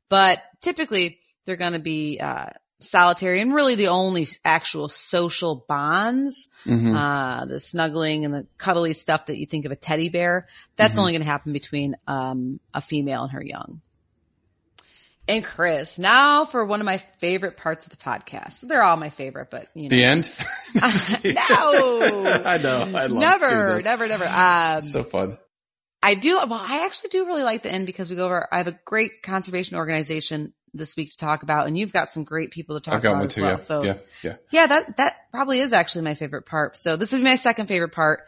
but 0.10 0.42
typically 0.62 1.20
they're 1.46 1.56
going 1.58 1.74
to 1.74 1.80
be 1.80 2.20
uh 2.20 2.48
solitary 2.80 3.40
and 3.40 3.54
really 3.54 3.76
the 3.76 3.88
only 3.88 4.28
actual 4.44 4.90
social 4.90 5.66
bonds 5.70 6.50
Mhm. 6.66 6.94
uh, 6.96 7.46
the 7.46 7.60
snuggling 7.60 8.26
and 8.26 8.34
the 8.34 8.46
cuddly 8.58 8.92
stuff 8.94 9.28
that 9.28 9.38
you 9.38 9.46
think 9.46 9.64
of 9.66 9.72
a 9.72 9.76
teddy 9.78 10.10
bear, 10.10 10.48
that's 10.76 10.96
Mm-hmm. 10.96 11.00
only 11.00 11.12
going 11.14 11.22
to 11.22 11.26
happen 11.30 11.54
between 11.54 11.96
um, 12.08 12.60
a 12.74 12.82
female 12.82 13.24
and 13.24 13.32
her 13.32 13.44
young. 13.44 13.82
And 15.28 15.44
Chris, 15.44 16.00
now 16.00 16.44
for 16.44 16.66
one 16.66 16.82
of 16.82 16.86
my 16.86 16.98
favorite 16.98 17.56
parts 17.56 17.86
of 17.86 17.92
the 17.92 18.04
podcast. 18.04 18.62
They're 18.62 18.84
all 18.84 18.98
my 18.98 19.10
favorite, 19.10 19.48
but 19.50 19.68
you 19.74 19.84
know, 19.84 19.90
The 19.90 20.04
end. 20.04 20.32
no, 20.76 22.42
I 22.46 22.58
know. 22.58 22.82
I 22.98 23.06
love 23.06 23.12
never, 23.12 23.80
never, 23.82 24.08
never. 24.08 24.26
Um, 24.26 24.82
So 24.82 25.04
fun. 25.04 25.38
I 26.02 26.16
do. 26.16 26.36
Well, 26.36 26.54
I 26.54 26.86
actually 26.86 27.10
do 27.10 27.26
really 27.26 27.44
like 27.44 27.64
the 27.64 27.72
end 27.72 27.86
because 27.86 28.10
we 28.10 28.18
go 28.18 28.26
over. 28.26 28.48
I 28.52 28.58
have 28.58 28.68
a 28.68 28.78
great 28.84 29.24
conservation 29.24 29.78
organization 29.78 30.54
this 30.74 30.98
week 30.98 31.10
to 31.12 31.18
talk 31.18 31.44
about, 31.44 31.68
and 31.68 31.78
you've 31.78 31.94
got 31.94 32.12
some 32.12 32.26
great 32.26 32.52
people 32.52 32.76
to 32.78 32.82
talk 32.82 32.96
I've 32.96 33.02
got 33.04 33.10
about 33.12 33.18
one 33.20 33.26
as 33.28 33.36
too. 33.36 33.42
well. 33.44 33.52
yeah. 33.52 33.58
So 33.58 33.84
yeah. 33.84 33.94
Yeah. 34.24 34.36
yeah, 34.52 34.68
that 34.68 34.98
that 34.98 35.16
probably 35.32 35.60
is 35.60 35.72
actually 35.72 36.04
my 36.04 36.16
favorite 36.16 36.46
part. 36.46 36.76
So 36.78 36.98
this 36.98 37.14
would 37.14 37.20
be 37.20 37.24
my 37.24 37.36
second 37.38 37.68
favorite 37.68 37.94
part. 37.94 38.24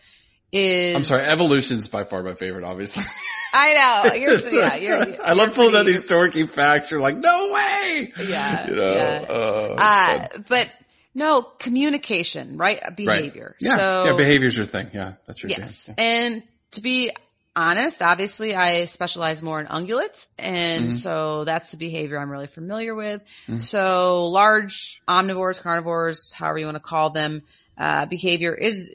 Is 0.52 0.96
I'm 0.96 1.04
sorry. 1.04 1.24
Evolution's 1.24 1.88
by 1.88 2.04
far 2.04 2.24
my 2.24 2.34
favorite, 2.34 2.64
obviously. 2.64 3.04
I 3.54 4.04
know 4.08 4.14
you're 4.16 4.34
yeah 4.54 4.76
you're. 4.76 5.08
you're 5.10 5.26
I 5.26 5.34
love 5.34 5.54
pulling 5.56 5.76
out 5.76 5.86
these 5.86 6.04
dorky 6.04 6.48
facts. 6.48 6.92
You're 6.92 7.02
like, 7.02 7.18
no 7.18 7.52
way. 7.52 8.14
Yeah, 8.26 8.68
You 8.70 8.76
know, 8.76 8.94
yeah. 8.94 9.26
uh, 9.30 9.76
Uh, 9.78 10.28
but 10.48 10.74
no 11.14 11.42
communication, 11.42 12.58
right? 12.58 12.80
Behavior. 12.96 13.56
Right. 13.62 13.70
Yeah. 13.70 13.78
So 13.78 14.04
yeah. 14.08 14.14
Behavior's 14.16 14.58
your 14.58 14.66
thing. 14.66 14.90
Yeah. 14.94 15.14
That's 15.26 15.44
your 15.44 15.50
Yes. 15.50 15.86
thing. 15.86 15.96
And 15.98 16.44
to 16.72 16.82
be 16.82 17.12
honest, 17.56 18.02
obviously 18.02 18.54
I 18.54 18.84
specialize 18.86 19.42
more 19.42 19.62
in 19.62 19.68
ungulates. 19.68 20.28
And 20.38 20.92
so 20.94 21.46
that's 21.46 21.72
the 21.72 21.78
behavior 21.78 22.20
I'm 22.20 22.30
really 22.30 22.48
familiar 22.48 22.94
with. 22.94 23.22
So 23.62 24.28
large 24.28 25.02
omnivores, 25.08 25.62
carnivores, 25.62 26.34
however 26.34 26.58
you 26.60 26.66
want 26.66 26.76
to 26.76 26.82
call 26.82 27.12
them, 27.12 27.44
uh, 27.78 28.06
behavior 28.08 28.54
is, 28.54 28.92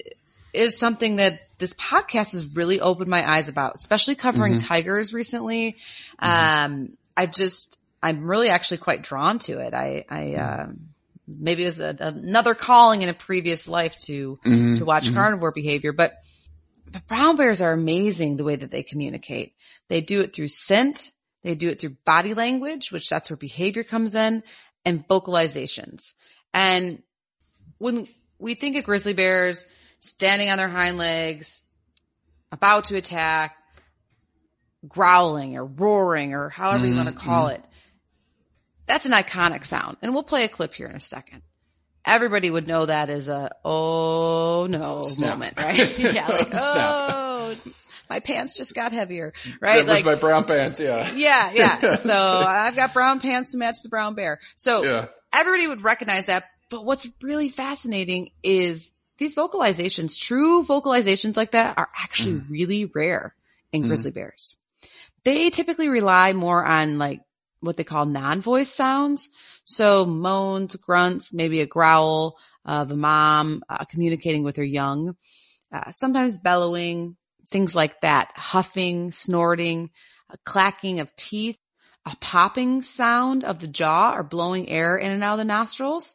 is 0.53 0.79
something 0.79 1.17
that 1.17 1.41
this 1.59 1.75
podcast 1.75 2.33
has 2.33 2.55
really 2.55 2.81
opened 2.81 3.09
my 3.09 3.29
eyes 3.29 3.49
about, 3.49 3.75
especially 3.75 4.15
covering 4.15 4.55
mm-hmm. 4.55 4.67
tigers 4.67 5.13
recently. 5.13 5.73
Mm-hmm. 6.23 6.73
Um, 6.73 6.99
I've 7.17 7.33
just, 7.33 7.79
I'm 8.03 8.25
really 8.25 8.49
actually 8.49 8.79
quite 8.79 9.03
drawn 9.03 9.39
to 9.41 9.61
it. 9.61 9.75
I, 9.75 10.05
I, 10.09 10.21
mm-hmm. 10.21 10.61
um, 10.63 10.81
maybe 11.27 11.63
it 11.63 11.67
was 11.67 11.81
a, 11.81 11.97
another 11.99 12.55
calling 12.55 13.03
in 13.03 13.09
a 13.09 13.15
previous 13.15 13.69
life 13.69 13.97
to, 14.07 14.39
to 14.45 14.85
watch 14.85 15.13
carnivore 15.13 15.53
behavior, 15.53 15.93
but 15.93 16.15
but 16.93 17.07
brown 17.07 17.37
bears 17.37 17.61
are 17.61 17.73
amazing 17.73 18.37
the 18.37 18.45
way 18.45 18.57
that 18.57 18.71
they 18.71 18.83
communicate. 18.83 19.55
They 19.89 20.01
do 20.01 20.21
it 20.23 20.35
through 20.35 20.49
scent. 20.49 21.13
They 21.43 21.55
do 21.55 21.69
it 21.69 21.81
through 21.81 21.97
body 22.05 22.35
language, 22.35 22.91
which 22.91 23.09
that's 23.09 23.31
where 23.31 23.37
behavior 23.37 23.85
comes 23.85 24.15
in 24.15 24.43
and 24.85 25.07
vocalizations. 25.07 26.15
And 26.53 27.03
when 27.79 28.09
we 28.39 28.55
think 28.55 28.77
of 28.77 28.85
grizzly 28.85 29.13
bears 29.13 29.67
standing 30.01 30.51
on 30.51 30.59
their 30.59 30.69
hind 30.69 30.99
legs, 30.99 31.63
about 32.53 32.87
to 32.87 32.97
attack, 32.97 33.57
growling 34.87 35.57
or 35.57 35.65
roaring 35.65 36.35
or 36.35 36.49
however 36.49 36.87
you 36.87 36.95
want 36.95 37.09
to 37.09 37.15
mm-hmm, 37.15 37.29
call 37.29 37.47
mm-hmm. 37.47 37.57
it, 37.57 37.69
that's 38.87 39.07
an 39.07 39.13
iconic 39.13 39.65
sound. 39.65 39.97
And 40.03 40.13
we'll 40.13 40.23
play 40.23 40.45
a 40.45 40.49
clip 40.49 40.75
here 40.75 40.89
in 40.89 40.97
a 40.97 41.01
second. 41.01 41.43
Everybody 42.05 42.51
would 42.51 42.67
know 42.67 42.87
that 42.87 43.11
as 43.11 43.29
a 43.29 43.55
oh 43.65 44.67
no 44.69 45.03
Snap. 45.03 45.31
moment, 45.31 45.59
right? 45.59 45.99
yeah, 46.15 46.27
like 46.27 46.49
oh, 46.55 47.55
my 48.09 48.21
pants 48.21 48.57
just 48.57 48.75
got 48.75 48.91
heavier, 48.91 49.35
right? 49.61 49.87
That 49.87 49.93
was 49.93 50.05
like 50.05 50.17
my 50.17 50.21
brown 50.21 50.45
pants. 50.45 50.81
Yeah. 50.81 51.09
yeah, 51.15 51.53
yeah. 51.53 51.97
So 51.97 52.15
I've 52.15 52.75
got 52.75 52.95
brown 52.95 53.21
pants 53.21 53.53
to 53.53 53.59
match 53.59 53.77
the 53.83 53.91
brown 53.91 54.15
bear. 54.15 54.41
So 54.57 54.83
Yeah. 54.83 55.07
everybody 55.35 55.69
would 55.69 55.83
recognize 55.83 56.27
that. 56.27 56.45
But 56.71 56.85
what's 56.85 57.07
really 57.21 57.49
fascinating 57.49 58.31
is 58.43 58.93
these 59.21 59.37
vocalizations, 59.37 60.19
true 60.19 60.65
vocalizations 60.65 61.37
like 61.37 61.53
that 61.53 61.79
are 61.79 61.89
actually 61.97 62.41
Mm. 62.41 62.51
really 62.51 62.85
rare 62.87 63.37
in 63.73 63.83
grizzly 63.87 64.11
bears. 64.11 64.57
They 65.23 65.51
typically 65.51 65.89
rely 65.89 66.33
more 66.33 66.65
on 66.65 66.99
like 66.99 67.21
what 67.61 67.77
they 67.77 67.85
call 67.85 68.07
non-voice 68.07 68.73
sounds. 68.73 69.29
So 69.65 70.07
moans, 70.07 70.75
grunts, 70.77 71.33
maybe 71.33 71.61
a 71.61 71.67
growl 71.67 72.39
of 72.65 72.91
a 72.91 72.97
mom 72.97 73.63
uh, 73.69 73.85
communicating 73.85 74.43
with 74.43 74.57
her 74.57 74.65
young, 74.65 75.15
uh, 75.73 75.93
sometimes 75.93 76.39
bellowing, 76.39 77.17
things 77.51 77.75
like 77.75 78.01
that, 78.01 78.33
huffing, 78.35 79.13
snorting, 79.13 79.91
a 80.31 80.39
clacking 80.45 81.01
of 81.01 81.15
teeth, 81.17 81.59
a 82.07 82.17
popping 82.21 82.81
sound 82.81 83.45
of 83.45 83.59
the 83.59 83.69
jaw 83.69 84.15
or 84.15 84.23
blowing 84.23 84.69
air 84.71 84.97
in 84.97 85.11
and 85.13 85.23
out 85.23 85.35
of 85.35 85.39
the 85.39 85.45
nostrils. 85.45 86.15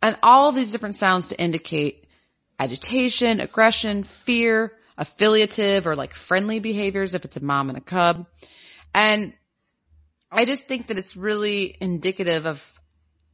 And 0.00 0.16
all 0.22 0.48
of 0.48 0.54
these 0.54 0.72
different 0.72 0.94
sounds 0.94 1.28
to 1.28 1.38
indicate 1.40 2.05
agitation, 2.58 3.40
aggression, 3.40 4.04
fear, 4.04 4.72
affiliative 4.98 5.86
or 5.86 5.94
like 5.94 6.14
friendly 6.14 6.58
behaviors 6.58 7.14
if 7.14 7.24
it's 7.24 7.36
a 7.36 7.44
mom 7.44 7.68
and 7.68 7.78
a 7.78 7.82
cub. 7.82 8.26
And 8.94 9.34
I 10.30 10.44
just 10.44 10.66
think 10.66 10.88
that 10.88 10.98
it's 10.98 11.16
really 11.16 11.76
indicative 11.80 12.46
of 12.46 12.72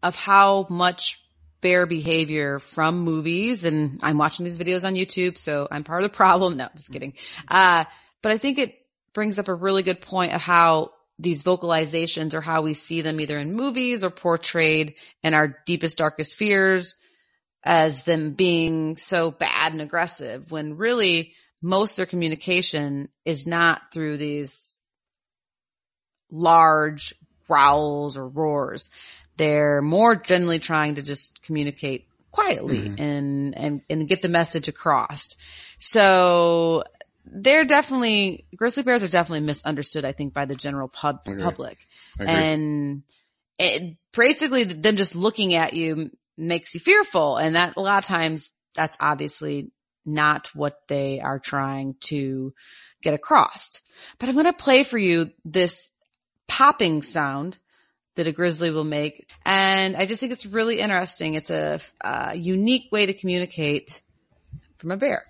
of 0.02 0.16
how 0.16 0.66
much 0.68 1.22
bear 1.60 1.86
behavior 1.86 2.58
from 2.58 3.00
movies 3.00 3.64
and 3.64 4.00
I'm 4.02 4.18
watching 4.18 4.44
these 4.44 4.58
videos 4.58 4.84
on 4.84 4.94
YouTube, 4.94 5.38
so 5.38 5.68
I'm 5.70 5.84
part 5.84 6.02
of 6.02 6.10
the 6.10 6.16
problem. 6.16 6.56
No, 6.62 6.68
just 6.74 6.92
kidding. 6.92 7.14
Uh, 7.46 7.84
but 8.20 8.32
I 8.32 8.38
think 8.38 8.58
it 8.58 8.74
brings 9.14 9.38
up 9.38 9.48
a 9.48 9.54
really 9.54 9.84
good 9.84 10.00
point 10.00 10.32
of 10.32 10.40
how 10.40 10.90
these 11.18 11.44
vocalizations 11.44 12.34
or 12.34 12.40
how 12.40 12.62
we 12.62 12.74
see 12.74 13.00
them 13.00 13.20
either 13.20 13.38
in 13.38 13.54
movies 13.54 14.02
or 14.02 14.10
portrayed 14.10 14.94
in 15.22 15.34
our 15.34 15.58
deepest, 15.66 15.98
darkest 15.98 16.36
fears 16.36 16.96
as 17.64 18.02
them 18.02 18.32
being 18.32 18.96
so 18.96 19.30
bad 19.30 19.72
and 19.72 19.80
aggressive 19.80 20.50
when 20.50 20.76
really 20.76 21.34
most 21.62 21.92
of 21.92 21.96
their 21.98 22.06
communication 22.06 23.08
is 23.24 23.46
not 23.46 23.82
through 23.92 24.16
these 24.16 24.80
large 26.30 27.14
growls 27.46 28.16
or 28.16 28.26
roars. 28.28 28.90
They're 29.36 29.80
more 29.82 30.16
generally 30.16 30.58
trying 30.58 30.96
to 30.96 31.02
just 31.02 31.42
communicate 31.42 32.06
quietly 32.32 32.78
mm-hmm. 32.78 33.02
and, 33.02 33.56
and, 33.56 33.82
and 33.88 34.08
get 34.08 34.22
the 34.22 34.28
message 34.28 34.68
across. 34.68 35.36
So 35.78 36.84
they're 37.24 37.64
definitely, 37.64 38.46
grizzly 38.56 38.82
bears 38.82 39.04
are 39.04 39.08
definitely 39.08 39.46
misunderstood, 39.46 40.04
I 40.04 40.12
think, 40.12 40.34
by 40.34 40.46
the 40.46 40.56
general 40.56 40.88
pub, 40.88 41.24
public. 41.24 41.78
And 42.18 43.02
it, 43.58 43.96
basically 44.12 44.64
them 44.64 44.96
just 44.96 45.14
looking 45.14 45.54
at 45.54 45.74
you 45.74 46.10
makes 46.36 46.74
you 46.74 46.80
fearful. 46.80 47.36
And 47.36 47.56
that 47.56 47.76
a 47.76 47.80
lot 47.80 47.98
of 47.98 48.06
times 48.06 48.52
that's 48.74 48.96
obviously 49.00 49.70
not 50.04 50.50
what 50.54 50.80
they 50.88 51.20
are 51.20 51.38
trying 51.38 51.94
to 52.00 52.52
get 53.02 53.14
across. 53.14 53.80
But 54.18 54.28
I'm 54.28 54.34
going 54.34 54.46
to 54.46 54.52
play 54.52 54.84
for 54.84 54.98
you 54.98 55.30
this 55.44 55.90
popping 56.48 57.02
sound 57.02 57.58
that 58.16 58.26
a 58.26 58.32
grizzly 58.32 58.70
will 58.70 58.84
make. 58.84 59.28
And 59.44 59.96
I 59.96 60.06
just 60.06 60.20
think 60.20 60.32
it's 60.32 60.46
really 60.46 60.80
interesting. 60.80 61.34
It's 61.34 61.50
a, 61.50 61.80
uh 62.02 62.32
unique 62.34 62.90
way 62.92 63.06
to 63.06 63.14
communicate 63.14 64.00
from 64.78 64.90
a 64.90 64.96
bear. 64.96 65.24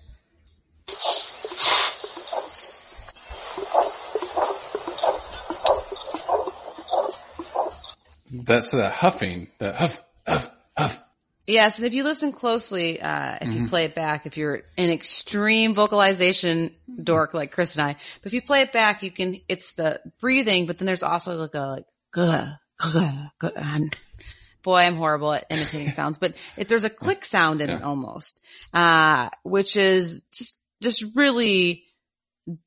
That's 8.35 8.71
the 8.71 8.89
huffing, 8.89 9.49
huff, 9.61 9.77
huff, 9.79 10.03
huff. 10.27 10.51
Yes, 11.47 11.77
and 11.79 11.87
if 11.87 11.93
you 11.93 12.05
listen 12.05 12.33
closely, 12.33 13.01
uh, 13.01 13.37
if 13.41 13.53
you 13.53 13.69
play 13.69 13.85
it 13.87 13.95
back, 13.97 14.27
if 14.27 14.37
you're 14.37 14.63
an 14.79 14.91
extreme 14.91 15.75
vocalization 15.75 16.71
dork 17.03 17.35
like 17.35 17.51
Chris 17.51 17.77
and 17.77 17.89
I, 17.89 17.93
but 17.95 18.27
if 18.27 18.33
you 18.33 18.43
play 18.43 18.61
it 18.63 18.73
back, 18.73 19.03
you 19.03 19.11
can, 19.11 19.41
it's 19.49 19.73
the 19.73 20.01
breathing, 20.21 20.67
but 20.67 20.79
then 20.79 20.87
there's 20.87 21.03
also 21.03 21.35
like 21.37 21.55
a, 21.55 21.59
like, 21.61 21.85
"Gah, 22.13 22.53
gah, 22.79 23.31
gah." 23.41 23.51
I'm- 23.57 23.91
boy, 24.63 24.79
I'm 24.83 24.95
horrible 24.95 25.33
at 25.33 25.47
imitating 25.51 25.89
sounds, 25.91 26.19
but 26.19 26.35
if 26.57 26.69
there's 26.69 26.85
a 26.85 26.91
click 26.91 27.25
sound 27.25 27.61
in 27.61 27.71
it 27.71 27.83
almost, 27.83 28.45
uh, 28.73 29.29
which 29.43 29.77
is 29.77 30.21
just, 30.33 30.57
just 30.81 31.05
really 31.17 31.85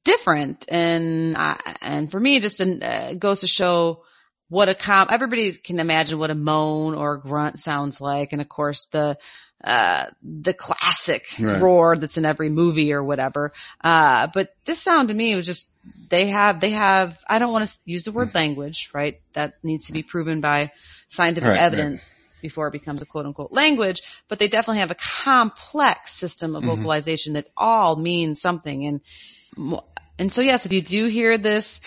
different. 0.04 0.66
And, 0.68 1.38
uh, 1.38 1.56
and 1.82 2.12
for 2.12 2.20
me, 2.20 2.42
just 2.42 2.60
uh, 2.60 3.14
goes 3.14 3.42
to 3.42 3.48
show 3.48 4.04
what 4.50 4.70
a 4.70 4.76
com, 4.76 5.08
everybody 5.10 5.52
can 5.54 5.80
imagine 5.80 6.20
what 6.20 6.30
a 6.32 6.36
moan 6.36 6.96
or 6.96 7.14
a 7.16 7.20
grunt 7.20 7.60
sounds 7.60 8.00
like. 8.00 8.32
And 8.34 8.42
of 8.42 8.48
course 8.50 8.86
the, 8.88 9.18
uh, 9.64 10.06
the 10.22 10.54
classic 10.54 11.26
Right. 11.40 11.60
roar 11.62 11.96
that's 11.98 12.18
in 12.18 12.26
every 12.26 12.50
movie 12.50 12.94
or 12.94 13.04
whatever. 13.04 13.52
Uh, 13.82 14.28
but 14.34 14.50
this 14.66 14.82
sound 14.82 15.08
to 15.08 15.14
me 15.14 15.36
was 15.36 15.46
just, 15.46 15.72
they 16.10 16.28
have, 16.28 16.60
they 16.60 16.72
have, 16.72 17.18
I 17.28 17.40
don't 17.40 17.52
want 17.52 17.68
to 17.68 17.80
use 17.86 18.04
the 18.04 18.12
word 18.12 18.36
language, 18.36 18.90
right? 18.94 19.22
That 19.34 19.54
needs 19.64 19.88
to 19.88 19.94
be 19.94 20.04
proven 20.04 20.42
by 20.42 20.72
scientific 21.08 21.48
Right, 21.50 21.56
right. 21.56 21.62
evidence 21.64 22.14
before 22.42 22.68
it 22.68 22.72
becomes 22.74 23.02
a 23.02 23.06
quote 23.08 23.26
unquote 23.26 23.52
language, 23.52 24.02
but 24.28 24.38
they 24.38 24.48
definitely 24.48 24.80
have 24.82 24.92
a 24.92 24.96
complex 24.96 26.12
system 26.12 26.56
of 26.56 26.62
Mm-hmm. 26.64 26.70
vocalization 26.72 27.34
that 27.34 27.48
all 27.58 27.96
means 27.96 28.40
something. 28.42 28.86
And, 28.86 29.82
and 30.20 30.32
so 30.32 30.42
yes, 30.42 30.66
if 30.68 30.74
you 30.74 30.82
do 30.82 31.08
hear 31.08 31.38
this 31.40 31.80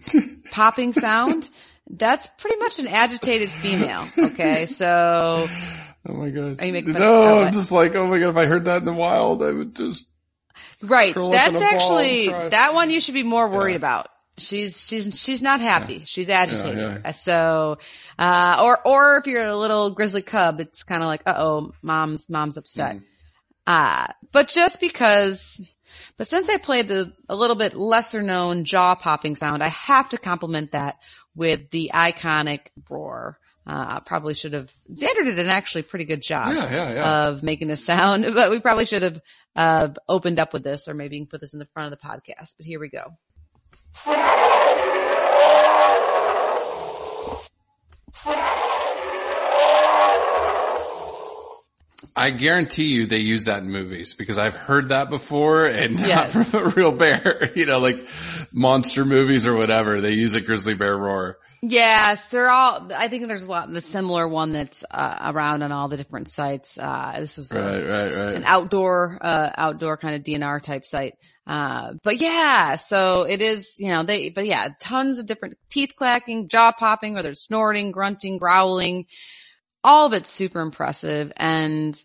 popping 0.50 0.92
sound, 0.94 1.50
that's 1.90 2.28
pretty 2.38 2.56
much 2.56 2.78
an 2.78 2.86
agitated 2.88 3.48
female. 3.50 4.06
Okay. 4.18 4.66
So 4.66 5.46
Oh 6.08 6.12
my 6.14 6.30
gosh. 6.30 6.58
Are 6.60 6.64
you 6.66 6.72
making 6.72 6.92
fun- 6.94 7.02
no, 7.02 7.42
I'm 7.42 7.52
just 7.52 7.70
like, 7.72 7.94
oh 7.94 8.06
my 8.06 8.18
god, 8.18 8.30
if 8.30 8.36
I 8.36 8.46
heard 8.46 8.64
that 8.64 8.78
in 8.78 8.84
the 8.84 8.92
wild, 8.92 9.42
I 9.42 9.52
would 9.52 9.76
just, 9.76 10.06
Right. 10.82 11.14
Curl 11.14 11.32
up 11.32 11.48
in 11.48 11.54
That's 11.54 11.56
a 11.56 11.60
ball 11.60 11.62
and 11.62 11.74
actually 11.74 12.48
that 12.50 12.74
one 12.74 12.90
you 12.90 13.00
should 13.00 13.14
be 13.14 13.22
more 13.22 13.48
worried 13.48 13.76
about. 13.76 14.08
She's 14.38 14.82
she's 14.86 15.18
she's 15.20 15.42
not 15.42 15.60
happy. 15.60 16.02
She's 16.06 16.30
agitated. 16.30 16.78
Yeah, 16.78 16.92
yeah. 16.94 16.98
Uh, 17.04 17.12
So, 17.12 17.78
uh, 18.18 18.60
or 18.64 18.86
or 18.86 19.18
if 19.18 19.26
you're 19.26 19.44
a 19.44 19.56
little 19.56 19.90
grizzly 19.90 20.22
cub, 20.22 20.58
it's 20.58 20.82
kind 20.84 21.02
of 21.02 21.06
like, 21.06 21.22
uh 21.26 21.34
oh, 21.36 21.72
mom's 21.82 22.28
mom's 22.30 22.56
upset. 22.56 22.96
Mm-hmm. 22.96 23.04
Uh, 23.66 24.06
but 24.32 24.48
just 24.48 24.80
because, 24.80 25.60
but 26.16 26.26
since 26.26 26.48
I 26.48 26.56
played 26.56 26.88
the 26.88 27.12
a 27.28 27.36
little 27.36 27.56
bit 27.56 27.74
lesser 27.74 28.22
known 28.22 28.64
jaw 28.64 28.94
popping 28.94 29.36
sound, 29.36 29.62
I 29.62 29.68
have 29.68 30.08
to 30.08 30.18
compliment 30.18 30.72
that 30.72 30.96
with 31.34 31.70
the 31.70 31.90
iconic 31.94 32.60
roar. 32.90 33.38
Uh, 33.64 34.00
probably 34.00 34.34
should 34.34 34.54
have, 34.54 34.72
Xander 34.92 35.24
did 35.24 35.38
an 35.38 35.46
actually 35.46 35.82
pretty 35.82 36.04
good 36.04 36.20
job 36.20 36.48
Yeah, 36.52 36.68
yeah, 36.68 36.92
yeah. 36.94 37.26
of 37.28 37.44
making 37.44 37.68
the 37.68 37.76
sound, 37.76 38.26
but 38.34 38.50
we 38.50 38.58
probably 38.58 38.84
should 38.84 39.02
have, 39.02 39.20
uh, 39.54 39.88
opened 40.08 40.40
up 40.40 40.52
with 40.52 40.64
this 40.64 40.88
or 40.88 40.94
maybe 40.94 41.14
you 41.16 41.22
can 41.22 41.28
put 41.28 41.40
this 41.40 41.52
in 41.52 41.60
the 41.60 41.66
front 41.66 41.92
of 41.92 41.96
the 42.00 42.04
podcast, 42.04 42.54
but 42.56 42.66
here 42.66 42.80
we 42.80 42.88
go. 42.88 43.16
I 52.14 52.30
guarantee 52.30 52.94
you 52.94 53.06
they 53.06 53.18
use 53.18 53.46
that 53.46 53.62
in 53.62 53.70
movies 53.70 54.14
because 54.14 54.38
I've 54.38 54.54
heard 54.54 54.88
that 54.88 55.08
before 55.10 55.66
and 55.66 55.98
not 56.08 56.30
from 56.30 56.66
a 56.66 56.68
real 56.70 56.92
bear, 56.92 57.50
you 57.56 57.66
know, 57.66 57.78
like 57.78 58.06
monster 58.52 59.04
movies 59.04 59.46
or 59.46 59.54
whatever. 59.54 60.00
They 60.00 60.12
use 60.12 60.34
a 60.34 60.40
grizzly 60.40 60.74
bear 60.74 60.96
roar. 60.96 61.38
Yes, 61.64 62.26
they're 62.26 62.50
all, 62.50 62.90
I 62.92 63.06
think 63.06 63.28
there's 63.28 63.44
a 63.44 63.48
lot, 63.48 63.72
the 63.72 63.80
similar 63.80 64.26
one 64.26 64.52
that's, 64.52 64.84
uh, 64.90 65.32
around 65.32 65.62
on 65.62 65.70
all 65.70 65.86
the 65.86 65.96
different 65.96 66.28
sites. 66.28 66.76
Uh, 66.76 67.14
this 67.20 67.36
was 67.36 67.52
a- 67.52 67.60
Right, 67.60 67.86
right, 67.86 68.14
right. 68.16 68.34
an 68.34 68.42
outdoor, 68.44 69.16
uh, 69.20 69.50
outdoor 69.56 69.96
kind 69.96 70.16
of 70.16 70.22
DNR 70.24 70.60
type 70.60 70.84
site. 70.84 71.14
Uh, 71.46 71.92
but 72.02 72.20
yeah, 72.20 72.74
so 72.76 73.22
it 73.22 73.40
is, 73.40 73.76
you 73.78 73.88
know, 73.88 74.02
they, 74.02 74.30
but 74.30 74.44
yeah, 74.44 74.70
tons 74.80 75.18
of 75.18 75.26
different 75.26 75.56
teeth 75.70 75.92
clacking, 75.96 76.48
jaw 76.48 76.72
popping, 76.72 77.14
whether 77.14 77.30
it's 77.30 77.42
snorting, 77.44 77.92
grunting, 77.92 78.38
growling, 78.38 79.06
all 79.84 80.06
of 80.06 80.12
it's 80.12 80.30
super 80.30 80.60
impressive. 80.60 81.32
And 81.36 82.00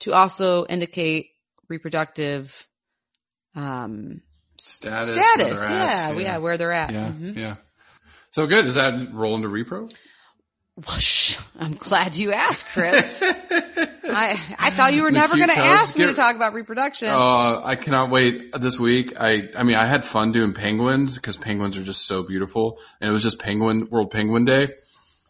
to 0.00 0.12
also 0.12 0.66
indicate 0.66 1.30
reproductive, 1.68 2.66
um, 3.54 4.22
Status. 4.58 5.10
status. 5.10 5.58
they're 5.60 5.68
at, 5.68 6.14
Yeah, 6.16 6.18
yeah, 6.20 6.38
where 6.38 6.56
they're 6.58 6.72
at. 6.72 6.90
Yeah, 6.92 7.08
Mhm. 7.08 7.36
yeah. 7.36 7.54
So 8.30 8.46
good. 8.46 8.66
is 8.66 8.74
that 8.76 9.12
roll 9.12 9.36
into 9.36 9.48
repro? 9.48 9.92
Whoosh. 10.86 11.38
I'm 11.58 11.74
glad 11.74 12.14
you 12.14 12.32
asked, 12.32 12.66
Chris. 12.68 13.20
I 13.22 14.40
I 14.58 14.70
thought 14.70 14.92
you 14.94 15.02
were 15.02 15.10
The 15.10 15.18
never 15.18 15.36
going 15.36 15.48
to 15.48 15.58
ask 15.58 15.96
me 15.96 16.06
to 16.06 16.14
talk 16.14 16.36
about 16.36 16.54
reproduction. 16.54 17.08
Uh, 17.08 17.60
I 17.64 17.74
cannot 17.74 18.10
wait 18.10 18.52
this 18.60 18.78
week. 18.78 19.20
I, 19.20 19.48
I 19.56 19.64
mean, 19.64 19.74
I 19.76 19.86
had 19.86 20.04
fun 20.04 20.30
doing 20.30 20.54
penguins 20.54 21.16
because 21.16 21.36
penguins 21.36 21.76
are 21.76 21.82
just 21.82 22.06
so 22.06 22.22
beautiful 22.22 22.78
and 23.00 23.10
it 23.10 23.12
was 23.12 23.22
just 23.24 23.40
penguin, 23.40 23.88
World 23.90 24.10
Penguin 24.12 24.44
Day. 24.44 24.68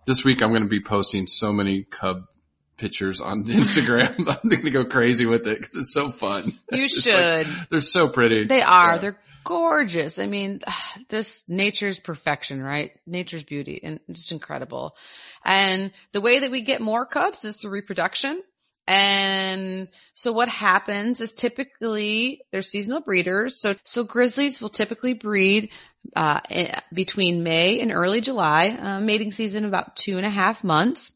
This 0.08 0.24
week 0.24 0.40
I'm 0.40 0.48
going 0.48 0.62
to 0.62 0.70
be 0.70 0.80
posting 0.80 1.26
so 1.26 1.52
many 1.52 1.82
cub 1.82 2.24
pictures 2.78 3.20
on 3.20 3.44
Instagram. 3.44 4.16
I'm 4.20 4.48
going 4.48 4.62
to 4.62 4.70
go 4.70 4.86
crazy 4.86 5.26
with 5.26 5.46
it 5.46 5.60
because 5.60 5.76
it's 5.76 5.92
so 5.92 6.08
fun. 6.10 6.44
You 6.72 6.88
just 6.88 7.06
like- 7.06 7.46
should. 7.46 7.68
they're 7.68 7.82
so 7.82 8.08
pretty. 8.08 8.44
They 8.44 8.62
are. 8.62 8.94
Yeah. 8.94 8.98
They're 8.98 9.18
gorgeous. 9.44 10.18
I 10.18 10.24
mean, 10.24 10.60
this 11.10 11.44
nature's 11.46 12.00
perfection, 12.00 12.62
right? 12.62 12.92
Nature's 13.06 13.44
beauty 13.44 13.80
and 13.82 14.00
just 14.10 14.32
incredible. 14.32 14.96
And 15.44 15.92
the 16.12 16.22
way 16.22 16.38
that 16.38 16.50
we 16.50 16.62
get 16.62 16.80
more 16.80 17.04
cubs 17.04 17.44
is 17.44 17.56
through 17.56 17.72
reproduction. 17.72 18.42
And 18.86 19.88
so 20.14 20.32
what 20.32 20.48
happens 20.48 21.20
is 21.20 21.34
typically 21.34 22.40
they're 22.50 22.62
seasonal 22.62 23.02
breeders. 23.02 23.60
So, 23.60 23.74
so 23.84 24.02
grizzlies 24.02 24.62
will 24.62 24.70
typically 24.70 25.12
breed, 25.12 25.68
uh, 26.14 26.40
eh, 26.50 26.80
between 26.92 27.42
May 27.42 27.80
and 27.80 27.92
early 27.92 28.20
July, 28.20 28.76
uh, 28.80 29.00
mating 29.00 29.32
season 29.32 29.64
about 29.64 29.96
two 29.96 30.16
and 30.16 30.26
a 30.26 30.30
half 30.30 30.64
months. 30.64 31.12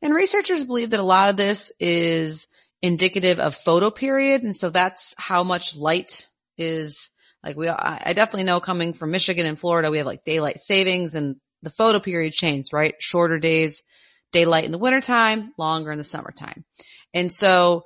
And 0.00 0.14
researchers 0.14 0.64
believe 0.64 0.90
that 0.90 1.00
a 1.00 1.04
lot 1.04 1.30
of 1.30 1.36
this 1.36 1.72
is 1.78 2.48
indicative 2.82 3.38
of 3.38 3.54
photo 3.54 3.90
period. 3.90 4.42
And 4.42 4.56
so 4.56 4.70
that's 4.70 5.14
how 5.16 5.44
much 5.44 5.76
light 5.76 6.28
is 6.58 7.10
like 7.44 7.56
we, 7.56 7.68
I 7.68 8.12
definitely 8.12 8.44
know 8.44 8.60
coming 8.60 8.92
from 8.92 9.10
Michigan 9.10 9.46
and 9.46 9.58
Florida, 9.58 9.90
we 9.90 9.98
have 9.98 10.06
like 10.06 10.24
daylight 10.24 10.60
savings 10.60 11.14
and 11.14 11.36
the 11.62 11.70
photo 11.70 11.98
period 11.98 12.32
changes, 12.32 12.72
right? 12.72 12.94
Shorter 13.00 13.38
days, 13.38 13.82
daylight 14.32 14.64
in 14.64 14.72
the 14.72 14.78
wintertime, 14.78 15.52
longer 15.58 15.90
in 15.90 15.98
the 15.98 16.04
summertime. 16.04 16.64
And 17.12 17.32
so 17.32 17.84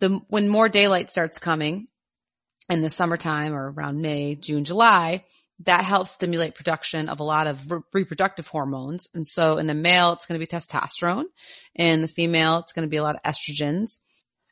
the, 0.00 0.20
when 0.28 0.48
more 0.48 0.68
daylight 0.68 1.10
starts 1.10 1.38
coming 1.38 1.88
in 2.68 2.82
the 2.82 2.90
summertime 2.90 3.54
or 3.54 3.70
around 3.70 4.02
May, 4.02 4.34
June, 4.34 4.64
July, 4.64 5.24
that 5.64 5.84
helps 5.84 6.12
stimulate 6.12 6.54
production 6.54 7.08
of 7.08 7.20
a 7.20 7.24
lot 7.24 7.46
of 7.46 7.70
re- 7.70 7.80
reproductive 7.92 8.46
hormones. 8.46 9.08
And 9.14 9.26
so 9.26 9.58
in 9.58 9.66
the 9.66 9.74
male, 9.74 10.12
it's 10.12 10.26
going 10.26 10.40
to 10.40 10.46
be 10.46 10.50
testosterone. 10.50 11.24
In 11.74 12.00
the 12.00 12.08
female, 12.08 12.60
it's 12.60 12.72
going 12.72 12.86
to 12.86 12.90
be 12.90 12.96
a 12.96 13.02
lot 13.02 13.16
of 13.16 13.22
estrogens. 13.22 14.00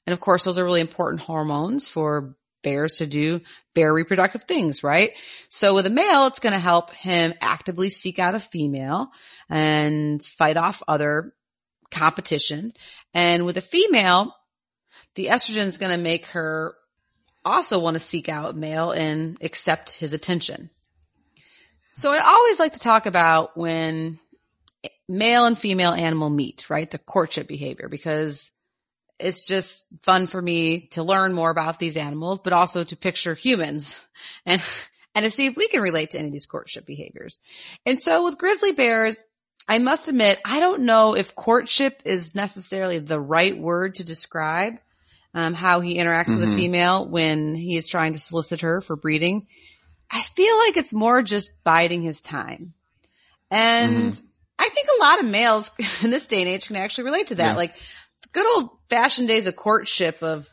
And 0.06 0.12
of 0.12 0.20
course, 0.20 0.44
those 0.44 0.59
are 0.59 0.64
really 0.64 0.80
important 0.80 1.22
hormones 1.22 1.89
for 1.89 2.36
bears 2.62 2.97
to 2.97 3.06
do 3.06 3.40
bear 3.74 3.94
reproductive 3.94 4.44
things, 4.44 4.82
right? 4.82 5.10
So 5.48 5.74
with 5.74 5.86
a 5.86 5.90
male, 5.90 6.26
it's 6.26 6.40
going 6.40 6.52
to 6.52 6.59
help 6.59 6.90
him 6.90 7.32
actively 7.40 7.89
seek 7.89 8.18
out 8.18 8.35
a 8.35 8.40
female 8.40 9.10
and 9.48 10.22
fight 10.22 10.56
off 10.56 10.82
other 10.89 11.32
competition. 11.90 12.72
And 13.14 13.47
with 13.47 13.56
a 13.56 13.62
female, 13.62 14.35
the 15.14 15.26
estrogen 15.26 15.66
is 15.66 15.78
going 15.78 15.97
to 15.97 16.02
make 16.02 16.26
her 16.26 16.74
also 17.44 17.78
want 17.78 17.94
to 17.94 18.01
seek 18.01 18.28
out 18.28 18.56
male 18.56 18.90
and 18.90 19.39
accept 19.40 19.93
his 19.93 20.12
attention. 20.12 20.70
So 21.99 22.12
I 22.12 22.20
always 22.20 22.61
like 22.61 22.75
to 22.75 22.79
talk 22.79 23.07
about 23.07 23.57
when 23.57 24.20
male 25.09 25.47
and 25.47 25.59
female 25.59 25.91
animal 25.91 26.31
meet, 26.31 26.70
right? 26.70 26.89
The 26.89 26.97
courtship 26.97 27.49
behavior, 27.49 27.89
because 27.89 28.53
it's 29.19 29.49
just 29.49 29.85
fun 30.03 30.29
for 30.29 30.41
me 30.41 30.83
to 30.93 31.03
learn 31.03 31.33
more 31.33 31.51
about 31.51 31.81
these 31.81 31.97
animals, 31.97 32.39
but 32.39 32.53
also 32.53 32.85
to 32.85 32.95
picture 32.95 33.35
humans 33.35 34.07
and, 34.47 34.62
and 35.16 35.25
to 35.25 35.31
see 35.33 35.47
if 35.47 35.57
we 35.57 35.66
can 35.66 35.83
relate 35.83 36.12
to 36.12 36.20
any 36.20 36.29
of 36.29 36.33
these 36.33 36.47
courtship 36.47 36.87
behaviors. 36.87 37.41
And 37.85 38.01
so 38.01 38.23
with 38.23 38.39
grizzly 38.39 38.70
bears, 38.70 39.25
I 39.66 39.79
must 39.79 40.07
admit, 40.07 40.39
I 40.45 40.61
don't 40.61 40.83
know 40.83 41.16
if 41.16 41.35
courtship 41.35 42.03
is 42.05 42.33
necessarily 42.33 43.01
the 43.01 43.19
right 43.19 43.59
word 43.59 43.97
to 43.97 44.05
describe 44.05 44.75
um, 45.35 45.53
how 45.53 45.81
he 45.81 45.99
interacts 45.99 46.29
with 46.29 46.49
a 46.49 46.57
female 46.57 47.09
when 47.09 47.57
he 47.57 47.77
is 47.77 47.89
trying 47.89 48.12
to 48.12 48.20
solicit 48.20 48.61
her 48.61 48.81
for 48.81 48.95
breeding. 48.95 49.49
I 50.10 50.20
feel 50.20 50.56
like 50.59 50.76
it's 50.76 50.93
more 50.93 51.22
just 51.22 51.62
biding 51.64 52.02
his 52.02 52.22
time. 52.22 52.74
And 53.51 54.20
I 54.59 54.68
think 54.68 54.89
a 54.98 55.02
lot 55.02 55.20
of 55.20 55.26
males 55.26 55.70
in 56.02 56.10
this 56.10 56.26
day 56.26 56.40
and 56.43 56.48
age 56.48 56.66
can 56.66 56.76
actually 56.76 57.05
relate 57.05 57.28
to 57.28 57.36
that. 57.36 57.51
Yeah. 57.51 57.56
Like 57.56 57.74
the 57.74 58.28
good 58.32 58.47
old 58.56 58.70
fashioned 58.89 59.28
days 59.28 59.47
of 59.47 59.56
courtship 59.56 60.22
of 60.22 60.48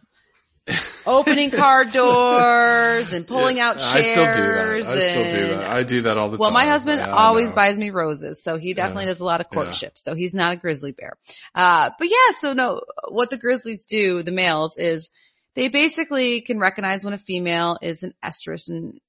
opening 1.05 1.51
car 1.51 1.85
doors 1.85 3.13
and 3.13 3.27
pulling 3.27 3.59
out 3.59 3.73
chairs. 3.75 3.95
I 3.95 4.01
still 4.01 4.33
do 4.33 4.41
that. 4.41 4.67
I 4.67 4.99
still 4.99 5.29
do 5.29 5.47
that. 5.49 5.69
I 5.69 5.83
do 5.83 6.01
that 6.03 6.17
all 6.17 6.29
the 6.29 6.37
well, 6.37 6.49
time. 6.49 6.55
Well, 6.55 6.65
my 6.65 6.69
husband 6.69 6.99
Yeah, 7.01 7.11
always 7.11 7.53
buys 7.53 7.77
me 7.77 7.91
roses, 7.91 8.43
so 8.43 8.57
he 8.57 8.73
definitely 8.73 9.03
Yeah. 9.03 9.09
does 9.11 9.19
a 9.19 9.25
lot 9.25 9.41
of 9.41 9.47
Yeah. 9.51 9.55
courtship. 9.55 9.97
So 9.97 10.15
he's 10.15 10.33
not 10.33 10.53
a 10.53 10.55
grizzly 10.55 10.91
bear. 10.91 11.17
Uh, 11.53 11.91
but 11.97 12.07
yeah, 12.09 12.33
so 12.37 12.53
no, 12.53 12.81
what 13.09 13.29
the 13.29 13.37
grizzlies 13.37 13.85
do, 13.85 14.23
the 14.23 14.31
males, 14.31 14.75
is 14.77 15.09
they 15.53 15.67
basically 15.67 16.41
can 16.41 16.59
recognize 16.59 17.05
when 17.05 17.13
a 17.13 17.19
female 17.19 17.77
is 17.81 18.01
an 18.03 18.13
estrus 18.23 18.67
and 18.67 18.99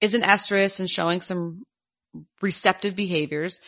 is 0.00 0.14
an 0.14 0.22
estrus 0.22 0.80
and 0.80 0.88
showing 0.88 1.20
some 1.20 1.64
receptive 2.40 2.96
behaviors. 2.96 3.60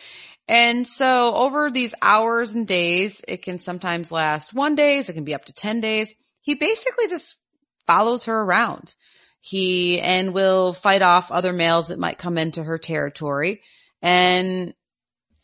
And 0.47 0.87
so 0.87 1.35
over 1.35 1.69
these 1.69 1.93
hours 2.01 2.55
and 2.55 2.67
days, 2.67 3.23
it 3.27 3.43
can 3.43 3.59
sometimes 3.59 4.11
last 4.11 4.53
one 4.53 4.75
days. 4.75 5.07
It 5.07 5.13
can 5.13 5.23
be 5.23 5.35
up 5.35 5.45
to 5.45 5.53
10 5.53 5.79
days. 5.79 6.15
He 6.41 6.55
basically 6.55 7.07
just 7.07 7.35
follows 7.85 8.25
her 8.25 8.41
around. 8.41 8.95
He 9.41 9.99
and 10.01 10.33
will 10.33 10.73
fight 10.73 11.01
off 11.01 11.31
other 11.31 11.53
males 11.53 11.89
that 11.89 11.99
might 11.99 12.17
come 12.17 12.37
into 12.37 12.63
her 12.63 12.77
territory. 12.77 13.61
And 14.01 14.73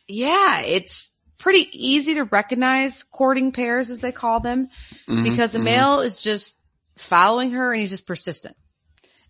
yeah, 0.08 0.62
it's 0.62 1.12
pretty 1.38 1.68
easy 1.72 2.16
to 2.16 2.24
recognize 2.24 3.04
courting 3.04 3.52
pairs 3.52 3.90
as 3.90 4.00
they 4.00 4.12
call 4.12 4.40
them 4.40 4.70
Mhm, 5.08 5.24
because 5.24 5.52
the 5.52 5.60
mhm. 5.60 5.64
male 5.66 6.00
is 6.00 6.22
just 6.22 6.56
following 6.98 7.52
her 7.52 7.74
and 7.74 7.80
he's 7.82 7.92
just 7.92 8.08
persistent. 8.08 8.56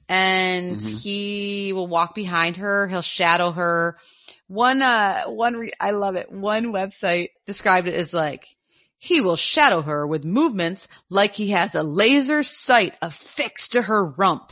And 0.07 0.77
Mm-hmm. 0.77 0.95
he 0.97 1.73
will 1.73 1.87
walk 1.87 2.13
behind 2.15 2.57
her. 2.57 2.87
He'll 2.87 3.01
shadow 3.01 3.51
her. 3.51 3.97
One, 4.47 4.81
uh, 4.81 5.23
one, 5.25 5.55
re- 5.55 5.71
I 5.79 5.91
love 5.91 6.15
it. 6.15 6.31
One 6.31 6.65
website 6.73 7.29
described 7.45 7.87
it 7.87 7.95
as 7.95 8.13
like, 8.13 8.55
he 8.97 9.21
will 9.21 9.35
shadow 9.35 9.81
her 9.81 10.05
with 10.07 10.23
movements 10.23 10.87
like 11.09 11.33
he 11.33 11.51
has 11.51 11.75
a 11.75 11.83
laser 11.83 12.43
sight 12.43 12.95
affixed 13.01 13.73
to 13.73 13.83
her 13.83 14.03
rump. 14.05 14.51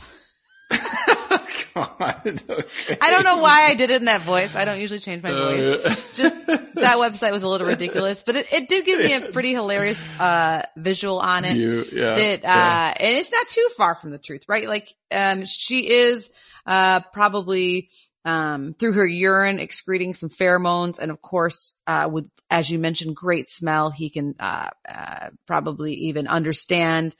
God, 1.74 2.26
okay. 2.26 2.98
I 3.00 3.10
don't 3.10 3.24
know 3.24 3.38
why 3.38 3.66
I 3.68 3.74
did 3.74 3.90
it 3.90 3.96
in 4.00 4.04
that 4.06 4.22
voice. 4.22 4.54
I 4.54 4.64
don't 4.64 4.80
usually 4.80 5.00
change 5.00 5.22
my 5.22 5.30
Uh, 5.30 5.50
voice. 5.50 6.12
Just 6.14 6.46
that 6.46 6.96
website 6.96 7.32
was 7.32 7.42
a 7.42 7.48
little 7.48 7.66
ridiculous, 7.66 8.22
but 8.24 8.36
it, 8.36 8.52
it 8.52 8.68
did 8.68 8.84
give 8.86 8.98
me 9.00 9.14
a 9.14 9.20
pretty 9.32 9.52
hilarious, 9.52 10.02
uh, 10.18 10.62
visual 10.76 11.18
on 11.18 11.44
it. 11.44 11.56
You, 11.56 11.84
yeah, 11.92 12.14
that, 12.14 12.44
uh, 12.44 12.46
yeah. 12.46 12.94
and 13.00 13.18
it's 13.18 13.30
not 13.32 13.48
too 13.48 13.68
far 13.76 13.94
from 13.94 14.10
the 14.10 14.18
truth, 14.18 14.44
right? 14.48 14.68
Like, 14.68 14.88
um, 15.10 15.44
she 15.46 15.90
is, 15.90 16.30
uh, 16.66 17.00
probably, 17.12 17.90
um, 18.24 18.74
through 18.78 18.94
her 18.94 19.06
urine 19.06 19.58
excreting 19.58 20.14
some 20.14 20.30
pheromones. 20.30 20.98
And 20.98 21.10
of 21.10 21.20
course, 21.20 21.74
uh, 21.86 22.08
with, 22.10 22.30
as 22.50 22.70
you 22.70 22.78
mentioned, 22.78 23.16
great 23.16 23.50
smell, 23.50 23.90
he 23.90 24.08
can, 24.10 24.34
uh, 24.40 24.70
uh, 24.88 25.30
probably 25.46 25.92
even 25.94 26.26
understand 26.26 27.14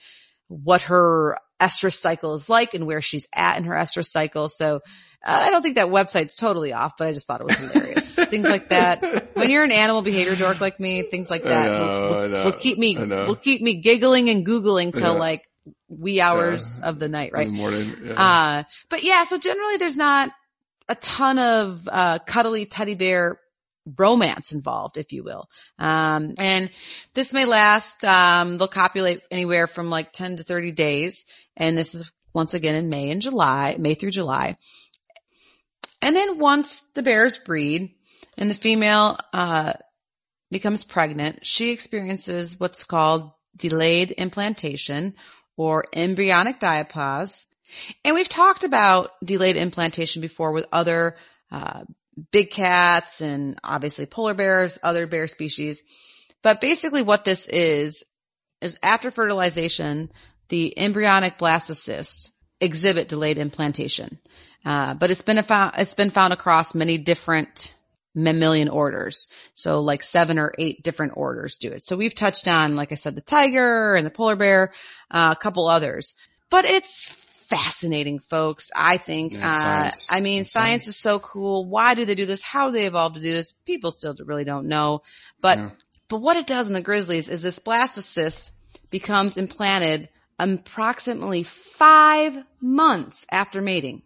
what 0.49 0.83
her 0.83 1.39
estrus 1.61 1.95
cycle 1.95 2.35
is 2.35 2.49
like 2.49 2.75
and 2.75 2.87
where 2.87 3.01
she's 3.01 3.27
at 3.35 3.57
in 3.59 3.65
her 3.65 3.75
estrus 3.75 4.07
cycle. 4.07 4.49
So, 4.49 4.77
uh, 5.27 5.41
I 5.45 5.51
don't 5.51 5.63
think 5.63 5.77
that 5.77 5.87
website's 5.87 6.35
totally 6.35 6.73
off, 6.73 6.95
but 6.99 7.09
I 7.09 7.13
just 7.13 7.27
thought 7.27 7.41
it 7.41 7.45
was 7.45 7.57
hilarious. 7.57 8.15
things 8.27 8.49
like 8.51 8.69
that. 8.69 9.31
When 9.35 9.49
you're 9.51 9.65
an 9.65 9.73
animal 9.73 10.03
behavior 10.03 10.37
dork 10.37 10.61
like 10.61 10.79
me, 10.79 11.03
things 11.03 11.31
like 11.31 11.45
that 11.45 11.73
I 11.73 11.79
will, 11.79 12.11
will- 12.29 12.45
will 12.45 12.53
keep 12.53 12.77
me, 12.79 12.97
will 12.97 13.37
keep 13.37 13.63
me 13.63 13.81
giggling 13.81 14.29
and 14.29 14.47
googling 14.47 14.95
till 14.95 15.15
like 15.17 15.43
wee 15.89 16.21
hours 16.21 16.79
of 16.81 16.99
the 16.99 17.09
night, 17.09 17.33
right? 17.33 17.49
The 17.49 17.55
morning. 17.55 17.97
Yeah. 18.05 18.13
Uh, 18.23 18.63
but 18.91 19.03
yeah, 19.03 19.25
so 19.25 19.39
generally 19.39 19.79
there's 19.79 19.97
not 19.97 20.31
a 20.91 20.95
ton 20.97 21.39
of, 21.39 21.89
uh, 21.91 22.19
cuddly 22.27 22.67
teddy 22.67 22.95
bear 22.95 23.39
romance 23.99 24.53
involved, 24.53 24.97
if 24.97 25.13
you 25.13 25.23
will. 25.23 25.49
Um, 25.79 26.35
and 26.39 26.71
this 27.15 27.33
may 27.33 27.45
last, 27.45 28.05
um, 28.05 28.59
they'll 28.59 28.69
copulate 28.69 29.23
anywhere 29.31 29.67
from 29.67 29.91
like 29.91 30.13
10 30.13 30.39
to 30.39 30.43
30 30.43 30.73
days. 30.73 31.25
And 31.57 31.77
this 31.77 31.95
is 31.95 32.11
once 32.33 32.55
again 32.55 32.75
in 32.75 32.91
May 32.91 33.11
and 33.11 33.23
July, 33.23 33.77
May 33.79 33.95
through 33.95 34.11
July. 34.11 34.57
And 36.03 36.15
then 36.17 36.39
once 36.39 36.83
the 36.95 37.03
bears 37.03 37.39
breed 37.39 37.95
and 38.37 38.51
the 38.51 38.55
female, 38.55 39.19
uh, 39.33 39.75
becomes 40.51 40.85
pregnant, 40.85 41.47
she 41.47 41.71
experiences 41.71 42.61
what's 42.61 42.85
called 42.85 43.33
delayed 43.57 44.13
implantation 44.13 45.15
or 45.57 45.85
embryonic 45.93 46.61
diapause. 46.61 47.47
And 48.05 48.15
we've 48.15 48.29
talked 48.29 48.65
about 48.65 49.11
delayed 49.25 49.57
implantation 49.57 50.23
before 50.23 50.53
with 50.53 50.67
other 50.73 51.17
uh, 51.51 51.85
big 52.31 52.51
cats 52.51 53.21
and 53.21 53.59
obviously 53.63 54.07
polar 54.07 54.35
bears, 54.35 54.79
other 54.83 55.07
bear 55.07 55.27
species. 55.27 55.83
But 56.43 56.61
basically 56.61 57.03
what 57.03 57.25
this 57.25 57.47
is, 57.47 58.05
is 58.61 58.79
after 58.83 59.11
fertilization, 59.11 60.11
the 60.49 60.79
embryonic 60.79 61.39
blastocyst 61.39 62.31
exhibit 62.61 63.09
delayed 63.09 63.39
implantation. 63.39 64.19
Uh, 64.65 64.95
but 64.95 65.11
it's 65.11 65.23
been 65.23 65.43
found, 65.43 65.75
it's 65.79 65.95
been 65.95 66.11
found 66.11 66.33
across 66.33 66.75
many 66.75 66.99
different 66.99 67.75
mammalian 68.15 68.69
orders. 68.69 69.27
So 69.55 69.81
like 69.81 70.03
seven 70.03 70.39
or 70.39 70.55
eight 70.59 70.83
different 70.83 71.15
orders 71.17 71.57
do 71.57 71.73
it. 71.73 71.83
So 71.83 71.97
we've 71.97 72.15
touched 72.15 72.47
on, 72.47 72.77
like 72.77 72.93
I 72.93 72.95
said, 72.95 73.17
the 73.17 73.21
tiger 73.21 73.95
and 73.95 74.07
the 74.07 74.11
polar 74.11 74.37
bear, 74.37 74.73
uh, 75.11 75.35
a 75.37 75.41
couple 75.41 75.67
others, 75.67 76.15
but 76.51 76.65
it's 76.65 77.24
fascinating, 77.49 78.19
folks. 78.19 78.71
I 78.75 78.97
think, 78.97 79.33
Yeah, 79.35 79.49
uh. 79.49 79.91
I 80.11 80.21
mean, 80.21 80.45
science 80.45 80.53
science. 80.85 80.89
is 80.89 80.97
so 80.97 81.19
cool. 81.19 81.65
Why 81.65 81.95
do 81.95 82.05
they 82.05 82.15
do 82.15 82.27
this? 82.27 82.43
How 82.43 82.67
do 82.67 82.73
they 82.73 82.87
evolve 82.87 83.15
to 83.15 83.21
do 83.21 83.31
this? 83.33 83.53
People 83.65 83.91
still 83.91 84.15
really 84.25 84.45
don't 84.45 84.67
know, 84.69 85.03
but, 85.41 85.59
Yeah. 85.59 85.71
but 86.09 86.19
what 86.19 86.37
it 86.37 86.47
does 86.47 86.69
in 86.69 86.75
the 86.75 86.81
grizzlies 86.81 87.29
is 87.29 87.43
this 87.43 87.59
blastocyst 87.59 88.51
becomes 88.91 89.37
implanted 89.37 90.09
approximately 90.39 91.43
five 91.43 92.37
months 92.61 93.27
after 93.31 93.61
mating. 93.61 94.03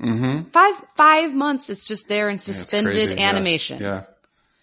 mm-hmm. 0.00 0.48
Five, 0.50 0.74
five 0.96 1.34
months. 1.34 1.70
It's 1.70 1.86
just 1.86 2.08
there 2.08 2.28
in 2.28 2.38
suspended. 2.38 3.18
Yeah. 3.18 3.28
animation. 3.28 3.80
Yeah. 3.80 4.04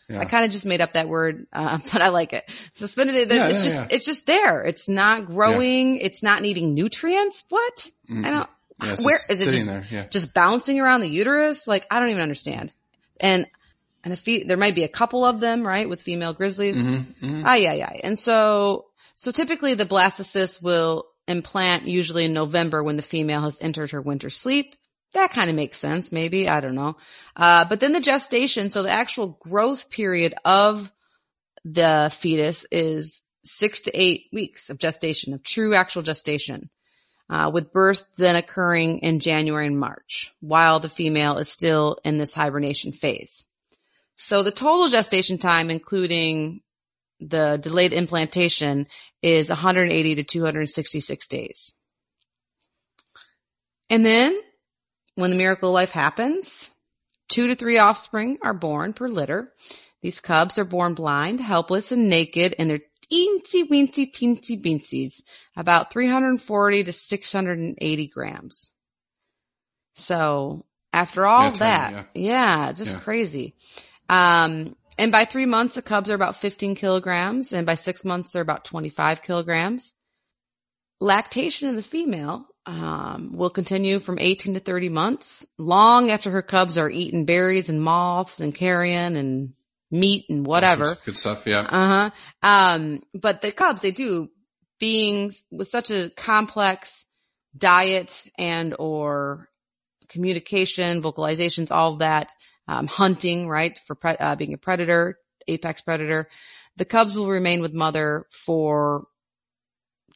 Yeah. 0.09 0.19
I 0.19 0.25
kind 0.25 0.43
of 0.43 0.51
just 0.51 0.65
made 0.65 0.81
up 0.81 0.93
that 0.93 1.07
word, 1.07 1.45
uh, 1.53 1.77
but 1.93 2.01
I 2.01 2.09
like 2.09 2.33
it. 2.33 2.49
Suspended. 2.73 3.15
It's 3.15 3.33
Yeah, 3.33 3.47
yeah, 3.47 3.49
just, 3.49 3.77
yeah. 3.77 3.87
it's 3.91 4.05
just 4.05 4.25
there. 4.25 4.63
It's 4.63 4.89
not 4.89 5.25
growing. 5.27 5.97
It's 5.97 6.23
not 6.23 6.41
needing 6.41 6.73
nutrients. 6.73 7.43
What? 7.49 7.89
I 8.09 8.31
don't. 8.31 8.49
Yeah, 8.81 8.95
where 9.03 9.17
is 9.29 9.45
it? 9.45 9.51
Just, 9.65 9.91
yeah. 9.91 10.05
just 10.09 10.33
bouncing 10.33 10.79
around 10.79 11.01
the 11.01 11.09
uterus? 11.09 11.67
Like 11.67 11.85
I 11.91 11.99
don't 11.99 12.09
even 12.09 12.21
understand. 12.21 12.71
And 13.19 13.45
and 14.03 14.13
if 14.13 14.19
fe- 14.19 14.43
there 14.43 14.57
might 14.57 14.75
be 14.75 14.83
a 14.85 14.87
couple 14.87 15.25
of 15.25 15.39
them, 15.41 15.67
right, 15.67 15.87
with 15.87 16.01
female 16.01 16.33
grizzlies. 16.33 16.77
Mm-hmm, 16.77 17.43
Ah, 17.45 17.55
yeah, 17.55 17.73
yeah. 17.73 17.91
And 18.03 18.17
so, 18.17 18.85
so 19.15 19.31
typically 19.31 19.73
the 19.73 19.85
blastocyst 19.85 20.63
will 20.63 21.05
implant 21.27 21.83
usually 21.83 22.23
in 22.25 22.33
November 22.33 22.81
when 22.83 22.95
the 22.95 23.03
female 23.03 23.41
has 23.41 23.59
entered 23.61 23.91
her 23.91 24.01
winter 24.01 24.29
sleep. 24.29 24.75
That 25.13 25.31
kind 25.31 25.49
of 25.49 25.55
makes 25.55 25.79
sense, 25.79 26.11
maybe. 26.11 26.47
I 26.47 26.61
don't 26.61 26.75
know. 26.75 26.97
Uh, 27.35 27.65
but 27.67 27.79
then 27.79 27.93
the 27.93 27.99
gestation, 27.99 28.69
so 28.69 28.83
the 28.83 28.91
actual 28.91 29.39
growth 29.39 29.89
period 29.89 30.35
of 30.45 30.91
the 31.65 32.11
fetus 32.13 32.65
is 32.71 33.21
six 33.43 33.81
to 33.81 33.91
eight 33.99 34.27
weeks 34.31 34.69
of 34.69 34.77
gestation, 34.77 35.33
of 35.33 35.43
true 35.43 35.73
actual 35.73 36.01
gestation. 36.01 36.69
Uh, 37.31 37.51
with 37.53 37.71
birth 37.71 38.07
then 38.17 38.35
occurring 38.35 38.99
in 38.99 39.19
January 39.19 39.67
and 39.67 39.79
March, 39.79 40.33
while 40.39 40.79
the 40.79 40.89
female 40.89 41.37
is 41.37 41.47
still 41.47 41.99
in 42.03 42.17
this 42.17 42.31
hibernation 42.31 42.91
phase. 42.91 43.45
So 44.15 44.41
the 44.41 44.51
total 44.51 44.89
gestation 44.89 45.37
time, 45.37 45.69
including 45.69 46.61
the 47.19 47.59
delayed 47.61 47.93
implantation, 47.93 48.87
is 49.21 49.47
180 49.47 50.15
to 50.15 50.23
266 50.23 51.27
days. 51.27 51.75
And 53.91 54.03
then 54.03 54.39
when 55.19 55.29
the 55.29 55.35
miracle 55.37 55.69
of 55.69 55.73
life 55.73 55.91
happens, 55.91 56.71
two 57.29 57.47
to 57.47 57.55
three 57.55 57.77
offspring 57.77 58.37
are 58.41 58.53
born 58.53 58.93
per 58.93 59.07
litter. 59.07 59.53
These 60.01 60.19
cubs 60.19 60.57
are 60.57 60.65
born 60.65 60.93
blind, 60.93 61.41
helpless, 61.41 61.91
and 61.91 62.09
naked, 62.09 62.55
and 62.57 62.69
their 62.69 62.79
teensy 63.11 63.67
weensy 63.67 64.11
teensy 64.11 64.61
beansies, 64.61 65.21
about 65.55 65.91
340 65.91 66.83
to 66.85 66.93
680 66.93 68.07
grams. 68.07 68.71
So 69.95 70.65
after 70.93 71.25
all 71.25 71.43
Yeah, 71.43 71.49
tiny, 71.51 71.93
that, 71.93 72.09
yeah. 72.13 72.71
just 72.71 72.93
Yeah. 72.93 72.99
crazy. 73.01 73.55
Um, 74.07 74.75
and 74.97 75.11
by 75.11 75.25
three 75.25 75.45
months, 75.45 75.75
the 75.75 75.81
cubs 75.81 76.09
are 76.09 76.15
about 76.15 76.35
15 76.35 76.75
kilograms, 76.75 77.53
and 77.53 77.65
by 77.65 77.75
six 77.75 78.03
months, 78.03 78.33
they're 78.33 78.41
about 78.41 78.65
25 78.65 79.21
kilograms. 79.21 79.93
Lactation 80.99 81.69
in 81.69 81.75
the 81.75 81.83
female 81.83 82.48
um, 82.65 83.31
will 83.33 83.49
continue 83.49 83.99
from 83.99 84.17
18 84.19 84.53
to 84.55 84.59
30 84.59 84.89
months, 84.89 85.45
long 85.57 86.11
after 86.11 86.31
her 86.31 86.41
cubs 86.41 86.77
are 86.77 86.89
eating 86.89 87.25
berries 87.25 87.69
and 87.69 87.81
moths 87.81 88.39
and 88.39 88.53
carrion 88.53 89.15
and 89.15 89.53
meat 89.91 90.25
and 90.29 90.45
whatever. 90.45 90.97
Good 91.05 91.17
stuff. 91.17 91.47
Yeah. 91.47 91.61
Uh 91.61 91.87
huh. 91.87 92.11
Um, 92.43 93.03
but 93.13 93.41
the 93.41 93.51
cubs, 93.51 93.81
they 93.81 93.91
do 93.91 94.29
being 94.79 95.33
with 95.51 95.67
such 95.67 95.91
a 95.91 96.11
complex 96.15 97.05
diet 97.57 98.27
and 98.37 98.75
or 98.77 99.49
communication, 100.07 101.01
vocalizations, 101.01 101.71
all 101.71 101.93
of 101.93 101.99
that, 101.99 102.31
um, 102.67 102.87
hunting, 102.87 103.47
right? 103.47 103.77
For 103.85 103.95
pre- 103.95 104.17
uh, 104.17 104.35
being 104.35 104.53
a 104.53 104.57
predator, 104.57 105.17
apex 105.47 105.81
predator, 105.81 106.29
the 106.77 106.85
cubs 106.85 107.15
will 107.15 107.27
remain 107.27 107.61
with 107.61 107.73
mother 107.73 108.25
for 108.31 109.07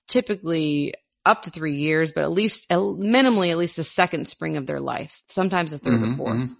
typically 0.08 0.94
up 1.26 1.44
to 1.44 1.50
three 1.50 1.76
years, 1.76 2.12
but 2.12 2.24
at 2.24 2.32
least 2.32 2.72
uh, 2.72 2.76
minimally 2.78 3.50
at 3.52 3.58
least 3.58 3.78
the 3.78 3.84
second 3.84 4.28
spring 4.28 4.58
of 4.58 4.66
their 4.68 4.80
life, 4.80 5.24
sometimes 5.28 5.72
the 5.72 5.80
3rd 5.80 6.00
Mhm, 6.00 6.20
or 6.20 6.26
4th 6.26 6.36
mhm. 6.36 6.56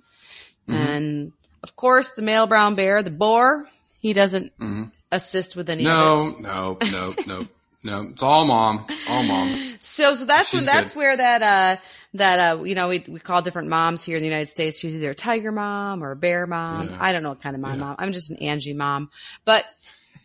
Mhm. 0.70 0.74
And 0.76 1.32
of 1.64 1.76
course, 1.76 2.12
the 2.12 2.22
male 2.22 2.48
brown 2.48 2.76
bear, 2.76 3.04
the 3.04 3.12
boar, 3.12 3.68
he 4.00 4.14
doesn't 4.14 4.58
Mhm. 4.60 4.92
assist 5.12 5.56
with 5.56 5.70
any 5.70 5.84
No, 5.84 6.30
no, 6.40 6.78
no, 6.92 7.16
no, 7.26 7.48
no. 7.84 8.02
It's 8.12 8.24
all 8.24 8.46
mom. 8.46 8.86
All 9.10 9.24
mom. 9.24 9.58
So, 9.82 10.16
so 10.16 10.24
that's 10.26 10.50
She's 10.50 10.62
when, 10.62 10.66
that's 10.66 10.94
good. 10.94 10.98
where 11.00 11.18
that, 11.18 11.42
uh, 11.42 11.82
that, 12.14 12.58
uh, 12.58 12.64
you 12.64 12.74
know, 12.76 12.88
we, 12.88 13.04
we 13.10 13.20
call 13.20 13.42
different 13.42 13.68
moms 13.68 14.04
here 14.04 14.16
in 14.16 14.22
the 14.24 14.28
United 14.30 14.48
States. 14.48 14.80
She's 14.80 14.96
either 14.96 15.12
a 15.12 15.16
tiger 15.16 15.52
mom 15.52 16.02
or 16.04 16.12
a 16.12 16.16
bear 16.16 16.48
mom. 16.48 16.90
Yeah. 16.90 16.98
I 17.02 17.12
don't 17.12 17.22
know 17.24 17.30
what 17.30 17.42
kind 17.42 17.54
of 17.56 17.62
mom, 17.62 17.80
Yeah. 17.80 17.86
mom. 17.88 17.96
I'm 18.00 18.14
just 18.14 18.32
an 18.32 18.38
Angie 18.38 18.74
mom, 18.74 19.10
but, 19.44 19.66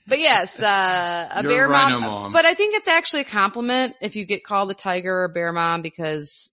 but 0.09 0.19
yes, 0.19 0.59
uh, 0.59 1.29
a 1.31 1.43
You're 1.43 1.53
bear 1.53 1.69
rhino 1.69 2.01
mom, 2.01 2.23
mom. 2.23 2.33
But 2.33 2.47
I 2.47 2.55
think 2.55 2.75
it's 2.75 2.89
actually 2.89 3.23
a 3.23 3.25
compliment 3.25 3.95
if 4.01 4.17
you 4.17 4.25
get 4.25 4.43
called 4.43 4.71
a 4.71 4.75
tiger 4.75 5.21
or 5.21 5.25
a 5.25 5.29
bear 5.29 5.53
mom 5.53 5.83
because 5.83 6.51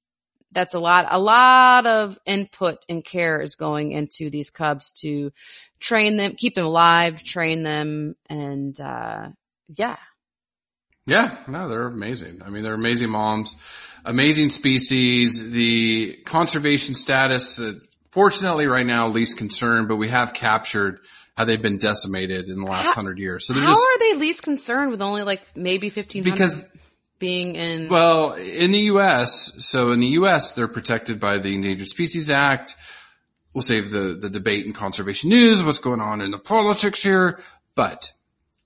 that's 0.52 0.73
a 0.73 0.80
lot, 0.80 1.07
a 1.10 1.18
lot 1.18 1.86
of 1.86 2.19
input 2.26 2.86
and 2.90 3.03
care 3.03 3.41
is 3.41 3.56
going 3.56 3.94
into 3.94 4.30
these 4.30 4.49
cubs 4.49 4.91
to 4.94 5.32
train 5.80 6.18
them, 6.18 6.36
keep 6.36 6.56
them 6.56 6.65
alive, 6.65 7.23
train 7.23 7.64
them, 7.64 8.15
and, 8.30 8.77
uh, 8.80 9.30
yeah. 9.69 9.98
Yeah, 11.06 11.38
no, 11.48 11.69
they're 11.69 11.88
amazing. 11.88 12.41
I 12.44 12.49
mean, 12.49 12.64
they're 12.64 12.73
amazing 12.73 13.10
moms, 13.10 13.56
amazing 14.03 14.49
species. 14.49 15.52
The 15.52 16.18
conservation 16.26 16.94
status, 16.94 17.60
uh, 17.60 17.73
fortunately 18.10 18.68
right 18.68 18.86
now, 18.86 19.07
least 19.07 19.38
concern, 19.38 19.88
but 19.88 19.95
we 19.95 20.10
have 20.10 20.34
captured 20.34 20.99
how 21.38 21.45
they've 21.45 21.62
been 21.62 21.78
decimated 21.78 22.48
in 22.48 22.60
the 22.60 22.66
last 22.66 22.88
How- 22.88 22.94
hundred 22.95 23.18
years. 23.20 23.45
So 23.45 23.53
they're 23.53 23.64
How 23.64 23.70
just, 23.72 23.84
are 23.84 23.99
they 23.99 24.14
least 24.20 24.44
concerned 24.44 24.91
with 24.91 25.02
only 25.02 25.24
like 25.24 25.41
maybe 25.56 25.90
fifteen? 25.90 26.24
Because- 26.24 26.72
being 27.18 27.56
in 27.56 27.88
well, 27.88 28.34
in 28.34 28.74
the 28.74 28.80
U.S., 28.80 29.66
so 29.66 29.94
in 29.94 30.02
the 30.02 30.07
U.S., 30.07 30.52
they're 30.52 30.68
protected 30.68 31.18
by 31.18 31.38
the 31.38 31.56
Endangered 31.56 31.88
Species 31.88 32.30
Act. 32.30 32.76
We'll 33.53 33.62
save 33.62 33.90
the, 33.90 34.18
the 34.20 34.30
debate 34.30 34.66
and 34.66 34.76
conservation 34.76 35.30
news, 35.30 35.64
what's 35.64 35.80
going 35.80 36.02
on 36.02 36.20
in 36.20 36.32
the 36.32 36.38
politics 36.38 37.02
here, 37.02 37.40
but 37.74 38.12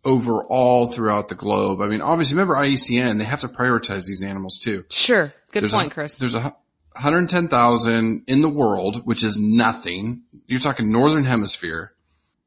overall 0.03 0.87
throughout 0.87 1.29
the 1.29 1.35
globe, 1.35 1.79
I 1.79 1.87
mean, 1.87 2.01
obviously 2.01 2.35
remember 2.35 2.55
IUCN, 2.55 3.19
they 3.19 3.23
have 3.23 3.41
to 3.41 3.49
prioritize 3.49 4.07
these 4.07 4.23
animals 4.23 4.57
too. 4.57 4.83
Sure. 4.89 5.31
Good 5.51 5.61
There's 5.61 5.73
point, 5.73 5.91
a, 5.91 5.93
Chris. 5.93 6.17
There's 6.17 6.33
a 6.35 6.55
110,000 6.93 8.23
in 8.27 8.41
the 8.41 8.49
world, 8.49 9.05
which 9.05 9.23
is 9.23 9.37
nothing. 9.39 10.23
You're 10.47 10.59
talking 10.59 10.91
northern 10.91 11.25
hemisphere. 11.25 11.93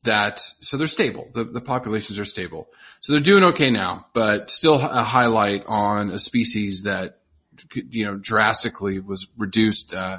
That 0.05 0.39
so 0.39 0.77
they're 0.77 0.89
stable. 0.89 1.29
The, 1.33 1.45
the 1.45 1.61
populations 1.61 2.19
are 2.19 2.25
stable. 2.25 2.69
So 3.01 3.13
they're 3.13 3.23
doing 3.23 3.45
okay 3.45 3.71
now, 3.71 4.07
but 4.15 4.51
still 4.51 4.75
a 4.75 5.03
highlight 5.03 5.65
on 5.67 6.11
a 6.11 6.19
species 6.19 6.83
that 6.83 7.19
you 7.73 8.05
know 8.05 8.17
drastically 8.17 8.99
was 8.99 9.29
reduced 9.39 9.95
uh, 9.95 10.19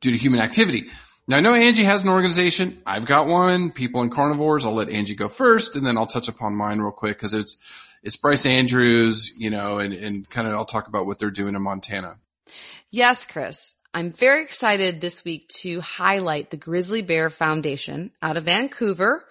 due 0.00 0.10
to 0.10 0.16
human 0.18 0.40
activity. 0.40 0.84
Now 1.26 1.38
I 1.38 1.40
know 1.40 1.54
Angie 1.54 1.84
has 1.84 2.02
an 2.02 2.08
organization. 2.08 2.82
I've 2.84 3.06
got 3.06 3.26
one. 3.26 3.70
People 3.70 4.02
in 4.02 4.10
carnivores. 4.10 4.66
I'll 4.66 4.74
let 4.74 4.90
Angie 4.90 5.14
go 5.14 5.28
first, 5.28 5.76
and 5.76 5.86
then 5.86 5.96
I'll 5.96 6.06
touch 6.06 6.28
upon 6.28 6.54
mine 6.54 6.80
real 6.80 6.92
quick 6.92 7.16
because 7.16 7.32
it's 7.32 7.56
it's 8.02 8.16
Bryce 8.16 8.44
Andrews, 8.44 9.32
you 9.38 9.50
know, 9.50 9.78
and 9.78 9.94
and 9.94 10.28
kind 10.28 10.46
of 10.46 10.54
I'll 10.54 10.64
talk 10.64 10.88
about 10.88 11.06
what 11.06 11.18
they're 11.18 11.30
doing 11.30 11.54
in 11.54 11.62
Montana. 11.62 12.16
Yes, 12.90 13.24
Chris. 13.24 13.76
I'm 13.94 14.12
very 14.12 14.42
excited 14.42 15.00
this 15.00 15.24
week 15.24 15.48
to 15.60 15.80
highlight 15.80 16.50
the 16.50 16.56
Grizzly 16.56 17.02
Bear 17.02 17.28
Foundation 17.28 18.10
out 18.22 18.38
of 18.38 18.44
Vancouver, 18.44 19.24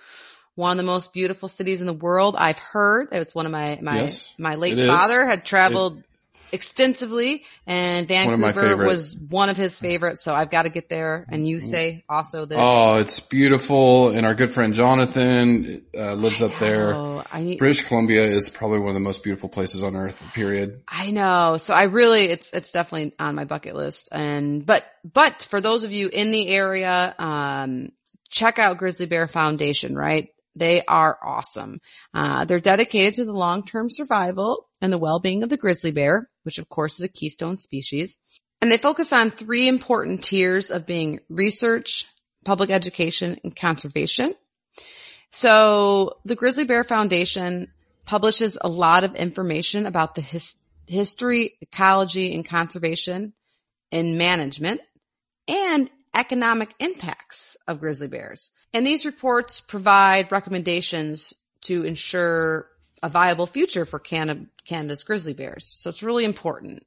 one 0.54 0.72
of 0.72 0.78
the 0.78 0.84
most 0.84 1.14
beautiful 1.14 1.50
cities 1.50 1.82
in 1.82 1.88
the 1.88 1.94
world. 1.94 2.36
I've 2.38 2.60
heard 2.60 3.10
it 3.12 3.18
was 3.18 3.34
one 3.34 3.48
of 3.48 3.52
my 3.52 3.80
my 3.82 4.02
Yes, 4.02 4.36
my 4.38 4.56
late 4.56 4.78
it 4.78 4.88
father 4.88 5.26
had 5.26 5.46
traveled 5.46 6.04
extensively 6.52 7.44
and 7.66 8.10
One 8.10 8.42
Vancouver 8.42 8.68
favorite. 8.68 8.88
was 8.88 9.18
one 9.30 9.50
of 9.50 9.58
his 9.58 9.80
favorites, 9.80 10.22
so 10.22 10.34
I've 10.34 10.50
got 10.50 10.64
to 10.64 10.70
get 10.70 10.90
there 10.90 11.26
and 11.30 11.48
you 11.48 11.62
say 11.62 12.04
also 12.10 12.46
that 12.46 12.58
Oh, 12.60 12.96
it's 12.96 13.20
beautiful, 13.20 14.10
and 14.10 14.26
our 14.26 14.34
good 14.34 14.50
friend 14.50 14.74
Jonathan 14.74 15.84
uh, 15.98 16.14
lives 16.14 16.42
up 16.42 16.56
there. 16.56 16.96
Oh, 16.96 17.24
I 17.32 17.44
need 17.44 17.58
British 17.60 17.88
Columbia 17.88 18.24
is 18.24 18.50
probably 18.50 18.80
one 18.80 18.90
of 18.90 18.94
the 18.96 19.00
most 19.00 19.24
beautiful 19.24 19.50
places 19.50 19.84
on 19.84 19.96
earth. 19.96 20.22
Period. 20.34 20.82
I 20.88 21.12
know. 21.12 21.58
So 21.58 21.74
I 21.74 21.84
really, 21.84 22.26
it's, 22.26 22.52
it's 22.54 22.72
definitely 22.72 23.14
on 23.20 23.36
my 23.36 23.46
bucket 23.46 23.76
list. 23.76 24.10
And, 24.12 24.66
but, 24.66 24.86
but 25.04 25.44
for 25.50 25.62
those 25.62 25.84
of 25.84 25.92
you 25.92 26.10
in 26.12 26.32
the 26.32 26.48
area, 26.50 27.16
um, 27.20 27.92
check 28.30 28.60
out 28.60 28.78
Grizzly 28.78 29.06
Bear 29.06 29.28
Foundation, 29.28 29.96
right? 29.96 30.30
They 30.56 30.84
are 30.86 31.18
awesome. 31.24 31.80
Uh, 32.14 32.46
they're 32.46 32.60
dedicated 32.60 33.14
to 33.16 33.26
the 33.26 33.32
long-term 33.34 33.88
survival 33.90 34.68
and 34.82 34.92
the 34.92 34.98
well-being 34.98 35.44
of 35.44 35.50
the 35.50 35.58
grizzly 35.58 35.92
bear, 35.92 36.30
which 36.44 36.58
of 36.58 36.70
course 36.70 37.00
is 37.00 37.06
a 37.06 37.10
keystone 37.10 37.58
species. 37.58 38.18
And 38.62 38.72
they 38.72 38.78
focus 38.78 39.12
on 39.12 39.32
three 39.32 39.68
important 39.68 40.24
tiers 40.24 40.70
of 40.70 40.86
being 40.86 41.20
research, 41.30 42.06
public 42.46 42.70
education, 42.70 43.40
and 43.44 43.56
conservation. 43.56 44.34
So 45.32 46.18
the 46.26 46.36
Grizzly 46.36 46.66
Bear 46.66 46.84
Foundation 46.84 47.72
publishes 48.06 48.58
a 48.60 48.70
lot 48.70 49.04
of 49.04 49.16
information 49.16 49.86
about 49.86 50.16
the 50.16 50.22
his- 50.22 50.56
history, 50.88 51.54
ecology, 51.62 52.36
and 52.36 52.46
conservation 52.46 53.34
and 53.92 54.18
management 54.18 54.82
and 55.48 55.90
economic 56.14 56.74
impacts 56.80 57.58
of 57.68 57.80
grizzly 57.80 58.08
bears. 58.08 58.52
And 58.74 58.86
these 58.86 59.06
reports 59.06 59.62
provide 59.62 60.32
recommendations 60.32 61.34
to 61.62 61.84
ensure 61.84 62.68
a 63.04 63.10
viable 63.10 63.48
future 63.48 63.86
for 63.86 64.00
Canada, 64.00 64.46
Canada's 64.66 65.04
grizzly 65.04 65.34
bears. 65.34 65.66
So 65.66 65.90
it's 65.90 66.04
really 66.04 66.26
important. 66.26 66.86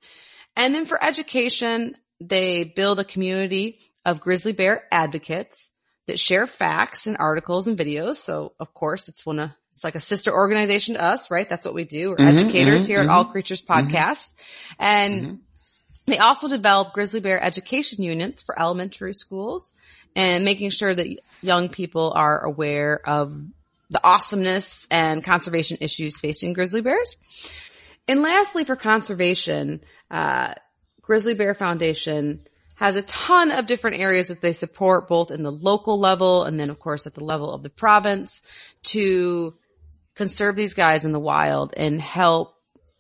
And 0.57 0.75
then 0.75 0.85
for 0.85 1.03
education, 1.03 1.97
they 2.21 2.65
build 2.65 3.01
a 3.01 3.05
community 3.05 3.81
of 4.05 4.21
grizzly 4.21 4.53
bear 4.53 4.85
advocates 4.93 5.73
that 6.07 6.21
share 6.21 6.47
facts 6.47 7.07
and 7.07 7.17
articles 7.19 7.67
and 7.67 7.79
videos. 7.79 8.17
So 8.17 8.53
of 8.61 8.75
course 8.75 9.09
it's 9.09 9.25
one 9.25 9.39
of, 9.39 9.51
it's 9.73 9.83
like 9.83 9.95
a 9.95 10.01
sister 10.01 10.33
organization 10.33 10.95
to 10.95 11.03
us, 11.03 11.31
right? 11.31 11.49
That's 11.49 11.65
what 11.65 11.75
we 11.75 11.85
do. 11.85 12.11
We're 12.11 12.19
Mhm, 12.19 12.29
educators 12.29 12.83
mhm, 12.83 12.87
here 12.87 13.01
at 13.01 13.09
mhm. 13.09 13.13
All 13.13 13.25
Creatures 13.25 13.63
Podcast. 13.63 14.35
And 14.79 15.41
they 16.07 16.19
also 16.19 16.49
develop 16.49 16.93
grizzly 16.93 17.21
bear 17.21 17.43
education 17.43 18.03
units 18.05 18.43
for 18.43 18.59
elementary 18.61 19.15
schools 19.15 19.73
and 20.15 20.45
making 20.45 20.71
sure 20.71 20.95
that 20.95 21.19
young 21.43 21.69
people 21.69 22.13
are 22.15 22.45
aware 22.45 23.01
of 23.09 23.43
the 23.95 24.05
awesomeness 24.05 24.87
and 24.91 25.25
conservation 25.25 25.79
issues 25.81 26.21
facing 26.21 26.53
grizzly 26.53 26.83
bears. 26.83 27.17
And 28.07 28.21
lastly, 28.23 28.65
for 28.65 28.77
conservation, 28.77 29.81
uh, 30.11 30.55
Grizzly 31.01 31.35
Bear 31.35 31.55
Foundation 31.55 32.43
has 32.75 32.97
a 32.97 33.03
ton 33.03 33.53
of 33.53 33.67
different 33.67 34.01
areas 34.01 34.29
that 34.29 34.41
they 34.41 34.53
support 34.53 35.07
both 35.09 35.31
in 35.31 35.43
the 35.43 35.53
local 35.53 35.99
level 35.99 36.43
and 36.43 36.59
then 36.59 36.71
of 36.71 36.81
course 36.81 37.07
at 37.07 37.15
the 37.15 37.25
level 37.25 37.53
of 37.53 37.63
the 37.63 37.71
province 37.71 38.43
to 38.83 39.55
conserve 40.17 40.57
these 40.57 40.75
guys 40.75 41.05
in 41.05 41.13
the 41.13 41.21
wild 41.21 41.73
and 41.77 42.01
help 42.01 42.55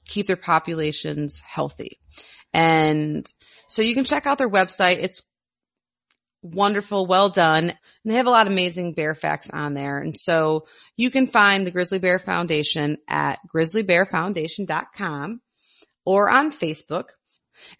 keep 0.06 0.26
their 0.26 0.36
populations 0.36 1.40
healthy. 1.40 1.98
And 2.52 3.30
so 3.66 3.82
you 3.82 3.94
can 3.94 4.04
check 4.04 4.26
out 4.26 4.38
their 4.38 4.48
website. 4.50 4.98
It's 4.98 5.22
wonderful, 6.42 7.06
well 7.06 7.30
done. 7.30 7.72
And 8.04 8.12
they 8.12 8.16
have 8.16 8.26
a 8.26 8.30
lot 8.30 8.46
of 8.46 8.52
amazing 8.52 8.92
bear 8.92 9.14
facts 9.14 9.48
on 9.50 9.74
there. 9.74 9.98
And 9.98 10.16
so 10.16 10.66
you 10.96 11.10
can 11.10 11.26
find 11.26 11.66
the 11.66 11.70
Grizzly 11.70 11.98
Bear 11.98 12.18
Foundation 12.18 12.98
at 13.08 13.38
grizzlybearfoundation.com 13.54 15.40
or 16.04 16.28
on 16.28 16.50
Facebook. 16.52 17.04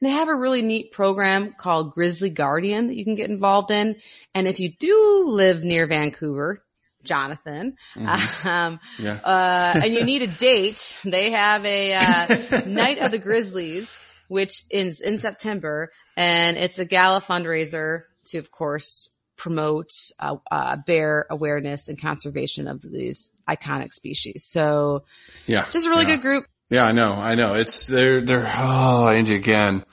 And 0.01 0.09
they 0.09 0.11
have 0.11 0.29
a 0.29 0.35
really 0.37 0.63
neat 0.63 0.93
program 0.93 1.53
called 1.53 1.93
Grizzly 1.93 2.31
Guardian 2.31 2.87
that 2.87 2.95
you 2.97 3.05
can 3.05 3.17
get 3.17 3.29
involved 3.29 3.71
in. 3.71 3.97
And 4.35 4.49
if 4.49 4.61
you 4.61 4.71
do 4.79 5.25
live 5.27 5.63
near 5.63 5.87
Vancouver, 5.87 6.63
Jonathan. 7.03 7.77
Mm-hmm. 7.95 8.49
Um, 8.49 8.81
Yeah. 8.99 9.19
uh, 9.25 9.81
and 9.85 9.93
you 9.95 10.05
need 10.07 10.23
a 10.23 10.27
date. 10.27 10.97
They 11.05 11.31
have 11.33 11.65
a 11.67 11.95
uh, 11.95 12.61
Night 12.67 12.99
of 12.99 13.11
the 13.11 13.19
Grizzlies, 13.19 13.97
which 14.29 14.63
is 14.71 15.01
in 15.01 15.19
September, 15.19 15.91
and 16.17 16.57
it's 16.57 16.79
a 16.79 16.85
gala 16.87 17.21
fundraiser 17.21 18.05
to, 18.27 18.39
of 18.39 18.51
course, 18.51 19.11
promote 19.45 19.91
uh, 20.19 20.37
uh, 20.51 20.79
bear 20.87 21.27
awareness 21.29 21.89
and 21.89 22.01
conservation 22.01 22.67
of 22.67 22.81
these 22.81 23.31
iconic 23.47 23.93
species. 23.93 24.47
So, 24.49 25.05
Yeah. 25.45 25.67
just 25.71 25.87
a 25.87 25.91
really 25.91 26.07
yeah. 26.07 26.17
good 26.17 26.23
group. 26.23 26.45
Yeah, 26.71 26.87
I 26.87 26.93
know. 26.93 27.13
I 27.13 27.35
know. 27.35 27.53
It's 27.53 27.87
they're 27.87 28.23
they're 28.23 28.51
oh 28.57 29.09
Angie 29.09 29.35
again. 29.35 29.85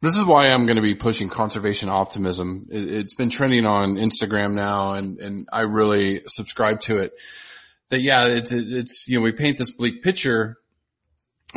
This 0.00 0.16
is 0.16 0.24
why 0.24 0.48
I'm 0.48 0.64
going 0.64 0.76
to 0.76 0.82
be 0.82 0.94
pushing 0.94 1.28
conservation 1.28 1.90
optimism. 1.90 2.66
It, 2.70 2.90
it's 2.90 3.14
been 3.14 3.28
trending 3.28 3.66
on 3.66 3.96
Instagram 3.96 4.54
now, 4.54 4.94
and 4.94 5.20
and 5.20 5.46
I 5.52 5.62
really 5.62 6.22
subscribe 6.26 6.80
to 6.80 6.96
it. 6.96 7.12
That 7.90 8.00
yeah, 8.00 8.24
it's 8.24 8.52
it's 8.52 9.04
you 9.06 9.18
know 9.18 9.22
we 9.22 9.32
paint 9.32 9.58
this 9.58 9.70
bleak 9.70 10.02
picture, 10.02 10.56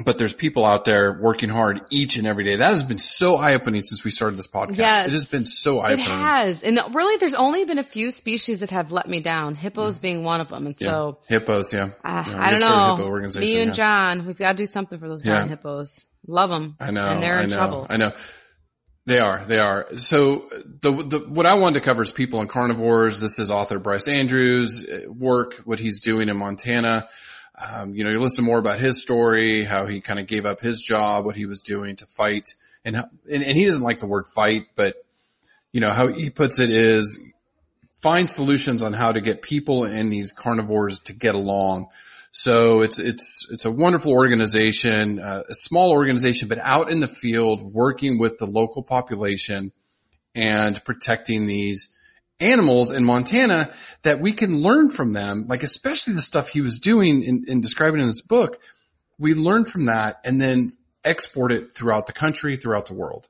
but 0.05 0.18
there's 0.18 0.34
people 0.34 0.65
out 0.65 0.85
there 0.85 1.19
working 1.19 1.49
hard 1.49 1.81
each 1.89 2.15
and 2.15 2.26
every 2.26 2.45
day. 2.45 2.55
That 2.55 2.69
has 2.69 2.84
been 2.84 2.97
so 2.97 3.35
eye 3.35 3.55
opening 3.55 3.81
since 3.81 4.05
we 4.05 4.11
started 4.11 4.38
this 4.39 4.47
podcast. 4.47 4.77
Yes. 4.77 5.07
It 5.07 5.11
has 5.11 5.26
been 5.30 5.43
so 5.43 5.80
eye 5.80 5.91
opening. 5.93 6.05
It 6.05 6.09
has. 6.09 6.63
And 6.63 6.80
really, 6.93 7.18
there's 7.18 7.34
only 7.34 7.65
been 7.65 7.77
a 7.77 7.84
few 7.84 8.11
species 8.13 8.61
that 8.61 8.69
have 8.69 8.93
let 8.93 9.09
me 9.09 9.19
down, 9.19 9.55
hippos 9.55 9.99
being 9.99 10.23
one 10.23 10.39
of 10.39 10.47
them. 10.47 10.65
And 10.65 10.76
Yeah. 10.80 10.88
so, 10.88 11.19
hippos, 11.27 11.73
yeah. 11.73 11.89
uh, 12.05 12.23
Yeah, 12.26 12.35
I 12.39 12.51
don't 12.51 12.59
know. 12.61 13.30
Me 13.41 13.57
and 13.59 13.68
yeah. 13.68 13.73
John, 13.73 14.26
we've 14.26 14.38
got 14.38 14.53
to 14.53 14.57
do 14.57 14.65
something 14.65 14.97
for 14.97 15.09
those 15.09 15.26
Yeah. 15.26 15.34
giant 15.39 15.49
hippos. 15.49 16.05
Love 16.26 16.49
them. 16.51 16.77
I 16.80 16.91
know. 16.91 17.07
And 17.07 17.22
they're 17.22 17.39
I 17.39 17.43
in 17.43 17.49
know, 17.49 17.55
trouble. 17.57 17.88
I 17.89 17.97
know. 17.97 18.13
They 19.07 19.19
are. 19.19 19.43
They 19.45 19.59
are. 19.59 19.88
So 19.97 20.45
the, 20.81 20.91
the 20.91 21.19
what 21.27 21.45
I 21.47 21.55
wanted 21.55 21.80
to 21.80 21.85
cover 21.85 22.03
is 22.03 22.11
people 22.11 22.39
and 22.39 22.47
carnivores. 22.47 23.19
This 23.19 23.39
is 23.39 23.49
author 23.49 23.80
Bryce 23.80 24.07
Andrews' 24.07 24.85
work, 25.07 25.55
what 25.65 25.80
he's 25.80 25.99
doing 25.99 26.30
in 26.30 26.38
Montana. 26.38 27.09
Um, 27.61 27.93
you 27.95 28.03
know, 28.03 28.09
you 28.09 28.19
listen 28.19 28.43
more 28.43 28.59
about 28.59 28.79
his 28.79 29.01
story, 29.01 29.63
how 29.63 29.85
he 29.85 30.01
kind 30.01 30.19
of 30.19 30.27
gave 30.27 30.45
up 30.45 30.61
his 30.61 30.81
job, 30.81 31.25
what 31.25 31.35
he 31.35 31.45
was 31.45 31.61
doing 31.61 31.95
to 31.97 32.05
fight, 32.05 32.55
and 32.83 32.95
and, 32.95 33.43
and 33.43 33.57
he 33.57 33.65
doesn't 33.65 33.83
like 33.83 33.99
the 33.99 34.07
word 34.07 34.25
fight, 34.27 34.67
but 34.75 34.95
you 35.71 35.79
know 35.79 35.91
how 35.91 36.07
he 36.07 36.29
puts 36.29 36.59
it 36.59 36.69
is 36.69 37.19
find 38.01 38.29
solutions 38.29 38.81
on 38.81 38.93
how 38.93 39.11
to 39.11 39.21
get 39.21 39.41
people 39.41 39.83
and 39.83 40.11
these 40.11 40.33
carnivores 40.33 40.99
to 41.01 41.13
get 41.13 41.35
along. 41.35 41.88
So 42.31 42.81
it's 42.81 42.97
it's 42.97 43.47
it's 43.51 43.65
a 43.65 43.71
wonderful 43.71 44.11
organization, 44.11 45.19
uh, 45.19 45.43
a 45.49 45.53
small 45.53 45.91
organization, 45.91 46.47
but 46.47 46.57
out 46.59 46.89
in 46.89 47.01
the 47.01 47.07
field 47.07 47.73
working 47.73 48.17
with 48.17 48.38
the 48.38 48.45
local 48.45 48.83
population 48.83 49.71
and 50.33 50.83
protecting 50.85 51.45
these 51.45 51.89
animals 52.41 52.91
in 52.91 53.05
Montana 53.05 53.69
that 54.03 54.19
we 54.19 54.34
can 54.34 54.61
learn 54.61 54.89
from 54.89 55.13
them, 55.13 55.45
like 55.47 55.63
especially 55.63 56.13
the 56.13 56.22
stuff 56.22 56.49
he 56.49 56.61
was 56.61 56.80
doing 56.80 57.23
in, 57.23 57.45
in 57.47 57.61
describing 57.61 58.01
in 58.01 58.07
this 58.07 58.22
book. 58.22 58.57
We 59.19 59.34
learn 59.35 59.65
from 59.65 59.85
that 59.85 60.19
and 60.26 60.41
then 60.41 60.77
export 61.03 61.51
it 61.51 61.76
throughout 61.76 62.07
the 62.07 62.13
country, 62.13 62.55
throughout 62.55 62.88
the 62.88 62.93
world. 62.93 63.27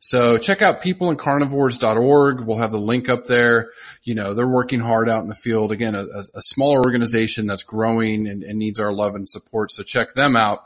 So 0.00 0.38
check 0.38 0.62
out 0.62 0.80
peopleandcarnivores.org. 0.80 2.46
We'll 2.46 2.58
have 2.58 2.70
the 2.70 2.78
link 2.78 3.08
up 3.08 3.24
there. 3.24 3.72
You 4.04 4.14
know, 4.14 4.32
they're 4.32 4.46
working 4.46 4.80
hard 4.80 5.08
out 5.08 5.22
in 5.22 5.28
the 5.28 5.34
field. 5.34 5.72
Again, 5.72 5.96
a, 5.96 6.04
a, 6.04 6.42
smaller 6.42 6.78
organization 6.78 7.46
that's 7.46 7.64
growing 7.64 8.28
and, 8.28 8.44
and 8.44 8.58
needs 8.58 8.78
our 8.78 8.92
love 8.92 9.16
and 9.16 9.28
support. 9.28 9.72
So 9.72 9.82
check 9.82 10.14
them 10.14 10.36
out. 10.36 10.64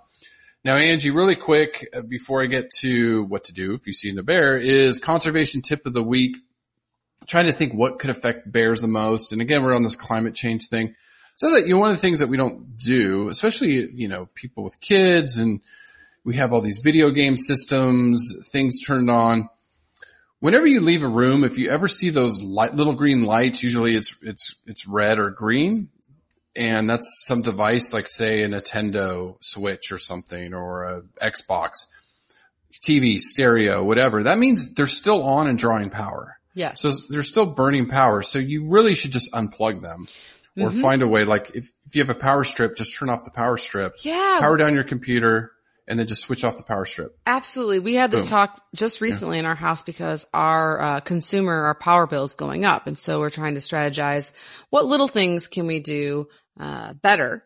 Now, 0.64 0.76
Angie, 0.76 1.10
really 1.10 1.34
quick 1.34 1.86
uh, 1.96 2.02
before 2.02 2.42
I 2.42 2.46
get 2.46 2.70
to 2.80 3.24
what 3.24 3.44
to 3.44 3.54
do 3.54 3.72
if 3.72 3.86
you 3.86 3.94
see 3.94 4.16
a 4.16 4.22
bear 4.22 4.56
is 4.56 4.98
conservation 4.98 5.62
tip 5.62 5.86
of 5.86 5.94
the 5.94 6.02
week. 6.02 6.36
Trying 7.26 7.46
to 7.46 7.52
think 7.52 7.72
what 7.74 7.98
could 7.98 8.10
affect 8.10 8.50
bears 8.50 8.80
the 8.80 8.88
most. 8.88 9.32
And 9.32 9.40
again, 9.40 9.62
we're 9.62 9.74
on 9.74 9.82
this 9.82 9.96
climate 9.96 10.34
change 10.34 10.68
thing. 10.68 10.94
So 11.36 11.50
that, 11.54 11.66
you 11.66 11.74
know, 11.74 11.80
one 11.80 11.90
of 11.90 11.96
the 11.96 12.00
things 12.00 12.18
that 12.18 12.28
we 12.28 12.36
don't 12.36 12.76
do, 12.76 13.28
especially, 13.28 13.90
you 13.92 14.08
know, 14.08 14.28
people 14.34 14.62
with 14.62 14.80
kids 14.80 15.38
and 15.38 15.60
we 16.24 16.36
have 16.36 16.52
all 16.52 16.60
these 16.60 16.80
video 16.82 17.10
game 17.10 17.36
systems, 17.36 18.48
things 18.52 18.80
turned 18.80 19.10
on. 19.10 19.48
Whenever 20.40 20.66
you 20.66 20.80
leave 20.80 21.02
a 21.02 21.08
room, 21.08 21.44
if 21.44 21.58
you 21.58 21.70
ever 21.70 21.88
see 21.88 22.10
those 22.10 22.42
light, 22.42 22.74
little 22.74 22.94
green 22.94 23.24
lights, 23.24 23.62
usually 23.62 23.94
it's, 23.94 24.16
it's, 24.22 24.54
it's 24.66 24.86
red 24.86 25.18
or 25.18 25.30
green. 25.30 25.88
And 26.54 26.88
that's 26.88 27.24
some 27.26 27.42
device 27.42 27.92
like 27.92 28.06
say 28.06 28.42
a 28.42 28.48
Nintendo 28.48 29.36
Switch 29.40 29.90
or 29.90 29.98
something 29.98 30.52
or 30.52 30.84
a 30.84 31.02
Xbox, 31.22 31.86
TV, 32.72 33.18
stereo, 33.18 33.82
whatever. 33.82 34.22
That 34.22 34.38
means 34.38 34.74
they're 34.74 34.86
still 34.86 35.22
on 35.22 35.46
and 35.46 35.58
drawing 35.58 35.90
power. 35.90 36.38
Yeah. 36.54 36.74
So 36.74 36.92
they're 37.10 37.22
still 37.22 37.46
burning 37.46 37.88
power. 37.88 38.22
So 38.22 38.38
you 38.38 38.68
really 38.68 38.94
should 38.94 39.12
just 39.12 39.32
unplug 39.32 39.82
them 39.82 40.06
or 40.58 40.68
Mm-hmm. 40.68 40.82
find 40.82 41.02
a 41.02 41.08
way. 41.08 41.24
Like 41.24 41.50
if, 41.54 41.70
if 41.86 41.94
you 41.96 42.02
have 42.02 42.10
a 42.10 42.14
power 42.18 42.44
strip, 42.44 42.76
just 42.76 42.94
turn 42.94 43.08
off 43.08 43.24
the 43.24 43.30
power 43.30 43.56
strip. 43.56 43.94
Yeah. 44.00 44.38
Power 44.40 44.56
down 44.58 44.74
your 44.74 44.84
computer 44.84 45.52
and 45.88 45.98
then 45.98 46.06
just 46.06 46.22
switch 46.22 46.44
off 46.44 46.58
the 46.58 46.62
power 46.62 46.84
strip. 46.84 47.18
Absolutely. 47.26 47.78
We 47.80 47.94
had 47.94 48.10
this 48.10 48.24
Boom. 48.24 48.30
talk 48.30 48.62
just 48.74 49.00
recently 49.00 49.38
in 49.38 49.46
our 49.46 49.54
house 49.54 49.82
because 49.82 50.26
our 50.34 50.80
uh, 50.80 51.00
consumer, 51.00 51.64
our 51.64 51.74
power 51.74 52.06
bill 52.06 52.24
is 52.24 52.34
going 52.34 52.64
up. 52.66 52.86
And 52.86 52.98
so 52.98 53.18
we're 53.18 53.30
trying 53.30 53.54
to 53.54 53.60
strategize 53.60 54.30
what 54.70 54.84
little 54.84 55.08
things 55.08 55.48
can 55.48 55.66
we 55.66 55.80
do 55.80 56.28
uh, 56.60 56.92
better 56.92 57.44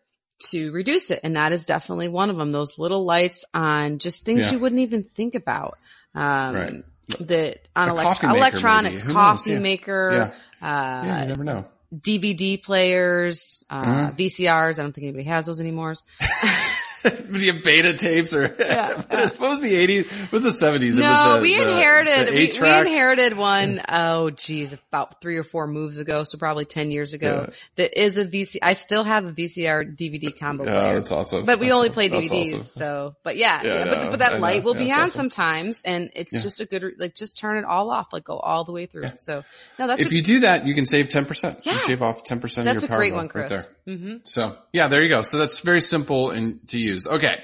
to 0.49 0.71
reduce 0.71 1.09
it. 1.09 1.21
And 1.23 1.35
that 1.37 1.51
is 1.53 1.65
definitely 1.65 2.09
one 2.09 2.29
of 2.29 2.37
them. 2.37 2.51
Those 2.51 2.77
little 2.77 3.05
lights 3.05 3.43
on 3.53 3.97
just 3.99 4.23
things 4.25 4.41
Yeah. 4.41 4.51
you 4.51 4.59
wouldn't 4.59 4.81
even 4.81 5.03
think 5.03 5.33
about. 5.33 5.77
Um, 6.13 6.55
Right. 6.55 6.83
That 7.21 7.59
on 7.75 7.89
elect- 7.89 8.03
coffee 8.07 8.27
maker, 8.27 8.37
electronics, 8.37 9.03
maybe. 9.03 9.13
Coffee 9.13 9.51
Yeah. 9.51 9.59
maker, 9.59 10.33
uh, 10.61 10.65
Yeah, 11.05 11.21
you 11.23 11.27
never 11.29 11.43
know. 11.43 11.65
DVD 11.95 12.61
players, 12.61 13.63
uh, 13.69 13.73
Uh-huh. 13.75 14.11
VCRs. 14.17 14.77
I 14.77 14.81
don't 14.83 14.91
think 14.93 15.05
anybody 15.05 15.23
has 15.25 15.45
those 15.45 15.59
anymore. 15.59 15.95
the 17.09 17.61
beta 17.63 17.93
tapes 17.93 18.35
or 18.35 18.47
what 18.47 19.39
was 19.39 19.61
the 19.61 19.73
80s? 19.73 20.11
What 20.23 20.31
was 20.31 20.43
the 20.43 20.49
70s? 20.49 20.97
No, 20.99 21.05
it 21.05 21.09
was 21.09 21.35
the, 21.37 21.41
we 21.41 21.53
inherited 21.61 22.27
the 22.27 22.31
we, 22.31 22.37
we 22.37 22.43
eight-track. 22.45 22.85
inherited 22.85 23.37
one 23.37 23.81
oh 23.89 24.29
geez, 24.29 24.73
about 24.73 25.21
three 25.21 25.37
or 25.37 25.43
four 25.43 25.67
moves 25.67 25.97
ago, 25.97 26.23
so 26.23 26.37
probably 26.37 26.65
ten 26.65 26.91
years 26.91 27.13
ago. 27.13 27.45
Yeah. 27.47 27.53
That 27.75 27.99
is 28.01 28.17
a 28.17 28.25
VC. 28.25 28.57
I 28.61 28.73
still 28.73 29.03
have 29.03 29.25
a 29.25 29.31
VCR 29.31 29.95
DVD 29.97 30.37
combo 30.37 30.63
Oh, 30.63 30.67
player. 30.67 30.93
that's 30.95 31.11
awesome. 31.11 31.45
But 31.45 31.59
we 31.59 31.67
That's 31.67 31.77
only 31.77 31.89
play 31.89 32.09
DVDs, 32.09 32.47
awesome. 32.53 32.61
so 32.61 33.15
but 33.23 33.37
yeah, 33.37 33.61
Yeah, 33.63 33.73
yeah, 33.85 33.95
but, 33.95 34.09
but 34.11 34.19
that 34.19 34.39
light 34.39 34.63
will 34.63 34.73
be 34.75 34.91
on 34.91 35.01
awesome. 35.01 35.29
sometimes, 35.31 35.81
and 35.85 36.09
it's 36.15 36.33
Yeah. 36.33 36.39
just 36.41 36.59
a 36.61 36.65
good 36.65 36.83
like 36.97 37.15
just 37.15 37.37
turn 37.37 37.57
it 37.57 37.65
all 37.65 37.89
off, 37.89 38.13
like 38.13 38.23
go 38.25 38.37
all 38.37 38.63
the 38.63 38.71
way 38.71 38.85
through 38.85 39.03
it. 39.03 39.21
So 39.21 39.43
no, 39.79 39.87
that's 39.87 40.01
If 40.01 40.11
a, 40.11 40.15
you 40.15 40.21
do 40.23 40.39
that, 40.41 40.65
you 40.67 40.73
can 40.75 40.85
save 40.85 41.07
10%. 41.09 41.61
Yeah. 41.63 41.73
You 41.73 41.79
shave 41.79 42.01
off 42.01 42.23
10% 42.23 42.35
of 42.59 42.65
that's 42.65 42.81
your 42.81 42.85
a 42.85 42.87
power 42.87 42.97
great 42.97 43.09
bill 43.11 43.17
one, 43.17 43.27
Chris. 43.29 43.51
right 43.51 43.65
there. 43.87 44.17
So 44.25 44.55
yeah, 44.73 44.87
there 44.87 45.01
you 45.01 45.09
go. 45.09 45.21
So 45.23 45.37
that's 45.39 45.61
very 45.61 45.81
simple 45.81 46.29
and 46.31 46.67
to 46.69 46.77
use. 46.79 47.07
Okay. 47.07 47.41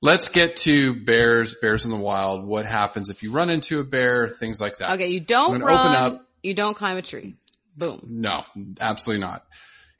Let's 0.00 0.28
get 0.28 0.56
to 0.58 0.94
bears, 0.94 1.56
bears 1.60 1.84
in 1.84 1.90
the 1.90 1.96
wild. 1.98 2.46
What 2.46 2.66
happens 2.66 3.10
if 3.10 3.22
you 3.22 3.32
run 3.32 3.50
into 3.50 3.80
a 3.80 3.84
bear, 3.84 4.28
things 4.28 4.60
like 4.60 4.78
that. 4.78 4.92
okay. 4.92 5.08
You 5.08 5.20
don't 5.20 5.60
run. 5.60 5.76
open 5.76 5.96
up- 6.16 6.28
You 6.42 6.54
don't 6.54 6.74
climb 6.74 6.96
a 6.96 7.02
tree. 7.02 7.34
Boom. 7.76 8.00
No, 8.08 8.44
absolutely 8.80 9.22
not. 9.22 9.44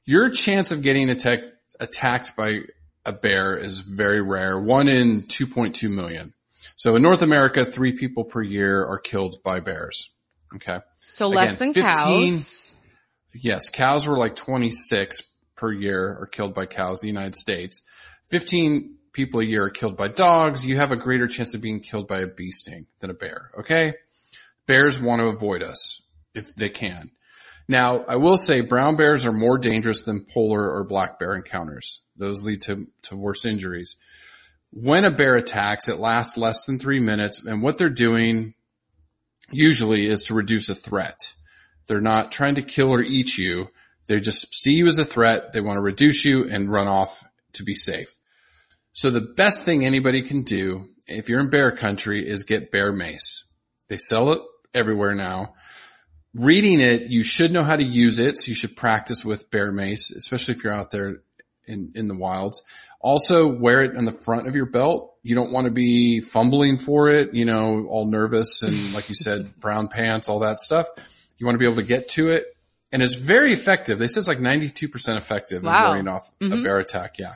Your 0.05 0.31
chance 0.31 0.71
of 0.73 0.83
getting 0.83 1.11
attack, 1.11 1.41
attacked 1.81 2.37
by 2.37 2.61
a 3.05 3.13
bear 3.13 3.57
is 3.57 3.81
very 3.81 4.21
rare. 4.21 4.59
One 4.59 4.89
in 4.89 5.23
2.2 5.25 5.91
million. 5.91 6.33
So 6.77 6.95
in 6.97 7.03
North 7.03 7.23
America, 7.23 7.65
three 7.65 7.93
people 7.93 8.25
per 8.25 8.43
year 8.43 8.85
are 8.85 8.99
killed 8.99 9.43
by 9.45 9.59
bears. 9.61 10.11
Okay. 10.55 10.79
So 10.97 11.27
less 11.29 11.55
Again, 11.57 11.73
than 11.73 11.75
15 11.75 11.83
cows. 12.33 12.77
Yes, 13.35 13.69
cows 13.69 14.07
were 14.07 14.17
like 14.17 14.37
26 14.37 15.23
per 15.59 15.73
year 15.73 16.17
are 16.21 16.27
killed 16.27 16.55
by 16.55 16.65
cows 16.65 17.03
in 17.03 17.09
the 17.09 17.13
United 17.13 17.35
States. 17.35 17.87
15 18.27 18.97
people 19.13 19.41
a 19.41 19.45
year 19.45 19.65
are 19.65 19.71
killed 19.71 19.97
by 19.97 20.09
dogs. 20.09 20.67
You 20.67 20.77
have 20.77 20.93
a 20.93 20.97
greater 20.97 21.27
chance 21.27 21.55
of 21.55 21.61
being 21.61 21.81
killed 21.81 22.09
by 22.09 22.21
a 22.21 22.27
bee 22.27 22.51
sting 22.51 22.87
than 23.01 23.11
a 23.11 23.15
bear. 23.15 23.51
Okay. 23.59 23.95
Bears 24.67 25.01
want 25.01 25.21
to 25.21 25.27
avoid 25.27 25.63
us 25.63 26.07
if 26.35 26.55
they 26.55 26.69
can. 26.69 27.11
Now, 27.69 28.05
I 28.09 28.17
will 28.17 28.39
say 28.39 28.63
brown 28.63 28.97
bears 28.97 29.27
are 29.27 29.33
more 29.33 29.59
dangerous 29.59 30.03
than 30.03 30.25
polar 30.33 30.71
or 30.71 30.85
black 30.85 31.19
bear 31.19 31.35
encounters. 31.35 32.01
Those 32.17 32.47
lead 32.47 32.63
to, 32.63 32.87
to 33.03 33.17
worse 33.17 33.45
injuries. 33.45 33.97
When 34.71 35.05
a 35.05 35.11
bear 35.11 35.37
attacks, 35.37 35.89
it 35.89 35.99
lasts 35.99 36.39
less 36.39 36.65
than 36.65 36.79
three 36.79 37.01
minutes. 37.01 37.45
And 37.45 37.63
what 37.63 37.77
they're 37.79 37.91
doing 37.91 38.55
usually 39.51 40.07
is 40.07 40.25
to 40.25 40.35
reduce 40.35 40.69
a 40.69 40.75
threat. 40.75 41.35
They're 41.87 42.01
not 42.01 42.33
trying 42.33 42.57
to 42.57 42.63
kill 42.63 42.91
or 42.91 43.01
eat 43.01 43.37
you. 43.39 43.71
They 44.09 44.21
just 44.21 44.55
see 44.55 44.73
you 44.73 44.87
as 44.87 44.99
a 44.99 45.05
threat. 45.05 45.53
They 45.53 45.61
want 45.61 45.77
to 45.77 45.83
reduce 45.83 46.25
you 46.25 46.49
and 46.49 46.73
run 46.73 46.89
off 46.89 47.23
to 47.53 47.63
be 47.63 47.75
safe. 47.75 48.19
So 48.93 49.11
the 49.11 49.21
best 49.21 49.65
thing 49.65 49.85
anybody 49.85 50.23
can 50.23 50.43
do 50.43 50.89
if 51.07 51.29
you're 51.29 51.41
in 51.41 51.51
bear 51.51 51.71
country 51.71 52.27
is 52.27 52.43
get 52.43 52.73
bear 52.73 52.91
mace. 52.91 53.45
They 53.89 53.99
sell 53.99 54.33
it 54.33 54.41
everywhere 54.75 55.15
now. 55.15 55.55
Reading 56.35 56.81
it, 56.81 57.03
you 57.03 57.23
should 57.23 57.53
know 57.53 57.65
how 57.65 57.77
to 57.77 57.85
use 57.85 58.19
it. 58.19 58.39
So 58.39 58.49
you 58.49 58.55
should 58.55 58.77
practice 58.77 59.25
with 59.25 59.51
bear 59.51 59.71
mace, 59.71 60.11
especially 60.11 60.55
if 60.55 60.65
you're 60.65 60.73
out 60.73 60.91
there 60.91 61.19
in, 61.67 61.93
in 61.95 62.09
the 62.09 62.17
wilds. 62.17 62.63
Also 63.01 63.55
wear 63.55 63.83
it 63.83 63.97
on 63.97 64.07
the 64.07 64.13
front 64.13 64.49
of 64.49 64.57
your 64.57 64.67
belt. 64.67 65.15
You 65.23 65.35
don't 65.35 65.53
want 65.53 65.67
to 65.67 65.71
be 65.71 66.21
fumbling 66.21 66.79
for 66.79 67.11
it, 67.11 67.35
you 67.35 67.45
know, 67.45 67.87
all 67.87 68.11
nervous 68.11 68.63
and 68.63 68.95
like 68.95 69.09
you 69.09 69.15
said, 69.15 69.55
brown 69.61 69.89
pants, 69.89 70.29
all 70.29 70.41
that 70.41 70.59
stuff. 70.59 70.87
You 71.37 71.47
want 71.47 71.55
to 71.55 71.59
be 71.59 71.67
able 71.67 71.77
to 71.77 71.87
get 71.87 72.09
to 72.11 72.31
it 72.31 72.47
and 72.93 73.03
it's 73.03 73.15
very 73.15 73.53
effective. 73.53 73.99
They 73.99 74.07
say 74.07 74.19
it's 74.19 74.29
like 74.29 74.39
92% 74.39 75.17
effective 75.17 75.63
Wow. 75.63 75.93
in 75.95 76.05
warding 76.07 76.09
off 76.09 76.31
a 76.41 76.63
bear 76.63 76.79
attack. 76.79 77.17
Yeah. 77.19 77.35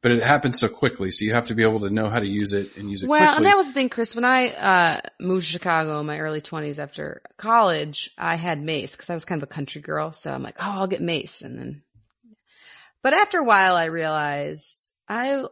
But 0.00 0.12
it 0.12 0.22
happens 0.22 0.60
so 0.60 0.68
quickly. 0.68 1.10
So 1.10 1.24
you 1.24 1.32
have 1.34 1.46
to 1.46 1.54
be 1.56 1.64
able 1.64 1.80
to 1.80 1.90
know 1.90 2.08
how 2.08 2.20
to 2.20 2.26
use 2.26 2.52
it 2.52 2.76
and 2.76 2.88
use 2.88 3.02
it 3.02 3.08
Well, 3.08 3.18
quickly. 3.18 3.36
and 3.38 3.46
that 3.46 3.56
was 3.56 3.66
the 3.66 3.72
thing, 3.72 3.88
Chris. 3.88 4.14
When 4.14 4.24
I 4.24 4.48
uh, 4.50 5.00
moved 5.18 5.46
to 5.46 5.52
Chicago 5.52 5.98
in 5.98 6.06
my 6.06 6.20
early 6.20 6.40
20s 6.40 6.78
after 6.78 7.20
college, 7.36 8.10
I 8.16 8.36
had 8.36 8.62
mace 8.62 8.92
because 8.94 9.10
I 9.10 9.14
was 9.14 9.24
kind 9.24 9.42
of 9.42 9.48
a 9.48 9.52
country 9.52 9.80
girl. 9.80 10.12
So 10.12 10.32
I'm 10.32 10.42
like, 10.44 10.54
oh, 10.60 10.70
I'll 10.80 10.86
get 10.86 11.00
mace. 11.02 11.42
And 11.42 11.58
then, 11.58 11.82
but 13.02 13.12
after 13.12 13.38
a 13.38 13.44
while, 13.44 13.74
I 13.74 13.86
realized 13.86 14.92
I, 15.08 15.44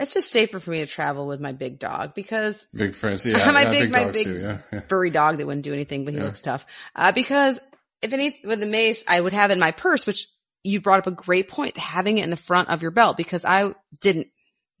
it's 0.00 0.14
just 0.14 0.30
safer 0.32 0.58
for 0.58 0.70
me 0.70 0.78
to 0.80 0.86
travel 0.86 1.26
with 1.26 1.40
my 1.40 1.52
big 1.52 1.78
dog 1.78 2.14
because 2.14 2.66
big 2.74 2.94
friends. 2.94 3.26
Yeah. 3.26 3.50
my 3.50 3.62
yeah, 3.64 3.70
big, 3.70 3.92
my 3.92 4.04
dogs 4.04 4.16
big 4.18 4.26
too. 4.26 4.40
Yeah. 4.40 4.58
yeah. 4.72 4.80
furry 4.80 5.10
dog 5.10 5.36
that 5.36 5.46
wouldn't 5.46 5.64
do 5.64 5.72
anything, 5.74 6.06
but 6.06 6.14
he 6.14 6.20
looks 6.20 6.40
tough. 6.40 6.64
Uh, 6.96 7.12
because 7.12 7.60
if 8.02 8.12
any, 8.12 8.38
with 8.44 8.60
the 8.60 8.66
mace, 8.66 9.04
I 9.08 9.20
would 9.20 9.32
have 9.32 9.50
in 9.50 9.58
my 9.58 9.70
purse, 9.72 10.06
which 10.06 10.26
you 10.64 10.80
brought 10.80 10.98
up 11.00 11.06
a 11.06 11.12
great 11.12 11.48
point, 11.48 11.76
having 11.76 12.18
it 12.18 12.24
in 12.24 12.30
the 12.30 12.36
front 12.36 12.68
of 12.68 12.82
your 12.82 12.90
belt 12.90 13.16
because 13.16 13.44
I 13.44 13.74
didn't 14.00 14.28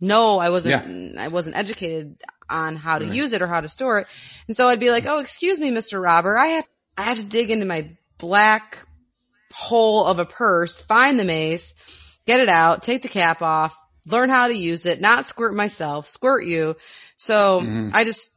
know 0.00 0.38
I 0.38 0.50
wasn't, 0.50 1.18
I 1.18 1.28
wasn't 1.28 1.56
educated 1.56 2.20
on 2.50 2.76
how 2.76 2.98
to 2.98 3.04
use 3.14 3.32
it 3.32 3.40
or 3.42 3.46
how 3.46 3.60
to 3.60 3.68
store 3.68 4.00
it. 4.00 4.06
And 4.46 4.56
so 4.56 4.68
I'd 4.68 4.80
be 4.80 4.90
like, 4.90 5.06
Oh, 5.06 5.18
excuse 5.20 5.58
me, 5.58 5.70
Mr. 5.70 6.02
Robber. 6.02 6.36
I 6.36 6.46
have, 6.46 6.68
I 6.98 7.02
have 7.02 7.16
to 7.18 7.24
dig 7.24 7.50
into 7.50 7.66
my 7.66 7.96
black 8.18 8.86
hole 9.54 10.04
of 10.06 10.18
a 10.18 10.24
purse, 10.24 10.80
find 10.80 11.18
the 11.18 11.24
mace, 11.24 12.18
get 12.26 12.40
it 12.40 12.48
out, 12.48 12.82
take 12.82 13.02
the 13.02 13.08
cap 13.08 13.42
off, 13.42 13.76
learn 14.06 14.28
how 14.30 14.48
to 14.48 14.54
use 14.54 14.86
it, 14.86 15.00
not 15.00 15.26
squirt 15.26 15.54
myself, 15.54 16.08
squirt 16.08 16.44
you. 16.44 16.76
So 17.16 17.60
Mm-hmm. 17.60 17.90
I 17.94 18.04
just, 18.04 18.32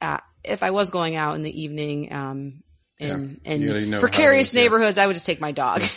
uh, 0.00 0.18
if 0.44 0.62
I 0.62 0.70
was 0.70 0.90
going 0.90 1.16
out 1.16 1.36
in 1.36 1.42
the 1.42 1.62
evening, 1.62 2.12
um, 2.12 2.62
in, 3.00 3.60
You 3.60 3.66
gotta 3.68 3.80
in 3.80 4.00
precarious 4.00 4.52
yeah. 4.54 4.62
neighborhoods, 4.62 4.98
I 4.98 5.06
would 5.06 5.14
just 5.14 5.26
take 5.26 5.40
my 5.40 5.52
dog. 5.52 5.82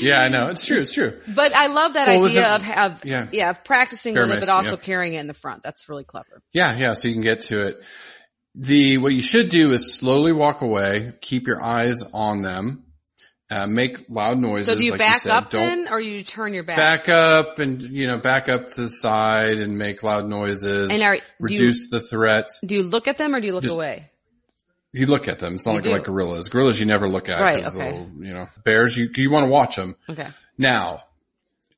Yeah, 0.00 0.20
I 0.22 0.28
know. 0.28 0.48
It's 0.48 0.64
true. 0.66 0.80
It's 0.80 0.94
true. 0.94 1.18
but 1.34 1.52
I 1.54 1.66
love 1.68 1.94
that 1.94 2.06
Well, 2.08 2.26
idea 2.26 2.54
of, 2.54 2.68
of 2.68 3.04
yeah. 3.04 3.26
yeah. 3.32 3.50
of 3.50 3.64
practicing 3.64 4.14
with 4.14 4.30
it, 4.30 4.40
but 4.40 4.48
also 4.48 4.72
yeah. 4.76 4.82
carrying 4.82 5.14
it 5.14 5.18
in 5.20 5.26
the 5.26 5.34
front. 5.34 5.62
That's 5.64 5.88
really 5.88 6.04
clever. 6.04 6.40
Yeah, 6.52 6.76
yeah. 6.76 6.94
So 6.94 7.08
you 7.08 7.14
can 7.14 7.22
get 7.22 7.42
to 7.42 7.66
it. 7.66 7.82
The 8.54 8.98
what 8.98 9.12
you 9.12 9.22
should 9.22 9.48
do 9.48 9.72
is 9.72 9.94
slowly 9.96 10.32
walk 10.32 10.62
away. 10.62 11.14
Keep 11.20 11.46
your 11.48 11.62
eyes 11.62 12.04
on 12.12 12.42
them. 12.42 12.84
Uh, 13.50 13.66
make 13.66 14.08
loud 14.08 14.38
noises. 14.38 14.66
So 14.66 14.74
do 14.76 14.84
you 14.84 14.92
like 14.92 15.00
back 15.00 15.14
you 15.14 15.20
said. 15.20 15.32
up 15.32 15.50
Don't 15.50 15.84
then, 15.84 15.92
or 15.92 16.00
you 16.00 16.22
turn 16.22 16.54
your 16.54 16.64
back? 16.64 16.76
back 16.76 17.08
up 17.08 17.58
and 17.58 17.82
you 17.82 18.06
know 18.06 18.18
back 18.18 18.48
up 18.48 18.68
to 18.70 18.82
the 18.82 18.90
side 18.90 19.58
and 19.58 19.78
make 19.78 20.02
loud 20.02 20.26
noises. 20.28 20.90
And 20.92 21.02
are- 21.02 21.16
do 21.16 21.22
you- 21.22 21.22
reduce 21.40 21.88
the 21.90 22.00
threat. 22.00 22.50
Do 22.64 22.74
you 22.74 22.82
look 22.84 23.08
at 23.08 23.16
them 23.18 23.34
or 23.34 23.40
do 23.40 23.46
you 23.46 23.52
look 23.54 23.64
Just- 23.64 23.74
away? 23.74 24.10
You 24.92 25.06
look 25.06 25.28
at 25.28 25.38
them. 25.38 25.54
It's 25.54 25.66
not 25.66 25.74
like 25.74 25.86
like 25.86 26.04
gorillas. 26.04 26.48
Gorillas 26.48 26.80
you 26.80 26.86
never 26.86 27.08
look 27.08 27.28
at. 27.28 27.40
Right, 27.40 27.66
okay. 27.66 28.06
You 28.18 28.32
know, 28.32 28.48
bears 28.64 28.96
you 28.96 29.08
you 29.16 29.30
want 29.30 29.44
to 29.44 29.50
watch 29.50 29.76
them. 29.76 29.96
Okay. 30.08 30.26
Now, 30.56 31.02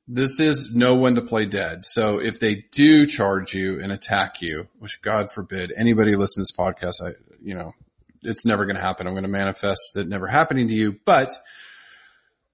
this 0.07 0.41
is 0.41 0.74
know 0.74 0.95
when 0.95 1.15
to 1.15 1.23
play 1.23 1.47
dead. 1.47 1.85
So 1.85 2.20
if 2.20 2.41
they 2.41 2.65
do 2.73 3.07
charge 3.07 3.55
you 3.55 3.81
and 3.81 3.93
attack 3.93 4.43
you, 4.43 4.69
which 4.78 5.01
God 5.03 5.31
forbid 5.31 5.73
anybody 5.77 6.16
listen 6.16 6.43
to 6.45 6.53
this 6.53 6.53
podcast, 6.53 7.01
I, 7.01 7.12
you 7.43 7.55
know, 7.55 7.74
it's 8.23 8.45
never 8.45 8.65
going 8.65 8.77
to 8.77 8.82
happen. 8.82 9.07
I'm 9.07 9.15
going 9.15 9.23
to 9.23 9.28
manifest 9.28 9.95
that 9.95 10.09
never 10.09 10.27
happening 10.27 10.69
to 10.69 10.74
you. 10.74 10.99
But 11.05 11.35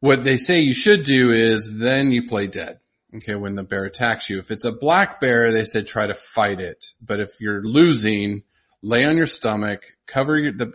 what 0.00 0.24
they 0.24 0.36
say 0.36 0.60
you 0.60 0.74
should 0.74 1.02
do 1.04 1.30
is 1.30 1.78
then 1.78 2.12
you 2.12 2.26
play 2.26 2.46
dead. 2.46 2.78
Okay. 3.14 3.34
When 3.34 3.54
the 3.54 3.62
bear 3.62 3.84
attacks 3.84 4.28
you, 4.28 4.38
if 4.38 4.50
it's 4.50 4.64
a 4.64 4.72
black 4.72 5.20
bear, 5.20 5.50
they 5.50 5.64
said 5.64 5.86
try 5.86 6.06
to 6.06 6.14
fight 6.14 6.60
it. 6.60 6.94
But 7.00 7.20
if 7.20 7.40
you're 7.40 7.62
losing, 7.62 8.42
lay 8.86 9.04
on 9.04 9.16
your 9.16 9.26
stomach, 9.26 9.82
cover 10.06 10.38
your, 10.38 10.52
the, 10.52 10.72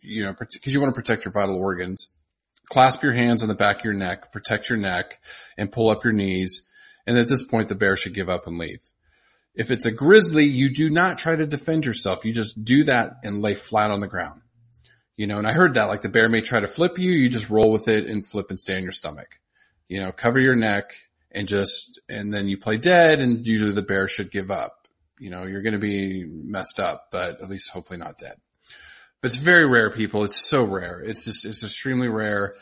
you 0.00 0.24
know, 0.24 0.32
because 0.32 0.72
you 0.72 0.80
want 0.80 0.94
to 0.94 1.00
protect 1.00 1.24
your 1.24 1.32
vital 1.32 1.60
organs 1.60 2.08
clasp 2.68 3.02
your 3.02 3.12
hands 3.12 3.42
on 3.42 3.48
the 3.48 3.54
back 3.54 3.78
of 3.78 3.84
your 3.84 3.94
neck, 3.94 4.32
protect 4.32 4.68
your 4.68 4.78
neck, 4.78 5.14
and 5.56 5.72
pull 5.72 5.90
up 5.90 6.04
your 6.04 6.12
knees. 6.12 6.68
And 7.06 7.18
at 7.18 7.28
this 7.28 7.42
point, 7.42 7.68
the 7.68 7.74
bear 7.74 7.96
should 7.96 8.14
give 8.14 8.28
up 8.28 8.46
and 8.46 8.58
leave. 8.58 8.80
If 9.54 9.70
it's 9.70 9.86
a 9.86 9.92
grizzly, 9.92 10.44
you 10.44 10.72
do 10.72 10.90
not 10.90 11.18
try 11.18 11.34
to 11.34 11.46
defend 11.46 11.86
yourself. 11.86 12.24
You 12.24 12.32
just 12.32 12.64
do 12.64 12.84
that 12.84 13.16
and 13.24 13.42
lay 13.42 13.54
flat 13.54 13.90
on 13.90 14.00
the 14.00 14.06
ground. 14.06 14.42
You 15.16 15.26
know, 15.26 15.38
and 15.38 15.48
I 15.48 15.52
heard 15.52 15.74
that 15.74 15.88
like 15.88 16.02
the 16.02 16.08
bear 16.08 16.28
may 16.28 16.42
try 16.42 16.60
to 16.60 16.68
flip 16.68 16.98
you. 16.98 17.10
You 17.10 17.28
just 17.28 17.50
roll 17.50 17.72
with 17.72 17.88
it 17.88 18.06
and 18.06 18.24
flip 18.24 18.50
and 18.50 18.58
stay 18.58 18.76
on 18.76 18.84
your 18.84 18.92
stomach. 18.92 19.40
You 19.88 20.00
know, 20.00 20.12
cover 20.12 20.38
your 20.38 20.54
neck 20.54 20.90
and 21.32 21.48
just, 21.48 22.00
and 22.08 22.32
then 22.32 22.46
you 22.46 22.56
play 22.56 22.76
dead 22.76 23.20
and 23.20 23.44
usually 23.44 23.72
the 23.72 23.82
bear 23.82 24.06
should 24.06 24.30
give 24.30 24.50
up. 24.50 24.77
You 25.20 25.30
know, 25.30 25.44
you're 25.44 25.62
going 25.62 25.72
to 25.72 25.78
be 25.78 26.24
messed 26.26 26.80
up, 26.80 27.08
but 27.10 27.40
at 27.40 27.48
least 27.48 27.72
hopefully 27.72 27.98
not 27.98 28.18
dead 28.18 28.36
but 29.20 29.26
it's 29.26 29.36
very 29.36 29.66
rare 29.66 29.90
people. 29.90 30.24
It's 30.24 30.40
so 30.40 30.64
rare. 30.64 31.00
It's 31.00 31.24
just, 31.24 31.44
it's 31.44 31.64
extremely 31.64 32.08
rare. 32.08 32.54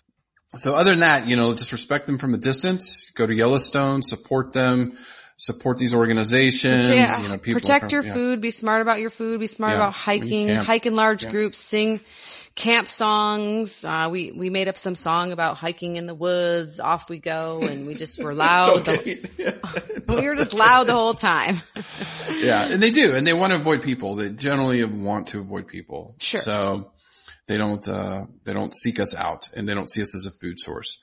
So 0.55 0.75
other 0.75 0.91
than 0.91 1.01
that, 1.01 1.27
you 1.27 1.37
know, 1.37 1.53
just 1.53 1.73
respect 1.73 2.07
them 2.07 2.19
from 2.19 2.33
a 2.33 2.39
distance, 2.39 3.11
go 3.11 3.27
to 3.27 3.35
Yellowstone, 3.35 4.01
support 4.03 4.53
them, 4.53 4.97
support 5.37 5.77
these 5.77 5.95
organizations, 5.95 6.89
Yeah. 6.89 7.23
you 7.23 7.29
know, 7.29 7.37
people. 7.37 7.61
Protect 7.61 7.93
your 7.93 8.03
yeah. 8.03 8.15
food. 8.15 8.41
Be 8.41 8.51
smart 8.51 8.81
about 8.81 9.01
your 9.01 9.11
food. 9.11 9.41
Be 9.41 9.49
smart 9.49 9.73
Yeah. 9.73 9.79
about 9.79 9.93
hiking. 9.93 10.49
Hike 10.49 10.87
in 10.87 10.97
large 10.97 11.29
groups. 11.29 11.59
Sing 11.59 12.01
camp 12.57 12.89
songs. 12.89 13.85
Uh, 13.85 14.09
we 14.11 14.33
we 14.33 14.51
made 14.51 14.67
up 14.67 14.77
some 14.77 14.97
song 14.97 15.31
about 15.31 15.57
hiking 15.59 15.95
in 15.97 16.07
the 16.07 16.15
woods. 16.15 16.81
Off 16.81 17.09
we 17.09 17.21
go, 17.21 17.61
and 17.63 17.87
we 17.87 17.95
just 17.95 18.21
were 18.21 18.35
loud. 18.47 18.85
the- 18.85 20.05
we 20.09 20.23
were 20.23 20.35
just 20.35 20.55
loud 20.55 20.89
the 20.89 20.95
whole 20.95 21.15
time. 21.15 21.57
yeah, 22.41 22.69
and 22.73 22.83
they 22.83 22.91
do, 22.91 23.15
and 23.15 23.25
they 23.27 23.33
want 23.33 23.53
to 23.53 23.59
avoid 23.59 23.83
people. 23.83 24.17
They 24.17 24.31
generally 24.31 24.85
want 24.85 25.29
to 25.29 25.39
avoid 25.41 25.69
people. 25.69 26.17
Sure. 26.19 26.41
So 26.41 26.91
they 27.47 27.59
don't 27.59 27.87
uh, 27.87 28.25
they 28.45 28.53
don't 28.53 28.75
seek 28.75 28.99
us 28.99 29.15
out, 29.15 29.49
and 29.55 29.69
they 29.69 29.75
don't 29.75 29.91
see 29.91 30.03
us 30.03 30.15
as 30.17 30.27
a 30.27 30.31
food 30.33 30.59
source. 30.59 31.01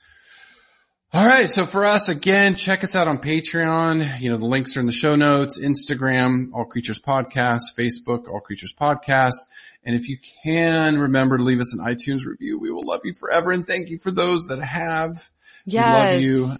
All 1.14 1.24
right, 1.24 1.48
so 1.48 1.64
for 1.64 1.84
us 1.84 2.08
again, 2.08 2.56
check 2.56 2.82
us 2.82 2.96
out 2.96 3.06
on 3.06 3.18
Patreon. 3.18 4.20
You 4.20 4.30
know 4.30 4.36
the 4.36 4.46
links 4.46 4.76
are 4.76 4.80
in 4.80 4.86
the 4.86 4.90
show 4.92 5.14
notes. 5.14 5.60
Instagram, 5.60 6.48
All 6.52 6.64
Creatures 6.64 6.98
Podcast. 6.98 7.78
Facebook, 7.78 8.26
All 8.26 8.40
Creatures 8.40 8.72
Podcast. 8.72 9.36
And 9.84 9.94
if 9.94 10.08
you 10.08 10.18
can 10.42 10.98
remember 10.98 11.38
to 11.38 11.44
leave 11.44 11.60
us 11.60 11.72
an 11.72 11.84
iTunes 11.86 12.26
review, 12.26 12.58
we 12.58 12.72
will 12.72 12.84
love 12.84 13.02
you 13.04 13.12
forever. 13.12 13.52
And 13.52 13.64
thank 13.64 13.90
you 13.90 13.98
for 13.98 14.10
those 14.10 14.46
that 14.48 14.60
have. 14.60 15.30
We 15.64 15.78
love 15.78 16.20
you. 16.20 16.56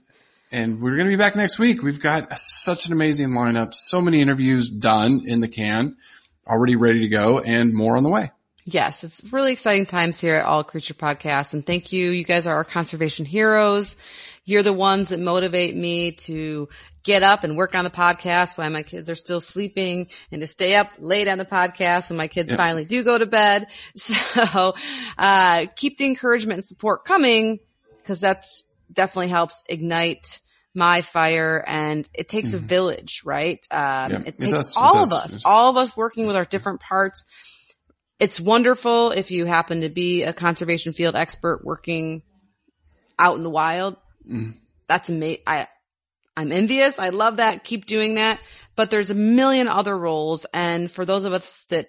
And 0.53 0.81
we're 0.81 0.95
going 0.95 1.11
to 1.11 1.17
be 1.17 1.21
back 1.21 1.35
next 1.35 1.59
week. 1.59 1.83
We've 1.83 2.01
got 2.01 2.39
such 2.39 2.87
an 2.87 2.93
amazing 2.93 3.31
lineup, 3.31 3.75
so 3.75 4.01
many 4.01 4.21
interviews 4.21 4.71
done 4.71 5.23
in 5.27 5.41
the 5.41 5.49
can, 5.49 5.97
already 6.47 6.77
ready 6.77 7.01
to 7.01 7.09
go, 7.09 7.41
and 7.41 7.75
more 7.75 7.97
on 7.97 8.05
the 8.05 8.09
way. 8.09 8.31
Yes, 8.67 9.05
it's 9.05 9.33
really 9.33 9.53
exciting 9.53 9.85
times 9.85 10.21
here 10.21 10.37
at 10.37 10.47
All 10.47 10.65
Creature 10.65 10.95
Podcast. 10.95 11.55
And 11.55 11.67
thank 11.67 11.93
you. 11.93 12.11
You 12.11 12.25
guys 12.25 12.47
are 12.47 12.55
our 12.55 12.65
conservation 12.65 13.27
heroes. 13.27 13.97
You're 14.45 14.63
the 14.63 14.73
ones 14.73 15.09
that 15.09 15.21
motivate 15.21 15.75
me 15.75 16.13
to 16.13 16.69
get 17.03 17.23
up 17.23 17.45
and 17.45 17.57
work 17.57 17.75
on 17.75 17.85
the 17.85 17.91
podcast 17.91 18.57
while 18.57 18.71
my 18.71 18.83
kids 18.83 19.11
are 19.11 19.15
still 19.15 19.41
sleeping 19.41 20.09
and 20.31 20.41
to 20.41 20.47
stay 20.47 20.75
up 20.75 20.89
late 20.99 21.29
on 21.29 21.39
the 21.39 21.45
podcast 21.45 22.11
when 22.11 22.17
my 22.17 22.29
kids 22.29 22.55
finally 22.55 22.85
do 22.85 23.03
go 23.05 23.19
to 23.19 23.27
bed. 23.27 23.67
So, 23.97 24.75
uh, 25.19 25.67
keep 25.77 25.99
the 25.99 26.07
encouragement 26.07 26.59
and 26.59 26.65
support 26.65 27.05
coming 27.05 27.61
because 27.99 28.21
that's 28.21 28.65
definitely 28.93 29.29
helps 29.29 29.63
ignite 29.69 30.41
my 30.75 31.03
fire 31.03 31.65
and 31.67 32.09
it 32.15 32.29
takes 32.29 32.53
a 32.53 32.59
village, 32.59 33.23
right? 33.25 33.65
Um, 33.71 33.79
Yeah, 34.11 34.21
it 34.21 34.27
it 34.27 34.39
takes 34.39 34.77
it 34.77 34.81
all 34.81 34.93
does. 34.93 35.13
of 35.13 35.19
us, 35.19 35.45
all 35.45 35.71
of 35.71 35.77
us 35.77 35.97
working 35.97 36.27
with 36.27 36.37
our 36.37 36.45
different 36.45 36.81
parts 36.81 37.25
it's 38.21 38.41
wonderful 38.41 39.11
if 39.11 39.31
you 39.31 39.45
happen 39.45 39.81
to 39.81 39.89
be 39.89 40.23
a 40.23 40.33
conservation 40.33 40.93
field 40.93 41.17
expert 41.17 41.65
working 41.65 42.23
out 43.19 43.35
in 43.35 43.41
the 43.41 43.51
wild. 43.51 43.97
That's 44.89 45.09
amazing. 45.09 45.43
I, 45.47 45.69
I'm 46.37 46.53
envious. 46.53 46.99
I 46.99 47.11
love 47.11 47.39
that. 47.39 47.65
Keep 47.65 47.87
doing 47.87 48.17
that. 48.17 48.41
But 48.77 48.91
there's 48.91 49.11
a 49.11 49.15
million 49.15 49.69
other 49.69 49.97
roles. 49.97 50.47
And 50.53 50.91
for 50.91 51.05
those 51.05 51.25
of 51.25 51.33
us 51.33 51.65
that 51.71 51.89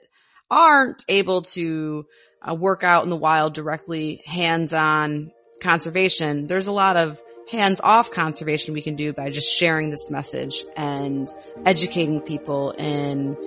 aren't 0.49 1.03
able 1.07 1.41
to 1.41 2.05
uh, 2.47 2.53
work 2.53 2.83
out 2.83 3.03
in 3.03 3.09
the 3.09 3.15
wild 3.15 3.53
directly, 3.53 4.21
hands 4.25 4.71
on 4.71 5.31
conservation, 5.61 6.47
there's 6.47 6.67
a 6.67 6.71
lot 6.71 6.95
of 6.95 7.21
hands 7.51 7.79
off 7.81 8.11
conservation 8.11 8.73
we 8.73 8.81
can 8.81 8.95
do 8.95 9.13
by 9.13 9.29
just 9.29 9.49
sharing 9.49 9.89
this 9.89 10.09
message 10.09 10.63
and 10.75 11.31
educating 11.65 12.21
people 12.21 12.73
and 12.77 13.37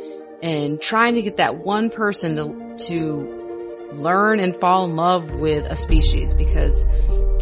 and 0.40 0.80
trying 0.80 1.16
to 1.16 1.22
get 1.22 1.38
that 1.38 1.56
one 1.56 1.90
person 1.90 2.36
to, 2.36 2.86
to 2.86 3.88
learn 3.92 4.38
and 4.38 4.54
fall 4.54 4.84
in 4.84 4.94
love 4.94 5.34
with 5.36 5.66
a 5.66 5.76
species 5.76 6.32
because 6.32 6.84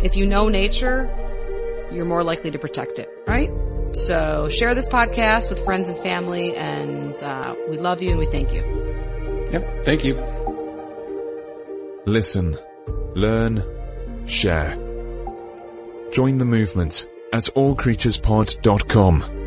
if 0.02 0.16
you 0.16 0.26
know 0.26 0.48
nature, 0.48 1.06
you're 1.96 2.04
more 2.04 2.22
likely 2.22 2.50
to 2.50 2.58
protect 2.58 2.98
it, 2.98 3.08
right? 3.26 3.50
So 3.92 4.48
share 4.48 4.74
this 4.74 4.86
podcast 4.86 5.48
with 5.48 5.64
friends 5.64 5.88
and 5.88 5.96
family 5.98 6.54
and, 6.54 7.14
uh, 7.22 7.54
we 7.68 7.78
love 7.78 8.02
you 8.02 8.10
and 8.10 8.18
we 8.18 8.26
thank 8.26 8.52
you. 8.52 8.62
Yep. 9.52 9.84
Thank 9.84 10.04
you. 10.04 10.16
Listen, 12.04 12.56
learn, 13.14 13.62
share. 14.26 14.76
Join 16.12 16.38
the 16.38 16.44
movement 16.44 17.08
at 17.32 17.44
allcreaturespod.com. 17.44 19.45